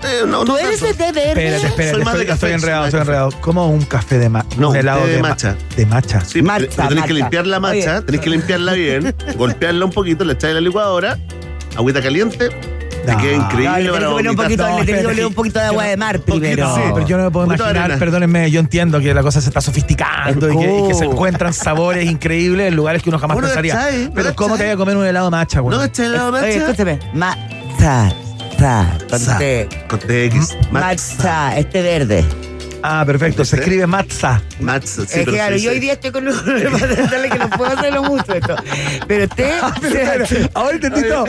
Eh, 0.02 0.22
no, 0.26 0.44
¿Tú 0.44 0.52
no 0.52 0.58
eres 0.58 0.80
tanto. 0.80 0.86
de 0.86 0.94
té 0.94 1.12
verde? 1.12 1.28
Espérate, 1.28 1.66
espérate. 1.66 1.90
Soy 1.94 2.04
más 2.04 2.14
estoy, 2.14 2.26
de 2.26 2.32
estoy 2.32 2.50
café, 2.50 2.54
enredado, 2.54 2.84
estoy 2.84 2.98
más 3.00 3.06
de 3.06 3.12
enredado. 3.12 3.30
¿Cómo 3.40 3.66
un 3.68 3.82
café 3.84 4.18
de 4.18 4.28
matcha? 4.28 4.56
No, 4.58 4.70
un 4.70 4.76
helado 4.76 5.06
de 5.06 5.12
de, 5.12 5.22
ma- 5.22 5.28
matcha. 5.30 5.56
De 5.76 5.86
matcha. 5.86 6.20
Sí, 6.24 6.42
Matcha, 6.42 6.68
pero 6.76 6.88
tenés 6.88 7.04
que 7.04 7.14
limpiar 7.14 7.46
la 7.46 7.60
matcha, 7.60 7.96
Oye. 7.98 8.02
tenés 8.02 8.20
que 8.20 8.30
limpiarla 8.30 8.72
bien, 8.74 9.14
golpearla 9.36 9.84
un 9.84 9.90
poquito, 9.92 10.24
le 10.24 10.34
echáis 10.34 10.54
la 10.54 10.60
licuadora, 10.60 11.18
agüita 11.76 12.00
caliente, 12.02 12.48
te 12.48 13.12
No. 13.12 13.18
queda 13.18 13.32
increíble 13.34 13.70
No, 13.70 13.78
le 13.78 13.90
para 13.90 14.00
que 14.00 14.12
poner 14.12 14.30
un 14.30 14.36
poquito, 14.36 14.64
un 14.64 15.52
de 15.52 15.60
agua 15.60 15.84
de 15.84 15.96
mar 15.96 16.20
primero. 16.20 16.74
Sí, 16.74 16.80
pero 16.94 17.06
yo 17.06 17.16
no 17.18 17.24
me 17.24 17.30
puedo 17.30 17.46
imaginar, 17.46 17.98
perdónenme, 17.98 18.50
yo 18.50 18.60
entiendo 18.60 19.00
que 19.00 19.14
la 19.14 19.22
cosa 19.22 19.40
se 19.40 19.48
está 19.48 19.60
sofisticando 19.60 20.52
y 20.52 20.56
que, 20.58 20.78
y 20.80 20.88
que 20.88 20.94
se 20.94 21.04
encuentran 21.04 21.52
sabores 21.54 22.04
increíbles 22.10 22.68
en 22.68 22.76
lugares 22.76 23.02
que 23.02 23.08
uno 23.08 23.18
jamás 23.18 23.36
Uno 23.36 23.46
pensaría. 23.46 23.72
echai, 23.74 24.10
Pero 24.14 24.34
¿cómo 24.34 24.54
echai. 24.56 24.58
te 24.58 24.64
voy 24.66 24.74
a 24.74 24.76
comer 24.76 24.96
un 24.96 25.06
helado 25.06 25.30
matcha, 25.30 25.60
güey? 25.60 25.76
¿No 25.76 25.82
la 25.84 26.28
Oye, 26.28 26.30
matcha? 26.32 26.48
escúchame. 26.48 26.98
Matcha, 27.14 28.12
con. 28.56 28.98
Con 29.88 29.98
TX. 30.00 30.56
Matcha, 30.70 31.56
este 31.58 31.82
verde. 31.82 32.24
Ah, 32.82 33.02
perfecto, 33.06 33.44
se 33.44 33.56
escribe 33.56 33.86
matza. 33.86 34.40
Matcha, 34.60 34.86
sí, 34.86 35.02
es 35.02 35.08
pero 35.12 35.24
que 35.32 35.38
claro, 35.38 35.56
sí, 35.58 35.62
yo 35.64 35.70
sí. 35.70 35.74
hoy 35.76 35.80
día 35.80 35.92
estoy 35.94 36.10
con 36.12 36.28
un 36.28 36.34
problema 36.38 36.78
que 37.30 37.38
no 37.38 37.50
puedo 37.50 37.72
hacerlo 37.76 38.02
mucho 38.04 38.32
esto. 38.34 38.56
Pero 39.08 39.28
té, 39.36 39.50
Ahora 40.54 40.74
entendí 40.76 41.02
todo. 41.08 41.24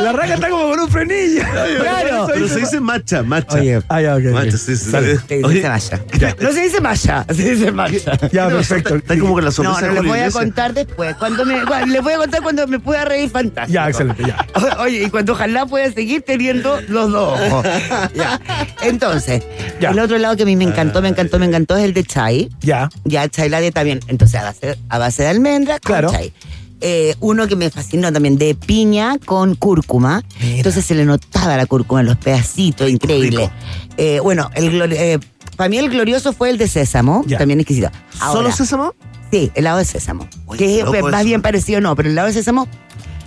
La 0.00 0.12
raca 0.12 0.34
está 0.34 0.48
como 0.48 0.70
con 0.70 0.80
un 0.80 0.88
frenillo. 0.88 1.42
Claro. 1.80 2.26
Pero 2.32 2.48
se 2.48 2.60
dice 2.60 2.80
matcha, 2.80 3.22
matcha. 3.22 3.58
Oye, 3.58 3.80
Ah, 3.88 4.00
ya, 4.00 4.16
ok. 4.16 4.22
Matcha, 4.32 4.56
sí, 4.56 4.76
sí. 4.76 4.90
Se 4.90 5.00
dice 5.00 5.68
matcha. 5.68 6.00
No 6.40 6.52
se 6.52 6.60
dice 6.62 6.80
matcha, 6.80 7.24
se 7.34 7.50
dice 7.54 7.72
matcha. 7.72 8.18
Ya, 8.32 8.48
¿qué 8.48 8.54
perfecto. 8.54 8.94
Está 8.96 9.18
como 9.18 9.34
con 9.34 9.44
la 9.44 9.50
No, 9.50 9.52
sorpresa 9.52 9.80
no 9.80 9.86
de 9.94 10.00
les 10.00 10.08
voy 10.10 10.18
a 10.20 10.30
contar 10.30 10.72
después. 10.74 11.16
Cuando 11.16 11.44
me, 11.44 11.64
cuando- 11.64 11.92
les 11.92 12.02
voy 12.02 12.12
a 12.14 12.16
contar 12.16 12.42
cuando 12.42 12.66
me 12.66 12.78
pueda 12.78 13.04
reír 13.04 13.28
fantástico. 13.30 13.74
Ya, 13.74 13.88
excelente, 13.88 14.22
ya. 14.26 14.46
Oye, 14.80 15.02
y 15.04 15.10
cuando 15.10 15.32
ojalá 15.34 15.66
pueda 15.66 15.90
seguir 15.92 16.22
teniendo 16.22 16.80
los 16.88 17.10
dos 17.10 17.40
ojos. 17.40 17.66
Ya. 18.14 18.40
Entonces, 18.82 19.42
Ya. 19.80 19.90
el 19.90 19.98
otro 19.98 20.18
lado 20.18 20.36
que 20.36 20.42
a 20.44 20.46
mí 20.46 20.56
me 20.56 20.64
encantó, 20.84 21.02
me 21.02 21.08
encantó, 21.08 21.38
me 21.38 21.46
encantó 21.46 21.76
es 21.76 21.84
el 21.84 21.94
de 21.94 22.04
chai. 22.04 22.50
Ya. 22.60 22.88
Ya, 23.04 23.28
chai 23.28 23.48
latte 23.48 23.72
también. 23.72 24.00
Entonces, 24.08 24.40
a 24.40 24.44
base, 24.44 24.78
a 24.88 24.98
base 24.98 25.22
de 25.22 25.28
almendra 25.28 25.78
con 25.80 25.86
Claro. 25.92 26.10
chai. 26.10 26.32
Eh, 26.80 27.14
uno 27.20 27.46
que 27.48 27.56
me 27.56 27.70
fascinó 27.70 28.12
también, 28.12 28.36
de 28.36 28.54
piña 28.54 29.18
con 29.24 29.54
cúrcuma. 29.54 30.22
Mira. 30.40 30.56
Entonces 30.58 30.84
se 30.84 30.94
le 30.94 31.04
notaba 31.06 31.56
la 31.56 31.64
cúrcuma 31.66 32.00
en 32.00 32.06
los 32.06 32.16
pedacitos, 32.16 32.90
increíble. 32.90 33.50
Eh, 33.96 34.20
bueno, 34.22 34.50
el 34.54 34.92
eh, 34.92 35.18
para 35.56 35.70
mí 35.70 35.78
el 35.78 35.88
glorioso 35.88 36.32
fue 36.32 36.50
el 36.50 36.58
de 36.58 36.68
sésamo, 36.68 37.24
Ya. 37.26 37.38
también 37.38 37.60
exquisito. 37.60 37.90
¿Solo 38.32 38.52
sésamo? 38.52 38.94
Sí, 39.30 39.50
helado 39.54 39.78
de 39.78 39.84
sésamo. 39.84 40.28
Que 40.58 40.80
es 40.80 40.84
más 40.84 41.20
eso. 41.20 41.24
bien 41.24 41.40
parecido, 41.42 41.80
no, 41.80 41.96
pero 41.96 42.08
el 42.08 42.12
helado 42.12 42.28
de 42.28 42.34
sésamo 42.34 42.68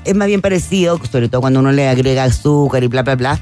es 0.06 0.14
más 0.16 0.28
bien 0.28 0.42
parecido, 0.42 1.00
sobre 1.12 1.28
todo 1.28 1.42
cuando 1.42 1.60
uno 1.60 1.72
le 1.72 1.88
agrega 1.90 2.26
azúcar 2.26 2.84
y 2.84 2.88
bla, 2.88 3.02
bla, 3.04 3.16
bla, 3.16 3.40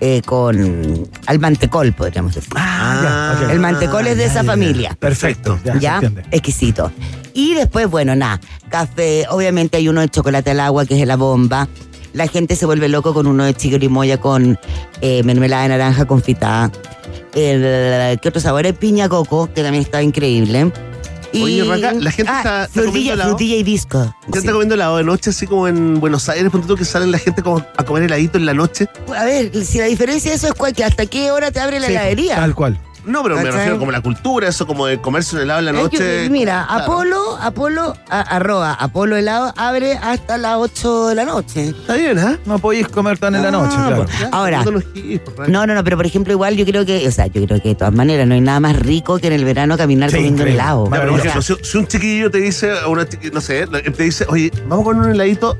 eh, 0.00 0.22
con 0.24 1.08
al 1.26 1.38
mantecol, 1.38 1.92
podríamos 1.92 2.34
decir. 2.34 2.52
Ah, 2.56 3.36
ya, 3.38 3.46
ok. 3.46 3.52
el 3.52 3.60
mantecol 3.60 4.06
es 4.06 4.16
de 4.16 4.24
ya, 4.24 4.30
esa 4.30 4.34
ya, 4.34 4.42
ya. 4.42 4.50
familia. 4.50 4.96
Perfecto. 4.98 5.58
Ya. 5.80 6.00
Exquisito. 6.30 6.92
Y 7.32 7.54
después, 7.54 7.88
bueno, 7.90 8.14
nada, 8.14 8.40
café, 8.68 9.26
obviamente 9.30 9.76
hay 9.76 9.88
uno 9.88 10.00
de 10.00 10.08
chocolate 10.08 10.50
al 10.50 10.60
agua, 10.60 10.86
que 10.86 11.00
es 11.00 11.06
la 11.06 11.16
bomba. 11.16 11.68
La 12.12 12.26
gente 12.28 12.56
se 12.56 12.64
vuelve 12.64 12.88
loco 12.88 13.12
con 13.12 13.26
uno 13.26 13.44
de 13.44 13.54
chiquirimoya 13.54 14.18
con 14.20 14.58
eh, 15.02 15.22
mermelada 15.22 15.64
de 15.64 15.68
naranja 15.68 16.06
confitada. 16.06 16.70
El, 17.34 18.18
¿Qué 18.20 18.28
otro 18.28 18.40
sabor? 18.40 18.64
El 18.66 18.74
piña 18.74 19.08
coco, 19.10 19.50
que 19.52 19.62
también 19.62 19.82
está 19.82 20.02
increíble. 20.02 20.72
Y, 21.32 21.42
Oye, 21.42 21.64
Raca, 21.64 21.92
la 21.92 22.10
gente 22.10 22.30
ah, 22.32 22.38
está- 22.38 22.64
está 22.64 22.72
comiendo 22.72 22.92
frutilla, 22.92 23.12
helado. 23.14 23.28
frutilla 23.30 23.56
y 23.56 23.62
disco. 23.62 24.14
¿Qué 24.26 24.32
Sí. 24.32 24.38
está 24.38 24.52
comiendo 24.52 24.74
helado 24.74 24.96
de 24.96 25.04
noche, 25.04 25.30
así 25.30 25.46
como 25.46 25.68
en 25.68 26.00
Buenos 26.00 26.28
Aires? 26.28 26.50
Tú 26.66 26.76
que 26.76 26.84
salen 26.84 27.10
la 27.12 27.18
gente 27.18 27.42
como 27.42 27.58
a 27.76 27.82
comer 27.84 28.04
heladito 28.04 28.38
en 28.38 28.46
la 28.46 28.54
noche. 28.54 28.86
A 29.16 29.24
ver, 29.24 29.64
si 29.64 29.78
la 29.78 29.86
diferencia 29.86 30.30
de 30.30 30.36
eso 30.36 30.46
es 30.48 30.54
cual, 30.54 30.72
que 30.72 30.84
hasta 30.84 31.06
qué 31.06 31.30
hora 31.30 31.50
te 31.50 31.60
abre 31.60 31.80
la 31.80 31.86
Sí, 31.88 31.92
heladería. 31.92 32.36
Tal 32.36 32.54
cual. 32.54 32.78
No, 33.06 33.22
pero 33.22 33.36
me 33.36 33.44
refiero 33.50 33.78
como 33.78 33.92
la 33.92 34.00
cultura, 34.00 34.48
eso 34.48 34.66
como 34.66 34.86
de 34.86 35.00
comerse 35.00 35.36
un 35.36 35.42
helado 35.42 35.60
en 35.60 35.64
la 35.66 35.70
Es 35.72 35.76
noche. 35.78 35.98
que, 35.98 36.28
mira, 36.30 36.64
Claro. 36.68 36.82
Apolo, 36.82 37.38
Apolo, 37.40 37.96
a- 38.10 38.20
arroba, 38.20 38.74
Apolo 38.74 39.16
helado 39.16 39.52
abre 39.56 39.92
hasta 39.96 40.36
las 40.38 40.56
8 40.56 41.08
de 41.08 41.14
la 41.14 41.24
noche. 41.24 41.68
Está 41.68 41.94
bien, 41.94 42.18
¿ah? 42.18 42.38
No 42.44 42.58
podéis 42.58 42.88
comer 42.88 43.18
tan 43.18 43.34
en 43.36 43.42
la 43.42 43.50
noche, 43.50 43.76
claro. 43.76 44.04
pues, 44.06 44.28
Ahora. 44.32 44.64
No, 45.48 45.66
no, 45.66 45.74
no, 45.74 45.84
pero 45.84 45.96
por 45.96 46.06
ejemplo, 46.06 46.32
igual 46.32 46.56
yo 46.56 46.64
creo 46.66 46.84
que, 46.84 47.06
o 47.06 47.10
sea, 47.12 47.26
yo 47.28 47.44
creo 47.46 47.60
que 47.62 47.68
de 47.70 47.74
todas 47.74 47.94
maneras 47.94 48.26
no 48.26 48.34
hay 48.34 48.40
nada 48.40 48.60
más 48.60 48.76
rico 48.76 49.18
que 49.18 49.28
en 49.28 49.34
el 49.34 49.44
verano 49.44 49.76
caminar 49.76 50.10
Sí, 50.10 50.16
comiendo 50.16 50.42
increíble. 50.42 50.60
helado. 50.62 50.84
Ya, 50.86 50.90
pero, 50.90 51.02
por 51.02 51.10
Maravilloso. 51.12 51.38
ejemplo, 51.38 51.64
si, 51.64 51.70
si 51.72 51.78
un 51.78 51.86
chiquillo 51.86 52.30
te 52.30 52.38
dice, 52.38 52.72
una 52.88 53.06
no 53.32 53.40
sé, 53.40 53.66
te 53.66 54.02
dice, 54.02 54.26
oye, 54.28 54.50
vamos 54.68 54.84
con 54.84 54.98
un 54.98 55.10
heladito, 55.10 55.56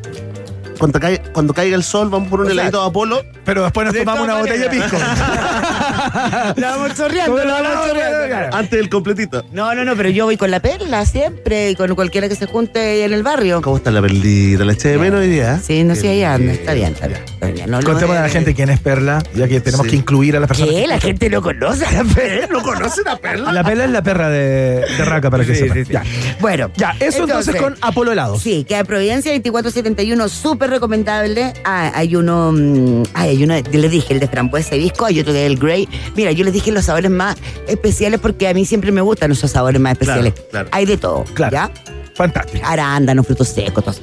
cuando 0.79 1.01
caiga, 1.01 1.23
cuando 1.33 1.55
caiga 1.55 1.77
el 1.77 1.83
sol, 1.85 2.09
vamos 2.11 2.29
por 2.29 2.41
un 2.41 2.47
O 2.47 2.49
sea, 2.49 2.55
heladito 2.55 2.81
de 2.83 2.89
Apolo. 2.89 3.23
Pero 3.45 3.63
después 3.65 3.85
nos 3.87 3.95
De 3.95 4.01
tomamos 4.01 4.25
una 4.25 4.37
botella 4.39 4.65
de 4.65 4.71
pisco. 4.71 4.97
La 6.57 6.77
vamos 6.77 6.95
chorreando, 6.97 7.45
la 7.45 7.63
vamos 7.63 7.87
chorreando. 7.89 8.57
Antes 8.57 8.79
del 8.79 8.89
completito. 8.89 9.45
No, 9.53 9.75
no, 9.75 9.85
no, 9.85 9.97
pero 9.97 10.09
yo 10.11 10.25
voy 10.25 10.37
con 10.37 10.51
la 10.51 10.61
perla 10.61 11.05
siempre, 11.07 11.71
y 11.71 11.75
con 11.77 11.95
cualquiera 11.95 12.29
que 12.29 12.35
se 12.37 12.47
junte 12.47 13.05
en 13.05 13.13
el 13.13 13.23
barrio. 13.23 13.61
¿Cómo 13.63 13.77
está 13.77 13.91
la 13.91 14.01
perlita? 14.01 14.65
¿La 14.65 14.73
eché 14.73 14.89
de 14.91 14.99
menos 14.99 15.21
hoy 15.21 15.29
día? 15.29 15.59
Sí, 15.63 15.85
no 15.85 15.95
sé, 15.95 16.09
ahí 16.09 16.23
anda, 16.25 16.53
está 16.53 16.73
bien, 16.75 16.93
está 16.93 17.07
bien. 17.09 17.21
Está 17.25 17.47
bien. 17.49 17.71
No, 17.71 17.81
no, 17.81 17.87
Contémosle 17.87 18.19
a 18.19 18.23
la 18.23 18.29
gente 18.29 18.55
quién 18.55 18.71
es 18.71 18.81
Perla, 18.81 19.23
ya 19.35 19.49
que 19.49 19.61
tenemos 19.61 19.85
Sí. 19.87 19.91
que 19.91 19.97
incluir 19.97 20.37
a 20.37 20.41
las 20.41 20.49
personas. 20.49 20.75
¿Qué? 20.75 20.81
que 20.83 20.87
La 20.89 21.01
gente 21.01 21.31
no 21.31 21.43
conoce 21.43 21.85
a 21.87 21.93
la 21.93 22.05
perla. 22.05 22.47
¿No 22.51 22.63
conocen 22.63 23.05
la 23.05 23.17
perla? 23.17 23.53
La 23.57 23.65
Perla 23.65 23.85
es 23.85 23.91
la 23.91 24.03
perra 24.03 24.29
de, 24.29 24.85
de 24.97 25.05
Raca, 25.05 25.31
para 25.31 25.45
que 25.45 25.55
Sí, 25.55 25.61
sepan. 25.63 25.77
sí, 25.79 25.85
sí. 25.87 25.93
Ya. 25.93 26.03
Bueno, 26.41 26.71
Ya, 26.77 26.95
eso 27.01 27.23
entonces, 27.25 27.57
con 27.57 27.77
Apolo 27.81 28.13
Helados. 28.13 28.43
Sí, 28.43 28.65
que 28.69 28.77
a 28.77 28.85
Providencia 28.85 29.33
2471, 29.33 30.29
súper 30.29 30.66
recomendable. 30.67 31.53
Ah, 31.65 31.91
hay 31.95 32.17
uno, 32.17 32.53
mm, 32.53 33.03
ay, 33.15 33.31
hay 33.31 33.45
uno, 33.45 33.59
yo 33.59 33.81
les 33.81 33.91
dije, 33.91 34.15
el 34.15 34.21
de 34.21 34.29
frambuesa 34.29 34.77
y 34.77 34.81
disco, 34.81 35.05
hay 35.07 35.21
otro 35.21 35.33
del 35.33 35.57
Grey. 35.59 35.89
Mira, 36.17 36.33
yo 36.33 36.45
les 36.45 36.53
dije 36.53 36.71
los 36.73 36.85
sabores 36.87 37.11
más 37.11 37.37
especiales 37.67 38.21
porque 38.21 38.49
a 38.49 38.55
mí 38.55 38.65
siempre 38.65 38.93
me 38.93 39.01
gustan 39.01 39.33
esos 39.33 39.51
sabores 39.51 39.81
más 39.81 39.93
especiales. 39.93 40.33
Claro, 40.35 40.49
claro. 40.51 40.69
Hay 40.73 40.87
de 40.87 40.97
todo, 40.97 41.25
Claro. 41.35 41.53
¿ya? 41.53 41.71
Fantástico. 42.15 42.65
Arándanos, 42.67 43.27
frutos 43.27 43.49
secos, 43.49 43.85
todos 43.85 44.01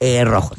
eh, 0.00 0.24
rojos. 0.24 0.58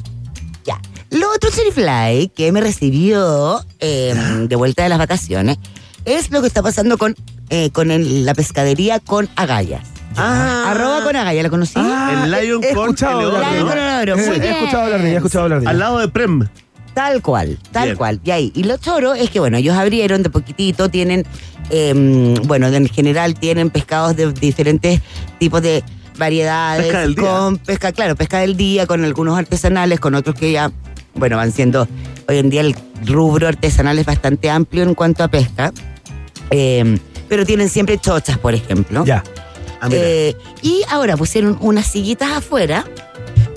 Ya. 0.66 0.80
Lo 1.12 1.30
otro, 1.34 1.50
Cherry 1.52 1.72
Fly, 1.72 2.32
que 2.36 2.52
me 2.52 2.62
recibió 2.62 3.64
eh, 3.80 4.14
de 4.48 4.56
vuelta 4.56 4.84
de 4.84 4.90
las 4.90 4.98
vacaciones, 5.00 5.58
es 6.06 6.32
lo 6.32 6.42
que 6.42 6.48
está 6.48 6.62
pasando 6.62 6.98
con, 6.98 7.16
eh, 7.50 7.70
con 7.72 7.92
el- 7.92 8.26
la 8.26 8.34
pescadería 8.34 9.00
con 9.00 9.30
agallas. 9.36 9.82
Ah. 10.16 10.72
Arroba 10.72 11.04
con 11.04 11.16
agallas, 11.16 11.44
¿la 11.44 11.50
conocí? 11.50 11.80
El 11.80 12.32
Lion 12.32 12.64
he 12.64 12.74
con 12.74 12.84
escuchado 12.90 13.20
el 13.22 13.36
hablar 13.36 13.46
de 13.52 13.56
Lion 13.58 13.68
con 13.68 13.78
¿no? 13.78 13.84
el 14.02 14.10
oro, 14.10 14.18
muy 14.18 14.30
bien. 14.40 14.44
he 14.44 14.52
escuchado 14.58 14.84
hablar 14.84 15.02
de 15.02 15.06
ella, 15.08 15.14
he 15.14 15.18
escuchado 15.18 15.44
hablar 15.46 15.62
de 15.62 15.68
Al 15.68 15.76
ella. 15.76 15.86
lado 15.86 16.00
de 16.00 16.08
Prem. 16.08 16.48
Tal 16.94 17.22
cual, 17.24 17.58
tal 17.72 17.86
Bien. 17.86 17.98
cual. 17.98 18.20
Y 18.24 18.30
ahí, 18.32 18.52
y 18.54 18.64
lo 18.66 18.78
choro 18.78 19.16
es 19.16 19.32
que, 19.32 19.40
bueno, 19.40 19.58
ellos 19.58 19.76
abrieron 19.76 20.22
de 20.22 20.30
poquitito, 20.30 20.90
tienen, 20.90 21.26
eh, 21.72 22.36
bueno, 22.46 22.68
en 22.68 22.88
general 22.88 23.34
tienen 23.34 23.72
pescados 23.72 24.16
de 24.16 24.32
diferentes 24.32 25.02
tipos 25.40 25.64
de 25.64 25.84
variedades. 26.20 26.84
Pesca 26.84 27.00
del 27.00 27.16
día. 27.16 27.24
Con 27.24 27.58
pesca, 27.58 27.92
claro, 27.94 28.16
pesca 28.16 28.40
del 28.40 28.56
día, 28.56 28.86
con 28.86 29.04
algunos 29.04 29.36
artesanales, 29.40 30.00
con 30.00 30.14
otros 30.14 30.36
que 30.36 30.52
ya, 30.52 30.72
bueno, 31.16 31.38
van 31.38 31.52
siendo, 31.52 31.88
hoy 32.28 32.38
en 32.38 32.52
día 32.52 32.62
el 32.62 32.76
rubro 33.08 33.48
artesanal 33.48 33.98
es 33.98 34.06
bastante 34.06 34.52
amplio 34.52 34.84
en 34.84 34.94
cuanto 34.94 35.24
a 35.24 35.28
pesca. 35.30 35.74
Eh, 36.52 37.00
pero 37.28 37.44
tienen 37.44 37.70
siempre 37.70 37.98
chochas, 37.98 38.38
por 38.38 38.54
ejemplo. 38.54 39.04
Ya. 39.04 39.24
Ah. 39.84 39.90
Eh, 39.92 40.36
y 40.62 40.82
ahora 40.90 41.18
pusieron 41.18 41.58
unas 41.62 41.86
sillitas 41.88 42.32
afuera, 42.32 42.86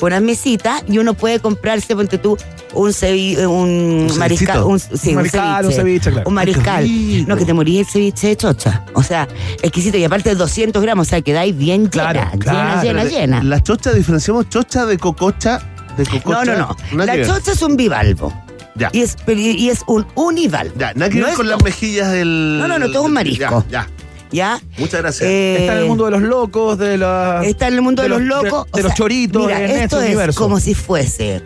unas 0.01 0.21
mesitas, 0.23 0.83
y 0.89 0.99
uno 0.99 1.15
puede 1.15 1.41
comprarse, 1.41 1.95
ponte 1.95 2.19
tú, 2.19 2.37
un 2.75 2.91
cevi- 2.91 3.39
eh, 3.39 3.47
un, 3.47 4.09
Un 4.11 4.19
mariscal, 4.19 4.63
un, 4.65 4.79
sí, 4.79 4.91
Un 5.05 5.09
un 5.11 5.15
mariscal, 5.17 5.67
un 5.67 5.73
ceviche, 5.73 6.11
claro. 6.11 6.29
Un 6.29 6.35
qué 6.35 6.35
mariscal. 6.35 7.27
No, 7.29 7.37
que 7.37 7.45
te 7.45 7.53
morís 7.55 7.79
el 7.81 7.87
ceviche 7.87 8.29
de 8.29 8.37
chocha. 8.37 8.85
O 8.93 9.03
sea, 9.03 9.27
exquisito. 9.63 9.97
Y 9.97 10.05
aparte 10.05 10.35
200 10.35 10.83
gramos, 10.83 11.07
o 11.07 11.11
sea, 11.11 11.23
quedáis 11.23 11.57
bien 11.57 11.87
Claro, 11.87 12.19
llena, 12.21 12.31
claro. 12.39 12.83
llena, 12.83 13.05
llena, 13.05 13.05
llena. 13.05 13.43
La 13.45 13.63
chocha, 13.63 13.93
diferenciamos 13.93 14.49
chocha 14.51 14.85
de 14.85 14.99
cococha. 14.99 15.61
De 15.97 16.05
cococha. 16.05 16.45
No, 16.45 16.59
no, 16.59 16.77
no. 16.93 17.07
La 17.07 17.25
chocha 17.25 17.53
es 17.53 17.63
un 17.63 17.77
bivalvo. 17.77 18.33
Ya. 18.75 18.91
Y 18.93 19.01
es, 19.01 19.17
y 19.27 19.71
es 19.71 19.81
un 19.87 20.07
univalvo. 20.15 20.75
Ya, 20.77 20.93
nada 20.93 21.09
que 21.11 21.17
No 21.19 21.25
ver 21.25 21.31
es 21.33 21.37
con 21.39 21.49
las 21.49 21.63
mejillas 21.65 22.13
del. 22.13 22.59
No, 22.59 22.69
no, 22.69 22.79
no, 22.79 22.91
todo 22.91 23.05
un 23.05 23.13
marisco. 23.15 23.65
Ya, 23.71 23.87
ya. 23.87 23.89
¿Ya? 24.33 24.61
Muchas 24.79 25.01
gracias. 25.03 25.29
Eh, 25.31 25.57
Está 25.61 25.73
en 25.75 25.79
el 25.79 25.85
mundo 25.87 26.05
de 26.07 26.11
los 26.13 26.23
locos, 26.23 26.79
de 26.79 26.99
la. 26.99 27.43
Está 27.45 27.69
en 27.69 27.75
el 27.75 27.83
mundo 27.83 28.03
de, 28.03 28.09
de 28.09 28.15
los, 28.19 28.23
los- 28.23 28.43
de- 28.43 28.51
locos. 28.51 28.67
de 28.73 28.81
o 28.81 28.83
los 28.83 28.87
sea, 28.89 28.95
choritos, 28.97 29.47
Mira, 29.47 29.59
en 29.65 29.71
esto 29.83 29.97
ese 29.99 30.07
es 30.07 30.13
universo. 30.15 30.41
como 30.41 30.61
si 30.61 30.75
fuese. 30.75 31.43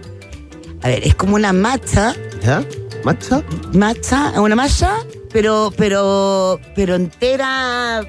A 0.83 0.89
ver, 0.89 1.07
es 1.07 1.15
como 1.15 1.35
una 1.37 1.53
matcha. 1.53 2.15
¿Ya? 2.43 2.65
¿Macha? 3.05 3.43
Matcha, 3.73 4.33
una 4.41 4.57
masa, 4.57 4.97
pero, 5.33 5.73
pero, 5.77 6.59
pero 6.75 6.95
entera. 6.95 8.01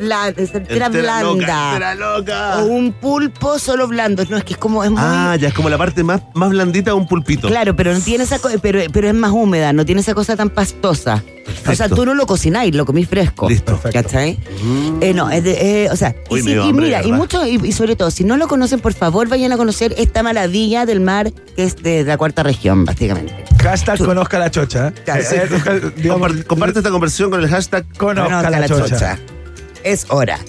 Blanda, 0.00 0.42
es 0.42 0.54
entera, 0.54 0.86
Entera 0.86 0.88
blanda. 0.88 1.22
loca, 1.22 1.68
entera 1.72 1.94
loca. 1.94 2.58
O 2.62 2.64
un 2.66 2.92
pulpo 2.92 3.58
solo 3.58 3.86
blando. 3.88 4.24
No, 4.28 4.36
es 4.36 4.44
que 4.44 4.54
es 4.54 4.58
como, 4.58 4.84
es 4.84 4.90
muy... 4.90 5.00
Ah, 5.02 5.36
ya 5.38 5.48
es 5.48 5.54
como 5.54 5.68
la 5.68 5.78
parte 5.78 6.02
más, 6.04 6.22
más 6.34 6.50
blandita 6.50 6.90
de 6.90 6.96
un 6.96 7.06
pulpito. 7.06 7.48
Claro, 7.48 7.74
pero 7.76 7.92
no 7.92 8.00
tiene 8.00 8.24
esa 8.24 8.38
pero, 8.62 8.80
pero 8.92 9.08
es 9.08 9.14
más 9.14 9.30
húmeda, 9.30 9.72
no 9.72 9.84
tiene 9.84 10.00
esa 10.00 10.14
cosa 10.14 10.36
tan 10.36 10.50
pastosa. 10.50 11.22
O 11.68 11.74
sea, 11.74 11.88
tú 11.88 12.06
no 12.06 12.14
lo 12.14 12.26
cocináis, 12.26 12.74
lo 12.74 12.86
comís 12.86 13.08
fresco. 13.08 13.48
Listo. 13.48 13.78
¿Cachai? 13.92 14.38
Eh, 15.00 15.12
no, 15.14 15.30
es 15.30 15.44
de, 15.44 15.84
eh, 15.84 15.90
o 15.90 15.96
sea, 15.96 16.14
Uy, 16.30 16.40
y, 16.40 16.72
mira, 16.72 17.02
y 17.04 17.12
mucho, 17.12 17.46
y, 17.46 17.60
y 17.62 17.72
sobre 17.72 17.96
todo, 17.96 18.10
si 18.10 18.24
no 18.24 18.36
lo 18.38 18.48
conocen, 18.48 18.80
por 18.80 18.94
favor, 18.94 19.28
vayan 19.28 19.52
a 19.52 19.56
conocer 19.58 19.94
esta 19.98 20.22
maravilla 20.22 20.86
del 20.86 21.00
mar 21.00 21.32
que 21.54 21.64
es 21.64 21.76
de 21.82 22.02
la 22.04 22.16
cuarta 22.16 22.42
región, 22.42 22.84
básicamente. 22.86 23.34
Hashtag 23.62 23.98
conozca 23.98 24.38
la 24.38 24.50
chocha. 24.50 24.88
¿eh? 24.88 24.92
Sí. 25.22 25.36
Eh, 25.36 25.92
digamos, 25.96 26.20
Comparte, 26.20 26.44
comparte 26.44 26.78
esta 26.80 26.90
conversión 26.90 27.30
con 27.30 27.40
el 27.40 27.48
hashtag 27.48 27.84
Conozca 27.96 28.50
la 28.50 28.66
chocha. 28.68 29.18
Es 29.84 30.06
hora. 30.08 30.40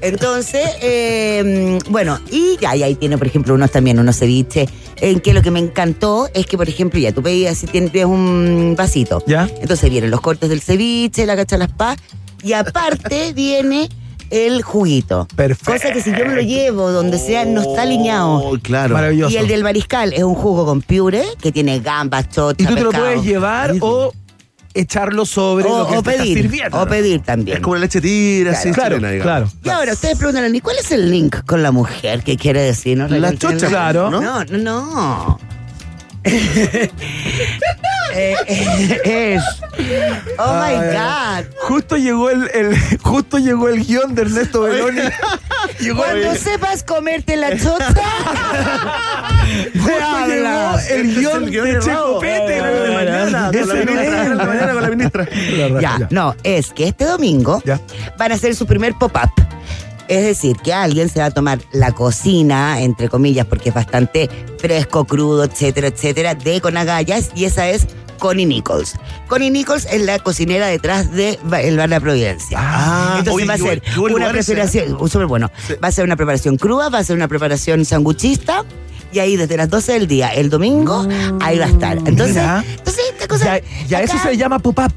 Entonces, 0.00 0.68
eh, 0.82 1.78
bueno, 1.88 2.20
y 2.30 2.58
ya, 2.60 2.76
y 2.76 2.82
ahí 2.82 2.94
tiene, 2.94 3.16
por 3.16 3.26
ejemplo, 3.26 3.54
unos 3.54 3.70
también, 3.70 3.98
unos 3.98 4.18
ceviches, 4.18 4.68
en 5.00 5.20
que 5.20 5.32
lo 5.32 5.40
que 5.40 5.50
me 5.50 5.60
encantó 5.60 6.28
es 6.34 6.46
que, 6.46 6.58
por 6.58 6.68
ejemplo, 6.68 7.00
ya 7.00 7.12
tú 7.12 7.22
pedías, 7.22 7.56
si 7.56 7.66
tienes 7.66 8.04
un 8.04 8.74
vasito. 8.76 9.22
¿Ya? 9.26 9.48
Entonces 9.62 9.88
vienen 9.88 10.10
los 10.10 10.20
cortes 10.20 10.50
del 10.50 10.60
ceviche, 10.60 11.24
la 11.24 11.36
cacha 11.36 11.56
las 11.56 11.72
pa, 11.72 11.96
y 12.42 12.52
aparte 12.52 13.32
viene 13.34 13.88
el 14.28 14.62
juguito. 14.62 15.26
Perfecto. 15.36 15.72
Cosa 15.72 15.92
que 15.92 16.02
si 16.02 16.10
yo 16.10 16.26
me 16.26 16.34
lo 16.34 16.42
llevo 16.42 16.90
donde 16.90 17.18
sea, 17.18 17.46
no 17.46 17.62
está 17.62 17.82
alineado. 17.82 18.36
Oh, 18.36 18.58
claro. 18.58 18.94
Maravilloso. 18.94 19.32
Y 19.32 19.38
el 19.38 19.48
del 19.48 19.62
mariscal 19.62 20.12
es 20.12 20.22
un 20.22 20.34
jugo 20.34 20.66
con 20.66 20.82
piure 20.82 21.24
que 21.40 21.50
tiene 21.50 21.80
gambas, 21.80 22.28
chocha, 22.28 22.62
Y 22.62 22.66
tú 22.66 22.74
te 22.74 22.82
lo 22.82 22.90
puedes 22.90 23.24
llevar 23.24 23.74
o 23.80 24.12
echarlo 24.74 25.24
sobre 25.24 25.64
o, 25.66 25.78
lo 25.78 25.86
que 25.88 25.96
o 25.96 26.02
te 26.02 26.10
estás 26.10 26.22
pedir, 26.26 26.38
sirviendo. 26.42 26.80
o 26.82 26.86
pedir 26.86 27.20
también. 27.22 27.56
Es 27.58 27.62
como 27.62 27.76
la 27.76 27.82
leche 27.82 28.00
tira, 28.00 28.50
así, 28.52 28.70
Claro, 28.72 28.96
chilena, 28.96 29.12
digamos. 29.12 29.52
claro. 29.52 29.60
Y 29.64 29.68
ahora 29.70 29.92
ustedes 29.92 30.18
preguntan 30.18 30.44
a 30.44 30.48
mí, 30.48 30.60
¿cuál 30.60 30.76
es 30.78 30.90
el 30.90 31.10
link 31.10 31.44
con 31.46 31.62
la 31.62 31.70
mujer? 31.70 32.22
¿Qué 32.24 32.36
quiere 32.36 32.60
decir? 32.62 32.96
¿no? 32.98 33.04
La 33.04 33.10
Realmente, 33.10 33.46
chocha, 33.46 33.68
claro. 33.68 34.10
No, 34.10 34.20
no, 34.44 34.58
no. 34.58 35.40
Eh, 38.16 38.34
eh, 38.46 39.34
es. 39.36 39.42
Oh 40.38 40.60
Ay, 40.62 40.76
my 40.76 40.84
God. 40.96 41.44
Justo 41.62 41.96
llegó 41.96 42.30
el, 42.30 42.48
el- 42.54 42.76
justo 43.02 43.38
llegó 43.38 43.68
el 43.68 43.84
guion 43.84 44.14
de 44.14 44.22
Ernesto 44.22 44.60
Beloni. 44.62 45.00
Llegó 45.80 46.02
Cuando 46.04 46.30
el- 46.30 46.38
sepas 46.38 46.82
comerte 46.84 47.36
la 47.36 47.56
chota, 47.58 47.88
llegó 49.74 49.88
el 50.28 50.46
Este 50.78 51.02
guion 51.02 51.44
el 51.44 51.50
guion 51.50 51.64
de 51.64 51.72
de. 51.74 51.80
Checopete. 51.80 52.52
De 52.62 52.90
mañana, 52.94 53.50
con 53.50 54.36
la 54.38 54.44
mañana 54.44 54.72
con 54.74 54.82
la 54.82 54.88
ministra. 54.90 55.28
Ya, 55.80 56.06
no, 56.10 56.36
es 56.44 56.70
que 56.72 56.86
este 56.88 57.04
domingo 57.06 57.60
Ya. 57.64 57.80
van 58.18 58.30
a 58.32 58.34
hacer 58.36 58.54
su 58.54 58.66
primer 58.66 58.94
pop-up. 58.94 59.30
Es 60.08 60.22
decir, 60.24 60.56
que 60.58 60.72
alguien 60.72 61.08
se 61.08 61.20
va 61.20 61.26
a 61.26 61.30
tomar 61.30 61.60
la 61.72 61.92
cocina, 61.92 62.80
entre 62.82 63.08
comillas, 63.08 63.46
porque 63.46 63.70
es 63.70 63.74
bastante 63.74 64.28
fresco, 64.58 65.04
crudo, 65.06 65.44
etcétera, 65.44 65.88
etcétera, 65.88 66.34
de 66.34 66.60
Conagallas, 66.60 67.30
y 67.34 67.44
esa 67.46 67.68
es 67.70 67.86
Connie 68.18 68.46
Nichols. 68.46 68.94
Connie 69.28 69.50
Nichols 69.50 69.86
es 69.90 70.02
la 70.02 70.18
cocinera 70.18 70.66
detrás 70.66 71.10
de 71.12 71.38
el 71.62 71.76
Bar 71.76 71.88
La 71.88 72.00
Providencia. 72.00 72.58
Ah, 72.60 73.16
Entonces 73.18 73.34
oye, 73.34 73.44
va 73.46 73.54
a 73.54 73.58
ser 73.58 73.82
buen- 73.96 74.14
una 74.14 74.28
¿eh? 74.28 74.32
preparación, 74.32 74.98
súper 75.10 75.26
bueno. 75.26 75.50
Va 75.82 75.88
a 75.88 75.92
ser 75.92 76.04
una 76.04 76.16
preparación 76.16 76.56
cruda, 76.56 76.88
va 76.90 76.98
a 76.98 77.04
ser 77.04 77.16
una 77.16 77.28
preparación 77.28 77.84
sanguchista, 77.84 78.64
y 79.12 79.18
ahí 79.20 79.36
desde 79.36 79.56
las 79.56 79.70
12 79.70 79.92
del 79.92 80.06
día, 80.08 80.28
el 80.28 80.50
domingo, 80.50 81.06
ahí 81.40 81.58
va 81.58 81.66
a 81.66 81.68
estar. 81.68 81.96
Entonces, 81.98 82.36
Mira. 82.36 82.64
entonces 82.78 83.04
esta 83.12 83.28
cosa. 83.28 83.58
Ya, 83.58 83.64
ya 83.88 84.00
eso 84.00 84.18
se 84.18 84.36
llama 84.36 84.58
pop-up. 84.58 84.92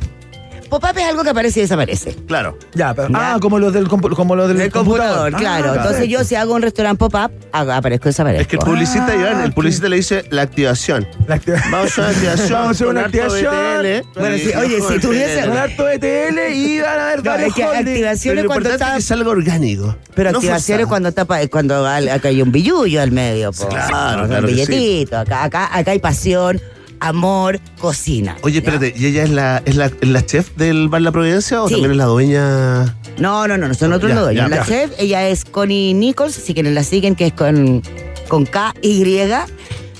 Pop-up 0.69 0.97
es 0.97 1.05
algo 1.05 1.23
que 1.23 1.29
aparece 1.29 1.59
y 1.59 1.63
desaparece. 1.63 2.13
Claro. 2.27 2.57
Ya, 2.73 2.93
pero- 2.93 3.09
Ya. 3.09 3.33
ah, 3.35 3.37
como 3.39 3.59
los 3.59 3.71
del, 3.73 3.87
compu- 3.87 4.13
como 4.15 4.35
los 4.35 4.47
del 4.49 4.59
El 4.61 4.71
computador, 4.71 5.31
claro. 5.33 5.71
Ah, 5.71 5.75
Entonces 5.77 6.07
yo 6.09 6.23
si 6.23 6.35
hago 6.35 6.53
un 6.55 6.61
restaurante 6.61 6.97
pop-up, 6.99 7.31
aparezco 7.51 8.07
y 8.07 8.09
desaparezco. 8.09 8.41
Es 8.41 8.47
que 8.47 8.55
el 8.57 8.61
publicista, 8.61 9.15
Iván, 9.15 9.41
el 9.43 9.53
publicista 9.53 9.87
le 9.89 9.95
dice 9.97 10.23
la 10.29 10.41
activación. 10.43 11.07
La 11.27 11.35
activa- 11.35 11.61
Vamos 11.71 11.97
a 11.97 12.01
una 12.01 12.09
activación. 12.09 12.51
Vamos 12.51 12.67
a 12.67 12.71
hacer 12.71 12.87
una 12.87 13.01
activación. 13.01 13.53
BTL. 13.53 14.19
Bueno, 14.19 14.37
sí, 14.37 14.51
oye, 14.57 14.81
si 14.81 14.99
tuviese- 14.99 15.35
BTL. 15.41 15.47
Con 15.49 15.57
harto 15.57 15.85
de 15.85 15.99
TL 15.99 16.55
y 16.55 16.79
van 16.81 16.99
a 16.99 17.05
ver 17.07 17.17
No, 17.17 17.23
varios 17.31 17.49
es 17.49 17.55
que. 17.55 17.61
Pero 17.61 17.77
activaciones 17.79 18.43
lo 18.43 18.47
cuando 18.49 18.69
importante 18.69 18.83
está... 18.83 18.97
es 18.97 19.03
que 19.03 19.07
salga 19.07 19.29
orgánico. 19.29 19.95
Pero 20.15 20.31
no 20.31 20.37
activaciones 20.39 20.85
forzado. 20.85 20.87
cuando 20.89 21.11
tapa, 21.13 21.47
cuando 21.47 21.85
acá 21.87 22.27
hay 22.27 22.41
un 22.41 22.51
billullo 22.51 23.01
al 23.01 23.11
medio, 23.11 23.51
po. 23.51 23.67
Claro, 23.67 24.23
Un 24.23 24.27
claro 24.29 24.47
sí. 24.47 24.53
billetito. 24.53 25.17
Acá, 25.17 25.43
acá, 25.43 25.69
acá 25.77 25.91
hay 25.91 25.99
pasión, 25.99 26.59
amor, 26.99 27.59
cocina. 27.79 28.37
Oye, 28.41 28.59
espérate, 28.59 28.93
¿y 28.97 29.05
ella 29.07 29.23
es 29.23 29.29
la, 29.29 29.61
es 29.65 29.75
la, 29.75 29.85
es 29.85 30.07
la 30.09 30.25
chef 30.25 30.55
del 30.55 30.89
Bar 30.89 31.01
La 31.01 31.11
Providencia 31.11 31.61
o 31.61 31.67
Sí. 31.67 31.73
también 31.75 31.91
es 31.91 31.97
la 31.97 32.05
dueña? 32.05 32.97
No, 33.17 33.47
no, 33.47 33.57
no, 33.57 33.67
no 33.67 33.73
son 33.73 33.93
otros 33.93 34.09
Ya, 34.09 34.15
los 34.15 34.23
dueños. 34.25 34.43
ya, 34.43 34.49
La 34.49 34.55
ya. 34.57 34.65
chef, 34.65 34.91
ella 34.99 35.27
es 35.27 35.45
Connie 35.45 35.93
Nichols, 35.93 36.33
si 36.35 36.53
quienes 36.53 36.73
la 36.73 36.83
siguen, 36.83 37.15
que 37.15 37.27
es 37.27 37.33
con, 37.33 37.81
con 38.27 38.45
K-Y, 38.45 39.27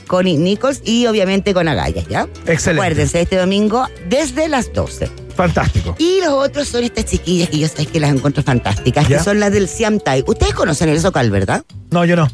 Connie 0.08 0.38
Nichols, 0.38 0.82
y 0.86 1.06
obviamente 1.08 1.54
con 1.54 1.68
Agallas, 1.68 2.08
¿ya? 2.08 2.28
Excelente. 2.46 2.70
Acuérdense, 2.86 3.22
este 3.22 3.38
domingo 3.38 3.88
desde 4.10 4.48
las 4.48 4.72
12. 4.74 5.10
Fantástico. 5.36 5.96
Y 6.00 6.20
los 6.22 6.34
otros 6.34 6.68
son 6.68 6.84
estas 6.84 7.06
chiquillas 7.06 7.50
que 7.50 7.60
yo 7.60 7.68
sé 7.68 7.86
que 7.86 8.00
las 8.00 8.12
encuentro 8.12 8.42
fantásticas, 8.42 9.08
¿Ya? 9.08 9.18
que 9.18 9.24
son 9.24 9.40
las 9.40 9.52
del 9.52 9.68
Siam 9.68 10.00
Thai. 10.00 10.24
Ustedes 10.26 10.54
conocen 10.54 10.90
el 10.90 11.00
Socal, 11.00 11.30
¿verdad? 11.30 11.64
No, 11.92 12.06
yo 12.06 12.16
no. 12.16 12.28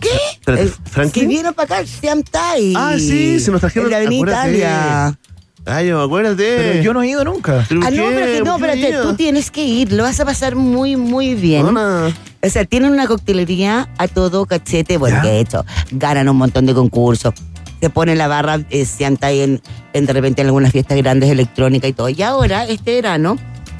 Espérate, 0.00 0.72
El-. 0.96 1.12
Que 1.12 1.26
vino 1.26 1.52
para 1.52 1.64
acá 1.76 1.80
el 1.80 1.88
Siam 1.88 2.22
Thai. 2.22 2.74
Ah, 2.76 2.94
sí, 2.98 3.40
se 3.40 3.50
nos 3.50 3.60
trajeron- 3.60 3.86
En 3.86 3.90
la 3.90 3.96
Avenida 3.98 4.22
acuérdate. 4.42 4.58
Italia. 4.58 5.18
Ay, 5.66 5.90
acuérdate. 5.90 6.56
Pero 6.58 6.82
yo 6.82 6.92
no 6.92 7.02
he 7.02 7.08
ido 7.08 7.24
nunca. 7.24 7.64
¿Pero 7.68 7.80
Ah, 7.84 7.90
no, 7.90 7.96
qué? 8.08 8.10
pero 8.14 8.26
que 8.26 8.38
no, 8.44 8.58
¿Por 8.58 8.68
qué 8.68 8.74
espérate, 8.74 9.02
tú 9.08 9.14
tienes 9.16 9.50
que 9.50 9.64
ir, 9.64 9.92
lo 9.92 10.02
vas 10.02 10.20
a 10.20 10.24
pasar 10.26 10.56
muy, 10.56 10.96
muy 10.96 11.34
bien. 11.34 11.66
O 11.76 12.12
sea, 12.50 12.64
tienen 12.66 12.90
una 12.92 13.06
coctelería 13.06 13.88
a 13.96 14.06
todo 14.08 14.44
cachete, 14.44 14.98
bueno, 14.98 15.22
que 15.22 15.28
de 15.28 15.40
hecho, 15.40 15.64
ganan 15.92 16.28
un 16.28 16.36
montón 16.36 16.66
de 16.66 16.74
concursos. 16.74 17.32
Se 17.80 17.88
pone 17.90 18.14
la 18.14 18.28
barra, 18.28 18.60
eh, 18.70 18.84
se 18.84 19.06
anta 19.06 19.28
ahí 19.28 19.40
en, 19.40 19.62
en 19.94 20.06
de 20.06 20.12
repente 20.12 20.42
en 20.42 20.48
algunas 20.48 20.72
fiestas 20.72 20.96
grandes 20.98 21.30
electrónicas 21.30 21.88
y 21.88 21.92
todo. 21.94 22.08
Y 22.10 22.20
ahora, 22.22 22.66
este 22.66 22.94
verano, 22.96 23.36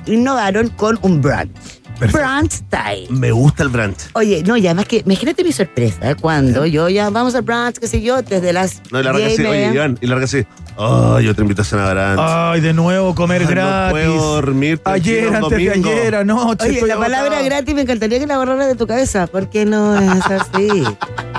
innovaron 0.06 0.68
con 0.70 0.98
un 1.02 1.20
brunch. 1.20 1.50
Brunch 2.00 2.62
Thai. 2.68 3.06
Me 3.10 3.30
gusta 3.30 3.62
el 3.62 3.68
brunch. 3.68 4.08
Oye, 4.14 4.42
no, 4.44 4.56
y 4.56 4.66
además 4.66 4.86
que, 4.86 5.02
imagínate 5.04 5.44
mi 5.44 5.52
sorpresa, 5.52 6.10
¿eh? 6.10 6.14
cuando 6.16 6.66
yo 6.66 6.88
ya 6.88 7.10
vamos 7.10 7.34
al 7.34 7.42
brunch, 7.42 7.78
qué 7.78 7.86
sé 7.86 8.02
yo, 8.02 8.22
desde 8.22 8.52
las 8.52 8.82
No, 8.90 9.00
y 9.00 9.04
larga 9.04 9.26
10 9.26 9.30
y 9.30 9.34
así, 9.34 9.46
oye. 9.46 9.72
Iván, 9.72 9.98
y 10.00 10.06
larga 10.06 10.24
así. 10.24 10.44
Ay, 10.76 11.28
otra 11.28 11.42
invitación 11.42 11.80
a 11.80 11.92
brunch. 11.92 12.20
Ay, 12.20 12.60
de 12.60 12.72
nuevo 12.72 13.14
comer 13.14 13.42
Ay, 13.42 13.46
gratis. 13.48 13.86
No 13.86 13.90
puedo 13.90 14.34
dormir. 14.34 14.80
Ayer, 14.84 15.34
antes 15.34 15.58
de 15.58 15.70
ayer, 15.70 16.14
anoche. 16.16 16.68
Oye, 16.68 16.86
la 16.86 16.96
palabra 16.96 17.26
agotado. 17.26 17.44
gratis 17.44 17.74
me 17.74 17.82
encantaría 17.82 18.18
que 18.18 18.26
la 18.26 18.38
borraras 18.38 18.66
de 18.66 18.74
tu 18.74 18.86
cabeza, 18.86 19.26
porque 19.26 19.64
no 19.64 19.96
es 19.96 20.24
así. 20.26 20.84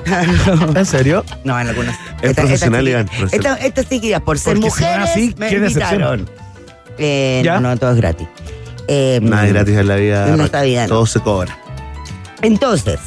¿En 0.76 0.86
serio? 0.86 1.26
No, 1.44 1.60
en 1.60 1.68
algunas. 1.68 1.98
Es 2.22 2.34
profesional, 2.34 2.88
Iván, 2.88 3.06
profesional. 3.07 3.57
Esta, 3.57 3.68
esta 3.68 3.84
chiquillas, 3.84 4.22
por 4.22 4.38
ser 4.38 4.53
Porque 4.53 4.68
mujeres, 4.68 5.10
así, 5.10 5.36
me 5.38 5.49
qué 5.49 5.56
invitaron. 5.57 6.30
Eh, 6.98 7.41
¿Ya? 7.44 7.60
No, 7.60 7.69
no, 7.69 7.77
todo 7.77 7.91
es 7.91 7.98
gratis. 7.98 8.27
Eh, 8.88 9.20
Nada 9.22 9.45
es 9.48 9.53
gratis 9.53 9.76
en 9.78 9.88
la 9.88 9.95
vida. 9.95 10.34
En 10.34 10.41
esta 10.41 10.62
vida, 10.62 10.84
no. 10.84 10.90
Todo 10.90 11.06
se 11.06 11.20
cobra. 11.20 11.57
Entonces, 12.41 12.99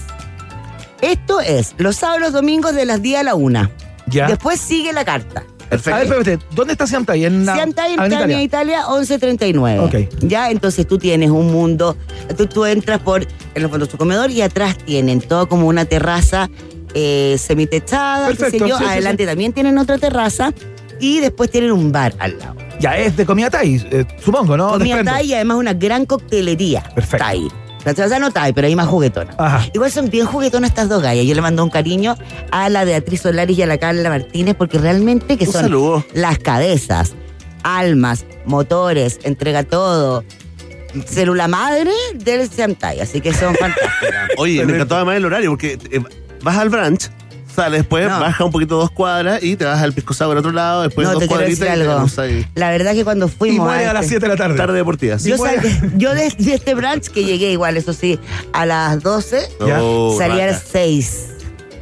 esto 1.00 1.40
es 1.40 1.74
los 1.78 1.96
sábados 1.96 2.20
y 2.20 2.24
los 2.24 2.32
domingos 2.32 2.74
de 2.74 2.84
las 2.84 3.00
10 3.02 3.20
a 3.20 3.22
la 3.22 3.34
1. 3.34 3.70
Ya. 4.06 4.26
Después 4.26 4.60
sigue 4.60 4.92
la 4.92 5.04
carta. 5.04 5.44
A 5.70 5.76
ver, 5.76 6.02
espérate, 6.04 6.38
¿dónde 6.52 6.72
está 6.72 6.86
Siamtai? 6.86 7.26
En 7.26 7.44
la- 7.44 7.54
Siamtai 7.54 7.92
en 7.92 8.00
Avenida 8.00 8.40
Italia, 8.40 8.42
Italia 8.42 8.78
1139. 8.88 9.78
Ok. 9.80 10.14
Ya, 10.22 10.50
entonces 10.50 10.86
tú 10.88 10.96
tienes 10.96 11.28
un 11.28 11.52
mundo, 11.52 11.94
tú, 12.38 12.46
tú 12.46 12.64
entras 12.64 13.00
por, 13.00 13.22
en 13.54 13.62
el 13.62 13.68
fondo, 13.68 13.84
su 13.84 13.98
comedor 13.98 14.30
y 14.30 14.40
atrás 14.40 14.78
tienen 14.78 15.20
todo 15.20 15.46
como 15.46 15.66
una 15.68 15.84
terraza 15.84 16.48
eh, 16.94 17.36
semitechada, 17.38 18.28
qué 18.28 18.34
sé 18.36 18.40
Perfecto, 18.44 18.66
yo. 18.66 18.78
sí, 18.78 18.84
sí, 18.84 18.90
Adelante 18.90 19.24
sí. 19.24 19.28
también 19.28 19.52
tienen 19.52 19.76
otra 19.76 19.98
terraza 19.98 20.54
y 21.00 21.20
después 21.20 21.50
tienen 21.50 21.72
un 21.72 21.90
bar 21.92 22.14
al 22.18 22.38
lado. 22.38 22.54
Ya 22.80 22.96
es 22.96 23.16
de 23.16 23.26
comida 23.26 23.50
Thai, 23.50 23.86
eh, 23.90 24.04
supongo, 24.24 24.56
¿no? 24.56 24.70
Comida 24.70 24.96
Desprendo. 24.96 25.12
Thai 25.12 25.26
y 25.26 25.34
además 25.34 25.56
una 25.58 25.74
gran 25.74 26.06
coctelería. 26.06 26.82
Perfecto. 26.94 27.24
Thai. 27.24 27.48
O 27.86 27.94
sea, 28.08 28.18
no 28.18 28.30
Thai, 28.30 28.52
pero 28.52 28.66
hay 28.66 28.76
más 28.76 28.86
juguetona. 28.86 29.34
Ajá. 29.38 29.66
Igual 29.72 29.90
son 29.90 30.10
bien 30.10 30.26
juguetonas 30.26 30.70
estas 30.70 30.88
dos 30.88 31.02
gallas. 31.02 31.24
Yo 31.24 31.34
le 31.34 31.40
mando 31.40 31.64
un 31.64 31.70
cariño 31.70 32.16
a 32.50 32.68
la 32.68 32.84
Beatriz 32.84 33.22
Solaris 33.22 33.56
y 33.58 33.62
a 33.62 33.66
la 33.66 33.78
Carla 33.78 34.10
Martínez 34.10 34.54
porque 34.56 34.78
realmente 34.78 35.36
que 35.38 35.46
Un 35.46 35.52
son 35.52 35.62
saludo. 35.62 36.04
las 36.12 36.38
cabezas, 36.38 37.14
almas, 37.62 38.26
motores, 38.44 39.20
entrega 39.22 39.62
todo. 39.62 40.22
Célula 41.06 41.48
madre 41.48 41.90
del 42.14 42.48
Siamtai, 42.48 43.00
así 43.00 43.20
que 43.20 43.32
son 43.32 43.54
fantásticas. 43.60 44.30
Oye, 44.38 44.64
me 44.66 44.74
encantó 44.74 44.96
además 44.96 45.16
el 45.16 45.24
horario 45.26 45.50
porque 45.50 45.78
eh, 45.90 46.00
vas 46.42 46.56
al 46.56 46.68
brunch, 46.70 47.10
sales 47.62 47.80
después, 47.80 48.08
No. 48.08 48.20
baja 48.20 48.44
un 48.44 48.50
poquito 48.52 48.76
dos 48.76 48.90
cuadras 48.90 49.42
y 49.42 49.56
te 49.56 49.64
vas 49.64 49.80
al 49.82 49.92
pisco 49.92 50.14
sour 50.14 50.32
al 50.32 50.38
otro 50.38 50.52
lado, 50.52 50.82
después 50.82 51.06
No, 51.06 51.14
dos 51.14 51.22
te 51.22 51.28
cuadritas 51.28 51.58
decir 51.60 51.82
y 51.82 52.16
te 52.16 52.22
ahí. 52.22 52.46
La 52.54 52.70
verdad 52.70 52.92
que 52.94 53.04
cuando 53.04 53.26
Y 53.26 53.30
fuimos 53.30 53.66
muere 53.66 53.86
a 53.86 53.92
las 53.92 54.04
este- 54.04 54.14
7 54.16 54.26
de 54.26 54.32
la 54.32 54.36
tarde. 54.36 54.56
Tarde 54.56 54.74
deportiva. 54.76 55.16
Yo, 55.16 55.36
yo 55.96 56.14
de, 56.14 56.32
de 56.38 56.54
este 56.54 56.74
brunch 56.74 57.08
que 57.08 57.24
llegué 57.24 57.50
igual, 57.50 57.76
eso 57.76 57.92
sí, 57.92 58.18
a 58.52 58.66
las 58.66 59.02
12, 59.02 59.40
Ya. 59.66 59.78
Oh, 59.82 60.16
salí 60.16 60.40
a 60.40 60.46
las 60.46 60.62
6. 60.70 61.24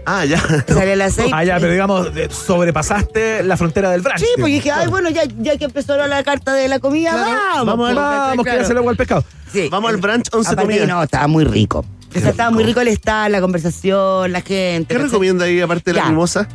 Ah, 0.08 0.24
ya. 0.24 0.40
Sale 0.68 0.92
a 0.92 0.96
las 0.96 1.14
6. 1.14 1.30
Ah, 1.32 1.42
ya, 1.44 1.58
pero 1.58 1.72
digamos, 1.72 2.08
sobrepasaste 2.30 3.42
la 3.42 3.56
frontera 3.56 3.90
del 3.90 4.02
brunch. 4.02 4.18
Sí, 4.20 4.26
pues 4.38 4.46
digamos. 4.46 4.64
dije, 4.64 4.70
ay, 4.70 4.86
bueno, 4.88 5.10
ya, 5.10 5.22
ya 5.38 5.56
que 5.56 5.64
empezó 5.64 5.96
la 6.06 6.22
carta 6.22 6.52
de 6.54 6.68
la 6.68 6.78
comida, 6.78 7.12
vamos. 7.12 7.66
Vamos, 7.66 7.86
pues, 7.86 7.94
vamos, 7.96 8.36
que 8.38 8.42
claro. 8.44 8.60
ya 8.60 8.66
se 8.66 8.72
le 8.74 8.78
agua 8.78 8.90
al 8.92 8.96
pescado. 8.96 9.24
Sí. 9.52 9.68
Vamos 9.70 9.90
al 9.90 9.96
brunch 9.98 10.28
11 10.32 10.48
Aparte, 10.52 10.62
comidas. 10.62 10.88
no, 10.88 11.02
estaba 11.02 11.26
muy 11.26 11.44
rico. 11.44 11.84
O 12.16 12.20
sea, 12.20 12.30
estaba 12.30 12.50
muy 12.50 12.64
rico 12.64 12.80
el 12.80 12.88
estar, 12.88 13.30
la 13.30 13.40
conversación, 13.40 14.32
la 14.32 14.40
gente. 14.40 14.94
¿Qué 14.94 15.02
recomienda 15.02 15.44
ahí 15.44 15.60
aparte 15.60 15.90
de 15.92 15.96
la 15.98 16.04
Ya. 16.04 16.10
mimosa? 16.10 16.48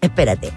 Espérate. 0.00 0.50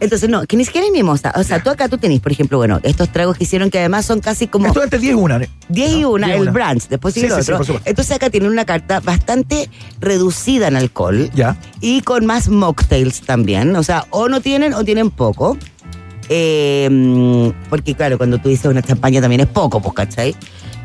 Entonces, 0.00 0.28
no, 0.30 0.46
que 0.46 0.56
ni 0.56 0.64
siquiera 0.64 0.86
es 0.86 0.92
mimosa. 0.92 1.32
O 1.34 1.42
sea, 1.42 1.60
tú 1.60 1.70
acá 1.70 1.88
tú 1.88 1.98
tenés, 1.98 2.20
por 2.20 2.30
ejemplo, 2.30 2.56
bueno, 2.58 2.78
estos 2.84 3.08
tragos 3.10 3.36
que 3.36 3.42
hicieron 3.42 3.68
que 3.68 3.80
además 3.80 4.06
son 4.06 4.20
casi 4.20 4.46
como 4.46 4.68
Esto 4.68 4.82
entre 4.84 5.00
10 5.00 5.10
y 5.12 5.14
1. 5.16 5.38
10 5.68 5.90
y 5.92 6.04
1, 6.04 6.26
10 6.26 6.28
y 6.28 6.40
el 6.42 6.48
una. 6.48 6.50
brunch, 6.52 6.88
después 6.88 7.14
sigue 7.14 7.26
Sí, 7.26 7.32
el 7.32 7.38
sí, 7.40 7.44
sí, 7.46 7.50
otro. 7.50 7.56
por 7.56 7.66
supuesto. 7.66 7.90
Entonces 7.90 8.14
acá 8.16 8.30
tienen 8.30 8.50
una 8.52 8.64
carta 8.64 9.00
bastante 9.00 9.68
reducida 9.98 10.68
en 10.68 10.76
alcohol 10.76 11.28
Ya. 11.34 11.56
y 11.80 12.02
con 12.02 12.26
más 12.26 12.48
mocktails 12.48 13.22
también. 13.22 13.74
O 13.74 13.82
sea, 13.82 14.06
o 14.10 14.28
no 14.28 14.40
tienen 14.40 14.72
o 14.72 14.84
tienen 14.84 15.10
poco. 15.10 15.58
Eh, 16.28 16.88
mm, 16.90 17.68
porque 17.68 17.94
claro, 17.96 18.18
cuando 18.18 18.38
tú 18.38 18.50
dices 18.50 18.66
una 18.66 18.82
champaña 18.82 19.20
también 19.20 19.40
es 19.40 19.46
poco, 19.48 19.80
pues, 19.82 19.94
¿cachai? 19.94 20.36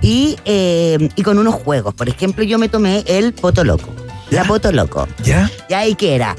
Y, 0.03 0.35
eh, 0.45 1.09
y 1.15 1.23
con 1.23 1.39
unos 1.39 1.55
juegos. 1.55 1.93
Por 1.95 2.07
ejemplo, 2.09 2.43
yo 2.43 2.59
me 2.59 2.69
tomé 2.69 3.03
el 3.07 3.33
Poto 3.33 3.63
Loco. 3.63 3.89
La 4.29 4.43
Poto 4.43 4.71
Loco. 4.71 5.07
¿Ya? 5.23 5.49
¿Y 5.69 5.73
ahí 5.73 5.95
qué 5.95 6.13
era? 6.15 6.35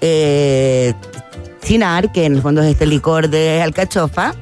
Eh, 0.00 0.94
Cinar, 1.62 2.12
que 2.12 2.24
en 2.24 2.36
el 2.36 2.42
fondo 2.42 2.62
es 2.62 2.68
este 2.70 2.86
licor 2.86 3.28
de 3.28 3.60
alcachofa. 3.60 4.34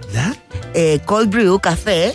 eh, 0.75 1.01
cold 1.07 1.31
brew, 1.31 1.59
café. 1.59 2.15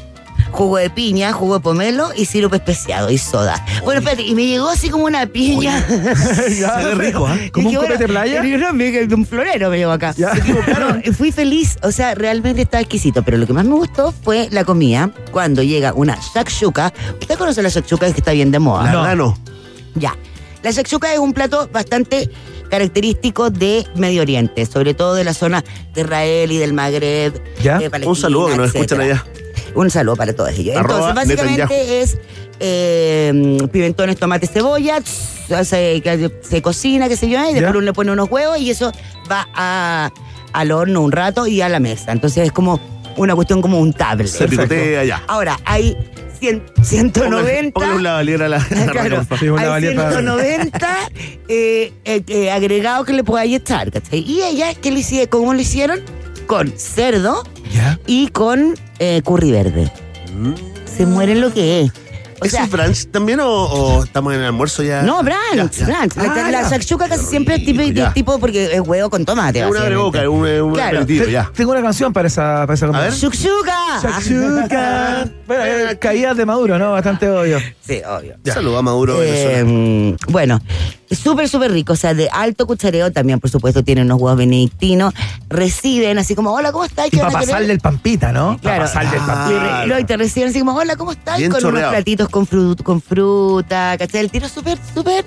Jugo 0.51 0.77
de 0.77 0.89
piña, 0.89 1.31
jugo 1.31 1.55
de 1.55 1.59
pomelo 1.61 2.09
y 2.15 2.25
sirope 2.25 2.57
especiado 2.57 3.09
y 3.09 3.17
soda. 3.17 3.65
Bueno, 3.83 3.99
espérate, 3.99 4.23
y 4.23 4.35
me 4.35 4.45
llegó 4.45 4.67
así 4.69 4.89
como 4.89 5.05
una 5.05 5.25
piña. 5.25 5.83
Ya, 6.59 6.91
rico, 6.95 7.25
¿ah? 7.25 7.37
¿Como 7.53 7.69
un 7.69 7.75
copete 7.75 7.97
de 7.99 8.07
playa? 8.07 8.45
y 8.45 8.57
no, 8.57 8.73
me- 8.73 8.91
de 8.91 9.15
un 9.15 9.25
florero 9.25 9.69
me 9.69 9.77
llegó 9.77 9.91
acá. 9.91 10.13
Ya. 10.17 10.33
No, 10.33 11.13
fui 11.17 11.31
feliz, 11.31 11.77
o 11.83 11.91
sea, 11.91 12.15
realmente 12.15 12.61
estaba 12.63 12.81
exquisito, 12.81 13.23
pero 13.23 13.37
lo 13.37 13.47
que 13.47 13.53
más 13.53 13.65
me 13.65 13.73
gustó 13.75 14.11
fue 14.23 14.49
la 14.51 14.63
comida 14.65 15.09
cuando 15.31 15.63
llega 15.63 15.93
una 15.93 16.17
shakshuka. 16.35 16.93
¿Usted 17.19 17.37
conoce 17.37 17.61
la 17.63 17.69
shakshuka 17.69 18.11
que 18.11 18.17
está 18.19 18.31
bien 18.33 18.51
de 18.51 18.59
moda? 18.59 18.83
La 18.91 18.91
verdad 19.01 19.15
no. 19.15 19.37
Ya. 19.95 20.15
La 20.63 20.71
shakshuka 20.71 21.11
es 21.13 21.19
un 21.19 21.33
plato 21.33 21.69
bastante 21.71 22.29
característico 22.69 23.49
de 23.49 23.85
Medio 23.95 24.21
Oriente, 24.21 24.65
sobre 24.65 24.93
todo 24.93 25.15
de 25.15 25.23
la 25.23 25.33
zona 25.33 25.63
de 25.93 26.01
Israel 26.01 26.51
y 26.51 26.57
del 26.57 26.73
Magreb. 26.73 27.41
¿Ya? 27.63 27.79
de 27.79 27.89
Palestina, 27.89 28.09
Un 28.09 28.15
saludo 28.15 28.47
que 28.49 28.57
nos 28.57 28.67
escuchan 28.75 29.01
allá. 29.01 29.25
Un 29.75 29.89
saludo 29.89 30.15
para 30.15 30.33
todos 30.35 30.51
ellos. 30.51 30.75
Arroba 30.77 31.09
Entonces, 31.11 31.15
básicamente 31.15 31.61
Netanyahu. 31.63 31.93
es 32.01 32.17
eh, 32.59 33.57
pimentones, 33.71 34.17
tomate, 34.17 34.47
cebolla, 34.47 34.99
se, 35.03 36.01
que 36.01 36.31
se 36.41 36.61
cocina, 36.61 37.07
qué 37.09 37.17
sé 37.17 37.29
yo, 37.29 37.39
y 37.49 37.53
después 37.53 37.61
¿Ya? 37.61 37.69
uno 37.71 37.81
le 37.81 37.93
pone 37.93 38.11
unos 38.11 38.29
huevos 38.29 38.59
y 38.59 38.69
eso 38.69 38.91
va 39.31 39.47
a- 39.55 40.11
al 40.53 40.71
horno 40.71 41.01
un 41.01 41.11
rato 41.11 41.47
y 41.47 41.61
a 41.61 41.69
la 41.69 41.79
mesa. 41.79 42.11
Entonces 42.11 42.45
es 42.45 42.51
como 42.51 42.79
una 43.17 43.35
cuestión 43.35 43.61
como 43.61 43.79
un 43.79 43.93
tablet. 43.93 44.27
Se 44.27 44.47
picotea 44.47 45.03
ya. 45.05 45.23
Ahora, 45.27 45.59
hay 45.65 45.97
100, 46.39 46.63
190. 46.83 47.71
Póngale 47.73 47.95
un 47.95 48.03
lavalier 48.03 48.43
a 48.43 48.49
la, 48.49 48.57
a 48.71 48.75
la 48.85 48.91
Claro, 48.91 49.15
Rafa. 49.17 49.37
Sí, 49.37 49.47
un 49.49 49.59
hay 49.59 49.65
lavalier 49.65 49.95
para- 49.95 50.11
190 50.11 50.97
eh, 51.47 51.93
eh, 52.05 52.23
eh, 52.27 52.51
agregados 52.51 53.05
que 53.05 53.13
le 53.13 53.23
podáis 53.23 53.55
echar, 53.57 53.91
¿cachai? 53.91 54.19
Y 54.19 54.41
ella, 54.43 54.73
¿qué 54.73 54.91
le 54.91 54.99
hicieron? 54.99 55.27
¿cómo 55.29 55.53
lo 55.53 55.59
hicieron? 55.61 55.99
Con 56.47 56.71
cerdo 56.77 57.43
¿Ya? 57.73 57.99
y 58.07 58.27
con 58.29 58.75
eh, 58.99 59.21
curry 59.23 59.51
verde. 59.51 59.91
Se 60.85 61.05
mueren 61.05 61.41
lo 61.41 61.53
que 61.53 61.81
es. 61.81 61.91
O 62.41 62.45
¿Eso 62.45 62.55
sea, 62.55 62.65
es 62.65 62.71
brunch 62.71 63.11
también 63.11 63.39
o, 63.39 63.47
o 63.47 64.03
estamos 64.03 64.33
en 64.33 64.39
el 64.39 64.47
almuerzo 64.47 64.81
ya? 64.81 65.03
no, 65.03 65.21
brunch, 65.21 65.37
Ya, 65.53 65.69
ya. 65.69 65.85
brunch. 65.85 66.15
La, 66.15 66.23
Ah, 66.47 66.51
la 66.51 66.69
shakshuka 66.69 67.07
casi 67.07 67.23
siempre 67.25 67.55
es 67.55 67.65
tipo, 67.65 67.83
ya. 67.83 68.11
tipo 68.13 68.39
porque 68.39 68.73
es 68.73 68.81
huevo 68.81 69.11
con 69.11 69.23
tomate. 69.25 69.59
Es 69.59 69.65
una 69.67 69.87
es 69.87 70.27
un, 70.27 70.47
es 70.47 70.61
un 70.61 70.73
Claro. 70.73 70.97
aperitivo, 71.01 71.25
Te- 71.25 71.31
ya. 71.31 71.51
Tengo 71.55 71.71
una 71.71 71.83
canción 71.83 72.11
para 72.11 72.27
esa, 72.27 72.61
para 72.65 72.73
esa 72.73 72.87
A 72.87 72.99
ver. 72.99 73.13
¡Shakshuka! 73.13 74.01
Shakshuka. 74.01 75.29
Bueno, 75.47 75.63
eh, 75.65 75.97
caídas 75.99 76.35
de 76.37 76.45
Maduro, 76.45 76.79
¿no? 76.79 76.93
Bastante 76.93 77.29
obvio. 77.29 77.59
Sí, 77.85 78.01
obvio. 78.07 78.35
Saludos 78.45 78.79
a 78.79 78.81
Maduro, 78.81 79.21
Eh, 79.21 79.63
Venezuela. 79.63 80.17
bueno, 80.29 80.61
súper, 81.19 81.49
súper 81.49 81.71
rico. 81.71 81.93
O 81.93 81.95
sea, 81.95 82.13
de 82.13 82.29
alto 82.31 82.65
cuchareo 82.67 83.11
también, 83.11 83.39
por 83.39 83.49
supuesto, 83.49 83.83
tienen 83.83 84.05
unos 84.05 84.19
huevos 84.21 84.37
benedictinos. 84.37 85.13
Reciben 85.49 86.17
así 86.19 86.35
como, 86.35 86.53
hola, 86.53 86.71
¿cómo 86.71 86.85
estás? 86.85 87.07
Y 87.07 87.11
¿Qué 87.11 87.17
para 87.17 87.29
van 87.29 87.35
a 87.35 87.39
querer?" 87.41 87.53
pasarle 87.55 87.73
el 87.73 87.79
pampita, 87.79 88.31
¿no? 88.31 88.57
Claro. 88.59 88.61
Para 88.61 88.79
pasarle 88.85 89.09
el 89.17 89.23
Y, 89.23 89.25
pampita. 89.25 89.85
re- 89.95 90.01
y 90.01 90.03
te 90.05 90.17
reciben 90.17 90.49
así 90.49 90.59
como, 90.59 90.73
hola, 90.75 90.95
¿cómo 90.95 91.11
estás? 91.11 91.37
Bien 91.37 91.51
con 91.51 91.61
chorreado. 91.61 91.89
unos 91.89 91.95
platitos 91.97 92.29
con, 92.29 92.47
fru- 92.47 92.81
con 92.83 93.01
fruta, 93.01 93.95
¿cachai? 93.97 94.21
El 94.21 94.31
tiro 94.31 94.47
súper, 94.47 94.77
súper, 94.93 95.25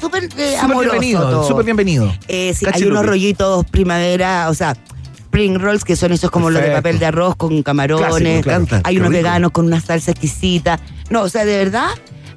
súper 0.00 0.24
eh, 0.36 0.56
bienvenido, 0.66 1.46
súper 1.46 1.64
bienvenido. 1.64 2.12
Eh, 2.28 2.54
sí, 2.54 2.66
hay 2.72 2.82
unos 2.84 3.04
rollitos 3.06 3.64
primavera, 3.66 4.48
o 4.48 4.54
sea, 4.54 4.74
spring 5.26 5.58
rolls, 5.58 5.84
que 5.84 5.96
son 5.96 6.12
esos 6.12 6.30
como 6.30 6.48
los 6.50 6.62
de 6.62 6.70
papel 6.70 6.98
de 6.98 7.06
arroz 7.06 7.36
con 7.36 7.62
camarones. 7.62 8.42
Clásico, 8.44 8.76
Hay 8.84 8.94
qué 8.94 9.00
unos 9.00 9.10
rico. 9.12 9.22
veganos 9.22 9.50
con 9.50 9.66
una 9.66 9.80
salsa 9.80 10.12
exquisita. 10.12 10.78
No, 11.10 11.22
o 11.22 11.28
sea, 11.28 11.44
de 11.44 11.56
verdad, 11.58 11.88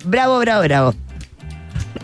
bravo, 0.06 0.39
bravo, 0.39 0.64
bravo. 0.64 0.94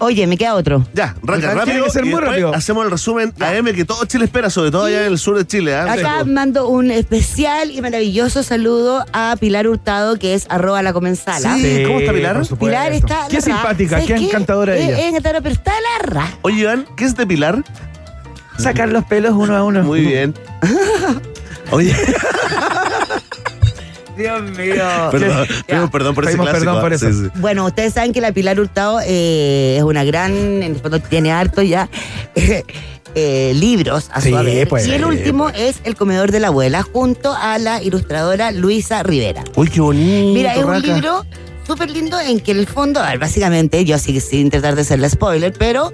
Oye, 0.04 0.28
me 0.28 0.38
queda 0.38 0.56
otro. 0.56 0.86
Ya, 0.94 1.16
raca, 1.24 1.40
Tiene 1.40 1.54
rápido. 1.56 1.86
que 1.86 1.92
ser 1.92 2.02
y 2.06 2.10
muy 2.10 2.16
después 2.16 2.30
rápido. 2.32 2.54
Hacemos 2.54 2.84
el 2.86 2.92
resumen 2.92 3.34
AM 3.40 3.74
que 3.74 3.86
todo 3.86 4.04
Chile 4.06 4.26
espera, 4.26 4.50
sobre 4.50 4.70
todo 4.70 4.84
allá 4.86 5.06
en 5.06 5.14
el 5.14 5.18
sur 5.18 5.38
de 5.38 5.48
Chile. 5.48 5.74
¿ah? 5.76 5.92
Acá 5.94 6.24
Sí. 6.24 6.30
mando 6.30 6.68
un 6.68 6.92
especial 6.92 7.72
y 7.72 7.82
maravilloso 7.82 8.44
saludo 8.44 9.06
a 9.14 9.36
Pilar 9.40 9.68
Hurtado, 9.68 10.18
que 10.20 10.34
es 10.34 10.46
arroba 10.50 10.82
la 10.84 10.92
comensala. 10.92 11.56
Sí, 11.56 11.84
¿cómo 11.88 12.00
está 12.02 12.12
Pilar? 12.12 12.36
por 12.36 12.46
supuesto. 12.46 12.66
Pilar 12.78 12.92
está. 12.92 13.28
Qué 13.30 13.36
la 13.36 13.42
simpática, 13.42 13.90
¿sabes 14.02 14.08
qué 14.08 14.16
encantadora 14.26 14.76
Es- 14.76 14.84
ella. 14.90 15.00
Es 15.00 15.06
encantadora, 15.06 15.42
pero 15.42 15.56
está 15.56 15.72
la 15.72 16.06
ra. 16.06 16.32
Oye, 16.42 16.60
Iván, 16.62 16.86
¿qué 16.98 17.06
es 17.06 17.16
de 17.16 17.26
Pilar? 17.26 17.64
Sacar 18.58 18.90
los 18.90 19.06
pelos 19.06 19.32
uno 19.36 19.56
a 19.56 19.64
uno. 19.64 19.84
Muy 19.84 20.02
bien. 20.02 20.34
Oye, 21.72 21.96
Dios 24.18 24.42
mío. 24.52 24.76
perdón, 25.12 25.48
pedimos 25.66 25.90
perdón 25.90 26.16
por 26.16 26.26
ese 26.26 26.38
clásico. 26.38 26.60
perdón 26.60 26.82
por 26.82 26.92
ah, 26.92 26.96
eso. 26.96 27.12
sí, 27.12 27.14
sí. 27.24 27.30
Bueno, 27.36 27.66
ustedes 27.66 27.94
saben 27.94 28.14
que 28.14 28.22
la 28.22 28.32
Pilar 28.32 28.60
Hurtado 28.60 29.00
eh, 29.06 29.76
es 29.78 29.84
una 29.84 30.04
gran, 30.04 30.32
en 30.34 30.64
el 30.64 30.76
fondo 30.76 31.00
tiene 31.00 31.32
harto 31.32 31.62
ya 31.62 31.90
eh, 33.16 33.54
libros 33.56 34.10
a 34.12 34.22
su 34.22 34.28
Sí, 34.30 34.34
haber. 34.34 34.68
pues, 34.68 34.88
y 34.88 34.92
el 34.94 35.06
último 35.06 35.50
es 35.50 35.78
El 35.84 35.96
comedor 35.96 36.32
de 36.32 36.40
la 36.40 36.48
abuela, 36.48 36.84
junto 36.84 37.34
a 37.34 37.58
la 37.60 37.82
ilustradora 37.82 38.52
Luisa 38.52 39.04
Rivera. 39.04 39.44
Uy, 39.56 39.68
qué 39.70 39.82
bonito. 39.82 40.34
Mira, 40.34 40.54
es 40.54 40.64
un 40.64 40.82
libro 40.82 41.26
súper 41.66 41.90
lindo 41.90 42.20
en 42.20 42.40
que 42.40 42.52
en 42.52 42.60
el 42.60 42.68
fondo, 42.68 43.00
a 43.02 43.10
ver, 43.10 43.20
básicamente, 43.20 43.84
yo 43.86 43.98
sí 43.98 44.20
sin 44.20 44.50
tratar 44.50 44.76
de 44.76 44.82
hacerle 44.82 45.10
spoiler, 45.10 45.54
pero 45.54 45.92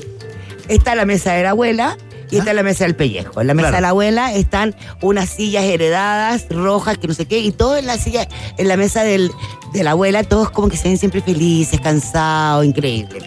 está 0.67 0.95
la 0.95 1.05
mesa 1.05 1.33
de 1.33 1.43
la 1.43 1.51
abuela 1.51 1.97
y 2.31 2.38
está 2.38 2.53
la 2.53 2.64
mesa 2.64 2.84
del 2.85 2.95
pellejo. 2.95 3.41
En 3.41 3.47
la 3.47 3.53
mesa 3.53 3.69
Claro. 3.69 3.77
de 3.77 3.81
la 3.81 3.89
abuela 3.89 4.34
están 4.34 4.76
unas 5.01 5.30
sillas 5.30 5.64
heredadas, 5.64 6.45
rojas, 6.49 6.97
que 6.97 7.07
no 7.07 7.14
sé 7.14 7.26
qué, 7.26 7.39
y 7.39 7.51
todo 7.51 7.77
en 7.77 7.85
la 7.88 7.97
silla, 7.97 8.27
en 8.57 8.68
la 8.68 8.77
mesa 8.77 9.03
del, 9.03 9.31
de 9.73 9.84
la 9.84 9.91
abuela, 9.91 10.23
todos 10.23 10.49
como 10.49 10.69
que 10.69 10.77
se 10.77 10.89
ven 10.89 10.97
siempre 10.97 11.22
felices, 11.22 11.80
cansados, 11.81 12.65
increíble. 12.65 13.19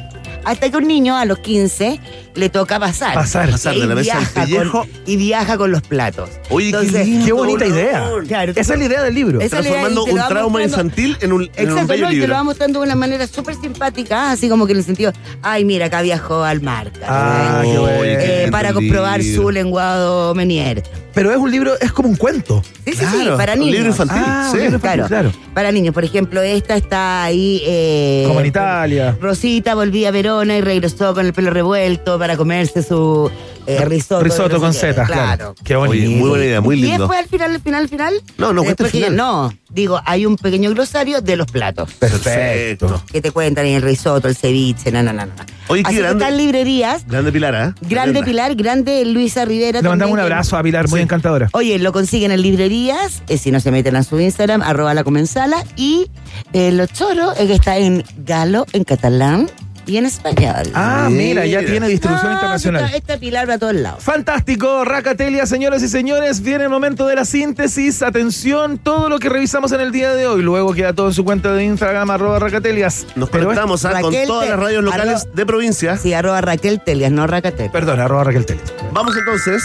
Hasta 0.44 0.70
que 0.70 0.76
un 0.76 0.86
niño 0.88 1.16
a 1.16 1.24
los 1.24 1.38
15 1.38 2.00
le 2.34 2.48
toca 2.48 2.78
pasar. 2.80 3.14
Pasar. 3.14 3.50
Pasar 3.50 3.74
de 3.74 3.80
Y 3.80 3.86
la 3.86 3.94
mesa 3.94 4.16
viaja 4.18 4.44
pellejo. 4.44 4.80
con- 4.80 4.88
y 5.06 5.16
viaja 5.16 5.56
con 5.58 5.70
los 5.72 5.82
platos. 5.82 6.30
Oye, 6.50 6.70
qué 6.70 6.76
Entonces, 6.78 7.06
lindo, 7.06 7.26
Qué 7.26 7.32
bonita 7.32 7.66
idea. 7.66 8.10
Claro, 8.26 8.52
Esa 8.56 8.72
es 8.74 8.78
la 8.78 8.84
idea 8.86 9.02
del 9.02 9.14
libro. 9.14 9.38
Idea, 9.38 9.48
Transformando 9.50 10.04
te 10.04 10.10
un 10.12 10.16
trauma 10.16 10.58
mostrando- 10.58 10.66
infantil 10.66 11.16
en 11.20 11.32
un, 11.32 11.42
en 11.42 11.48
un 11.48 11.70
Exacto, 11.70 11.86
bello 11.88 12.04
¿no? 12.06 12.08
y 12.10 12.14
te 12.14 12.16
lo 12.16 12.22
libro. 12.22 12.34
va 12.36 12.42
mostrando 12.44 12.80
de 12.80 12.86
una 12.86 12.94
manera 12.96 13.26
súper 13.26 13.54
simpática, 13.54 14.30
así 14.32 14.48
como 14.48 14.66
que 14.66 14.72
en 14.72 14.78
el 14.78 14.84
sentido, 14.84 15.12
ay, 15.42 15.64
mira, 15.64 15.86
acá 15.86 16.02
viajó 16.02 16.42
al 16.44 16.60
mar. 16.60 16.90
Ah, 17.06 17.60
qué 17.62 17.78
bueno. 17.78 18.00
Oye, 18.00 18.16
qué 18.18 18.44
Eh, 18.44 18.48
para 18.50 18.72
comprobar 18.72 19.20
libro. 19.20 19.42
su 19.42 19.50
lenguado 19.50 20.34
menier. 20.34 20.82
Pero 21.14 21.30
es 21.30 21.36
un 21.36 21.50
libro, 21.50 21.74
es 21.80 21.92
como 21.92 22.08
un 22.08 22.16
cuento. 22.16 22.62
Sí, 22.84 22.92
sí, 22.94 23.04
sí, 23.04 23.28
para 23.36 23.52
un 23.54 23.60
niños. 23.60 23.74
libro 23.74 23.88
infantil, 23.90 24.22
Ah, 24.24 24.48
sí. 24.50 24.56
un 24.56 24.62
libro 24.62 24.76
infantil, 24.76 25.06
Claro, 25.06 25.30
claro. 25.30 25.44
para 25.54 25.70
niños. 25.72 25.92
Por 25.94 26.04
ejemplo, 26.04 26.40
esta 26.42 26.76
está 26.76 27.24
ahí. 27.24 27.62
Eh, 27.66 28.24
Como 28.26 28.40
en 28.40 28.46
Italia. 28.46 29.16
Rosita 29.20 29.74
volvía 29.74 30.08
a 30.08 30.10
Verona 30.12 30.56
y 30.56 30.60
regresó 30.62 31.12
con 31.14 31.26
el 31.26 31.32
pelo 31.32 31.50
revuelto 31.50 32.18
para 32.18 32.36
comerse 32.36 32.82
su 32.82 33.30
eh, 33.66 33.84
risotto. 33.84 34.60
Con 34.60 34.72
qué. 34.72 34.78
setas, 34.78 35.06
claro. 35.08 35.54
Qué 35.64 35.76
bonito. 35.76 35.92
Oye, 36.06 36.08
muy 36.16 36.28
buena 36.30 36.44
idea, 36.44 36.60
muy 36.60 36.76
Y 36.78 36.82
lindo. 36.82 36.98
después 36.98 37.18
al 37.18 37.26
final, 37.28 37.54
al 37.54 37.60
final, 37.60 37.82
al 37.82 37.88
final. 37.88 38.14
No, 38.38 38.52
no, 38.52 38.62
que- 38.62 38.74
final. 38.84 39.16
No, 39.16 39.52
digo, 39.70 40.00
hay 40.04 40.26
un 40.26 40.36
pequeño 40.36 40.70
glosario 40.70 41.20
de 41.20 41.36
los 41.36 41.46
platos. 41.46 41.92
Perfecto. 41.94 43.02
Que 43.10 43.20
te 43.20 43.30
cuentan 43.30 43.66
en 43.66 43.74
el 43.76 43.82
risotto, 43.82 44.28
el 44.28 44.36
ceviche, 44.36 44.90
no, 44.92 45.02
no, 45.02 45.12
no. 45.12 45.26
no. 45.26 45.32
Oye, 45.68 45.82
qué 45.82 45.88
Así 45.88 45.96
que 45.96 46.02
grande. 46.02 46.24
están 46.24 46.36
librerías. 46.38 47.06
Grande 47.06 47.32
Pilar, 47.32 47.54
¿ah? 47.54 47.74
Grande. 47.82 48.22
Pilar, 48.22 48.54
grande 48.54 49.04
Luisa 49.04 49.44
Rivera. 49.44 49.80
Le 49.80 49.88
mandamos 49.88 50.12
un 50.14 50.20
abrazo 50.20 50.56
a 50.56 50.62
Pilar, 50.62 50.88
muy 50.88 50.98
Sí. 51.00 51.02
encantadora. 51.04 51.48
Oye, 51.52 51.78
lo 51.78 51.92
consiguen 51.92 52.30
en 52.32 52.42
librerías, 52.42 53.22
eh, 53.28 53.38
si 53.38 53.50
no 53.50 53.60
se 53.60 53.70
meten 53.70 53.96
a 53.96 54.02
su 54.02 54.18
Instagram, 54.20 54.62
arroba 54.62 54.92
la 54.94 55.04
comensala. 55.04 55.64
Y 55.76 56.06
eh, 56.52 56.72
lo 56.72 56.86
choro 56.86 57.32
es 57.32 57.46
que 57.46 57.54
está 57.54 57.78
en 57.78 58.04
galo, 58.18 58.66
en 58.72 58.84
catalán, 58.84 59.50
y 59.86 59.96
en 59.96 60.06
español. 60.06 60.70
Ah, 60.74 61.08
mira, 61.10 61.44
ya 61.46 61.60
tiene 61.64 61.88
distribución 61.88 62.28
No, 62.30 62.34
internacional. 62.34 62.84
Esta, 62.84 62.96
esta 62.96 63.18
Pilar 63.18 63.48
va 63.48 63.54
a 63.54 63.58
todos 63.58 63.74
lados. 63.74 64.02
Fantástico, 64.04 64.84
Racatelia, 64.84 65.44
señoras 65.46 65.82
y 65.82 65.88
señores. 65.88 66.40
Viene 66.40 66.64
el 66.64 66.70
momento 66.70 67.06
de 67.06 67.16
la 67.16 67.24
síntesis. 67.24 68.02
Atención, 68.02 68.78
todo 68.78 69.08
lo 69.08 69.18
que 69.18 69.28
revisamos 69.28 69.72
en 69.72 69.80
el 69.80 69.90
día 69.92 70.14
de 70.14 70.26
hoy. 70.26 70.42
Luego 70.42 70.72
queda 70.74 70.92
todo 70.92 71.08
en 71.08 71.14
su 71.14 71.24
cuenta 71.24 71.52
de 71.52 71.64
Instagram, 71.64 72.10
arroba 72.10 72.38
Racatelias. 72.38 73.06
Nos 73.16 73.28
Pero 73.30 73.44
conectamos 73.44 73.84
¿ah? 73.84 74.00
con 74.00 74.14
todas 74.26 74.48
las 74.48 74.58
radios 74.58 74.84
locales 74.84 75.22
arroba- 75.24 75.34
de 75.34 75.46
provincia. 75.46 75.96
Sí, 75.96 76.12
arroba 76.14 76.40
Raquel 76.40 76.80
Telias, 76.80 77.10
no 77.10 77.26
Racatelia. 77.26 77.72
Perdón, 77.72 78.00
arroba 78.00 78.24
Raquel 78.24 78.46
Telias. 78.46 78.72
Vamos 78.92 79.16
entonces. 79.16 79.62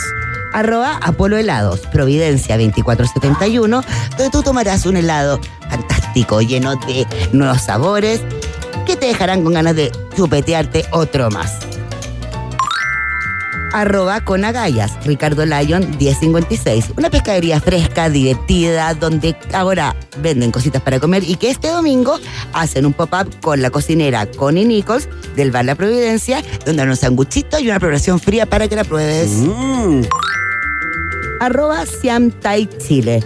Arroba 0.53 0.98
Apolo 1.03 1.38
Helados, 1.38 1.81
Providencia 1.91 2.57
2471, 2.57 3.84
donde 4.18 4.30
tú 4.31 4.41
tomarás 4.41 4.85
un 4.85 4.95
helado 4.95 5.39
fantástico, 5.69 6.41
lleno 6.41 6.76
de 6.88 7.06
nuevos 7.34 7.61
sabores, 7.64 8.22
que 8.88 8.95
te 8.95 9.07
dejarán 9.07 9.43
con 9.43 9.53
ganas 9.53 9.76
de 9.76 9.91
chupetearte 10.15 10.85
otro 10.91 11.30
más. 11.30 11.59
Arroba 13.73 14.22
con 14.22 14.45
agallas, 14.45 14.93
Ricardo 15.05 15.45
Lyon 15.45 15.97
1056. 15.99 16.93
Una 16.97 17.09
pescadería 17.09 17.59
fresca, 17.59 18.09
divertida, 18.09 18.93
donde 18.93 19.35
ahora 19.53 19.93
venden 20.22 20.51
cositas 20.51 20.81
para 20.81 21.01
comer 21.01 21.23
y 21.23 21.35
que 21.35 21.49
este 21.49 21.68
domingo 21.68 22.18
hacen 22.53 22.85
un 22.85 22.93
pop-up 22.93 23.30
con 23.41 23.61
la 23.61 23.69
cocinera 23.69 24.26
Connie 24.26 24.65
Nichols 24.65 25.09
del 25.35 25.51
Bar 25.51 25.65
La 25.65 25.76
Providencia, 25.76 26.41
donde 26.65 26.84
hay 26.84 26.88
un 26.88 26.95
sanguchito 26.95 27.59
y 27.59 27.68
una 27.68 27.80
preparación 27.80 28.22
fría 28.22 28.45
para 28.45 28.69
que 28.69 28.77
la 28.77 28.85
pruebes. 28.85 29.31
Arroba 31.41 31.85
Siam 31.85 32.31
Thai 32.31 32.69
Chile. 32.80 33.22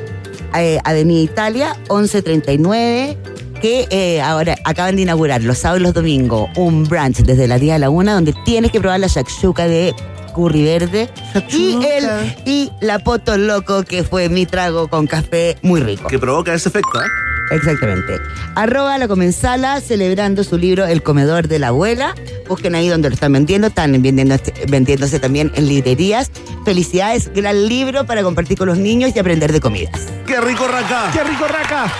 Eh, 0.55 0.79
Avenida 0.83 1.21
Italia 1.21 1.75
1139 1.87 3.17
que 3.61 3.87
eh, 3.89 4.21
ahora 4.21 4.55
acaban 4.63 4.95
de 4.95 5.03
inaugurar 5.03 5.43
los 5.43 5.59
sábados 5.59 5.81
y 5.81 5.83
los 5.83 5.93
domingos 5.93 6.49
un 6.55 6.83
brunch 6.83 7.17
desde 7.17 7.47
la 7.47 7.59
10 7.59 7.75
a 7.75 7.79
la 7.79 7.89
1 7.89 8.13
donde 8.13 8.33
tienes 8.43 8.71
que 8.71 8.79
probar 8.79 8.99
la 8.99 9.07
shakshuka 9.07 9.67
de 9.67 9.93
curry 10.33 10.63
verde 10.63 11.09
y, 11.49 11.77
el, 11.85 12.35
y 12.45 12.71
la 12.79 12.99
poto 12.99 13.37
loco 13.37 13.83
que 13.83 14.03
fue 14.03 14.29
mi 14.29 14.45
trago 14.45 14.87
con 14.87 15.07
café 15.07 15.57
muy 15.61 15.81
rico. 15.81 16.07
Que 16.07 16.17
provoca 16.19 16.53
ese 16.53 16.69
efecto, 16.69 16.99
¿ah? 16.99 17.07
Exactamente. 17.51 18.17
Arroba 18.55 18.97
la 18.97 19.09
comensala 19.09 19.81
celebrando 19.81 20.43
su 20.45 20.57
libro 20.57 20.85
El 20.85 21.03
comedor 21.03 21.49
de 21.49 21.59
la 21.59 21.67
abuela. 21.67 22.15
Busquen 22.47 22.75
ahí 22.75 22.87
donde 22.87 23.09
lo 23.09 23.15
están 23.15 23.33
vendiendo. 23.33 23.67
Están 23.67 23.91
vendiendo, 23.91 24.37
vendiéndose 24.69 25.19
también 25.19 25.51
en 25.55 25.67
librerías. 25.67 26.31
Felicidades, 26.63 27.31
gran 27.33 27.67
libro 27.67 28.05
para 28.05 28.23
compartir 28.23 28.57
con 28.57 28.67
los 28.67 28.77
niños 28.77 29.11
y 29.13 29.19
aprender 29.19 29.51
de 29.51 29.59
comidas. 29.59 30.07
¡Qué 30.25 30.39
rico, 30.39 30.65
Raca! 30.65 31.09
¡Qué 31.11 31.23
rico, 31.25 31.45
Raca! 31.45 31.91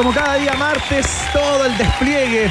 Como 0.00 0.14
cada 0.14 0.36
día 0.36 0.54
martes, 0.54 1.04
todo 1.30 1.66
el 1.66 1.76
despliegue 1.76 2.50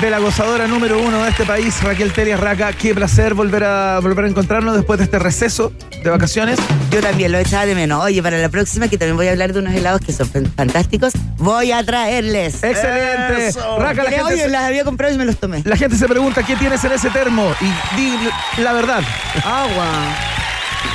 de 0.00 0.10
la 0.10 0.18
gozadora 0.18 0.66
número 0.66 0.98
uno 0.98 1.24
de 1.24 1.28
este 1.28 1.44
país, 1.44 1.82
Raquel 1.82 2.10
Telias 2.10 2.40
Raca. 2.40 2.72
Qué 2.72 2.94
placer 2.94 3.34
volver 3.34 3.64
a, 3.64 3.98
volver 4.00 4.24
a 4.24 4.28
encontrarnos 4.28 4.74
después 4.74 4.98
de 4.98 5.04
este 5.04 5.18
receso 5.18 5.74
de 6.02 6.08
vacaciones. 6.08 6.58
Yo 6.90 7.02
también 7.02 7.32
lo 7.32 7.38
echaba 7.38 7.66
de 7.66 7.74
menos. 7.74 8.02
Oye, 8.02 8.22
para 8.22 8.38
la 8.38 8.48
próxima, 8.48 8.88
que 8.88 8.96
también 8.96 9.14
voy 9.18 9.28
a 9.28 9.32
hablar 9.32 9.52
de 9.52 9.58
unos 9.58 9.74
helados 9.74 10.00
que 10.00 10.14
son 10.14 10.26
fan- 10.26 10.50
fantásticos, 10.56 11.12
voy 11.36 11.70
a 11.70 11.84
traerles. 11.84 12.64
¡Excelente! 12.64 13.48
Eso. 13.48 13.78
Raca, 13.78 14.02
la 14.02 14.08
Que, 14.08 14.16
gente 14.16 14.32
oye, 14.32 14.42
se- 14.44 14.48
las 14.48 14.62
había 14.64 14.84
comprado 14.84 15.12
y 15.14 15.18
me 15.18 15.26
los 15.26 15.36
tomé. 15.36 15.60
La 15.66 15.76
gente 15.76 15.98
se 15.98 16.08
pregunta 16.08 16.44
qué 16.44 16.56
tienes 16.56 16.82
en 16.82 16.92
ese 16.92 17.10
termo 17.10 17.52
y 17.60 17.96
di 18.00 18.16
la 18.62 18.72
verdad. 18.72 19.02
Agua. 19.44 19.86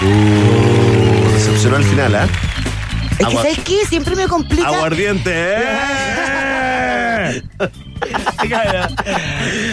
Uh, 0.02 1.32
decepcionó 1.36 1.78
al 1.78 1.84
final, 1.84 2.15
¿ah? 2.15 2.28
Es 3.22 3.27
que, 3.27 3.35
¿sabes 3.35 3.60
qué? 3.60 3.85
Siempre 3.88 4.15
me 4.15 4.27
complica. 4.27 4.68
Aguardiente, 4.68 5.31
¿eh? 5.34 5.61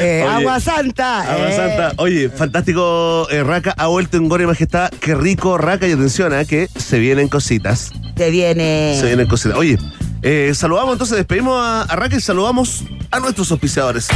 Eh, 0.00 0.22
Oye. 0.22 0.22
agua 0.22 0.60
Santa. 0.60 1.22
Agua 1.22 1.48
eh. 1.48 1.56
Santa. 1.56 1.92
Oye, 1.96 2.28
fantástico, 2.28 3.26
eh, 3.30 3.42
Raca 3.42 3.74
ha 3.76 3.86
vuelto 3.86 4.18
en 4.18 4.26
y 4.26 4.46
Majestad. 4.46 4.90
Qué 5.00 5.14
rico, 5.14 5.56
Raca, 5.58 5.88
y 5.88 5.92
atención, 5.92 6.32
¿ah? 6.34 6.44
que 6.44 6.68
se 6.76 6.98
vienen 6.98 7.28
cositas. 7.28 7.90
Se 8.16 8.30
viene. 8.30 8.96
Se 9.00 9.06
vienen 9.06 9.26
cositas. 9.26 9.56
Oye, 9.56 9.78
eh, 10.22 10.52
saludamos 10.54 10.92
entonces, 10.92 11.16
despedimos 11.16 11.56
a, 11.60 11.82
a 11.82 12.06
y 12.06 12.20
saludamos 12.20 12.84
a 13.10 13.20
nuestros 13.20 13.50
auspiciadores. 13.50 14.08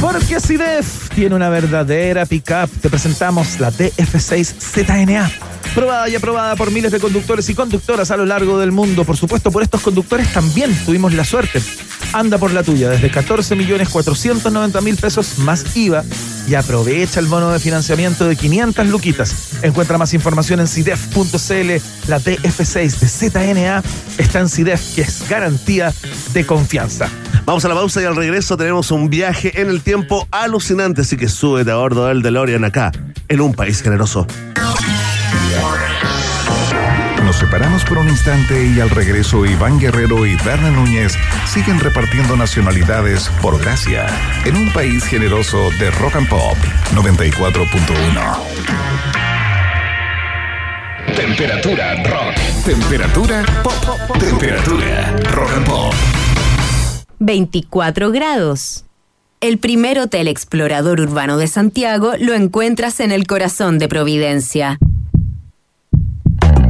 Porque 0.00 0.36
Acidef 0.36 1.10
tiene 1.14 1.34
una 1.34 1.48
verdadera 1.48 2.26
pickup. 2.26 2.70
Te 2.80 2.90
presentamos 2.90 3.60
la 3.60 3.72
DF6 3.72 4.54
ZNA. 4.58 5.30
Probada 5.74 6.08
y 6.08 6.14
aprobada 6.14 6.56
por 6.56 6.70
miles 6.70 6.90
de 6.90 7.00
conductores 7.00 7.48
y 7.50 7.54
conductoras 7.54 8.10
a 8.10 8.16
lo 8.16 8.24
largo 8.24 8.58
del 8.58 8.72
mundo. 8.72 9.04
Por 9.04 9.16
supuesto, 9.16 9.50
por 9.50 9.62
estos 9.62 9.82
conductores 9.82 10.32
también 10.32 10.74
tuvimos 10.84 11.12
la 11.12 11.24
suerte. 11.24 11.60
Anda 12.12 12.38
por 12.38 12.52
la 12.52 12.62
tuya 12.62 12.88
desde 12.88 13.10
14 13.10 13.56
millones 13.56 13.88
490 13.90 14.80
mil 14.80 14.96
pesos 14.96 15.38
más 15.38 15.76
IVA 15.76 16.02
y 16.48 16.54
aprovecha 16.54 17.20
el 17.20 17.26
bono 17.26 17.50
de 17.50 17.58
financiamiento 17.58 18.26
de 18.26 18.36
500 18.36 18.86
luquitas. 18.86 19.34
Encuentra 19.62 19.98
más 19.98 20.14
información 20.14 20.60
en 20.60 20.68
CIDEF.cl. 20.68 22.08
La 22.08 22.20
DF6 22.20 22.98
de 22.98 23.08
ZNA 23.08 23.82
está 24.18 24.40
en 24.40 24.48
CIDEF, 24.48 24.94
que 24.94 25.02
es 25.02 25.24
garantía 25.28 25.92
de 26.32 26.46
confianza. 26.46 27.08
Vamos 27.44 27.64
a 27.64 27.68
la 27.68 27.74
pausa 27.74 28.02
y 28.02 28.04
al 28.04 28.16
regreso 28.16 28.56
tenemos 28.56 28.90
un 28.90 29.08
viaje 29.08 29.60
en 29.60 29.68
el 29.68 29.82
tiempo 29.82 30.26
alucinante, 30.30 31.02
así 31.02 31.16
que 31.16 31.28
súbete 31.28 31.70
a 31.70 31.76
bordo 31.76 32.06
del 32.06 32.22
DeLorean 32.22 32.64
acá, 32.64 32.90
en 33.28 33.40
un 33.40 33.54
país 33.54 33.82
generoso. 33.82 34.26
Nos 37.24 37.36
separamos 37.36 37.84
por 37.84 37.98
un 37.98 38.08
instante 38.08 38.66
y 38.66 38.80
al 38.80 38.90
regreso 38.90 39.46
Iván 39.46 39.80
Guerrero 39.80 40.26
y 40.26 40.36
Berna 40.44 40.70
Núñez 40.70 41.16
siguen 41.44 41.80
repartiendo 41.80 42.36
nacionalidades 42.36 43.28
por 43.42 43.60
gracia 43.60 44.06
en 44.44 44.56
un 44.56 44.72
país 44.72 45.04
generoso 45.04 45.70
de 45.78 45.90
Rock 45.90 46.16
and 46.16 46.28
Pop 46.28 46.56
94.1. 46.94 49.15
Temperatura 51.26 52.04
rock. 52.04 52.36
Temperatura 52.64 53.44
pop. 53.64 54.16
Temperatura 54.16 55.16
rock 55.32 55.50
and 55.56 55.66
pop. 55.66 55.92
24 57.18 58.12
grados. 58.12 58.84
El 59.40 59.58
primer 59.58 59.98
hotel 59.98 60.28
explorador 60.28 61.00
urbano 61.00 61.36
de 61.36 61.48
Santiago 61.48 62.12
lo 62.20 62.32
encuentras 62.32 63.00
en 63.00 63.10
el 63.10 63.26
corazón 63.26 63.80
de 63.80 63.88
Providencia. 63.88 64.78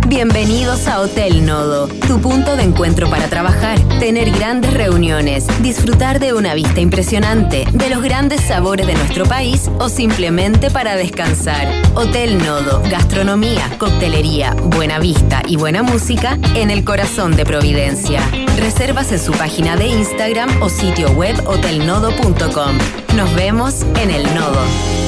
Bienvenidos 0.09 0.87
a 0.87 1.01
Hotel 1.01 1.45
Nodo, 1.45 1.89
tu 1.89 2.21
punto 2.21 2.55
de 2.55 2.63
encuentro 2.63 3.11
para 3.11 3.27
trabajar, 3.27 3.77
tener 3.99 4.31
grandes 4.31 4.73
reuniones, 4.73 5.45
disfrutar 5.63 6.21
de 6.21 6.33
una 6.33 6.55
vista 6.55 6.81
impresionante, 6.81 7.65
de 7.73 7.91
los 7.91 8.03
grandes 8.03 8.41
sabores 8.43 8.87
de 8.87 8.95
nuestro 8.95 9.25
país 9.27 9.69
o 9.81 9.89
simplemente 9.89 10.71
para 10.71 10.95
descansar. 10.95 11.67
Hotel 11.97 12.39
Nodo, 12.39 12.81
gastronomía, 12.89 13.69
coctelería, 13.79 14.55
buena 14.55 15.01
vista 15.01 15.43
y 15.45 15.57
buena 15.57 15.83
música 15.83 16.39
en 16.55 16.71
el 16.71 16.85
corazón 16.85 17.35
de 17.35 17.45
Providencia. 17.45 18.21
Reservas 18.59 19.11
en 19.11 19.19
su 19.19 19.33
página 19.33 19.77
de 19.77 19.89
Instagram 19.89 20.63
o 20.63 20.69
sitio 20.69 21.11
web 21.15 21.37
hotelnodo.com. 21.47 22.79
Nos 23.17 23.35
vemos 23.35 23.83
en 24.01 24.13
el 24.13 24.23
Nodo. 24.37 25.06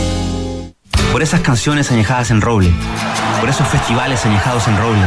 Por 1.13 1.23
esas 1.23 1.41
canciones 1.41 1.91
añejadas 1.91 2.31
en 2.31 2.41
roble. 2.41 2.73
Por 3.41 3.49
esos 3.49 3.67
festivales 3.69 4.25
añejados 4.27 4.69
en 4.69 4.77
roble. 4.77 5.07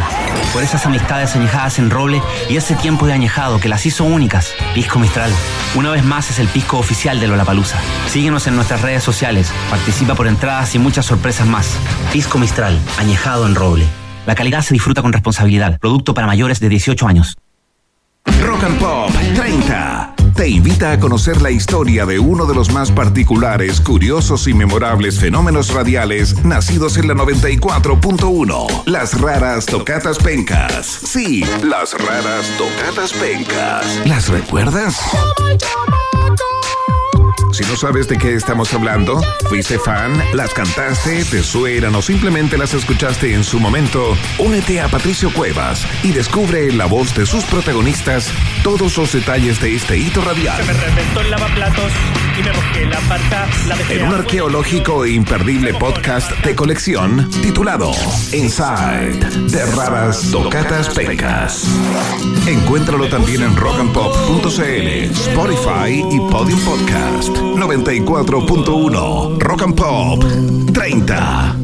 Por 0.51 0.63
esas 0.63 0.85
amistades 0.85 1.35
añejadas 1.35 1.77
en 1.79 1.89
roble 1.89 2.21
y 2.49 2.55
ese 2.55 2.75
tiempo 2.75 3.05
de 3.05 3.13
añejado 3.13 3.59
que 3.59 3.69
las 3.69 3.85
hizo 3.85 4.03
únicas. 4.03 4.53
Pisco 4.73 4.99
Mistral. 4.99 5.31
Una 5.75 5.91
vez 5.91 6.03
más 6.03 6.29
es 6.31 6.39
el 6.39 6.47
pisco 6.47 6.79
oficial 6.79 7.19
de 7.19 7.27
Lollapalooza. 7.27 7.77
Síguenos 8.07 8.47
en 8.47 8.55
nuestras 8.55 8.81
redes 8.81 9.03
sociales. 9.03 9.51
Participa 9.69 10.15
por 10.15 10.27
entradas 10.27 10.73
y 10.75 10.79
muchas 10.79 11.05
sorpresas 11.05 11.47
más. 11.47 11.77
Pisco 12.11 12.39
Mistral. 12.39 12.77
Añejado 12.97 13.45
en 13.45 13.55
roble. 13.55 13.85
La 14.25 14.35
calidad 14.35 14.61
se 14.61 14.73
disfruta 14.73 15.01
con 15.01 15.13
responsabilidad. 15.13 15.79
Producto 15.79 16.13
para 16.13 16.27
mayores 16.27 16.59
de 16.59 16.69
18 16.69 17.07
años. 17.07 17.37
Rock 18.25 18.63
and 18.63 18.79
Pop 18.79 19.11
30 19.35 20.15
te 20.35 20.47
invita 20.47 20.93
a 20.93 20.99
conocer 20.99 21.41
la 21.41 21.51
historia 21.51 22.05
de 22.05 22.17
uno 22.17 22.45
de 22.45 22.55
los 22.55 22.71
más 22.71 22.91
particulares, 22.91 23.79
curiosos 23.79 24.47
y 24.47 24.53
memorables 24.53 25.19
fenómenos 25.19 25.73
radiales 25.73 26.43
nacidos 26.43 26.97
en 26.97 27.09
la 27.09 27.13
94.1. 27.13 28.83
Las 28.85 29.21
raras 29.21 29.65
tocatas 29.65 30.17
pencas. 30.17 30.85
Sí, 30.85 31.43
las 31.63 31.93
raras 31.93 32.49
tocatas 32.57 33.13
pencas. 33.13 33.85
¿Las 34.07 34.29
recuerdas? 34.29 34.99
Si 37.51 37.63
no 37.63 37.75
sabes 37.75 38.07
de 38.07 38.17
qué 38.17 38.33
estamos 38.35 38.73
hablando, 38.73 39.21
fuiste 39.49 39.77
fan, 39.77 40.21
las 40.33 40.53
cantaste, 40.53 41.23
te 41.25 41.43
suenan 41.43 41.95
o 41.95 42.01
simplemente 42.01 42.57
las 42.57 42.73
escuchaste 42.73 43.33
en 43.33 43.43
su 43.43 43.59
momento, 43.59 44.15
únete 44.39 44.79
a 44.79 44.87
Patricio 44.87 45.31
Cuevas 45.33 45.85
y 46.03 46.11
descubre 46.11 46.67
en 46.67 46.77
la 46.77 46.85
voz 46.85 47.13
de 47.15 47.25
sus 47.25 47.43
protagonistas 47.45 48.29
todos 48.63 48.97
los 48.97 49.11
detalles 49.11 49.61
de 49.61 49.75
este 49.75 49.97
hito 49.97 50.21
radial. 50.21 50.57
Se 50.57 50.73
me 50.73 50.79
reventó 50.79 51.21
el 51.21 51.31
lavaplatos 51.31 51.91
y 52.39 52.43
me 52.43 52.53
mojé 52.53 52.85
la 52.85 52.99
parca. 53.01 53.47
La 53.67 53.75
dejé 53.75 53.95
En 53.95 54.07
un 54.07 54.13
arqueológico 54.13 55.05
e 55.05 55.11
imperdible 55.11 55.73
podcast 55.73 56.31
de 56.43 56.55
colección 56.55 57.29
titulado 57.41 57.91
Inside 58.31 59.19
de 59.49 59.65
raras 59.75 60.31
tocatas 60.31 60.89
pecas. 60.89 61.67
Encuéntralo 62.47 63.09
también 63.09 63.43
en 63.43 63.55
rockandpop.cl, 63.55 64.87
Spotify 65.11 66.05
y 66.09 66.19
Podium 66.31 66.59
Podcast 66.61 67.20
94.1 67.29 69.39
Rock 69.39 69.61
and 69.61 69.75
Pop 69.75 70.23
30. 70.73 71.55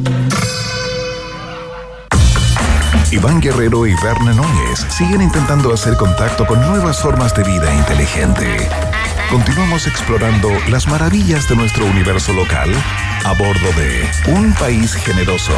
Iván 3.10 3.40
Guerrero 3.40 3.86
y 3.86 3.94
Verne 4.02 4.34
Núñez 4.34 4.86
siguen 4.90 5.22
intentando 5.22 5.72
hacer 5.72 5.96
contacto 5.96 6.46
con 6.46 6.60
nuevas 6.60 7.00
formas 7.00 7.34
de 7.34 7.42
vida 7.42 7.74
inteligente. 7.74 8.68
Continuamos 9.30 9.86
explorando 9.86 10.50
las 10.70 10.88
maravillas 10.88 11.48
de 11.48 11.56
nuestro 11.56 11.86
universo 11.86 12.32
local 12.32 12.70
a 13.24 13.32
bordo 13.32 13.72
de 13.76 14.08
Un 14.32 14.52
País 14.54 14.94
Generoso, 14.94 15.52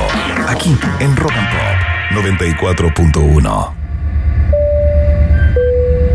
aquí 0.48 0.77
en 1.01 1.16
Rock 1.16 1.32
and 1.32 1.51
Pop 1.51 2.24
94.1. 2.24 3.80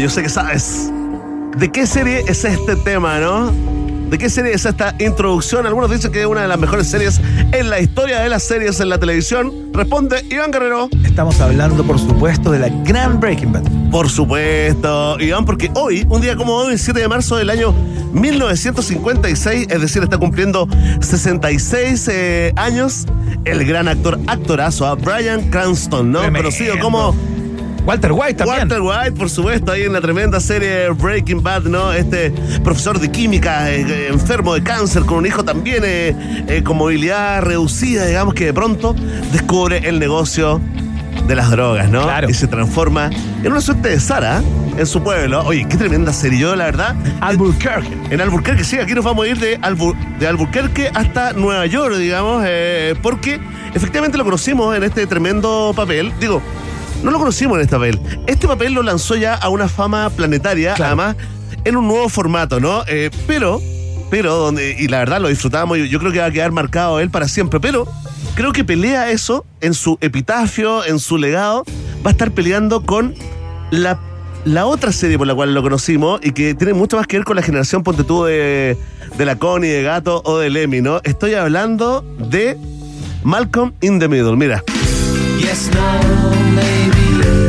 Yo 0.00 0.08
sé 0.08 0.22
que 0.22 0.28
sabes. 0.28 0.90
¿De 1.56 1.70
qué 1.70 1.86
serie 1.86 2.24
es 2.28 2.44
este 2.44 2.76
tema, 2.76 3.18
no? 3.18 3.52
¿De 4.10 4.16
qué 4.16 4.30
serie 4.30 4.52
es 4.54 4.64
esta 4.64 4.94
introducción? 4.98 5.66
Algunos 5.66 5.90
dicen 5.90 6.12
que 6.12 6.20
es 6.20 6.26
una 6.26 6.42
de 6.42 6.48
las 6.48 6.58
mejores 6.58 6.86
series 6.88 7.20
en 7.52 7.68
la 7.68 7.80
historia 7.80 8.20
de 8.20 8.28
las 8.28 8.42
series 8.42 8.80
en 8.80 8.88
la 8.88 8.98
televisión. 8.98 9.52
Responde 9.72 10.24
Iván 10.30 10.50
Guerrero. 10.50 10.88
Estamos 11.04 11.40
hablando, 11.40 11.84
por 11.84 11.98
supuesto, 11.98 12.50
de 12.50 12.60
la 12.60 12.68
gran 12.84 13.20
Breaking 13.20 13.52
Bad. 13.52 13.64
Por 13.90 14.08
supuesto, 14.08 15.20
Iván, 15.20 15.44
porque 15.44 15.70
hoy, 15.74 16.06
un 16.08 16.20
día 16.20 16.36
como 16.36 16.54
hoy, 16.54 16.72
el 16.72 16.78
7 16.78 17.00
de 17.00 17.08
marzo 17.08 17.36
del 17.36 17.50
año 17.50 17.74
1956, 18.12 19.66
es 19.68 19.80
decir, 19.80 20.02
está 20.02 20.16
cumpliendo 20.16 20.68
66 21.00 22.08
eh, 22.08 22.52
años, 22.56 23.06
el 23.44 23.64
gran 23.66 23.88
actor, 23.88 24.18
actorazo, 24.26 24.86
a 24.86 24.94
Brian 24.94 25.50
Cranston, 25.50 26.12
¿no? 26.12 26.20
Tremendo. 26.20 26.48
Conocido 26.48 26.78
como 26.78 27.14
Walter 27.88 28.12
White 28.12 28.34
también. 28.34 28.58
Walter 28.70 28.80
White, 28.82 29.12
por 29.12 29.30
supuesto, 29.30 29.72
ahí 29.72 29.84
en 29.84 29.94
la 29.94 30.02
tremenda 30.02 30.38
serie 30.40 30.90
Breaking 30.90 31.42
Bad, 31.42 31.62
¿no? 31.62 31.90
Este 31.90 32.34
profesor 32.62 33.00
de 33.00 33.10
química, 33.10 33.70
eh, 33.70 33.80
eh, 33.88 34.08
enfermo 34.10 34.52
de 34.52 34.62
cáncer, 34.62 35.04
con 35.06 35.16
un 35.16 35.26
hijo 35.26 35.42
también 35.42 35.82
eh, 35.86 36.14
eh, 36.48 36.62
con 36.62 36.76
movilidad 36.76 37.40
reducida, 37.40 38.04
digamos 38.04 38.34
que 38.34 38.44
de 38.44 38.52
pronto 38.52 38.94
descubre 39.32 39.88
el 39.88 39.98
negocio 39.98 40.60
de 41.26 41.34
las 41.34 41.50
drogas, 41.50 41.88
¿no? 41.88 42.06
Y 42.28 42.34
se 42.34 42.46
transforma 42.46 43.08
en 43.42 43.50
una 43.52 43.62
suerte 43.62 43.88
de 43.88 44.00
Sara 44.00 44.42
en 44.76 44.86
su 44.86 45.02
pueblo. 45.02 45.42
Oye, 45.46 45.66
qué 45.66 45.78
tremenda 45.78 46.12
serie, 46.12 46.40
yo 46.40 46.54
la 46.56 46.66
verdad. 46.66 46.94
Albuquerque. 47.22 47.88
En 48.10 48.20
Albuquerque, 48.20 48.64
sí, 48.64 48.76
aquí 48.78 48.92
nos 48.94 49.04
vamos 49.04 49.24
a 49.24 49.28
ir 49.28 49.38
de, 49.38 49.58
Albu- 49.62 49.96
de 50.18 50.26
Albuquerque 50.26 50.90
hasta 50.92 51.32
Nueva 51.32 51.64
York, 51.64 51.96
digamos, 51.96 52.44
eh, 52.46 52.94
porque 53.02 53.40
efectivamente 53.74 54.18
lo 54.18 54.24
conocimos 54.24 54.76
en 54.76 54.84
este 54.84 55.06
tremendo 55.06 55.72
papel. 55.74 56.12
Digo, 56.20 56.42
no 57.02 57.10
lo 57.10 57.18
conocimos 57.18 57.56
en 57.56 57.62
este 57.62 57.76
papel. 57.76 57.98
Este 58.26 58.46
papel 58.46 58.72
lo 58.72 58.82
lanzó 58.82 59.16
ya 59.16 59.34
a 59.34 59.48
una 59.48 59.68
fama 59.68 60.10
planetaria, 60.10 60.74
además, 60.78 61.16
en 61.64 61.76
un 61.76 61.86
nuevo 61.86 62.08
formato, 62.08 62.60
¿no? 62.60 62.82
Eh, 62.86 63.10
pero, 63.26 63.60
pero, 64.10 64.34
donde, 64.36 64.76
y 64.78 64.88
la 64.88 64.98
verdad 64.98 65.20
lo 65.20 65.28
disfrutamos, 65.28 65.78
yo, 65.78 65.84
yo 65.84 65.98
creo 65.98 66.12
que 66.12 66.18
va 66.18 66.26
a 66.26 66.30
quedar 66.30 66.52
marcado 66.52 67.00
él 67.00 67.10
para 67.10 67.28
siempre, 67.28 67.60
pero 67.60 67.86
creo 68.34 68.52
que 68.52 68.64
pelea 68.64 69.10
eso 69.10 69.44
en 69.60 69.74
su 69.74 69.98
epitafio, 70.00 70.84
en 70.84 70.98
su 70.98 71.18
legado, 71.18 71.64
va 72.04 72.10
a 72.10 72.12
estar 72.12 72.30
peleando 72.32 72.82
con 72.82 73.14
la, 73.70 73.98
la 74.44 74.66
otra 74.66 74.92
serie 74.92 75.18
por 75.18 75.26
la 75.26 75.34
cual 75.34 75.54
lo 75.54 75.62
conocimos 75.62 76.20
y 76.22 76.32
que 76.32 76.54
tiene 76.54 76.74
mucho 76.74 76.96
más 76.96 77.06
que 77.06 77.18
ver 77.18 77.24
con 77.24 77.36
la 77.36 77.42
generación, 77.42 77.82
ponte 77.82 78.04
tú, 78.04 78.24
de, 78.24 78.76
de 79.16 79.24
la 79.24 79.36
Connie, 79.36 79.68
de 79.68 79.82
Gato 79.82 80.22
o 80.24 80.38
de 80.38 80.50
Lemmy, 80.50 80.80
¿no? 80.80 81.00
Estoy 81.04 81.34
hablando 81.34 82.04
de 82.18 82.56
Malcolm 83.22 83.72
in 83.80 83.98
the 83.98 84.08
Middle, 84.08 84.36
mira. 84.36 84.62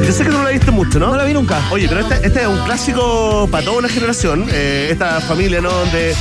Yo 0.06 0.12
sé 0.14 0.24
que 0.24 0.30
no 0.30 0.44
la 0.44 0.52
viste 0.52 0.72
mucho, 0.72 1.00
¿no? 1.00 1.08
No 1.08 1.18
la 1.18 1.26
vi 1.26 1.34
nunca. 1.34 1.60
Oye, 1.72 1.88
pero 1.90 2.02
este, 2.02 2.26
este 2.26 2.42
es 2.42 2.48
un 2.48 2.58
clásico 2.64 3.48
para 3.52 3.66
toda 3.66 3.80
una 3.80 3.90
generación. 3.90 4.48
eh, 4.52 4.88
esta 4.92 5.20
familia, 5.22 5.60
¿no? 5.62 5.70
Donde 5.70 6.16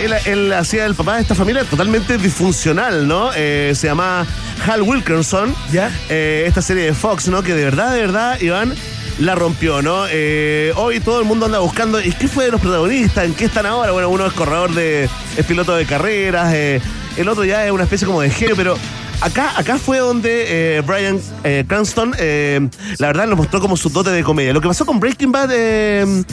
él, 0.00 0.12
él 0.26 0.52
hacía 0.52 0.84
el 0.84 0.94
papá 0.94 1.16
de 1.16 1.22
esta 1.22 1.34
familia 1.34 1.64
totalmente 1.64 2.18
disfuncional, 2.18 3.08
¿no? 3.08 3.30
Eh, 3.34 3.72
se 3.74 3.86
llama 3.86 4.26
Hal 4.66 4.82
Wilkerson. 4.82 5.54
¿Ya? 5.72 5.90
Eh, 6.10 6.44
esta 6.46 6.60
serie 6.60 6.84
de 6.84 6.94
Fox, 6.94 7.28
¿no? 7.28 7.42
Que 7.42 7.54
de 7.54 7.64
verdad, 7.64 7.94
de 7.94 8.00
verdad, 8.00 8.40
Iván 8.40 8.74
la 9.18 9.34
rompió, 9.34 9.80
¿no? 9.80 10.06
Eh, 10.10 10.72
hoy 10.76 11.00
todo 11.00 11.20
el 11.20 11.24
mundo 11.24 11.46
anda 11.46 11.58
buscando, 11.60 12.00
¿y 12.00 12.12
qué 12.12 12.28
fue 12.28 12.46
de 12.46 12.50
los 12.50 12.60
protagonistas? 12.60 13.24
¿En 13.24 13.34
qué 13.34 13.44
están 13.46 13.64
ahora? 13.66 13.92
Bueno, 13.92 14.08
uno 14.08 14.26
es 14.26 14.32
corredor 14.32 14.74
de, 14.74 15.08
es 15.36 15.46
piloto 15.46 15.74
de 15.76 15.86
carreras, 15.86 16.52
eh, 16.52 16.80
el 17.16 17.28
otro 17.28 17.44
ya 17.44 17.64
es 17.64 17.70
una 17.70 17.84
especie 17.84 18.06
como 18.06 18.20
de 18.20 18.30
genio, 18.30 18.56
pero 18.56 18.76
acá, 19.20 19.52
acá 19.58 19.78
fue 19.78 19.98
donde 19.98 20.76
eh, 20.78 20.80
Brian 20.86 21.18
eh, 21.44 21.64
Cranston, 21.66 22.14
eh, 22.18 22.68
la 22.98 23.06
verdad, 23.08 23.26
nos 23.26 23.38
mostró 23.38 23.60
como 23.60 23.76
su 23.76 23.88
dote 23.90 24.10
de 24.10 24.22
comedia. 24.22 24.52
Lo 24.52 24.60
que 24.60 24.68
pasó 24.68 24.84
con 24.86 25.00
Breaking 25.00 25.32
Bad, 25.32 25.50
eh, 25.52 26.24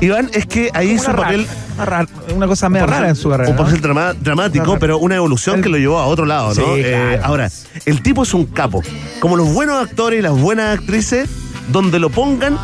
Iván, 0.00 0.30
es 0.34 0.46
que 0.46 0.70
ahí 0.74 0.90
hizo 0.90 1.10
un 1.10 1.14
Una 1.14 1.22
papel... 1.22 1.46
rara- 1.78 2.06
una 2.34 2.46
cosa 2.46 2.68
medio 2.68 2.86
rara 2.86 3.08
en 3.08 3.16
su 3.16 3.30
carrera. 3.30 3.50
Un 3.50 3.56
¿no? 3.56 3.64
papel 3.64 3.80
drama- 3.80 4.12
dramático, 4.14 4.66
Rara. 4.66 4.78
pero 4.78 4.98
una 4.98 5.16
evolución 5.16 5.62
que 5.62 5.68
lo 5.68 5.78
llevó 5.78 5.98
a 5.98 6.06
otro 6.06 6.26
lado, 6.26 6.48
¿no? 6.54 6.74
Sí, 6.76 6.82
claro. 6.82 7.20
ahora, 7.24 7.50
el 7.86 8.02
tipo 8.02 8.22
es 8.24 8.34
un 8.34 8.44
capo. 8.46 8.82
Como 9.20 9.36
los 9.36 9.52
buenos 9.52 9.82
actores 9.82 10.18
y 10.18 10.22
las 10.22 10.32
buenas 10.38 10.78
actrices, 10.78 11.28
donde 11.68 11.98
lo 11.98 12.10
pongan, 12.10 12.58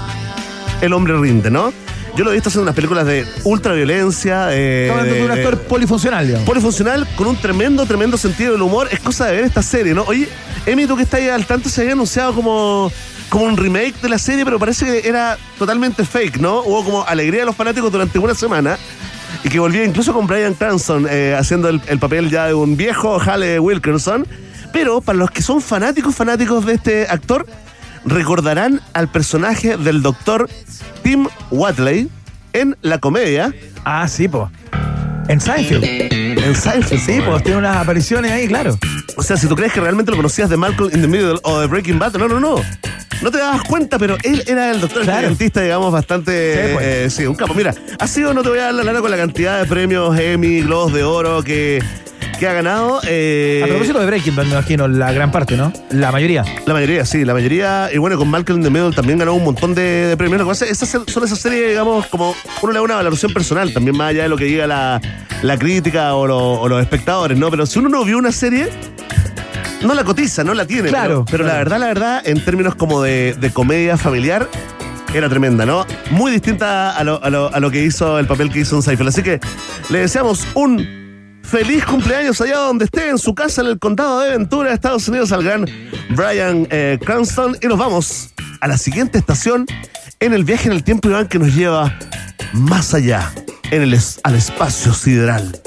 el 0.83 0.93
hombre 0.93 1.17
rinde, 1.19 1.51
¿no? 1.51 1.73
Yo 2.15 2.25
lo 2.25 2.31
he 2.31 2.35
visto 2.35 2.51
haciendo 2.51 2.65
unas 2.65 2.75
películas 2.75 3.07
de 3.07 3.27
ultraviolencia. 3.45 4.49
Eh, 4.55 4.83
Estamos 4.83 5.01
hablando 5.03 5.15
de 5.15 5.25
un 5.25 5.31
actor 5.31 5.59
polifuncional, 5.63 6.27
digamos. 6.27 6.47
polifuncional 6.47 7.09
con 7.17 7.27
un 7.27 7.37
tremendo, 7.37 7.87
tremendo 7.87 8.19
sentido 8.19 8.53
del 8.53 8.63
humor. 8.63 8.89
Es 8.91 9.01
cosa 9.01 9.27
de 9.27 9.37
ver 9.37 9.45
esta 9.45 9.63
serie, 9.63 9.95
¿no? 9.95 10.03
Oye, 10.03 10.29
Emi, 10.67 10.87
tú 10.87 10.95
que 10.97 11.05
estás 11.05 11.21
ahí 11.21 11.29
al 11.29 11.47
tanto, 11.47 11.71
se 11.71 11.81
había 11.81 11.95
anunciado 11.95 12.35
como, 12.35 12.93
como 13.31 13.45
un 13.47 13.57
remake 13.57 13.95
de 14.03 14.11
la 14.11 14.19
serie, 14.19 14.45
pero 14.45 14.59
parece 14.59 14.85
que 14.85 15.09
era 15.09 15.39
totalmente 15.59 16.05
fake, 16.05 16.37
¿no? 16.39 16.61
Hubo 16.61 16.85
como 16.85 17.05
alegría 17.07 17.41
de 17.41 17.47
los 17.47 17.57
fanáticos 17.57 17.91
durante 17.91 18.19
una 18.19 18.35
semana. 18.35 18.77
Y 19.43 19.49
que 19.49 19.59
volvía 19.59 19.83
incluso 19.83 20.13
con 20.13 20.27
Brian 20.27 20.53
Cranston 20.55 21.07
eh, 21.11 21.35
haciendo 21.37 21.69
el, 21.71 21.81
el 21.87 21.99
papel 21.99 22.29
ya 22.29 22.47
de 22.47 22.55
un 22.55 22.77
viejo 22.77 23.19
Hale 23.21 23.59
Wilkerson. 23.59 24.27
Pero 24.71 25.01
para 25.01 25.19
los 25.19 25.31
que 25.31 25.41
son 25.43 25.61
fanáticos, 25.63 26.15
fanáticos 26.15 26.65
de 26.67 26.75
este 26.75 27.07
actor, 27.09 27.47
recordarán 28.05 28.81
al 28.93 29.09
personaje 29.09 29.77
del 29.77 30.03
doctor 30.03 30.49
Tim 31.03 31.27
Watley 31.51 32.09
en 32.53 32.77
la 32.83 32.99
comedia. 32.99 33.53
Ah, 33.85 34.07
sí, 34.09 34.29
po. 34.29 34.51
En 35.29 35.41
Seinfeld. 35.41 35.85
En 35.85 36.55
Seinfeld. 36.57 37.01
Sí, 37.01 37.21
pues 37.25 37.43
tiene 37.45 37.59
unas 37.59 37.77
apariciones 37.77 38.33
ahí, 38.33 38.49
claro. 38.49 38.77
O 39.17 39.23
sea, 39.23 39.37
si 39.37 39.47
tú 39.47 39.55
crees 39.55 39.73
que 39.73 39.81
realmente 39.81 40.11
lo 40.11 40.17
conocías 40.17 40.51
de 40.51 40.57
Malcolm 40.57 40.91
in 40.93 41.01
the 41.01 41.07
Middle 41.09 41.39
o 41.45 41.61
de 41.61 41.67
Breaking 41.67 41.99
Bad, 41.99 42.15
no, 42.15 42.29
no, 42.29 42.41
no. 42.41 42.57
No 43.23 43.31
te 43.31 43.39
dabas 43.39 43.63
cuenta, 43.63 44.01
pero 44.01 44.17
él 44.25 44.43
era 44.49 44.73
el 44.73 44.81
doctor 44.81 45.03
Claro. 45.05 45.29
dentista, 45.29 45.61
digamos, 45.61 45.93
bastante. 45.93 46.55
Sí, 46.55 46.73
pues. 46.75 46.87
eh, 46.87 47.11
sí, 47.11 47.25
un 47.27 47.37
capo. 47.37 47.55
Mira, 47.55 47.73
ha 48.01 48.07
sido, 48.09 48.35
no 48.35 48.43
te 48.43 48.49
voy 48.49 48.59
a 48.59 48.65
dar 48.65 48.75
la 48.75 48.83
lana 48.83 49.01
con 49.01 49.13
la 49.13 49.17
cantidad 49.17 49.61
de 49.61 49.67
premios 49.69 50.19
Emmy, 50.19 50.63
Globos 50.63 50.93
de 50.93 51.05
Oro 51.05 51.41
que, 51.45 51.81
que 52.43 52.49
ha 52.49 52.55
ganado. 52.55 53.01
eh, 53.07 53.61
A 53.63 53.69
propósito 53.69 54.01
de 54.01 54.07
Breaking 54.07 54.35
Bad, 54.35 54.47
me 54.47 54.51
imagino, 54.51 54.89
la 54.89 55.13
gran 55.13 55.31
parte, 55.31 55.57
¿no? 55.57 55.73
La 55.91 56.11
mayoría. 56.11 56.45
La 56.67 56.75
mayoría, 56.75 57.05
sí, 57.07 57.25
la 57.25 57.35
mayoría. 57.35 57.89
Y 57.95 57.99
bueno, 57.99 58.19
con 58.19 58.29
Malcolm 58.29 58.59
in 58.59 58.65
the 58.65 58.71
Middle 58.71 58.91
también 58.93 59.17
ganó 59.21 59.35
un 59.35 59.45
montón 59.45 59.77
de, 59.77 60.09
de 60.09 60.17
premios. 60.17 60.61
Esas 60.63 60.89
son 60.89 61.05
esas 61.25 61.39
series, 61.39 61.69
digamos, 61.69 62.05
como 62.09 62.35
uno 62.63 62.73
le 62.73 62.79
da 62.81 62.83
una 62.83 62.97
valoración 62.97 63.33
personal, 63.33 63.73
también 63.73 63.97
más 63.97 64.11
allá 64.11 64.25
de 64.25 64.29
lo 64.29 64.37
que 64.37 64.47
diga 64.47 64.67
la, 64.67 65.01
la 65.43 65.57
crítica 65.57 66.17
o, 66.17 66.27
lo- 66.27 66.55
o 66.61 66.69
los 66.69 66.83
espectadores, 66.83 67.39
¿no? 67.39 67.49
Pero 67.49 67.65
si 67.65 67.79
uno 67.79 67.89
no 67.89 68.05
vio 68.05 68.19
una 68.19 68.33
serie, 68.33 68.69
no 69.83 69.95
la 69.95 70.03
cotiza, 70.03 70.43
no 70.43 70.53
la 70.53 70.67
tiene. 70.67 70.89
Claro, 70.89 71.25
Pero, 71.25 71.45
pero 71.45 71.45
la 71.45 71.59
verdad, 71.59 71.79
la 71.79 71.87
verdad, 71.87 72.23
en 72.27 72.45
términos 72.45 72.75
como 72.75 73.03
de, 73.03 73.35
de 73.35 73.51
comedia 73.51 73.97
familiar, 73.97 74.49
era 75.15 75.29
tremenda, 75.29 75.65
¿no? 75.65 75.87
Muy 76.11 76.33
distinta 76.33 76.91
a 76.97 77.05
lo, 77.05 77.23
a 77.23 77.31
lo- 77.31 77.55
a 77.55 77.61
lo 77.61 77.71
que 77.71 77.85
hizo 77.85 78.19
el 78.19 78.27
papel 78.27 78.51
que 78.51 78.59
hizo 78.61 78.75
en 78.75 78.83
Seinfeld. 78.83 79.11
Así 79.11 79.23
que 79.23 79.39
le 79.91 79.99
deseamos 80.01 80.45
un 80.55 81.02
feliz 81.43 81.85
cumpleaños 81.85 82.41
allá 82.41 82.59
donde 82.59 82.87
esté, 82.87 83.09
en 83.09 83.19
su 83.19 83.35
casa, 83.35 83.61
en 83.63 83.69
el 83.69 83.79
condado 83.79 84.21
de 84.21 84.31
Ventura, 84.31 84.73
Estados 84.73 85.07
Unidos, 85.09 85.33
al 85.33 85.43
gran 85.43 85.67
Brian 86.11 86.67
eh, 86.71 86.99
Cranston. 87.05 87.57
Y 87.61 87.67
nos 87.67 87.79
vamos 87.79 88.33
a 88.61 88.69
la 88.69 88.79
siguiente 88.79 89.19
estación 89.19 89.67
en 90.21 90.33
el 90.33 90.45
viaje 90.45 90.69
en 90.69 90.73
el 90.73 90.85
tiempo, 90.85 91.09
Iván, 91.09 91.29
que 91.29 91.39
nos 91.39 91.55
lleva 91.55 91.99
más 92.53 92.95
allá, 92.95 93.33
en 93.71 93.83
el 93.83 93.99
al 94.23 94.35
espacio 94.35 94.95
sideral. 94.95 95.61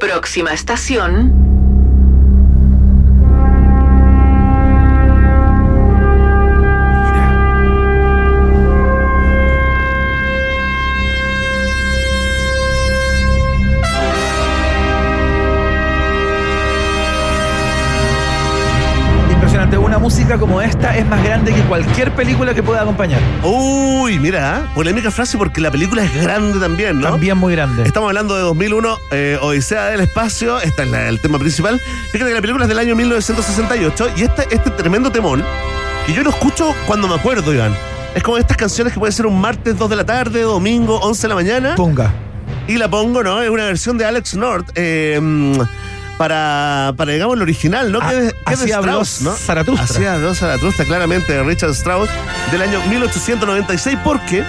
Próxima 0.00 0.52
estación. 0.52 1.57
Música 20.08 20.38
como 20.38 20.62
esta 20.62 20.96
es 20.96 21.06
más 21.06 21.22
grande 21.22 21.52
que 21.52 21.60
cualquier 21.64 22.10
película 22.14 22.54
que 22.54 22.62
pueda 22.62 22.80
acompañar. 22.80 23.20
Uy, 23.42 24.18
mira, 24.18 24.60
¿eh? 24.64 24.70
polémica 24.74 25.10
frase 25.10 25.36
porque 25.36 25.60
la 25.60 25.70
película 25.70 26.02
es 26.02 26.22
grande 26.22 26.58
también, 26.58 26.98
¿no? 26.98 27.10
También 27.10 27.36
muy 27.36 27.52
grande. 27.52 27.82
Estamos 27.82 28.08
hablando 28.08 28.34
de 28.34 28.40
2001, 28.40 28.96
eh, 29.10 29.38
Odisea 29.42 29.84
del 29.90 30.00
Espacio, 30.00 30.60
este 30.62 30.84
es 30.84 30.88
la- 30.90 31.08
el 31.10 31.20
tema 31.20 31.38
principal. 31.38 31.78
Fíjate 32.10 32.30
que 32.30 32.34
la 32.34 32.40
película 32.40 32.64
es 32.64 32.70
del 32.70 32.78
año 32.78 32.96
1968 32.96 34.08
y 34.16 34.22
este, 34.22 34.46
este 34.50 34.70
tremendo 34.70 35.12
temón, 35.12 35.44
que 36.06 36.14
yo 36.14 36.22
lo 36.22 36.30
escucho 36.30 36.74
cuando 36.86 37.06
me 37.06 37.14
acuerdo, 37.16 37.52
Iván. 37.52 37.74
Es 38.14 38.22
como 38.22 38.38
estas 38.38 38.56
canciones 38.56 38.94
que 38.94 38.98
pueden 38.98 39.12
ser 39.12 39.26
un 39.26 39.38
martes 39.38 39.76
2 39.76 39.90
de 39.90 39.96
la 39.96 40.06
tarde, 40.06 40.40
domingo 40.40 40.98
11 41.00 41.20
de 41.20 41.28
la 41.28 41.34
mañana. 41.34 41.74
Ponga. 41.74 42.10
Y 42.66 42.78
la 42.78 42.88
pongo, 42.88 43.22
¿no? 43.22 43.42
Es 43.42 43.50
una 43.50 43.66
versión 43.66 43.98
de 43.98 44.06
Alex 44.06 44.36
North. 44.36 44.70
eh, 44.74 45.20
para, 46.18 46.92
para, 46.96 47.12
digamos, 47.12 47.36
el 47.36 47.42
original, 47.42 47.90
¿no? 47.90 48.00
Ah, 48.02 48.10
que 48.10 48.52
es, 48.52 48.60
de 48.60 48.70
Strauss, 48.70 49.22
¿no? 49.22 49.32
Zaratustra. 49.32 49.84
Así 49.84 50.04
habló 50.04 50.34
Zaratustra, 50.34 50.84
claramente, 50.84 51.32
de 51.32 51.42
Richard 51.44 51.70
Strauss, 51.70 52.10
del 52.50 52.60
año 52.60 52.80
1896, 52.88 53.98
porque 54.04 54.44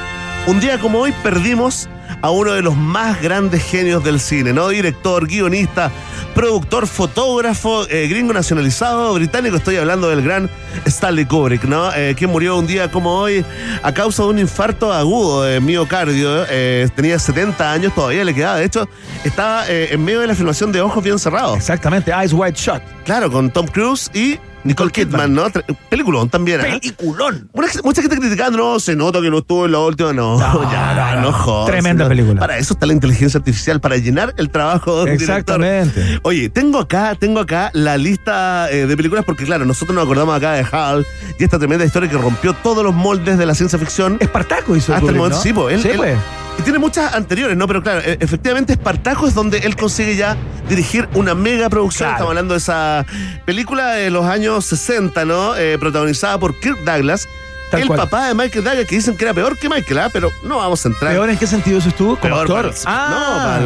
un 0.48 0.60
día 0.60 0.80
como 0.80 1.00
hoy 1.00 1.14
perdimos 1.24 1.88
a 2.22 2.32
uno 2.32 2.54
de 2.54 2.62
los 2.62 2.76
más 2.76 3.22
grandes 3.22 3.64
genios 3.64 4.04
del 4.04 4.20
cine, 4.20 4.54
¿no? 4.54 4.70
Director, 4.70 5.28
guionista, 5.28 5.92
productor, 6.36 6.88
fotógrafo, 6.88 7.88
eh, 7.90 8.08
gringo 8.08 8.34
nacionalizado, 8.34 9.14
británico, 9.14 9.58
estoy 9.58 9.78
hablando 9.78 10.10
del 10.10 10.22
gran 10.22 10.50
Stanley 10.86 11.26
Kubrick, 11.26 11.64
¿no? 11.64 11.94
Eh, 11.94 12.16
quien 12.18 12.30
murió 12.30 12.58
un 12.58 12.68
día 12.68 12.90
como 12.92 13.14
hoy 13.14 13.46
a 13.84 13.94
causa 13.94 14.24
de 14.24 14.30
un 14.30 14.40
infarto 14.40 14.92
agudo 14.92 15.44
de 15.44 15.60
miocardio, 15.60 16.46
eh, 16.50 16.90
tenía 16.96 17.20
70 17.20 17.72
años, 17.72 17.94
todavía 17.94 18.24
le 18.24 18.34
quedaba, 18.34 18.58
de 18.58 18.66
hecho, 18.66 18.88
estaba 19.24 19.70
eh, 19.70 19.90
en 19.92 20.04
medio 20.04 20.22
de 20.22 20.28
la 20.28 20.36
filmación 20.36 20.72
de 20.72 20.82
Ojos 20.82 21.04
Bien 21.04 21.20
Cerrados. 21.20 21.58
Exactamente, 21.58 22.12
Eyes 22.12 22.34
Wide 22.34 22.56
Shut. 22.56 22.82
Claro, 23.06 23.32
con 23.32 23.50
Tom 23.52 23.68
Cruise 23.68 24.10
y 24.14 24.40
Nicole 24.64 24.92
Kidman, 24.92 25.34
¿no? 25.34 25.46
Peliculón 25.90 26.30
también, 26.30 26.60
¿eh? 26.62 26.80
Peliculón. 26.82 27.50
Mucha, 27.54 27.80
mucha 27.84 28.02
gente 28.02 28.18
criticando, 28.18 28.58
no, 28.58 28.80
se 28.80 28.96
nota 28.96 29.22
que 29.22 29.30
no 29.30 29.40
estuvo 29.40 29.66
en 29.66 29.72
la 29.72 29.80
última, 29.80 30.12
no, 30.14 30.38
No, 30.38 30.64
ya, 30.72 31.16
no, 31.16 31.22
no, 31.22 31.32
jodas, 31.32 31.68
Tremenda 31.68 32.04
no. 32.04 32.10
película. 32.10 32.40
Para 32.40 32.58
eso 32.58 32.74
está 32.74 32.86
la 32.86 32.94
inteligencia 32.94 33.38
artificial, 33.38 33.80
para 33.80 33.98
llenar 33.98 34.34
el 34.38 34.50
trabajo 34.50 35.06
de 35.06 35.12
director. 35.18 35.62
Exactamente. 35.62 36.20
Oye, 36.24 36.50
tengo 36.50 36.80
acá, 36.80 37.16
tengo 37.16 37.40
acá 37.40 37.72
la 37.74 37.98
lista 37.98 38.70
eh, 38.72 38.86
de 38.86 38.98
películas, 38.98 39.24
porque 39.26 39.46
claro, 39.46 39.66
nosotros 39.66 39.96
nos 39.96 40.04
acordamos 40.04 40.36
acá 40.36 40.54
de 40.54 40.66
Hal 40.72 41.06
y 41.40 41.44
esta 41.44 41.58
tremenda 41.58 41.86
historia 41.86 42.10
que 42.10 42.18
rompió 42.18 42.54
todos 42.54 42.84
los 42.84 42.94
moldes 42.94 43.38
de 43.38 43.46
la 43.46 43.56
ciencia 43.56 43.80
ficción. 43.80 44.18
Espartaco 44.20 44.76
hizo 44.76 44.94
Hasta 44.94 45.10
el 45.10 45.16
momento, 45.16 45.38
¿no? 45.38 45.42
sí, 45.42 45.54
él, 45.74 45.82
Sí, 45.82 45.90
él- 45.90 45.98
pues. 45.98 46.18
Y 46.60 46.62
tiene 46.62 46.78
muchas 46.80 47.14
anteriores, 47.14 47.56
¿no? 47.58 47.68
Pero 47.68 47.82
claro, 47.82 48.02
e- 48.02 48.18
efectivamente 48.20 48.74
Espartaco 48.74 49.28
es 49.28 49.34
donde 49.34 49.60
él 49.60 49.76
consigue 49.76 50.16
ya 50.16 50.36
dirigir 50.68 51.08
una 51.14 51.34
mega 51.34 51.70
producción. 51.70 52.08
Claro. 52.10 52.16
Estamos 52.16 52.30
hablando 52.32 52.54
de 52.54 52.58
esa 52.60 53.06
película 53.46 53.92
de 53.94 54.10
los 54.10 54.26
años 54.26 54.66
60, 54.66 55.26
¿no? 55.26 55.56
Eh, 55.56 55.78
protagonizada 55.80 56.38
por 56.38 56.60
Kirk 56.60 56.80
Douglas. 56.84 57.28
Tal 57.72 57.82
el 57.82 57.88
cual. 57.88 58.00
papá 58.00 58.28
de 58.30 58.34
Michael 58.34 58.64
Douglas, 58.64 58.86
que 58.88 58.96
dicen 58.96 59.16
que 59.16 59.24
era 59.26 59.34
peor 59.36 59.56
que 59.56 59.70
Michael, 59.70 60.00
¿ah? 60.00 60.10
pero 60.12 60.32
no 60.44 60.58
vamos 60.58 60.84
a 60.84 60.90
entrar. 60.90 61.12
¿Peor 61.14 61.30
en 61.30 61.38
qué 61.38 61.46
sentido 61.46 61.78
eso 61.78 61.90
estuvo? 61.90 62.16
Como 62.16 62.36
Peor 62.36 62.42
actor. 62.42 62.56
para 62.64 62.68
el- 62.70 62.76
ah, 62.88 63.60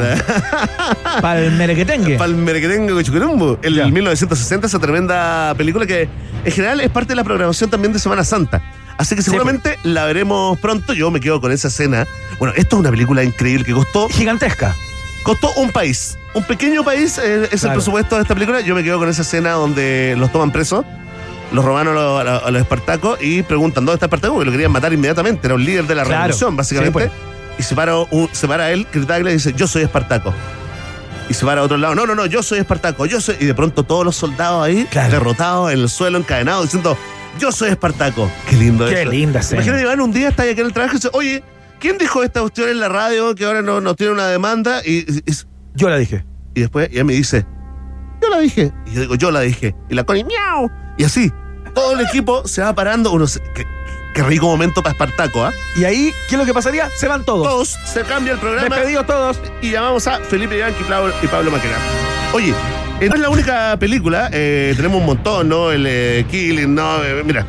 no, 1.15 1.21
para 1.21 1.39
el 1.39 1.51
merequetengue. 1.53 2.17
para 2.17 2.29
el 2.29 2.35
merequetengue 2.35 2.93
de 2.93 3.03
Chuquirumbo. 3.05 3.59
El 3.61 3.75
Ya. 3.75 3.85
1960, 3.87 4.67
esa 4.67 4.77
tremenda 4.79 5.53
película 5.55 5.85
que 5.85 6.09
en 6.43 6.51
general 6.51 6.81
es 6.81 6.89
parte 6.89 7.09
de 7.13 7.15
la 7.15 7.23
programación 7.23 7.69
también 7.69 7.93
de 7.93 7.99
Semana 7.99 8.25
Santa. 8.25 8.61
Así 8.97 9.15
que 9.15 9.21
Sí, 9.21 9.29
pues. 9.29 9.37
seguramente 9.41 9.79
la 9.83 10.05
veremos 10.05 10.57
pronto. 10.59 10.93
Yo 10.93 11.11
me 11.11 11.19
quedo 11.19 11.41
con 11.41 11.51
esa 11.51 11.67
escena. 11.67 12.07
Bueno, 12.39 12.53
esto 12.57 12.75
es 12.75 12.79
una 12.81 12.89
película 12.91 13.23
increíble 13.23 13.65
que 13.65 13.73
costó 13.73 14.07
Gigantesca. 14.09 14.75
Costó 15.23 15.51
un 15.55 15.71
país. 15.71 16.17
Un 16.33 16.43
pequeño 16.43 16.83
país 16.83 17.17
eh, 17.17 17.47
es 17.51 17.63
el 17.63 17.71
presupuesto 17.71 18.15
de 18.15 18.23
esta 18.23 18.33
película. 18.33 18.61
Yo 18.61 18.75
me 18.75 18.83
quedo 18.83 18.99
con 18.99 19.07
esa 19.09 19.21
escena 19.21 19.51
donde 19.51 20.15
los 20.17 20.31
toman 20.31 20.51
presos, 20.51 20.83
los 21.51 21.63
romanos 21.63 21.95
a 21.95 22.51
los, 22.51 22.61
espartacos 22.61 23.19
y 23.21 23.43
preguntan 23.43 23.85
dónde 23.85 23.95
está 23.95 24.07
Espartaco, 24.07 24.39
que 24.39 24.45
lo 24.45 24.51
querían 24.51 24.71
matar 24.71 24.91
inmediatamente. 24.91 25.47
Era 25.47 25.55
un 25.55 25.63
líder 25.63 25.85
de 25.87 25.95
la 25.95 26.03
Claro. 26.03 26.21
revolución, 26.23 26.55
básicamente. 26.57 27.05
Sí, 27.05 27.11
Y 27.59 27.63
se 27.63 27.75
para, 27.75 27.95
un, 27.97 28.27
se 28.31 28.47
para 28.47 28.71
él, 28.71 28.87
Douglas, 28.93 29.31
y 29.31 29.35
dice, 29.35 29.53
yo 29.53 29.67
soy 29.67 29.83
Espartaco. 29.83 30.33
Y 31.29 31.33
se 31.35 31.45
para 31.45 31.61
a 31.61 31.63
otro 31.63 31.77
lado, 31.77 31.95
no, 31.95 32.05
no, 32.05 32.15
no, 32.15 32.25
yo 32.25 32.43
soy 32.43 32.59
Espartaco, 32.59 33.05
yo 33.05 33.21
soy... 33.21 33.37
Y 33.39 33.45
de 33.45 33.53
pronto 33.53 33.83
todos 33.83 34.03
los 34.03 34.15
soldados 34.15 34.65
ahí, 34.65 34.85
Claro. 34.91 35.11
derrotados 35.11 35.71
en 35.71 35.79
el 35.79 35.89
suelo, 35.89 36.17
encadenados, 36.17 36.63
diciendo, 36.65 36.97
yo 37.39 37.51
soy 37.51 37.69
Espartaco. 37.69 38.29
Qué 38.49 38.55
lindo 38.55 38.85
Qué 38.87 39.01
eso. 39.01 39.11
linda 39.11 39.39
escena. 39.39 39.61
Imagínate, 39.61 39.83
Iván, 39.83 40.01
un 40.01 40.11
día 40.11 40.29
está 40.29 40.43
ahí 40.43 40.49
aquí 40.51 40.61
en 40.61 40.67
el 40.67 40.73
trabajo 40.73 40.95
y 40.95 40.97
dice, 40.97 41.09
oye, 41.13 41.43
¿quién 41.79 41.97
dijo 41.97 42.23
esta 42.23 42.41
cuestión 42.41 42.69
en 42.69 42.79
la 42.79 42.89
radio 42.89 43.33
que 43.35 43.45
ahora 43.45 43.61
no, 43.61 43.81
nos 43.81 43.95
tiene 43.95 44.13
una 44.13 44.27
demanda? 44.27 44.81
Y, 44.85 44.99
y- 45.11 45.23
y- 45.25 45.33
Yo 45.75 45.89
la 45.89 45.97
dije. 45.97 46.25
y 46.55 46.61
después 46.61 46.89
ella 46.91 47.03
me 47.03 47.13
dice, 47.13 47.45
yo 48.21 48.29
la 48.29 48.39
dije. 48.39 48.71
Y 48.87 48.93
yo 48.93 49.01
digo, 49.01 49.15
yo 49.15 49.31
la 49.31 49.41
dije. 49.41 49.75
Y 49.89 49.95
la 49.95 50.03
Connie, 50.03 50.23
miau. 50.23 50.69
Y 50.97 51.03
así, 51.03 51.31
todo 51.73 51.93
el 51.99 52.05
equipo 52.05 52.47
se 52.47 52.61
va 52.61 52.73
parando. 52.73 53.11
Uno 53.11 53.25
se- 53.27 53.41
qué, 53.55 53.65
qué 54.13 54.23
rico 54.23 54.45
momento 54.45 54.81
para 54.83 54.91
Espartaco, 54.93 55.43
¿ah? 55.43 55.51
Y 55.75 55.83
ahí, 55.83 56.13
¿qué 56.29 56.35
es 56.35 56.39
lo 56.39 56.45
que 56.45 56.53
pasaría? 56.53 56.89
Se 56.95 57.07
van 57.07 57.25
todos. 57.25 57.47
Todos, 57.47 57.77
se 57.85 58.03
cambia 58.03 58.33
el 58.33 58.39
programa. 58.39 58.69
Despedidos 58.75 59.05
todos. 59.07 59.41
Y 59.61 59.71
llamamos 59.71 60.07
a 60.07 60.19
Felipe 60.19 60.57
Iván 60.57 60.73
y 60.79 60.83
Pablo, 60.83 61.13
y 61.21 61.27
Pablo 61.27 61.51
Maquena. 61.51 61.75
Oye, 62.33 62.53
no 63.01 63.15
es 63.15 63.19
la 63.19 63.29
única 63.29 63.77
película, 63.79 64.29
eh, 64.31 64.73
tenemos 64.75 64.99
un 64.99 65.05
montón, 65.05 65.49
¿no? 65.49 65.71
El 65.71 65.85
eh, 65.87 66.25
Killing, 66.29 66.73
¿no? 66.73 67.03
Eh, 67.03 67.23
mira. 67.25 67.45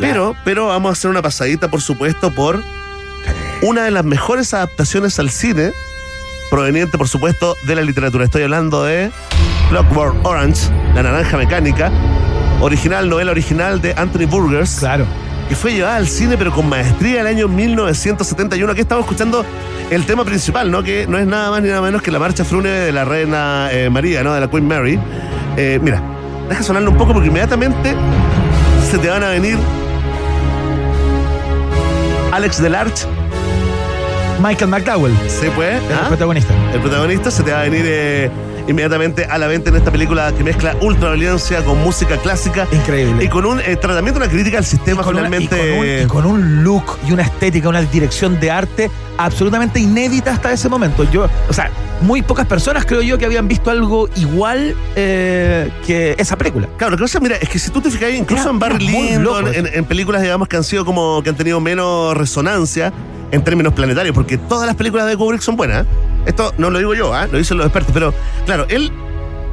Pero, 0.00 0.36
pero 0.44 0.66
vamos 0.66 0.90
a 0.90 0.92
hacer 0.92 1.10
una 1.10 1.22
pasadita, 1.22 1.68
por 1.68 1.80
supuesto, 1.80 2.30
por 2.30 2.62
una 3.62 3.84
de 3.84 3.90
las 3.90 4.04
mejores 4.04 4.52
adaptaciones 4.52 5.18
al 5.18 5.30
cine, 5.30 5.72
proveniente, 6.50 6.98
por 6.98 7.08
supuesto, 7.08 7.56
de 7.66 7.76
la 7.76 7.82
literatura. 7.82 8.24
Estoy 8.24 8.42
hablando 8.42 8.84
de 8.84 9.10
Clockwork 9.70 10.24
Orange, 10.26 10.70
La 10.94 11.02
Naranja 11.02 11.38
Mecánica, 11.38 11.90
original, 12.60 13.08
novela 13.08 13.30
original 13.30 13.80
de 13.80 13.94
Anthony 13.96 14.26
Burgers. 14.26 14.76
Claro. 14.78 15.06
Que 15.48 15.54
fue 15.54 15.72
llevada 15.74 15.96
al 15.96 16.08
cine, 16.08 16.36
pero 16.36 16.52
con 16.52 16.68
maestría 16.68 17.20
el 17.20 17.26
año 17.26 17.48
1971. 17.48 18.72
Aquí 18.72 18.80
estamos 18.80 19.04
escuchando 19.04 19.44
el 19.90 20.04
tema 20.04 20.24
principal, 20.24 20.70
¿no? 20.70 20.82
Que 20.82 21.06
no 21.06 21.18
es 21.18 21.26
nada 21.26 21.50
más 21.50 21.62
ni 21.62 21.68
nada 21.68 21.80
menos 21.82 22.02
que 22.02 22.10
la 22.10 22.18
marcha 22.18 22.44
fúnebre 22.44 22.80
de 22.80 22.92
la 22.92 23.04
reina 23.04 23.68
eh, 23.70 23.88
María, 23.88 24.22
¿no? 24.24 24.34
De 24.34 24.40
la 24.40 24.50
Queen 24.50 24.66
Mary. 24.66 24.98
Eh, 25.56 25.78
mira, 25.80 26.02
deja 26.48 26.62
sonarlo 26.62 26.90
un 26.90 26.96
poco 26.96 27.12
porque 27.12 27.28
inmediatamente 27.28 27.94
se 28.90 28.98
te 28.98 29.08
van 29.08 29.22
a 29.22 29.28
venir 29.28 29.56
Alex 32.32 32.60
Delarge, 32.60 33.06
Michael 34.40 34.70
McDowell, 34.70 35.14
se 35.28 35.50
puede, 35.52 35.76
el 35.78 35.92
¿ah? 35.94 36.08
protagonista. 36.08 36.52
el 36.74 36.80
protagonista, 36.80 37.30
se 37.30 37.42
te 37.42 37.52
va 37.52 37.60
a 37.60 37.64
venir 37.64 37.84
eh, 37.86 38.30
inmediatamente 38.68 39.24
a 39.24 39.38
la 39.38 39.46
venta 39.46 39.70
en 39.70 39.76
esta 39.76 39.90
película 39.90 40.30
que 40.36 40.44
mezcla 40.44 40.76
ultraviolencia 40.82 41.64
con 41.64 41.82
música 41.82 42.16
clásica 42.18 42.66
Increíble. 42.70 43.24
y 43.24 43.28
con 43.28 43.46
un 43.46 43.60
eh, 43.60 43.76
tratamiento, 43.76 44.20
una 44.20 44.28
crítica 44.28 44.58
al 44.58 44.64
sistema 44.64 45.02
con 45.02 45.16
una- 45.16 45.28
y 45.28 45.46
finalmente. 45.46 45.56
con 45.56 45.78
un- 45.78 45.86
y 45.86 46.06
con 46.06 46.26
un 46.26 46.64
look 46.64 46.98
y 47.08 47.12
una 47.12 47.22
estética, 47.22 47.68
una 47.68 47.80
dirección 47.82 48.38
de 48.38 48.50
arte 48.50 48.90
absolutamente 49.16 49.80
inédita 49.80 50.32
hasta 50.32 50.52
ese 50.52 50.68
momento. 50.68 51.04
Yo, 51.10 51.28
o 51.48 51.52
sea, 51.52 51.70
muy 52.02 52.20
pocas 52.20 52.46
personas 52.46 52.84
creo 52.84 53.00
yo 53.00 53.16
que 53.16 53.24
habían 53.24 53.48
visto 53.48 53.70
algo 53.70 54.10
igual 54.16 54.76
eh, 54.96 55.70
que 55.86 56.14
esa 56.18 56.36
película. 56.36 56.68
Claro, 56.76 56.90
lo 56.90 56.96
que 56.98 57.04
pasa, 57.04 57.20
mira, 57.20 57.36
es 57.36 57.48
que 57.48 57.58
si 57.58 57.70
tú 57.70 57.80
te 57.80 57.90
fijas, 57.90 58.10
incluso 58.12 58.42
Era- 58.42 58.50
en 58.50 58.58
Barry 58.58 58.86
Lyndon, 58.86 59.54
en, 59.54 59.66
en 59.72 59.84
películas, 59.86 60.20
digamos, 60.20 60.46
que 60.46 60.56
han 60.58 60.64
sido 60.64 60.84
como, 60.84 61.22
que 61.22 61.30
han 61.30 61.36
tenido 61.36 61.58
menos 61.60 62.14
resonancia 62.14 62.92
en 63.30 63.42
términos 63.42 63.72
planetarios, 63.72 64.14
porque 64.14 64.38
todas 64.38 64.66
las 64.66 64.76
películas 64.76 65.06
de 65.06 65.16
Kubrick 65.16 65.40
son 65.40 65.56
buenas. 65.56 65.84
¿eh? 65.84 65.88
Esto 66.26 66.54
no 66.58 66.70
lo 66.70 66.78
digo 66.78 66.94
yo, 66.94 67.14
¿ah? 67.14 67.26
lo 67.26 67.38
dicen 67.38 67.56
los 67.56 67.66
expertos, 67.66 67.92
pero 67.92 68.14
claro, 68.44 68.66
él 68.68 68.92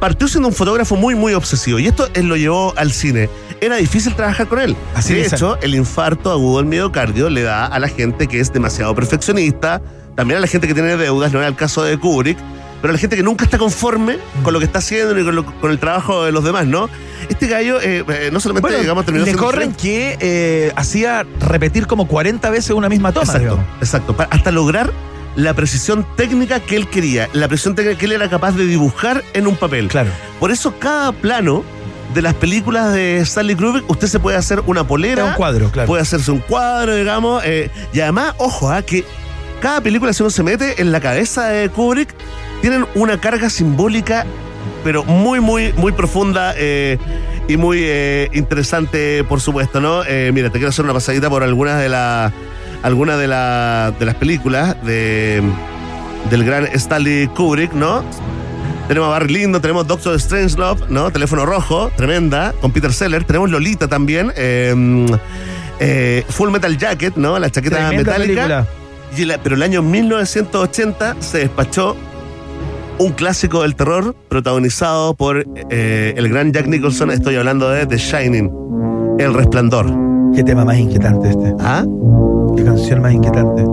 partió 0.00 0.28
siendo 0.28 0.48
un 0.48 0.54
fotógrafo 0.54 0.96
muy, 0.96 1.14
muy 1.14 1.34
obsesivo 1.34 1.78
y 1.78 1.86
esto 1.86 2.08
él 2.14 2.26
lo 2.26 2.36
llevó 2.36 2.74
al 2.76 2.92
cine. 2.92 3.28
Era 3.60 3.76
difícil 3.76 4.14
trabajar 4.14 4.46
con 4.48 4.60
él. 4.60 4.76
Así 4.94 5.14
de 5.14 5.22
es. 5.22 5.32
hecho, 5.32 5.58
el 5.62 5.74
infarto 5.74 6.30
agudo 6.30 6.58
del 6.58 6.66
miocardio 6.66 7.30
le 7.30 7.42
da 7.42 7.66
a 7.66 7.78
la 7.78 7.88
gente 7.88 8.26
que 8.26 8.40
es 8.40 8.52
demasiado 8.52 8.94
perfeccionista, 8.94 9.80
también 10.14 10.38
a 10.38 10.40
la 10.40 10.46
gente 10.46 10.66
que 10.68 10.74
tiene 10.74 10.96
deudas, 10.96 11.32
no 11.32 11.38
era 11.38 11.48
el 11.48 11.56
caso 11.56 11.82
de 11.82 11.98
Kubrick, 11.98 12.38
pero 12.84 12.92
a 12.92 12.96
la 12.96 12.98
gente 12.98 13.16
que 13.16 13.22
nunca 13.22 13.44
está 13.46 13.56
conforme 13.56 14.18
con 14.42 14.52
lo 14.52 14.58
que 14.58 14.66
está 14.66 14.80
haciendo 14.80 15.18
y 15.18 15.24
con, 15.24 15.34
lo- 15.34 15.46
con 15.58 15.70
el 15.70 15.78
trabajo 15.78 16.24
de 16.26 16.32
los 16.32 16.44
demás, 16.44 16.66
¿no? 16.66 16.90
Este 17.30 17.46
gallo 17.46 17.80
eh, 17.80 18.04
eh, 18.06 18.28
no 18.30 18.40
solamente, 18.40 18.60
Bueno, 18.68 18.78
digamos, 18.82 19.06
terminó 19.06 19.24
le 19.24 19.32
corren 19.34 19.72
diferente. 19.72 20.18
que 20.20 20.66
eh, 20.66 20.72
hacía 20.76 21.24
repetir 21.40 21.86
como 21.86 22.06
40 22.06 22.50
veces 22.50 22.72
una 22.72 22.90
misma 22.90 23.12
toma. 23.12 23.24
Exacto, 23.24 23.40
digamos. 23.56 23.64
exacto. 23.80 24.14
Hasta 24.28 24.50
lograr 24.50 24.92
la 25.34 25.54
precisión 25.54 26.06
técnica 26.14 26.60
que 26.60 26.76
él 26.76 26.86
quería, 26.88 27.30
la 27.32 27.48
precisión 27.48 27.74
técnica 27.74 27.98
que 27.98 28.04
él 28.04 28.12
era 28.12 28.28
capaz 28.28 28.52
de 28.52 28.66
dibujar 28.66 29.24
en 29.32 29.46
un 29.46 29.56
papel. 29.56 29.88
Claro. 29.88 30.10
Por 30.38 30.50
eso 30.50 30.74
cada 30.78 31.12
plano 31.12 31.64
de 32.12 32.20
las 32.20 32.34
películas 32.34 32.92
de 32.92 33.16
Stanley 33.20 33.56
Kubrick, 33.56 33.88
usted 33.90 34.08
se 34.08 34.20
puede 34.20 34.36
hacer 34.36 34.62
una 34.66 34.86
polera. 34.86 35.24
Un 35.24 35.32
cuadro, 35.32 35.70
claro. 35.70 35.86
Puede 35.86 36.02
hacerse 36.02 36.30
un 36.30 36.40
cuadro, 36.40 36.94
digamos. 36.94 37.42
eh, 37.46 37.70
y 37.94 38.00
además, 38.00 38.34
ojo, 38.36 38.70
ah, 38.70 38.82
que 38.82 39.04
cada 39.62 39.80
película, 39.80 40.12
si 40.12 40.22
uno 40.22 40.28
se 40.28 40.42
mete 40.42 40.82
en 40.82 40.92
la 40.92 41.00
cabeza 41.00 41.46
de 41.48 41.70
Kubrick, 41.70 42.14
tienen 42.64 42.86
una 42.94 43.20
carga 43.20 43.50
simbólica, 43.50 44.24
pero 44.82 45.04
muy, 45.04 45.38
muy, 45.38 45.74
muy 45.74 45.92
profunda 45.92 46.54
eh, 46.56 46.96
y 47.46 47.58
muy 47.58 47.80
eh, 47.82 48.30
interesante, 48.32 49.22
por 49.22 49.42
supuesto, 49.42 49.82
¿no? 49.82 50.02
Eh, 50.06 50.30
mira, 50.32 50.48
te 50.48 50.54
quiero 50.54 50.70
hacer 50.70 50.82
una 50.86 50.94
pasadita 50.94 51.28
por 51.28 51.42
algunas 51.42 51.78
de 51.78 51.90
las 51.90 52.32
algunas 52.82 53.18
de, 53.18 53.28
la- 53.28 53.92
de 53.98 54.06
las 54.06 54.14
películas 54.14 54.76
de, 54.82 55.42
del 56.30 56.42
gran 56.46 56.64
Stanley 56.72 57.26
Kubrick, 57.28 57.74
¿no? 57.74 58.02
Tenemos 58.88 59.08
a 59.08 59.10
Barry 59.10 59.34
Lindo, 59.34 59.60
tenemos 59.60 59.86
Doctor 59.86 60.18
Strangelove, 60.18 60.86
¿no? 60.88 61.10
Teléfono 61.10 61.44
Rojo, 61.44 61.90
tremenda, 61.98 62.54
con 62.62 62.72
Peter 62.72 62.94
Seller. 62.94 63.24
Tenemos 63.24 63.50
Lolita 63.50 63.88
también. 63.88 64.32
eh, 64.36 66.24
Full 66.30 66.50
Metal 66.50 66.78
Jacket, 66.78 67.16
¿no? 67.16 67.38
La 67.38 67.50
chaqueta 67.50 67.76
Tremenda 67.88 68.12
metálica. 68.18 68.66
Y 69.18 69.26
la- 69.26 69.36
pero 69.36 69.54
el 69.54 69.62
año 69.62 69.82
1980 69.82 71.16
se 71.20 71.38
despachó 71.40 71.94
un 72.98 73.12
clásico 73.12 73.62
del 73.62 73.74
terror 73.74 74.14
protagonizado 74.28 75.14
por 75.14 75.44
eh, 75.70 76.14
el 76.16 76.28
gran 76.28 76.52
Jack 76.52 76.66
Nicholson. 76.66 77.10
Estoy 77.10 77.36
hablando 77.36 77.68
de 77.70 77.86
The 77.86 77.96
Shining, 77.96 78.50
El 79.18 79.34
Resplandor. 79.34 79.86
Qué 80.34 80.42
tema 80.42 80.64
más 80.64 80.78
inquietante 80.78 81.30
este. 81.30 81.54
¿Ah? 81.60 81.84
Qué 82.56 82.64
canción 82.64 83.02
más 83.02 83.12
inquietante. 83.12 83.64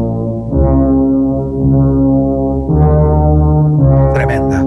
Tremenda. 4.13 4.65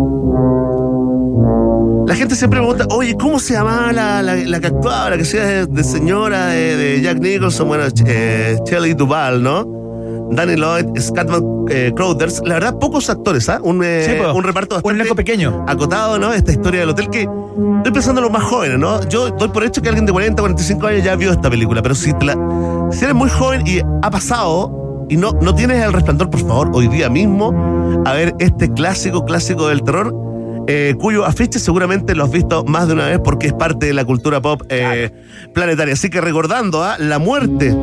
La 2.06 2.14
gente 2.14 2.34
siempre 2.34 2.60
pregunta, 2.60 2.86
oye, 2.90 3.16
¿cómo 3.16 3.38
se 3.38 3.54
llamaba 3.54 3.92
la, 3.92 4.22
la, 4.22 4.34
la 4.36 4.60
que 4.60 4.66
actuaba, 4.68 5.10
la 5.10 5.16
que 5.16 5.24
sea 5.24 5.44
de, 5.44 5.66
de 5.66 5.84
señora 5.84 6.46
de, 6.48 6.76
de 6.76 7.00
Jack 7.00 7.18
Nicholson? 7.18 7.68
Bueno, 7.68 7.84
eh, 8.06 8.56
Shelley 8.66 8.94
Duvall, 8.94 9.42
¿no? 9.42 9.83
Danny 10.34 10.56
Lloyd, 10.56 10.86
Scatman 10.98 11.42
eh, 11.70 11.92
Crothers. 11.94 12.42
La 12.44 12.54
verdad, 12.54 12.78
pocos 12.78 13.08
actores, 13.10 13.48
¿ah? 13.48 13.58
Un, 13.62 13.82
eh, 13.84 14.04
Sí, 14.20 14.36
un 14.36 14.42
reparto 14.44 14.76
Un 14.76 14.82
bastante 14.82 15.00
elenco 15.02 15.14
pequeño. 15.14 15.64
acotado, 15.68 16.18
¿no? 16.18 16.32
Esta 16.32 16.52
historia 16.52 16.80
del 16.80 16.90
hotel 16.90 17.08
que 17.10 17.20
estoy 17.78 17.92
pensando 17.92 18.20
en 18.20 18.24
los 18.24 18.32
más 18.32 18.42
jóvenes, 18.44 18.78
¿no? 18.78 19.06
Yo 19.08 19.30
doy 19.30 19.48
por 19.48 19.64
hecho 19.64 19.80
que 19.82 19.88
alguien 19.88 20.06
de 20.06 20.12
40, 20.12 20.40
45 20.42 20.86
años 20.86 21.04
ya 21.04 21.14
vio 21.16 21.30
esta 21.32 21.48
película, 21.50 21.82
pero 21.82 21.94
si, 21.94 22.12
te 22.14 22.24
la- 22.26 22.88
si 22.90 23.04
eres 23.04 23.14
muy 23.14 23.30
joven 23.30 23.66
y 23.66 23.80
ha 24.02 24.10
pasado 24.10 25.06
y 25.08 25.16
no, 25.16 25.32
no 25.40 25.54
tienes 25.54 25.82
el 25.84 25.92
resplandor, 25.92 26.30
por 26.30 26.40
favor, 26.40 26.70
hoy 26.72 26.88
día 26.88 27.08
mismo, 27.10 28.02
a 28.06 28.12
ver 28.14 28.34
este 28.38 28.72
clásico, 28.72 29.24
clásico 29.24 29.68
del 29.68 29.82
terror, 29.82 30.14
eh, 30.66 30.94
cuyo 30.98 31.26
afiche 31.26 31.58
seguramente 31.58 32.14
lo 32.14 32.24
has 32.24 32.30
visto 32.30 32.64
más 32.64 32.86
de 32.88 32.94
una 32.94 33.06
vez 33.06 33.20
porque 33.22 33.48
es 33.48 33.52
parte 33.52 33.84
de 33.86 33.92
la 33.92 34.06
cultura 34.06 34.40
pop 34.40 34.62
eh, 34.70 35.10
planetaria. 35.52 35.92
Así 35.92 36.08
que 36.08 36.22
recordando 36.22 36.82
a 36.82 36.96
la 36.98 37.18
muerte, 37.18 37.76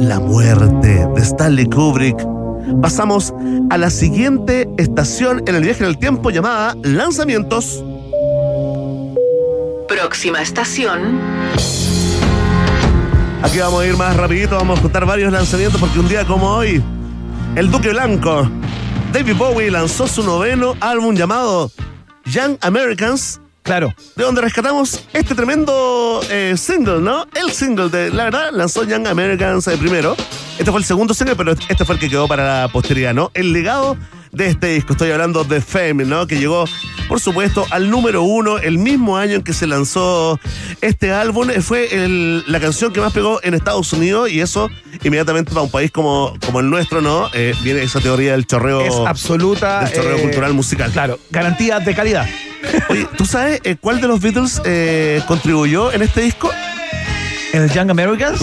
la 0.00 0.18
muerte 0.18 1.06
de 1.14 1.20
Stanley 1.20 1.66
Kubrick. 1.66 2.16
Pasamos 2.80 3.34
a 3.68 3.76
la 3.76 3.90
siguiente 3.90 4.66
estación 4.78 5.42
en 5.46 5.56
el 5.56 5.62
viaje 5.62 5.84
en 5.84 5.90
el 5.90 5.98
tiempo 5.98 6.30
llamada 6.30 6.74
Lanzamientos. 6.82 7.84
Próxima 9.86 10.40
estación. 10.40 11.20
Aquí 13.42 13.58
vamos 13.58 13.82
a 13.82 13.86
ir 13.86 13.96
más 13.96 14.16
rapidito, 14.16 14.56
vamos 14.56 14.78
a 14.78 14.82
contar 14.82 15.04
varios 15.04 15.32
lanzamientos 15.32 15.78
porque 15.78 15.98
un 15.98 16.08
día 16.08 16.24
como 16.24 16.48
hoy, 16.48 16.82
el 17.56 17.70
Duque 17.70 17.90
Blanco, 17.90 18.50
David 19.12 19.36
Bowie 19.36 19.70
lanzó 19.70 20.06
su 20.06 20.22
noveno 20.22 20.76
álbum 20.80 21.14
llamado 21.14 21.70
Young 22.24 22.56
Americans. 22.62 23.39
Claro. 23.62 23.94
De 24.16 24.24
donde 24.24 24.40
rescatamos 24.40 25.04
este 25.12 25.34
tremendo 25.34 26.20
eh, 26.30 26.54
single, 26.56 27.00
¿no? 27.00 27.26
El 27.34 27.52
single 27.52 27.88
de, 27.88 28.10
la 28.10 28.24
verdad, 28.24 28.50
lanzó 28.52 28.84
Young 28.84 29.06
Americans 29.06 29.66
eh, 29.68 29.76
primero. 29.78 30.16
Este 30.58 30.70
fue 30.70 30.80
el 30.80 30.86
segundo 30.86 31.14
single, 31.14 31.36
pero 31.36 31.52
este 31.52 31.84
fue 31.84 31.94
el 31.96 32.00
que 32.00 32.08
quedó 32.08 32.26
para 32.26 32.62
la 32.62 32.68
posteridad, 32.68 33.14
¿no? 33.14 33.30
El 33.34 33.52
legado 33.52 33.96
de 34.32 34.46
este 34.46 34.68
disco, 34.74 34.92
estoy 34.92 35.10
hablando 35.10 35.42
de 35.44 35.60
Fame, 35.60 36.04
¿no? 36.04 36.26
Que 36.26 36.38
llegó, 36.38 36.64
por 37.08 37.18
supuesto, 37.20 37.66
al 37.70 37.90
número 37.90 38.22
uno 38.22 38.58
el 38.58 38.78
mismo 38.78 39.16
año 39.16 39.34
en 39.36 39.42
que 39.42 39.52
se 39.52 39.66
lanzó 39.66 40.38
este 40.80 41.12
álbum. 41.12 41.50
Eh, 41.50 41.60
Fue 41.60 41.92
el- 41.94 42.44
la 42.46 42.60
canción 42.60 42.92
que 42.92 43.00
más 43.00 43.12
pegó 43.12 43.40
en 43.42 43.54
Estados 43.54 43.92
Unidos 43.92 44.30
y 44.30 44.40
eso 44.40 44.68
inmediatamente 45.02 45.50
para 45.50 45.62
un 45.62 45.70
país 45.70 45.90
como, 45.90 46.34
como 46.44 46.60
el 46.60 46.70
nuestro, 46.70 47.00
¿no? 47.00 47.28
Eh, 47.34 47.54
viene 47.62 47.82
esa 47.82 48.00
teoría 48.00 48.32
del 48.32 48.46
chorreo. 48.46 48.80
Es 48.82 48.94
absoluta. 49.06 49.84
Del 49.84 49.92
chorreo 49.94 50.18
cultural 50.22 50.54
musical. 50.54 50.90
Claro, 50.92 51.18
garantía 51.30 51.80
de 51.80 51.94
calidad. 51.94 52.28
Oye, 52.88 53.08
¿tú 53.16 53.24
sabes 53.24 53.60
eh, 53.64 53.76
cuál 53.80 54.00
de 54.00 54.08
los 54.08 54.20
Beatles 54.20 54.60
eh, 54.64 55.22
contribuyó 55.26 55.92
en 55.92 56.02
este 56.02 56.22
disco? 56.22 56.50
¿En 57.52 57.62
el 57.62 57.70
Young 57.70 57.90
Americans? 57.90 58.40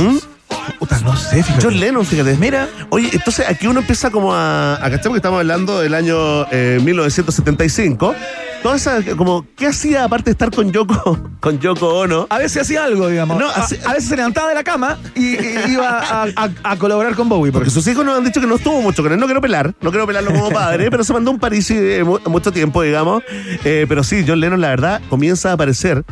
Puta, 0.80 1.00
no 1.00 1.16
sé, 1.16 1.42
fíjate. 1.44 1.64
John 1.64 1.80
Lennon, 1.80 2.06
fíjate. 2.06 2.36
Mira. 2.38 2.68
Oye, 2.90 3.10
entonces 3.14 3.46
aquí 3.48 3.68
uno 3.68 3.80
empieza 3.80 4.12
como 4.12 4.34
a, 4.34 4.76
a 4.76 4.90
cachar 4.90 5.04
porque 5.04 5.18
estamos 5.18 5.40
hablando 5.40 5.80
del 5.80 5.94
año 5.94 6.46
eh, 6.52 6.80
1975. 6.84 8.16
Toda 8.64 8.76
esa, 8.76 9.02
como, 9.16 9.46
¿qué 9.56 9.68
hacía 9.68 10.04
aparte 10.04 10.26
de 10.26 10.32
estar 10.32 10.52
con 10.52 10.72
Yoko, 10.72 11.30
con 11.40 11.60
Yoko 11.60 11.88
Ono? 12.00 12.28
A 12.30 12.38
veces 12.40 12.64
hacía 12.64 12.84
algo, 12.84 13.08
digamos. 13.08 13.40
No, 13.40 13.48
a, 13.50 13.62
veces 13.94 14.10
se 14.10 14.16
levantaba 14.18 14.50
de 14.50 14.56
la 14.56 14.64
cama 14.64 14.98
y, 15.16 15.36
y 15.38 15.60
iba 15.70 16.00
a, 16.00 16.24
a- 16.36 16.50
a 16.64 16.76
colaborar 16.78 17.16
con 17.16 17.30
Bowie. 17.30 17.52
Porque 17.52 17.70
sus 17.70 17.88
hijos 17.88 18.04
nos 18.06 18.18
han 18.18 18.26
dicho 18.26 18.42
que 18.42 18.48
no 18.48 18.56
estuvo 18.56 18.82
mucho 18.82 19.04
con 19.04 19.14
él. 19.14 19.20
No 19.20 19.26
quiero 19.26 19.40
pelar, 19.42 19.74
no 19.80 19.90
quiero 19.92 20.06
pelarlo 20.08 20.32
como 20.32 20.50
padre, 20.50 20.90
pero 20.92 21.04
se 21.04 21.14
mandó 21.14 21.32
un 21.32 21.40
París 21.40 21.70
eh, 21.72 22.04
mu- 22.04 22.20
mucho 22.28 22.52
tiempo, 22.52 22.82
digamos. 22.82 23.24
Eh, 23.64 23.86
pero 23.88 24.04
sí, 24.04 24.26
John 24.28 24.40
Lennon, 24.40 24.60
la 24.60 24.70
verdad, 24.70 25.02
comienza 25.10 25.52
a 25.52 25.54
aparecer 25.54 26.04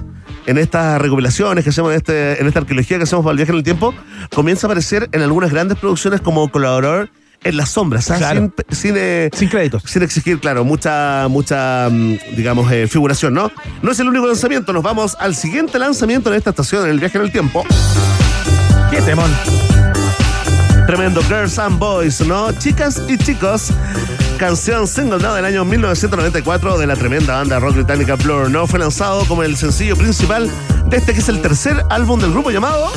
en 0.46 0.58
estas 0.58 1.02
recopilaciones 1.02 1.64
que 1.64 1.72
hacemos, 1.72 1.92
en, 1.92 1.98
este, 1.98 2.40
en 2.40 2.48
esta 2.48 2.60
arqueología 2.60 2.98
que 2.98 3.04
hacemos 3.04 3.24
para 3.26 3.32
el 3.32 3.38
viaje 3.38 3.52
en 3.52 3.58
el 3.58 3.64
tiempo, 3.64 3.94
comienza 4.34 4.68
a 4.68 4.70
aparecer 4.70 5.10
en 5.12 5.22
algunas 5.24 5.52
grandes 5.52 5.78
producciones 5.78 6.22
como 6.22 6.48
colaborador 6.50 7.10
en 7.46 7.58
las 7.58 7.70
sombras, 7.70 8.06
¿sabes? 8.06 8.22
Claro. 8.24 8.52
sin, 8.70 8.76
sin, 8.76 8.96
eh, 8.98 9.30
Sin 9.32 9.50
créditos. 9.50 9.84
sin 9.86 10.02
exigir, 10.02 10.40
claro, 10.40 10.66
mucha, 10.66 11.28
mucha, 11.30 11.88
mm, 11.90 12.18
digamos, 12.36 12.70
eh, 12.72 12.88
figuración, 12.88 13.36
¿no? 13.36 13.52
No 13.84 13.92
es 13.92 14.00
el 14.00 14.08
único 14.08 14.26
lanzamiento, 14.26 14.74
nos 14.74 14.84
vamos 14.84 15.16
al 15.20 15.36
siguiente 15.36 15.78
lanzamiento 15.78 16.32
en 16.32 16.38
esta 16.38 16.50
estación, 16.50 16.86
en 16.86 16.90
el 16.90 17.00
viaje 17.00 17.20
en 17.20 17.24
el 17.24 17.32
tiempo. 17.32 17.64
Qué 18.90 19.00
temón. 19.04 19.32
Tremendo 20.88 21.22
Girls 21.24 21.58
and 21.60 21.78
Boys, 21.78 22.22
¿no? 22.22 22.52
Chicas 22.54 23.02
y 23.08 23.18
chicos. 23.18 23.70
Canción 24.40 24.88
single 24.88 25.20
¿no? 25.20 25.34
del 25.34 25.46
año 25.46 25.64
1994 25.66 26.78
de 26.78 26.88
la 26.88 26.96
tremenda 26.96 27.38
banda 27.38 27.60
rock 27.60 27.76
británica 27.76 28.16
Blur, 28.16 28.50
¿no? 28.52 28.68
Fue 28.68 28.80
lanzado 28.80 29.24
como 29.26 29.44
el 29.44 29.56
sencillo 29.56 29.96
principal 29.96 30.50
de 30.88 30.98
este 30.98 31.14
que 31.14 31.20
es 31.20 31.30
el 31.30 31.42
tercer 31.42 31.84
álbum 31.90 32.20
del 32.20 32.32
grupo 32.32 32.52
llamado 32.52 32.92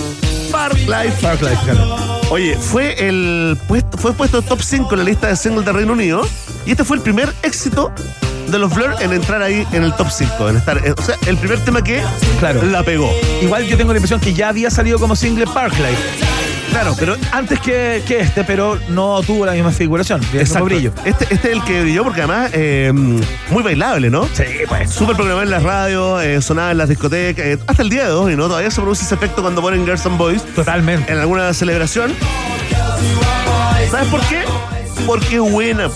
Park 0.51 0.79
Life. 0.87 1.23
Park 1.23 1.43
Life, 1.43 1.59
claro. 1.65 1.97
Oye, 2.31 2.57
fue 2.57 2.95
el 3.09 3.59
puesto, 3.67 3.97
fue 3.97 4.13
puesto 4.13 4.43
top 4.43 4.61
5 4.61 4.93
en 4.93 4.99
la 4.99 5.05
lista 5.05 5.29
de 5.29 5.37
singles 5.37 5.65
de 5.65 5.73
Reino 5.73 5.93
Unido 5.93 6.23
y 6.67 6.73
este 6.73 6.85
fue 6.85 6.97
el 6.97 7.03
primer 7.03 7.33
éxito 7.43 7.93
de 8.49 8.59
los 8.59 8.75
Blur 8.75 8.95
en 9.01 9.13
entrar 9.13 9.43
ahí 9.43 9.67
en 9.73 9.83
el 9.85 9.93
top 9.95 10.09
5, 10.11 10.49
en 10.49 10.57
estar, 10.57 10.79
eh, 10.87 10.95
o 10.97 11.03
sea, 11.03 11.17
el 11.27 11.37
primer 11.37 11.59
tema 11.65 11.83
que 11.83 12.03
Claro. 12.41 12.63
la 12.65 12.83
pegó. 12.83 13.11
Igual 13.43 13.65
yo 13.67 13.77
tengo 13.77 13.93
la 13.93 13.99
impresión 13.99 14.21
que 14.21 14.33
ya 14.35 14.49
había 14.49 14.71
salido 14.71 14.99
como 14.99 15.15
single 15.17 15.47
Parklife. 15.47 15.97
Claro, 16.71 16.95
pero 16.99 17.17
Antes 17.33 17.61
que, 17.61 18.03
que 18.07 18.21
este, 18.21 18.45
pero 18.45 18.79
no 18.89 19.23
tuvo 19.23 19.47
la 19.47 19.53
misma 19.53 19.71
figuración, 19.73 20.21
el 20.21 20.27
mismo 20.27 20.41
Exacto. 20.41 20.65
brillo. 20.67 20.93
Este, 21.05 21.25
este 21.31 21.49
es 21.49 21.55
el 21.57 21.65
que 21.65 21.81
brilló 21.81 22.05
porque 22.05 22.21
además 22.21 22.51
eh, 22.53 22.93
muy 22.95 23.63
bailable, 23.63 24.11
¿no? 24.11 24.29
Sí, 24.35 24.45
pues. 24.69 24.91
Súper 24.91 25.17
programado 25.17 25.43
en 25.45 25.51
las 25.51 25.63
radios, 25.63 26.23
eh, 26.23 26.43
sonaba 26.43 26.71
en 26.73 26.79
las 26.79 26.89
discotecas, 26.91 27.45
eh, 27.45 27.59
hasta 27.67 27.83
el 27.83 27.89
día 27.89 28.05
de 28.07 28.13
hoy, 28.13 28.37
¿no? 28.37 28.49
Todavía 28.49 28.71
se 28.71 28.81
produce 28.83 29.05
ese 29.05 29.15
efecto 29.15 29.41
cuando 29.41 29.63
ponen 29.63 29.85
Girls 29.87 30.05
and 30.05 30.19
Boys 30.19 30.43
Totalmente. 30.55 31.11
en 31.11 31.19
alguna 31.19 31.55
celebración. 31.55 32.15
¿Sabes 33.91 34.09
por 34.09 34.21
qué? 34.27 34.43
Porque 35.07 35.37
es 35.37 35.41
buena, 35.53 35.89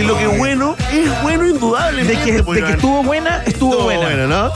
y 0.00 0.04
lo 0.04 0.16
que 0.16 0.24
es 0.24 0.38
bueno 0.38 0.76
es 0.92 1.22
bueno 1.22 1.46
indudablemente. 1.46 2.16
De 2.16 2.22
que, 2.36 2.42
pues, 2.42 2.56
de 2.56 2.62
que 2.62 2.68
Iván. 2.70 2.74
estuvo 2.74 3.02
buena, 3.02 3.42
estuvo, 3.46 3.70
Estuvo 3.72 3.84
buena. 3.84 4.00
bueno, 4.06 4.26
¿no? 4.26 4.52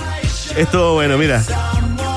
Estuvo 0.57 0.95
bueno, 0.95 1.17
mira. 1.19 1.43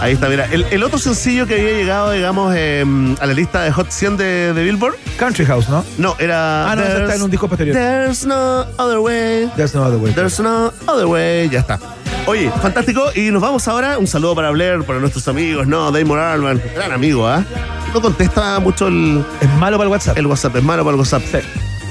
Ahí 0.02 0.14
está, 0.14 0.28
mira. 0.28 0.48
El, 0.52 0.66
el 0.72 0.84
otro 0.84 0.98
sencillo 0.98 1.46
que 1.48 1.54
había 1.54 1.72
llegado, 1.74 2.12
digamos, 2.12 2.54
eh, 2.58 2.84
a 3.22 3.26
la 3.26 3.34
lista 3.34 3.62
de 3.64 3.72
Hot 3.72 3.90
100 3.90 4.18
de, 4.18 4.54
de 4.54 4.64
Billboard. 4.64 4.96
Country 5.18 5.46
House, 5.46 5.70
¿no? 5.70 5.86
No, 5.98 6.16
era. 6.20 6.70
Ah, 6.72 6.76
no, 6.76 6.84
está 6.84 7.16
en 7.16 7.22
un 7.22 7.30
disco 7.32 7.48
posterior. 7.48 7.76
There's 7.76 8.26
no 8.26 8.66
other 8.78 9.00
way. 9.00 9.50
There's 9.56 9.74
no 9.76 9.84
other 9.84 9.98
way. 10.00 10.12
There's 10.14 10.40
no 10.40 10.74
other 10.88 11.06
way. 11.06 11.48
Ya 11.50 11.60
está. 11.60 11.80
Oye, 12.26 12.52
fantástico. 12.62 13.12
Y 13.16 13.32
nos 13.32 13.42
vamos 13.42 13.66
ahora. 13.68 13.98
Un 13.98 14.08
saludo 14.08 14.36
para 14.36 14.50
Blair, 14.52 14.84
para 14.84 15.00
nuestros 15.00 15.28
amigos, 15.28 15.68
¿no? 15.68 15.92
Damon 15.92 16.20
Arman, 16.20 16.62
gran 16.76 16.92
amigo, 16.92 17.28
¿ah? 17.28 17.44
No 17.94 18.02
contesta 18.02 18.60
mucho 18.60 18.88
el, 18.88 19.24
Es 19.40 19.50
malo 19.60 19.78
para 19.78 19.86
el 19.88 19.92
WhatsApp. 19.92 20.18
el 20.18 20.26
WhatsApp, 20.26 20.56
es 20.58 20.64
malo 20.64 20.84
para 20.84 20.96
el 20.96 21.00
WhatsApp. 21.00 21.22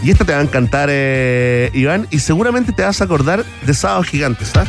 Y 0.02 0.10
esta 0.10 0.24
te 0.24 0.32
va 0.32 0.40
a 0.40 0.42
encantar, 0.42 0.88
eh, 0.90 1.70
Iván, 1.74 2.08
y 2.10 2.18
seguramente 2.18 2.72
te 2.72 2.82
vas 2.82 3.00
a 3.00 3.04
acordar 3.04 3.44
de 3.44 3.74
Sábados 3.74 4.08
Gigantes, 4.08 4.52
¿ah? 4.56 4.64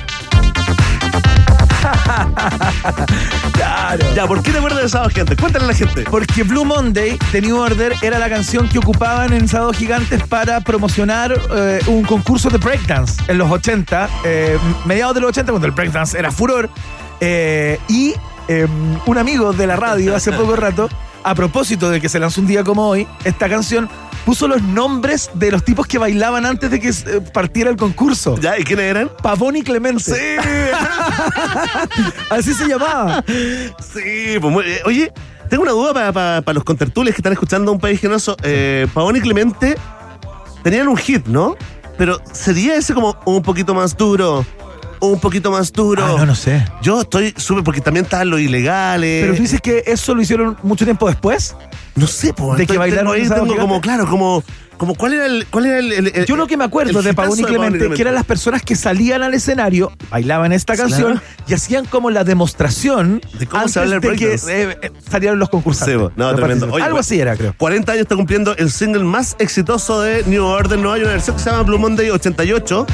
Claro. 3.53 4.05
Ya, 4.15 4.27
¿por 4.27 4.41
qué 4.41 4.51
te 4.51 4.57
acuerdas 4.57 4.83
de 4.83 4.89
Sábados 4.89 5.13
Gigantes? 5.13 5.37
Cuéntale 5.37 5.65
a 5.65 5.67
la 5.69 5.73
gente. 5.73 6.03
Porque 6.09 6.43
Blue 6.43 6.65
Monday, 6.65 7.17
The 7.31 7.41
New 7.41 7.57
Order, 7.57 7.93
era 8.01 8.19
la 8.19 8.29
canción 8.29 8.67
que 8.67 8.79
ocupaban 8.79 9.33
en 9.33 9.47
Sábados 9.47 9.77
Gigantes 9.77 10.23
para 10.27 10.61
promocionar 10.61 11.33
eh, 11.55 11.79
un 11.87 12.03
concurso 12.03 12.49
de 12.49 12.57
breakdance 12.57 13.21
en 13.27 13.37
los 13.37 13.51
80, 13.51 14.09
eh, 14.23 14.57
mediados 14.85 15.15
de 15.15 15.21
los 15.21 15.29
80, 15.29 15.51
cuando 15.51 15.67
el 15.67 15.73
breakdance 15.73 16.17
era 16.17 16.31
furor. 16.31 16.69
Eh, 17.19 17.79
y 17.87 18.13
eh, 18.47 18.67
un 19.05 19.17
amigo 19.17 19.53
de 19.53 19.67
la 19.67 19.75
radio 19.75 20.15
hace 20.15 20.31
poco 20.31 20.55
rato, 20.55 20.89
a 21.23 21.35
propósito 21.35 21.89
de 21.89 22.01
que 22.01 22.09
se 22.09 22.19
lanzó 22.19 22.41
un 22.41 22.47
día 22.47 22.63
como 22.63 22.87
hoy, 22.87 23.07
esta 23.23 23.47
canción 23.47 23.89
puso 24.25 24.47
los 24.47 24.61
nombres 24.61 25.29
de 25.33 25.51
los 25.51 25.63
tipos 25.63 25.87
que 25.87 25.97
bailaban 25.97 26.45
antes 26.45 26.69
de 26.71 26.79
que 26.79 26.89
eh, 26.89 27.21
partiera 27.33 27.69
el 27.69 27.77
concurso. 27.77 28.37
¿Ya? 28.39 28.57
¿Y 28.57 28.63
quiénes 28.63 28.85
eran? 28.85 29.11
Pavón 29.21 29.55
y 29.55 29.63
Clemente. 29.63 30.03
Sí. 30.03 30.13
Así 32.29 32.53
se 32.53 32.67
llamaba. 32.67 33.23
Sí, 33.27 34.37
pues 34.39 34.53
muy- 34.53 34.65
eh, 34.65 34.81
oye, 34.85 35.11
tengo 35.49 35.63
una 35.63 35.71
duda 35.71 36.11
para 36.11 36.53
los 36.53 36.63
contertules 36.63 37.13
que 37.13 37.19
están 37.19 37.33
escuchando 37.33 37.71
Un 37.71 37.79
País 37.79 37.99
Genoso. 37.99 38.35
Eh, 38.43 38.87
Pavón 38.93 39.15
y 39.15 39.21
Clemente 39.21 39.75
tenían 40.63 40.87
un 40.87 40.97
hit, 40.97 41.25
¿no? 41.27 41.55
Pero 41.97 42.19
¿sería 42.31 42.75
ese 42.75 42.93
como 42.93 43.15
un 43.25 43.41
poquito 43.43 43.73
más 43.73 43.95
duro? 43.95 44.45
Un 44.99 45.19
poquito 45.19 45.51
más 45.51 45.71
duro. 45.73 46.03
Ah, 46.05 46.15
no, 46.19 46.25
no 46.27 46.35
sé. 46.35 46.65
Yo 46.81 47.01
estoy 47.01 47.33
súper, 47.37 47.63
porque 47.63 47.81
también 47.81 48.05
estaban 48.05 48.29
los 48.29 48.39
ilegales. 48.39 49.21
Pero 49.23 49.35
tú 49.35 49.41
dices 49.41 49.61
que 49.61 49.83
eso 49.85 50.15
lo 50.15 50.21
hicieron 50.21 50.57
mucho 50.63 50.85
tiempo 50.85 51.07
después. 51.07 51.55
No 51.95 52.07
sé, 52.07 52.33
pues. 52.33 52.57
De 52.57 52.67
que 52.67 52.77
bailaron 52.77 53.13
ahí, 53.13 53.21
esa 53.21 53.35
tengo 53.35 53.55
como, 53.55 53.81
claro, 53.81 54.07
como, 54.07 54.43
como 54.77 54.95
cuál 54.95 55.13
era 55.13 55.25
el, 55.25 55.45
cuál 55.49 55.65
era 55.67 55.79
el, 55.79 55.91
el- 55.91 56.07
el- 56.15 56.25
Yo 56.25 56.35
lo 56.35 56.47
que 56.47 56.57
me 56.57 56.63
acuerdo 56.63 57.01
de 57.01 57.13
Pavón 57.13 57.39
y 57.39 57.43
Clemente, 57.43 57.89
que 57.89 58.01
eran 58.01 58.15
las 58.15 58.25
personas 58.25 58.61
que 58.61 58.75
salían 58.75 59.23
al 59.23 59.33
escenario, 59.33 59.91
bailaban 60.09 60.51
esta 60.53 60.73
Claro. 60.75 60.89
canción 60.89 61.21
y 61.47 61.53
hacían 61.53 61.85
como 61.85 62.09
la 62.09 62.23
demostración 62.23 63.21
De 63.39 63.45
cómo 63.45 63.59
antes 63.61 63.73
se 63.73 63.79
baila 63.79 63.95
el 63.95 64.01
de 64.01 64.15
que 64.15 64.33
eh, 64.33 64.77
eh, 64.81 64.91
salieran 65.09 65.39
los 65.39 65.49
concursantes. 65.49 65.95
Sí, 65.95 66.11
no, 66.15 66.31
Los. 66.33 66.63
Oye, 66.71 66.83
Algo 66.83 66.99
así 66.99 67.19
era, 67.19 67.35
creo. 67.35 67.53
40 67.57 67.91
años 67.91 68.01
está 68.03 68.15
cumpliendo 68.15 68.55
el 68.57 68.71
single 68.71 69.03
más 69.03 69.35
exitoso 69.39 70.01
de 70.01 70.23
New 70.25 70.43
Order. 70.43 70.79
No 70.79 70.91
hay 70.91 71.01
una 71.01 71.11
versión 71.11 71.35
que 71.37 71.43
se 71.43 71.49
llama 71.49 71.63
Blue 71.63 71.77
Monday 71.79 72.09
88. 72.09 72.85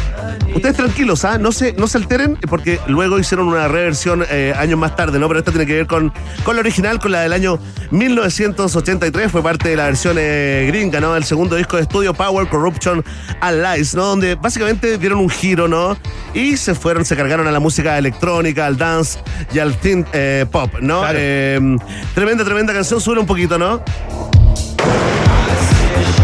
Ustedes 0.56 0.76
tranquilos, 0.76 1.26
¿ah? 1.26 1.38
No 1.38 1.52
se, 1.52 1.74
no 1.74 1.88
se 1.88 1.98
alteren 1.98 2.36
porque 2.50 2.80
luego 2.88 3.20
hicieron 3.20 3.48
una 3.48 3.68
reversión 3.68 4.26
eh, 4.30 4.54
años 4.58 4.80
más 4.80 4.96
tarde, 4.96 5.20
¿no? 5.20 5.28
Pero 5.28 5.40
esta 5.40 5.52
tiene 5.52 5.66
que 5.66 5.74
ver 5.76 5.88
con, 5.88 6.12
con 6.44 6.56
la 6.56 6.62
original, 6.62 7.00
con 7.00 7.12
la 7.12 7.22
del 7.22 7.34
año 7.34 7.60
1983. 7.92 9.32
Fue 9.32 9.44
parte 9.44 9.70
de 9.70 9.76
la 9.76 9.86
versión 9.86 10.16
gringa, 10.16 11.00
¿no? 11.00 11.16
El 11.16 11.24
segundo 11.24 11.56
disco 11.56 11.69
de 11.78 11.84
estudio 11.84 12.14
Power, 12.14 12.48
Corruption 12.48 13.04
and 13.41 13.64
Lies, 13.64 13.96
¿no? 13.96 14.06
Donde 14.06 14.36
básicamente 14.36 14.98
dieron 14.98 15.20
un 15.20 15.30
giro, 15.30 15.68
¿no? 15.68 15.98
Y 16.34 16.58
se 16.58 16.76
fueron, 16.76 17.06
se 17.06 17.16
cargaron 17.16 17.48
a 17.48 17.52
la 17.52 17.60
música 17.60 17.98
electrónica, 17.98 18.66
al 18.66 18.78
dance 18.78 19.20
y 19.54 19.60
al 19.60 19.74
synth 19.80 20.08
eh, 20.14 20.46
pop, 20.52 20.72
¿no? 20.82 21.02
Claro. 21.02 21.18
Eh, 21.20 21.78
tremenda, 22.14 22.44
tremenda 22.44 22.74
canción. 22.74 23.00
Sube 23.02 23.20
un 23.20 23.26
poquito, 23.26 23.58
¿no? 23.58 23.82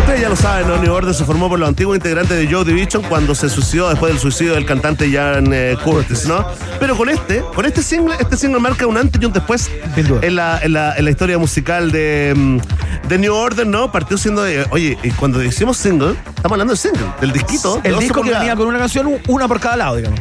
Ustedes 0.05 0.21
ya 0.21 0.29
lo 0.29 0.35
saben, 0.35 0.67
¿no? 0.67 0.77
New 0.77 0.93
Order 0.93 1.15
se 1.15 1.25
formó 1.25 1.49
por 1.49 1.57
los 1.57 1.67
antiguos 1.67 1.95
integrantes 1.95 2.37
de 2.37 2.47
Joe 2.47 2.63
Division 2.63 3.01
cuando 3.09 3.33
se 3.33 3.49
suicidó 3.49 3.89
después 3.89 4.13
del 4.13 4.21
suicidio 4.21 4.53
del 4.53 4.63
cantante 4.63 5.11
Jan 5.11 5.51
eh, 5.51 5.75
Curtis, 5.83 6.27
¿no? 6.27 6.45
Pero 6.79 6.95
con 6.95 7.09
este, 7.09 7.41
con 7.55 7.65
este 7.65 7.81
single, 7.81 8.15
este 8.19 8.37
single 8.37 8.59
marca 8.59 8.85
un 8.85 8.97
antes 8.97 9.19
y 9.19 9.25
un 9.25 9.33
después 9.33 9.67
en 9.95 10.35
la, 10.35 10.59
en 10.61 10.73
la, 10.73 10.95
en 10.95 11.05
la 11.05 11.09
historia 11.09 11.39
musical 11.39 11.91
de, 11.91 12.33
mm, 12.35 13.07
de 13.07 13.17
New 13.17 13.33
Order, 13.33 13.65
¿no? 13.65 13.91
Partió 13.91 14.15
siendo 14.19 14.43
de, 14.43 14.67
oye, 14.69 14.95
cuando 15.17 15.39
decimos 15.39 15.77
single, 15.77 16.11
estamos 16.11 16.51
hablando 16.51 16.73
de 16.73 16.77
single, 16.77 17.07
del 17.19 17.31
disquito. 17.31 17.81
El 17.83 17.93
12 17.93 18.03
disco 18.03 18.21
que 18.21 18.29
venía 18.29 18.55
con 18.55 18.67
una 18.67 18.77
canción, 18.77 19.11
una 19.27 19.47
por 19.47 19.59
cada 19.59 19.75
lado, 19.75 19.95
digamos. 19.95 20.19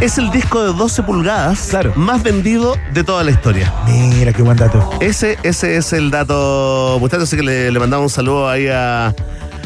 Es 0.00 0.18
el 0.18 0.30
disco 0.30 0.62
de 0.62 0.72
12 0.76 1.02
pulgadas 1.04 1.68
Claro. 1.70 1.92
más 1.96 2.22
vendido 2.22 2.76
de 2.92 3.04
toda 3.04 3.22
la 3.24 3.30
historia. 3.30 3.72
Mira, 3.86 4.32
qué 4.32 4.42
buen 4.42 4.56
dato. 4.56 4.90
Ese, 5.00 5.38
ese 5.42 5.76
es 5.76 5.92
el 5.92 6.10
dato, 6.10 6.96
muchachos, 7.00 7.24
así 7.28 7.36
que 7.36 7.42
le, 7.42 7.70
le 7.70 7.78
mandamos 7.78 8.04
un 8.04 8.10
saludo 8.14 8.48
ahí 8.48 8.66
a, 8.68 9.14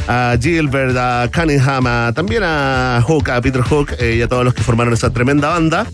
a 0.06 0.36
Gilbert, 0.40 0.96
a 0.96 1.28
Cunningham, 1.34 1.86
a- 1.86 2.12
también 2.14 2.42
a 2.44 3.02
Hook, 3.06 3.30
a 3.30 3.40
Peter 3.40 3.62
Hook 3.62 3.92
eh, 3.98 4.16
y 4.18 4.22
a 4.22 4.28
todos 4.28 4.44
los 4.44 4.54
que 4.54 4.62
formaron 4.62 4.92
esa 4.92 5.10
tremenda 5.10 5.48
banda. 5.48 5.86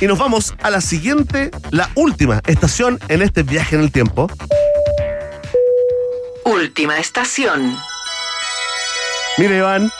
Y 0.00 0.06
nos 0.06 0.18
vamos 0.18 0.54
a 0.62 0.70
la 0.70 0.80
siguiente, 0.80 1.50
la 1.70 1.88
última 1.94 2.40
estación 2.46 2.98
en 3.08 3.22
este 3.22 3.42
viaje 3.42 3.76
en 3.76 3.82
el 3.82 3.90
tiempo. 3.92 4.28
Última 6.44 6.98
estación. 6.98 7.76
Mire, 9.38 9.58
Iván, 9.58 9.90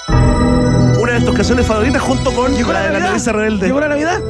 de 1.19 1.25
tus 1.27 1.35
canciones 1.35 1.67
favoritas 1.67 2.03
junto 2.03 2.33
con 2.33 2.55
¿Llegó 2.55 2.73
la 2.73 2.81
la 2.81 2.87
de 2.87 2.87
la 2.87 2.93
Navidad? 2.99 3.11
novicia 3.11 3.33
rebelde. 3.33 3.67
¿Llegó 3.67 3.81
la 3.81 3.89
Navidad? 3.89 4.21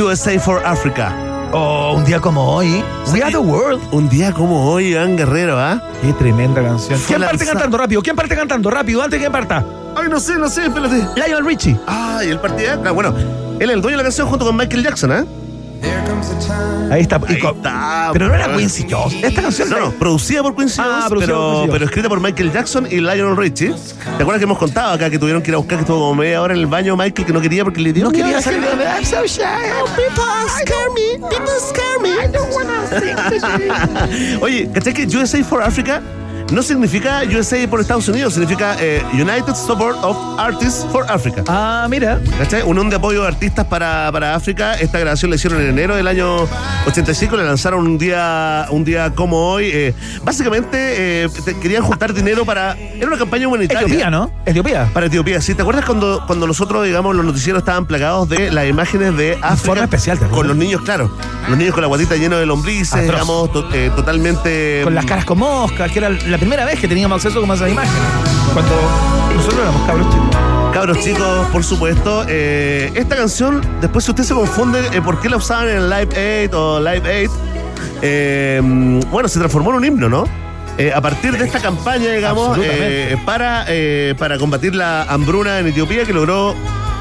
USA 0.00 0.38
for 0.40 0.62
Africa. 0.64 1.14
Oh, 1.52 1.94
un 1.96 2.04
día 2.04 2.20
como 2.20 2.44
hoy. 2.54 2.82
We 3.12 3.22
are 3.22 3.30
the 3.32 3.38
world. 3.38 3.82
Un 3.90 4.08
día 4.08 4.32
como 4.32 4.70
hoy, 4.70 4.88
Iván 4.92 5.16
Guerrero, 5.16 5.58
¿ah? 5.58 5.82
Qué 6.00 6.12
tremenda 6.12 6.62
canción. 6.62 6.98
Fue 6.98 7.08
¿Quién 7.16 7.20
parte 7.20 7.36
lanzada- 7.38 7.52
cantando 7.52 7.78
rápido? 7.78 8.02
¿Quién 8.02 8.16
parte 8.16 8.36
cantando 8.36 8.70
rápido? 8.70 9.02
Antes 9.02 9.20
que 9.20 9.30
parta. 9.30 9.64
Ay, 9.96 10.08
no 10.08 10.20
sé, 10.20 10.38
no 10.38 10.48
sé, 10.48 10.66
espérate. 10.66 11.04
Lionel 11.16 11.44
Richie. 11.44 11.76
Ay, 11.86 12.28
el 12.28 12.38
partido. 12.38 12.80
Ah, 12.84 12.90
bueno, 12.92 13.12
él 13.58 13.68
es 13.68 13.74
el 13.74 13.82
dueño 13.82 13.96
de 13.96 14.02
la 14.02 14.02
canción 14.04 14.28
junto 14.28 14.44
con 14.46 14.56
Michael 14.56 14.84
Jackson, 14.84 15.10
¿ah? 15.12 15.24
Ahí 16.90 17.02
está. 17.02 17.20
Ahí 17.28 17.36
está, 17.36 18.10
Pero 18.12 18.28
no 18.28 18.34
era. 18.34 18.56
Quincy 18.56 18.86
Jones. 18.90 19.14
Esta 19.22 19.42
canción 19.42 19.70
No, 19.70 19.78
no, 19.78 19.90
producida 19.92 20.42
por 20.42 20.56
Quincy 20.56 20.80
Ah, 20.80 20.84
Jones, 20.84 21.08
por 21.08 21.18
pero, 21.20 21.52
Quincy 21.60 21.70
pero 21.72 21.84
escrita 21.84 22.08
por 22.08 22.20
Michael 22.20 22.52
Jackson 22.52 22.86
y 22.90 22.96
Lionel 22.96 23.36
Richie. 23.36 23.72
¿Te 23.72 24.22
acuerdas 24.22 24.38
que 24.38 24.44
hemos 24.44 24.58
contado 24.58 24.94
acá 24.94 25.08
que 25.08 25.18
tuvieron 25.18 25.40
que 25.42 25.50
ir 25.50 25.54
a 25.54 25.58
buscar 25.58 25.78
que 25.78 25.82
estuvo 25.82 26.00
como 26.00 26.14
media 26.16 26.42
hora 26.42 26.54
en 26.54 26.60
el 26.60 26.66
baño 26.66 26.96
Michael 26.96 27.26
que 27.26 27.32
no 27.32 27.40
quería 27.40 27.64
porque 27.64 27.80
le 27.80 27.92
dio 27.92 28.04
No 28.04 28.10
quería 28.10 28.42
salir 28.42 28.60
de 28.60 28.84
I'm 28.84 29.04
so 29.04 29.24
shy. 29.26 29.42
Oh, 29.80 29.86
people 29.94 30.24
scare 30.58 30.90
me. 30.94 31.28
People 31.28 31.60
scare 31.60 32.00
me. 32.02 32.10
I 32.10 32.26
don't 32.26 32.52
wanna 32.52 32.86
sing. 32.88 34.38
Oye, 34.42 34.68
¿cachai 34.74 34.92
que 34.92 35.06
USA 35.16 35.42
for 35.44 35.62
Africa 35.62 36.02
no 36.50 36.62
significa 36.62 37.22
USA 37.32 37.56
por 37.68 37.80
Estados 37.80 38.08
Unidos? 38.08 38.34
Significa 38.34 38.76
eh, 38.80 39.02
United 39.12 39.54
Support 39.54 39.98
of 40.02 40.16
Artists 40.38 40.84
for 40.90 41.04
Africa. 41.10 41.44
Ah, 41.48 41.86
mira. 41.88 42.20
¿Cachai? 42.38 42.62
Unión 42.62 42.90
de 42.90 42.96
apoyo 42.96 43.22
de 43.22 43.28
artistas 43.28 43.66
para, 43.66 44.10
para 44.12 44.34
África. 44.34 44.74
Esta 44.74 44.98
grabación 44.98 45.30
la 45.30 45.36
hicieron 45.36 45.60
en 45.60 45.68
enero 45.68 45.94
del 45.96 46.06
año 46.08 46.48
85, 46.86 47.36
la 47.36 47.44
lanzaron 47.44 47.86
un 47.86 47.98
día, 47.98 48.66
un 48.70 48.84
día 48.84 49.10
como 49.14 49.50
hoy. 49.52 49.70
Eh, 49.72 49.94
básicamente 50.24 51.24
eh, 51.24 51.28
querían 51.62 51.82
juntar 51.82 52.12
dinero 52.12 52.44
para. 52.44 52.76
Era 52.76 53.06
una 53.06 53.18
campaña 53.18 53.46
humanitaria. 53.48 53.82
Etiopía, 53.82 54.10
¿no? 54.10 54.30
Etiopía. 54.44 54.90
Para 54.92 55.06
Etiopía, 55.06 55.40
¿sí? 55.40 55.54
¿Te 55.54 55.62
acuerdas 55.62 55.84
cuando, 55.84 56.24
cuando 56.26 56.46
nosotros, 56.46 56.84
digamos, 56.84 57.14
los 57.14 57.24
noticieros 57.24 57.60
estaban 57.60 57.86
plagados 57.86 58.28
de 58.28 58.50
las 58.50 58.66
imágenes 58.68 59.16
de 59.16 59.38
África? 59.42 59.56
forma 59.56 59.84
especial, 59.84 60.18
¿te? 60.18 60.26
Con 60.26 60.48
los 60.48 60.56
niños, 60.56 60.82
claro. 60.82 61.10
Los 61.48 61.56
niños 61.58 61.72
con 61.74 61.82
la 61.82 61.88
guatita 61.88 62.16
llena 62.16 62.36
de 62.38 62.46
lombrices, 62.46 62.92
Atroz. 62.94 63.06
digamos, 63.12 63.52
to- 63.52 63.68
eh, 63.72 63.90
totalmente. 63.94 64.80
Con 64.84 64.94
las 64.94 65.04
caras 65.04 65.24
con 65.24 65.38
moscas, 65.38 65.90
que 65.92 65.98
era 65.98 66.10
la 66.10 66.38
primera 66.40 66.64
vez 66.64 66.80
que 66.80 66.88
teníamos 66.88 67.16
acceso 67.16 67.40
como 67.40 67.52
a 67.52 67.56
esas 67.56 67.70
imágenes. 67.70 68.00
Cuando 68.52 68.72
nosotros 69.36 69.60
éramos 69.60 69.82
cabros 69.86 70.10
chicos. 70.10 70.36
Cabros 70.72 70.98
chicos, 71.00 71.46
por 71.52 71.62
supuesto. 71.64 72.24
eh, 72.28 72.90
esta 72.94 73.14
canción, 73.16 73.60
después 73.80 74.04
si 74.04 74.10
usted 74.10 74.24
se 74.24 74.34
confunde 74.34 74.80
eh, 74.92 75.02
por 75.02 75.20
qué 75.20 75.28
la 75.28 75.36
usaban 75.36 75.68
en 75.68 75.90
Live 75.90 76.46
8 76.48 76.74
o 76.74 76.80
Live 76.80 77.26
8, 77.26 77.32
eh, 78.02 78.60
bueno, 79.10 79.28
se 79.28 79.38
transformó 79.38 79.70
en 79.70 79.76
un 79.76 79.84
himno, 79.84 80.08
¿no? 80.08 80.24
Eh, 80.78 80.92
a 80.94 81.00
partir 81.02 81.36
de 81.36 81.44
esta 81.44 81.60
campaña, 81.60 82.10
digamos, 82.10 82.56
eh, 82.62 83.16
para, 83.26 83.66
eh, 83.68 84.14
para 84.18 84.38
combatir 84.38 84.74
la 84.74 85.02
hambruna 85.02 85.58
en 85.58 85.66
Etiopía, 85.66 86.06
que 86.06 86.14
logró, 86.14 86.54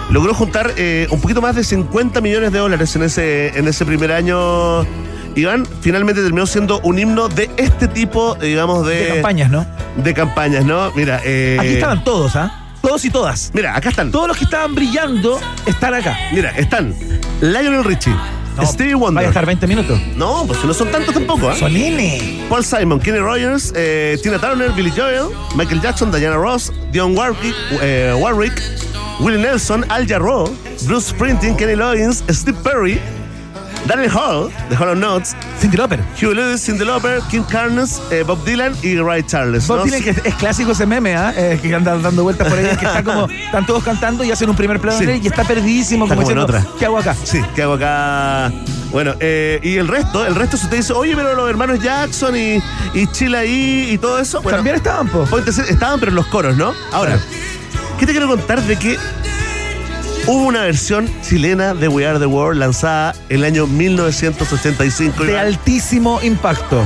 logró 0.10 0.34
juntar 0.34 0.74
un 1.10 1.22
poquito 1.22 1.42
más 1.42 1.56
de 1.56 1.64
50 1.64 2.20
millones 2.20 2.52
de 2.52 2.60
dólares 2.60 2.94
en 2.98 3.04
ese, 3.04 3.58
en 3.58 3.68
ese 3.70 3.86
primer 3.86 4.12
año. 4.12 4.86
Iván 5.40 5.68
finalmente 5.82 6.22
terminó 6.22 6.46
siendo 6.46 6.80
un 6.82 7.00
himno 7.00 7.30
de 7.30 7.50
este 7.58 7.88
tipo, 7.88 8.36
digamos, 8.36 8.86
de, 8.86 8.96
De 8.96 9.08
campañas, 9.14 9.50
¿no? 9.50 9.66
de 9.98 10.14
campañas, 10.14 10.66
¿no? 10.66 10.92
Mira, 10.96 11.22
eh, 11.26 11.58
Aquí 11.60 11.70
estaban 11.70 12.04
todos, 12.04 12.36
¿ah? 12.36 12.66
Todos 12.82 13.04
y 13.04 13.10
todas. 13.10 13.52
Mira, 13.54 13.76
acá 13.76 13.90
están. 13.90 14.12
Todos 14.12 14.30
los 14.30 14.38
que 14.38 14.46
estaban 14.46 14.74
brillando 14.74 15.40
están 15.66 15.94
acá. 15.94 16.18
Mira, 16.32 16.52
están 16.52 16.96
Lionel 17.42 17.84
Richie, 17.84 18.16
No, 18.56 18.66
Stevie 18.66 18.94
Wonder. 18.96 19.16
Vaya 19.16 19.28
a 19.28 19.32
estar 19.32 19.46
20 19.46 19.68
minutos. 19.68 20.00
No, 20.16 20.46
pues 20.48 20.64
no 20.64 20.74
son 20.74 20.90
tantos 20.90 21.14
tampoco, 21.14 21.50
¿ah? 21.50 21.56
Son 21.56 21.76
N. 21.76 22.46
Paul 22.50 22.64
Simon, 22.64 23.00
Kenny 23.00 23.20
Rogers, 23.20 23.74
eh, 23.76 24.18
Tina 24.24 24.40
Turner, 24.40 24.72
Billy 24.72 24.92
Joel, 24.92 25.28
Michael 25.56 25.82
Jackson, 25.82 26.12
Diana 26.12 26.38
Ross, 26.38 26.72
Dion 26.92 27.18
Warwick, 27.18 27.56
eh, 27.82 28.16
Warwick 28.18 28.54
Willie 29.20 29.42
Nelson, 29.42 29.86
Al 29.90 30.08
Jarreau, 30.08 30.50
Bruce 30.88 31.10
Springsteen, 31.10 31.58
Kenny 31.58 31.76
Loggins, 31.76 32.24
Steve 32.30 32.58
Perry, 32.64 33.00
Daniel 33.90 34.12
Hall, 34.16 34.52
de 34.70 34.76
Hollow 34.78 34.94
Notes, 34.96 35.36
Cindy 35.60 35.76
Lauper. 35.76 36.00
Hugh 36.22 36.36
Lewis, 36.36 36.62
Cindy 36.64 36.86
Lauper, 36.86 37.22
Kim 37.32 37.44
Carnes, 37.44 38.00
eh, 38.12 38.24
Bob 38.26 38.44
Dylan 38.46 38.76
y 38.84 38.98
Ray 39.00 39.24
Charles. 39.24 39.66
Bob 39.68 39.80
¿no? 39.80 39.84
Dylan, 39.86 40.04
que 40.04 40.12
es, 40.12 40.18
es 40.24 40.36
clásico 40.36 40.74
ese 40.74 40.86
meme, 40.86 41.16
¿ah? 41.16 41.34
Eh, 41.36 41.58
que 41.60 41.74
anda 41.74 41.98
dando 41.98 42.22
vueltas 42.22 42.48
por 42.48 42.58
ahí, 42.60 42.66
que 42.78 42.86
está 42.86 43.04
como, 43.04 43.28
están 43.46 43.66
todos 43.66 43.84
cantando 43.84 44.24
y 44.24 44.32
hacen 44.32 44.48
un 44.48 44.56
primer 44.56 44.80
plano 44.80 45.00
Sí. 45.00 45.06
y 45.24 45.26
está 45.28 45.44
perdidísimo, 45.44 46.06
Está 46.06 46.16
como, 46.16 46.28
como 46.28 46.40
diciendo, 46.44 46.44
otra. 46.44 46.78
¿qué 46.78 46.86
hago 46.86 47.00
acá? 47.00 47.16
Sí, 47.24 47.42
¿qué 47.56 47.64
hago 47.64 47.74
acá? 47.74 48.52
Bueno, 48.92 49.16
eh, 49.20 49.60
y 49.64 49.78
el 49.78 49.88
resto, 49.88 50.24
el 50.24 50.36
resto, 50.36 50.56
si 50.56 50.66
usted 50.66 50.78
dice, 50.78 50.94
oye, 50.94 51.16
pero 51.16 51.34
los 51.34 51.50
hermanos 51.50 51.80
Jackson 51.82 52.36
y, 52.38 52.62
y 52.94 53.08
Chile 53.08 53.40
ahí 53.40 53.90
y 53.92 53.98
todo 53.98 54.20
eso, 54.20 54.40
bueno, 54.44 54.58
También 54.60 54.76
estaban, 54.76 55.08
po. 55.08 55.28
Estaban, 55.38 56.00
pero 56.00 56.12
en 56.12 56.16
los 56.16 56.28
coros, 56.28 56.56
¿no? 56.56 56.74
Ahora, 56.92 57.20
¿qué 58.00 58.06
te 58.06 58.12
quiero 58.12 58.28
contar 58.28 58.62
de 58.62 58.76
que 58.78 58.98
hubo 60.28 60.46
una 60.46 60.62
versión 60.62 61.10
chilena 61.22 61.74
de 61.74 61.88
We 61.88 62.06
Are 62.06 62.20
the 62.20 62.26
World 62.26 62.60
lanzada 62.60 63.14
el 63.30 63.44
año 63.44 63.68
1985? 63.68 65.24
De 65.24 65.32
Iván? 65.32 65.46
altísimo 65.46 66.20
impacto. 66.22 66.84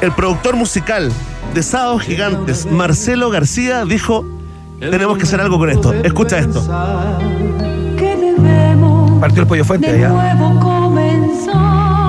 El 0.00 0.12
productor 0.12 0.56
musical 0.56 1.10
de 1.54 1.62
Sábados 1.62 2.02
Gigantes, 2.02 2.66
Marcelo 2.66 3.30
García, 3.30 3.84
dijo: 3.84 4.24
Tenemos 4.78 5.18
que 5.18 5.24
hacer 5.24 5.40
algo 5.40 5.58
con 5.58 5.70
esto. 5.70 5.92
Escucha 5.92 6.38
esto. 6.38 6.62
Partió 9.20 9.42
el 9.42 9.48
pollo 9.48 9.64
fuente 9.64 9.90
allá. 9.90 10.10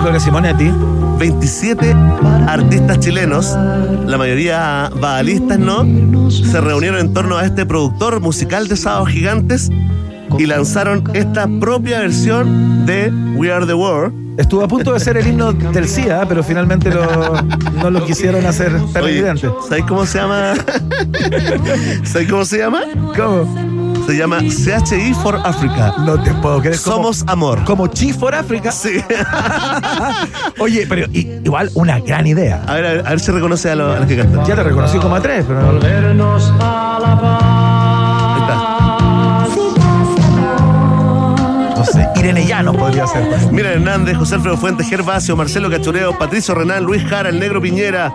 Gloria 0.01 0.19
Simonetti. 0.19 0.71
27 1.17 1.93
artistas 2.47 2.99
chilenos, 2.99 3.53
la 4.05 4.17
mayoría 4.17 4.89
baalistas, 5.01 5.59
¿no? 5.59 5.85
Se 6.31 6.61
reunieron 6.61 6.97
en 7.01 7.13
torno 7.13 7.37
a 7.37 7.45
este 7.45 7.65
productor 7.65 8.21
musical 8.21 8.69
de 8.69 8.77
Sábados 8.77 9.09
Gigantes 9.09 9.69
y 10.37 10.45
lanzaron 10.45 11.03
esta 11.13 11.47
propia 11.59 11.99
versión 11.99 12.85
de 12.85 13.11
We 13.35 13.51
Are 13.51 13.65
the 13.65 13.73
World. 13.73 14.39
Estuvo 14.39 14.63
a 14.63 14.67
punto 14.69 14.93
de 14.93 14.99
ser 15.01 15.17
el 15.17 15.27
himno 15.27 15.51
del 15.51 15.85
CIA, 15.87 16.25
pero 16.27 16.41
finalmente 16.43 16.89
lo- 16.89 17.41
no 17.81 17.89
lo 17.89 18.05
quisieron 18.05 18.45
hacer 18.45 18.71
tan 18.93 19.03
evidente. 19.03 19.49
¿Sabes 19.67 19.83
cómo 19.85 20.05
se 20.05 20.19
llama? 20.19 20.53
¿Sabes 22.05 22.29
cómo 22.29 22.45
se 22.45 22.57
llama? 22.59 22.79
¿Cómo? 23.17 24.03
Se 24.07 24.15
llama 24.17 24.39
CHI 24.39 25.13
for 25.21 25.35
Africa. 25.43 25.93
No 26.05 26.21
te 26.23 26.33
puedo 26.35 26.61
creer. 26.61 26.79
como- 26.81 26.95
Somos 26.95 27.23
amor. 27.27 27.63
Como 27.65 27.87
Chi 27.87 28.13
for 28.13 28.33
Africa. 28.33 28.71
Sí. 28.71 29.03
Oye, 30.59 30.85
pero 30.87 31.05
igual 31.11 31.69
una 31.75 31.99
gran 31.99 32.25
idea. 32.25 32.63
A 32.65 32.75
ver, 32.75 32.85
a 32.85 32.89
ver, 32.93 33.07
a 33.07 33.09
ver 33.09 33.19
si 33.19 33.31
reconoce 33.31 33.69
a, 33.69 33.75
lo- 33.75 33.91
a 33.91 33.99
los 33.99 34.07
que 34.07 34.15
cantan. 34.17 34.45
Ya 34.45 34.55
te 34.55 34.63
reconocí 34.63 34.97
como 34.99 35.15
a 35.15 35.21
tres, 35.21 35.43
pero 35.47 35.61
no. 35.61 35.85
Ahí 35.85 35.91
No 42.29 42.35
sé, 42.35 42.41
Irene 42.41 42.45
Llano 42.47 42.73
podría 42.73 43.07
ser. 43.07 43.51
Mira 43.51 43.73
Hernández, 43.73 44.17
José 44.17 44.35
Alfredo 44.35 44.57
Fuentes, 44.57 44.87
Gervasio, 44.87 45.35
Marcelo 45.35 45.69
Cachureo, 45.69 46.17
Patricio 46.17 46.53
Renal, 46.53 46.83
Luis 46.83 47.03
Jara, 47.03 47.29
el 47.29 47.39
Negro 47.39 47.61
Piñera, 47.61 48.13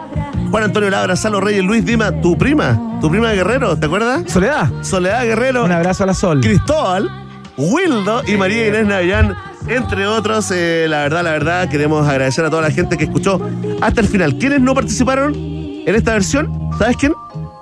Juan 0.50 0.64
Antonio 0.64 0.90
Labra, 0.90 1.16
Salo 1.16 1.40
Reyes, 1.40 1.64
Luis 1.64 1.84
Dima, 1.84 2.12
tu 2.20 2.36
prima, 2.38 2.98
tu 3.00 3.10
prima 3.10 3.30
de 3.30 3.36
Guerrero, 3.36 3.76
¿te 3.76 3.86
acuerdas? 3.86 4.30
Soledad. 4.30 4.70
Soledad 4.82 5.24
Guerrero, 5.24 5.64
Un 5.64 5.72
abrazo 5.72 6.04
a 6.04 6.06
la 6.06 6.14
Sol. 6.14 6.40
Cristóbal, 6.40 7.10
Wildo 7.56 8.22
y 8.26 8.36
María 8.36 8.68
Inés 8.68 8.86
Navillán, 8.86 9.34
entre 9.66 10.06
otros. 10.06 10.50
Eh, 10.52 10.86
la 10.88 11.02
verdad, 11.02 11.24
la 11.24 11.32
verdad, 11.32 11.68
queremos 11.68 12.06
agradecer 12.06 12.44
a 12.44 12.50
toda 12.50 12.62
la 12.62 12.70
gente 12.70 12.96
que 12.96 13.04
escuchó 13.04 13.40
hasta 13.80 14.00
el 14.00 14.08
final. 14.08 14.38
¿Quiénes 14.38 14.60
no 14.60 14.74
participaron 14.74 15.34
en 15.34 15.94
esta 15.94 16.12
versión? 16.12 16.70
¿Sabes 16.78 16.96
quién? 16.96 17.12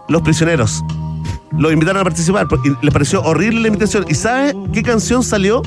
Los 0.09 0.23
prisioneros. 0.23 0.83
Los 1.53 1.73
invitaron 1.73 2.01
a 2.01 2.05
participar 2.05 2.49
porque 2.49 2.73
les 2.81 2.93
pareció 2.93 3.23
horrible 3.23 3.61
la 3.61 3.69
invitación. 3.69 4.05
¿Y 4.09 4.15
sabes 4.15 4.55
qué 4.73 4.83
canción 4.83 5.23
salió 5.23 5.63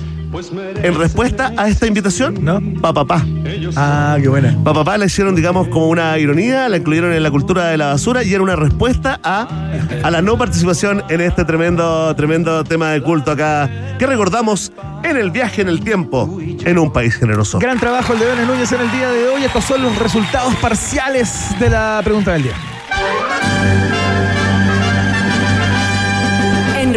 en 0.84 0.96
respuesta 0.98 1.54
a 1.58 1.68
esta 1.68 1.88
invitación? 1.88 2.44
¿No? 2.44 2.62
Papapá. 2.82 3.26
Ah, 3.76 4.18
qué 4.22 4.28
buena. 4.28 4.58
Papapá 4.64 4.98
la 4.98 5.06
hicieron, 5.06 5.36
digamos, 5.36 5.68
como 5.70 5.88
una 5.88 6.18
ironía, 6.18 6.68
la 6.70 6.78
incluyeron 6.78 7.14
en 7.14 7.24
la 7.24 7.32
cultura 7.32 7.68
de 7.68 7.78
la 7.78 7.88
basura 7.88 8.24
y 8.24 8.34
era 8.34 8.44
una 8.44 8.56
respuesta 8.56 9.20
a, 9.24 9.48
a 10.04 10.12
la 10.12 10.22
no 10.22 10.38
participación 10.38 11.04
en 11.10 11.22
este 11.22 11.46
tremendo, 11.46 12.16
tremendo 12.16 12.64
tema 12.64 12.90
de 12.92 13.02
culto 13.02 13.32
acá 13.32 13.70
que 13.98 14.06
recordamos 14.06 14.72
en 15.04 15.18
el 15.18 15.32
viaje 15.32 15.62
en 15.62 15.70
el 15.70 15.82
tiempo 15.82 16.38
en 16.40 16.78
un 16.78 16.92
país 16.92 17.16
generoso. 17.16 17.60
Gran 17.60 17.80
trabajo 17.80 18.14
el 18.14 18.20
de 18.20 18.26
Benes 18.26 18.48
Núñez 18.48 18.72
en 18.72 18.82
el 18.82 18.92
día 18.92 19.10
de 19.10 19.28
hoy. 19.28 19.44
Estos 19.44 19.64
son 19.66 19.84
los 19.84 19.98
resultados 20.00 20.56
parciales 20.56 21.58
de 21.60 21.70
la 21.70 22.02
pregunta 22.04 22.34
del 22.34 22.44
día. 22.44 22.54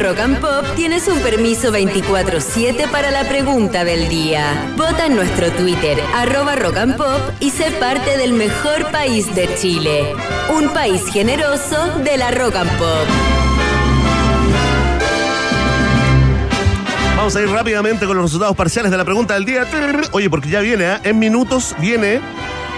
Rock 0.00 0.20
and 0.20 0.40
Pop 0.40 0.64
tienes 0.76 1.08
un 1.08 1.18
permiso 1.20 1.72
24-7 1.72 2.88
para 2.90 3.10
la 3.10 3.28
pregunta 3.28 3.84
del 3.84 4.08
día. 4.08 4.72
Vota 4.76 5.06
en 5.06 5.16
nuestro 5.16 5.50
Twitter, 5.50 5.98
arroba 6.14 6.54
Rock 6.54 6.76
and 6.76 6.96
Pop, 6.96 7.20
y 7.40 7.50
sé 7.50 7.70
parte 7.72 8.16
del 8.16 8.32
mejor 8.32 8.90
país 8.92 9.34
de 9.34 9.52
Chile. 9.56 10.14
Un 10.56 10.68
país 10.68 11.02
generoso 11.12 11.98
de 12.04 12.16
la 12.16 12.30
Rock 12.30 12.56
and 12.56 12.70
Pop. 12.78 13.08
Vamos 17.16 17.34
a 17.34 17.40
ir 17.40 17.48
rápidamente 17.48 18.06
con 18.06 18.16
los 18.16 18.26
resultados 18.26 18.56
parciales 18.56 18.92
de 18.92 18.96
la 18.96 19.04
pregunta 19.04 19.34
del 19.34 19.44
día. 19.44 19.66
Oye, 20.12 20.30
porque 20.30 20.48
ya 20.48 20.60
viene, 20.60 20.92
¿eh? 20.92 20.98
en 21.02 21.18
minutos 21.18 21.74
viene 21.80 22.20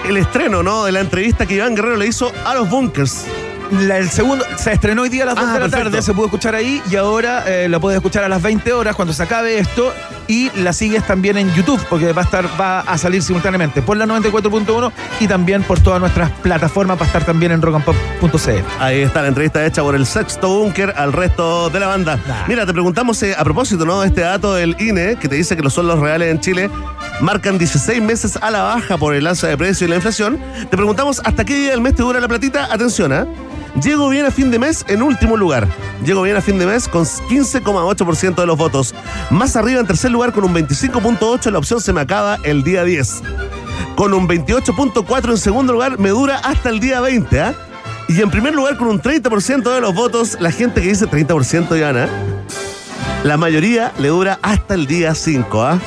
el 0.09 0.17
estreno, 0.17 0.63
¿no? 0.63 0.85
De 0.85 0.93
la 0.93 1.01
entrevista 1.01 1.45
que 1.45 1.55
Iván 1.55 1.75
Guerrero 1.75 1.97
le 1.97 2.07
hizo 2.07 2.33
a 2.45 2.55
los 2.55 2.71
Bunkers. 2.71 3.27
La- 3.71 3.99
el 3.99 4.11
segundo 4.11 4.45
se 4.57 4.73
estrenó 4.73 5.03
hoy 5.03 5.09
día 5.09 5.23
a 5.23 5.27
las 5.27 5.35
2 5.37 5.45
Ah, 5.45 5.47
de 5.55 5.59
la 5.61 5.65
perfecto. 5.67 5.85
tarde, 5.91 6.03
se 6.03 6.13
pudo 6.13 6.25
escuchar 6.27 6.55
ahí 6.55 6.83
y 6.91 6.97
ahora 6.97 7.45
eh, 7.47 7.69
lo 7.69 7.81
puedes 7.81 7.97
escuchar 7.99 8.25
a 8.25 8.29
las 8.29 8.43
20 8.43 8.73
horas 8.73 8.97
cuando 8.97 9.15
se 9.15 9.23
acabe 9.23 9.59
esto 9.59 9.93
y 10.27 10.51
la 10.57 10.73
sigues 10.73 11.07
también 11.07 11.37
en 11.39 11.53
YouTube 11.55 11.81
porque 11.89 12.13
va 12.13 12.23
a 12.23 12.25
estar 12.25 12.47
va 12.61 12.81
a 12.81 12.99
salir 12.99 13.23
simultáneamente 13.23 13.81
por 13.83 13.97
la 13.97 14.07
94.1 14.07 14.93
y 15.21 15.29
también 15.29 15.63
por 15.63 15.79
todas 15.81 16.01
nuestras 16.01 16.31
plataformas 16.43 16.99
va 16.99 17.03
a 17.03 17.07
estar 17.07 17.25
también 17.25 17.53
en 17.53 17.63
rockandpop.cl. 17.63 18.51
Ahí 18.81 19.03
está 19.03 19.23
la 19.23 19.29
entrevista 19.29 19.65
hecha 19.65 19.83
por 19.83 19.95
el 19.95 20.05
sexto 20.07 20.49
búnker 20.49 20.93
al 20.97 21.13
resto 21.13 21.71
de 21.71 21.79
la 21.81 21.87
banda. 21.87 22.19
Mira, 22.49 22.67
te 22.67 22.73
preguntamos 22.73 23.23
eh, 23.23 23.35
a 23.39 23.45
propósito, 23.45 23.85
¿no? 23.85 24.03
Este 24.03 24.23
dato 24.23 24.55
del 24.55 24.77
INE 24.81 25.17
que 25.17 25.29
te 25.29 25.37
dice 25.37 25.57
que 25.57 25.63
los 25.63 25.75
sueldos 25.75 25.99
reales 26.01 26.31
en 26.33 26.41
Chile 26.41 26.71
marcan 27.21 27.57
16 27.59 28.03
meses 28.03 28.37
a 28.41 28.51
la 28.51 28.63
baja 28.63 28.99
por 28.99 29.15
el 29.15 29.27
alza 29.27 29.47
de 29.47 29.57
precio 29.57 29.87
y 29.87 29.91
la 29.91 29.97
inflación. 29.97 30.39
Te 30.71 30.77
preguntamos 30.77 31.21
hasta 31.25 31.45
qué 31.45 31.55
día 31.55 31.71
del 31.71 31.81
mes 31.81 31.95
te 31.95 32.03
dura 32.03 32.21
la 32.21 32.29
platita. 32.29 32.69
Atención, 32.73 33.13
¿ah? 33.13 33.27
Llego 33.83 34.09
bien 34.09 34.27
a 34.27 34.31
fin 34.31 34.51
de 34.51 34.59
mes 34.59 34.85
en 34.89 35.03
último 35.03 35.37
lugar. 35.37 35.69
Llego 36.05 36.23
bien 36.23 36.37
a 36.37 36.41
fin 36.41 36.59
de 36.59 36.67
mes 36.67 36.89
con 36.89 37.05
15,8% 37.05 38.35
de 38.35 38.47
los 38.47 38.57
votos. 38.57 38.95
Más 39.31 39.57
arriba 39.57 39.81
en 39.81 39.87
tercer 39.87 40.11
lugar 40.11 40.33
con 40.33 40.45
un 40.45 40.55
25,8% 40.55 41.51
la 41.51 41.59
opción 41.59 41.81
se 41.81 41.93
me 41.93 42.01
acaba 42.01 42.39
el 42.43 42.63
día 42.63 42.85
10. 42.85 43.23
Con 43.97 44.13
un 44.15 44.29
28.4 44.29 45.31
en 45.31 45.39
segundo 45.39 45.73
lugar 45.73 45.99
me 45.99 46.11
dura 46.11 46.39
hasta 46.39 46.69
el 46.71 46.81
día 46.81 47.01
20, 47.01 47.41
¿ah? 47.41 47.55
Y 48.09 48.21
en 48.21 48.31
primer 48.31 48.55
lugar 48.55 48.77
con 48.77 48.89
un 48.89 49.01
30% 49.01 49.73
de 49.73 49.81
los 49.81 49.95
votos, 49.95 50.37
la 50.41 50.51
gente 50.51 50.83
que 50.83 50.89
dice 50.89 51.07
30% 51.07 51.79
gana. 51.79 52.09
La 53.25 53.37
mayoría 53.37 53.93
le 53.99 54.09
dura 54.09 54.39
hasta 54.43 54.75
el 54.75 54.87
día 54.87 55.15
5, 55.15 55.63
¿ah? 55.63 55.79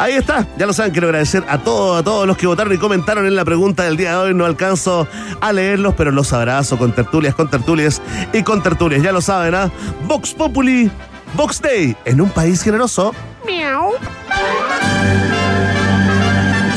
Ahí 0.00 0.14
está, 0.14 0.46
ya 0.56 0.64
lo 0.64 0.72
saben, 0.72 0.92
quiero 0.92 1.08
agradecer 1.08 1.44
a 1.46 1.58
todos, 1.58 2.00
a 2.00 2.02
todos 2.02 2.26
los 2.26 2.36
que 2.38 2.46
votaron 2.46 2.72
y 2.72 2.78
comentaron 2.78 3.26
en 3.26 3.36
la 3.36 3.44
pregunta 3.44 3.82
del 3.82 3.98
día 3.98 4.12
de 4.12 4.16
hoy. 4.16 4.34
No 4.34 4.46
alcanzo 4.46 5.06
a 5.42 5.52
leerlos, 5.52 5.94
pero 5.94 6.10
los 6.10 6.32
abrazo 6.32 6.78
con 6.78 6.92
tertulias, 6.92 7.34
con 7.34 7.50
tertulias 7.50 8.00
y 8.32 8.42
con 8.42 8.62
tertulias. 8.62 9.02
Ya 9.02 9.12
lo 9.12 9.20
saben, 9.20 9.54
¿ah? 9.54 9.70
Vox 10.06 10.32
Populi, 10.32 10.90
Vox 11.34 11.60
Day, 11.60 11.94
en 12.06 12.22
un 12.22 12.30
país 12.30 12.62
generoso. 12.62 13.14
Miau. 13.44 13.92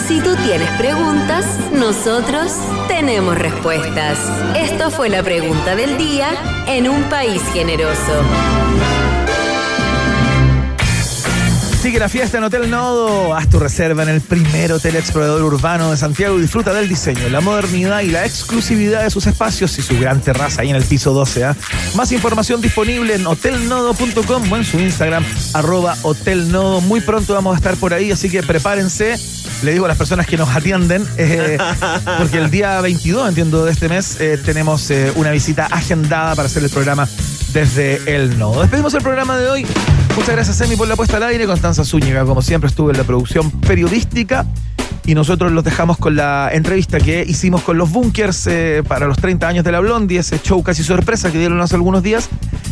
Si 0.06 0.20
tú 0.20 0.36
tienes 0.46 0.70
preguntas, 0.72 1.46
nosotros 1.72 2.52
tenemos 2.90 3.38
respuestas. 3.38 4.18
Esto 4.54 4.92
fue 4.92 5.08
la 5.08 5.24
pregunta 5.24 5.78
del 5.78 5.98
día 5.98 6.28
en 6.68 6.90
un 6.90 7.04
país 7.04 7.42
generoso. 7.54 8.22
Sigue 11.84 12.00
la 12.00 12.08
fiesta 12.08 12.38
en 12.38 12.46
Hotel 12.46 12.70
Nodo. 12.70 13.36
Haz 13.36 13.50
tu 13.50 13.60
reserva 13.60 14.04
en 14.04 14.10
el 14.10 14.22
primer 14.22 14.72
hotel 14.72 14.96
explorador 14.96 15.44
urbano 15.44 15.92
de 15.92 15.98
Santiago 15.98 16.40
y 16.40 16.42
disfruta 16.42 16.72
del 16.74 16.88
diseño, 16.88 17.28
la 17.28 17.42
modernidad 17.42 18.00
y 18.00 18.08
la 18.08 18.26
exclusividad 18.26 19.04
de 19.04 19.10
sus 19.10 19.28
espacios 19.28 19.78
y 19.78 19.82
su 19.82 20.00
gran 20.00 20.22
terraza 20.22 20.62
ahí 20.62 20.70
en 20.70 20.78
el 20.78 20.86
piso 20.86 21.12
12. 21.12 21.44
¿ah? 21.44 21.58
Más 21.96 22.14
información 22.14 22.62
disponible 22.62 23.16
en 23.16 23.28
hotelnodo.com 23.28 24.50
o 24.50 24.56
en 24.56 24.64
su 24.64 24.80
Instagram, 24.80 25.26
arroba 25.52 25.98
hotelnodo. 26.04 26.80
Muy 26.80 27.02
pronto 27.02 27.34
vamos 27.34 27.54
a 27.54 27.58
estar 27.58 27.76
por 27.76 27.94
ahí, 27.94 28.14
así 28.14 28.30
que 28.30 28.44
prepárense. 28.44 29.20
Le 29.62 29.74
digo 29.74 29.84
a 29.84 29.90
las 29.90 29.98
personas 29.98 30.26
que 30.26 30.38
nos 30.38 30.56
atienden, 30.56 31.06
eh, 31.18 31.58
porque 32.18 32.38
el 32.38 32.50
día 32.50 32.80
22, 32.80 33.28
entiendo, 33.28 33.66
de 33.66 33.74
este 33.74 33.90
mes, 33.90 34.22
eh, 34.22 34.38
tenemos 34.38 34.90
eh, 34.90 35.12
una 35.16 35.32
visita 35.32 35.66
agendada 35.66 36.34
para 36.34 36.46
hacer 36.46 36.64
el 36.64 36.70
programa 36.70 37.10
desde 37.52 38.16
el 38.16 38.40
Nodo. 38.40 38.62
Despedimos 38.62 38.94
el 38.94 39.02
programa 39.02 39.38
de 39.38 39.50
hoy. 39.50 39.68
Muchas 40.16 40.36
gracias, 40.36 40.62
Emi, 40.62 40.76
por 40.76 40.88
la 40.88 40.96
puesta 40.96 41.18
al 41.18 41.24
aire. 41.24 41.46
Constanza 41.48 41.84
Zúñiga, 41.84 42.24
como 42.24 42.42
siempre, 42.42 42.70
estuvo 42.70 42.92
en 42.92 42.98
la 42.98 43.04
producción 43.04 43.50
periodística. 43.52 44.46
Y 45.06 45.16
nosotros 45.16 45.52
los 45.52 45.64
dejamos 45.64 45.98
con 45.98 46.16
la 46.16 46.50
entrevista 46.54 47.00
que 47.00 47.26
hicimos 47.28 47.62
con 47.62 47.78
los 47.78 47.92
Bunkers 47.92 48.48
eh, 48.48 48.84
para 48.88 49.06
los 49.08 49.18
30 49.18 49.48
años 49.48 49.66
de 49.66 49.72
la 49.72 49.82
Blondie, 49.82 50.20
ese 50.20 50.40
show 50.40 50.64
casi 50.64 50.84
sorpresa 50.84 51.32
que 51.32 51.40
dieron 51.40 51.60
hace 51.62 51.76
algunos 51.76 52.04
días. 52.04 52.30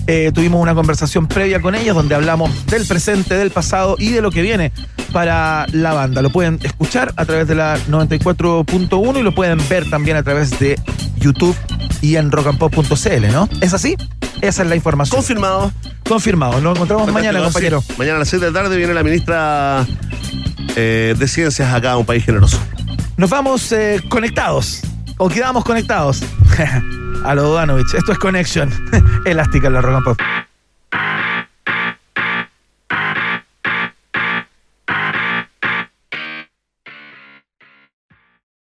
Eh, 0.07 0.31
tuvimos 0.33 0.61
una 0.61 0.73
conversación 0.73 1.27
previa 1.27 1.61
con 1.61 1.75
ellos 1.75 1.95
donde 1.95 2.15
hablamos 2.15 2.65
del 2.67 2.85
presente, 2.87 3.35
del 3.35 3.51
pasado 3.51 3.95
y 3.99 4.11
de 4.11 4.21
lo 4.21 4.31
que 4.31 4.41
viene 4.41 4.71
para 5.11 5.67
la 5.71 5.93
banda. 5.93 6.21
Lo 6.21 6.29
pueden 6.29 6.59
escuchar 6.63 7.13
a 7.17 7.25
través 7.25 7.47
de 7.47 7.55
la 7.55 7.77
94.1 7.89 9.19
y 9.19 9.23
lo 9.23 9.35
pueden 9.35 9.59
ver 9.69 9.89
también 9.89 10.17
a 10.17 10.23
través 10.23 10.57
de 10.59 10.79
YouTube 11.17 11.55
y 12.01 12.15
en 12.15 12.31
rockandpop.cl, 12.31 13.31
¿no? 13.31 13.47
¿Es 13.61 13.73
así? 13.73 13.95
Esa 14.41 14.63
es 14.63 14.69
la 14.69 14.75
información. 14.75 15.17
Confirmado. 15.17 15.71
Confirmado. 16.07 16.59
Nos 16.61 16.75
encontramos 16.75 17.11
mañana, 17.11 17.41
compañero. 17.43 17.81
sí. 17.81 17.93
Mañana 17.97 18.17
a 18.17 18.19
las 18.19 18.29
6 18.29 18.41
de 18.41 18.51
la 18.51 18.59
tarde 18.59 18.75
viene 18.75 18.93
la 18.93 19.03
ministra 19.03 19.85
eh, 20.75 21.15
de 21.17 21.27
Ciencias 21.27 21.73
acá 21.73 21.97
un 21.97 22.05
país 22.05 22.25
generoso. 22.25 22.59
Nos 23.17 23.29
vamos 23.29 23.71
eh, 23.71 24.01
conectados. 24.09 24.81
O 25.17 25.29
quedamos 25.29 25.63
conectados. 25.63 26.23
a 27.23 27.35
lo 27.35 27.43
Dodanovich. 27.43 27.93
Esto 27.93 28.11
es 28.11 28.17
Connection. 28.17 28.69
Elástica 29.25 29.67
en 29.67 29.73
la 29.73 29.81
Rock 29.81 29.95
and 29.95 30.05
Pop. 30.05 30.50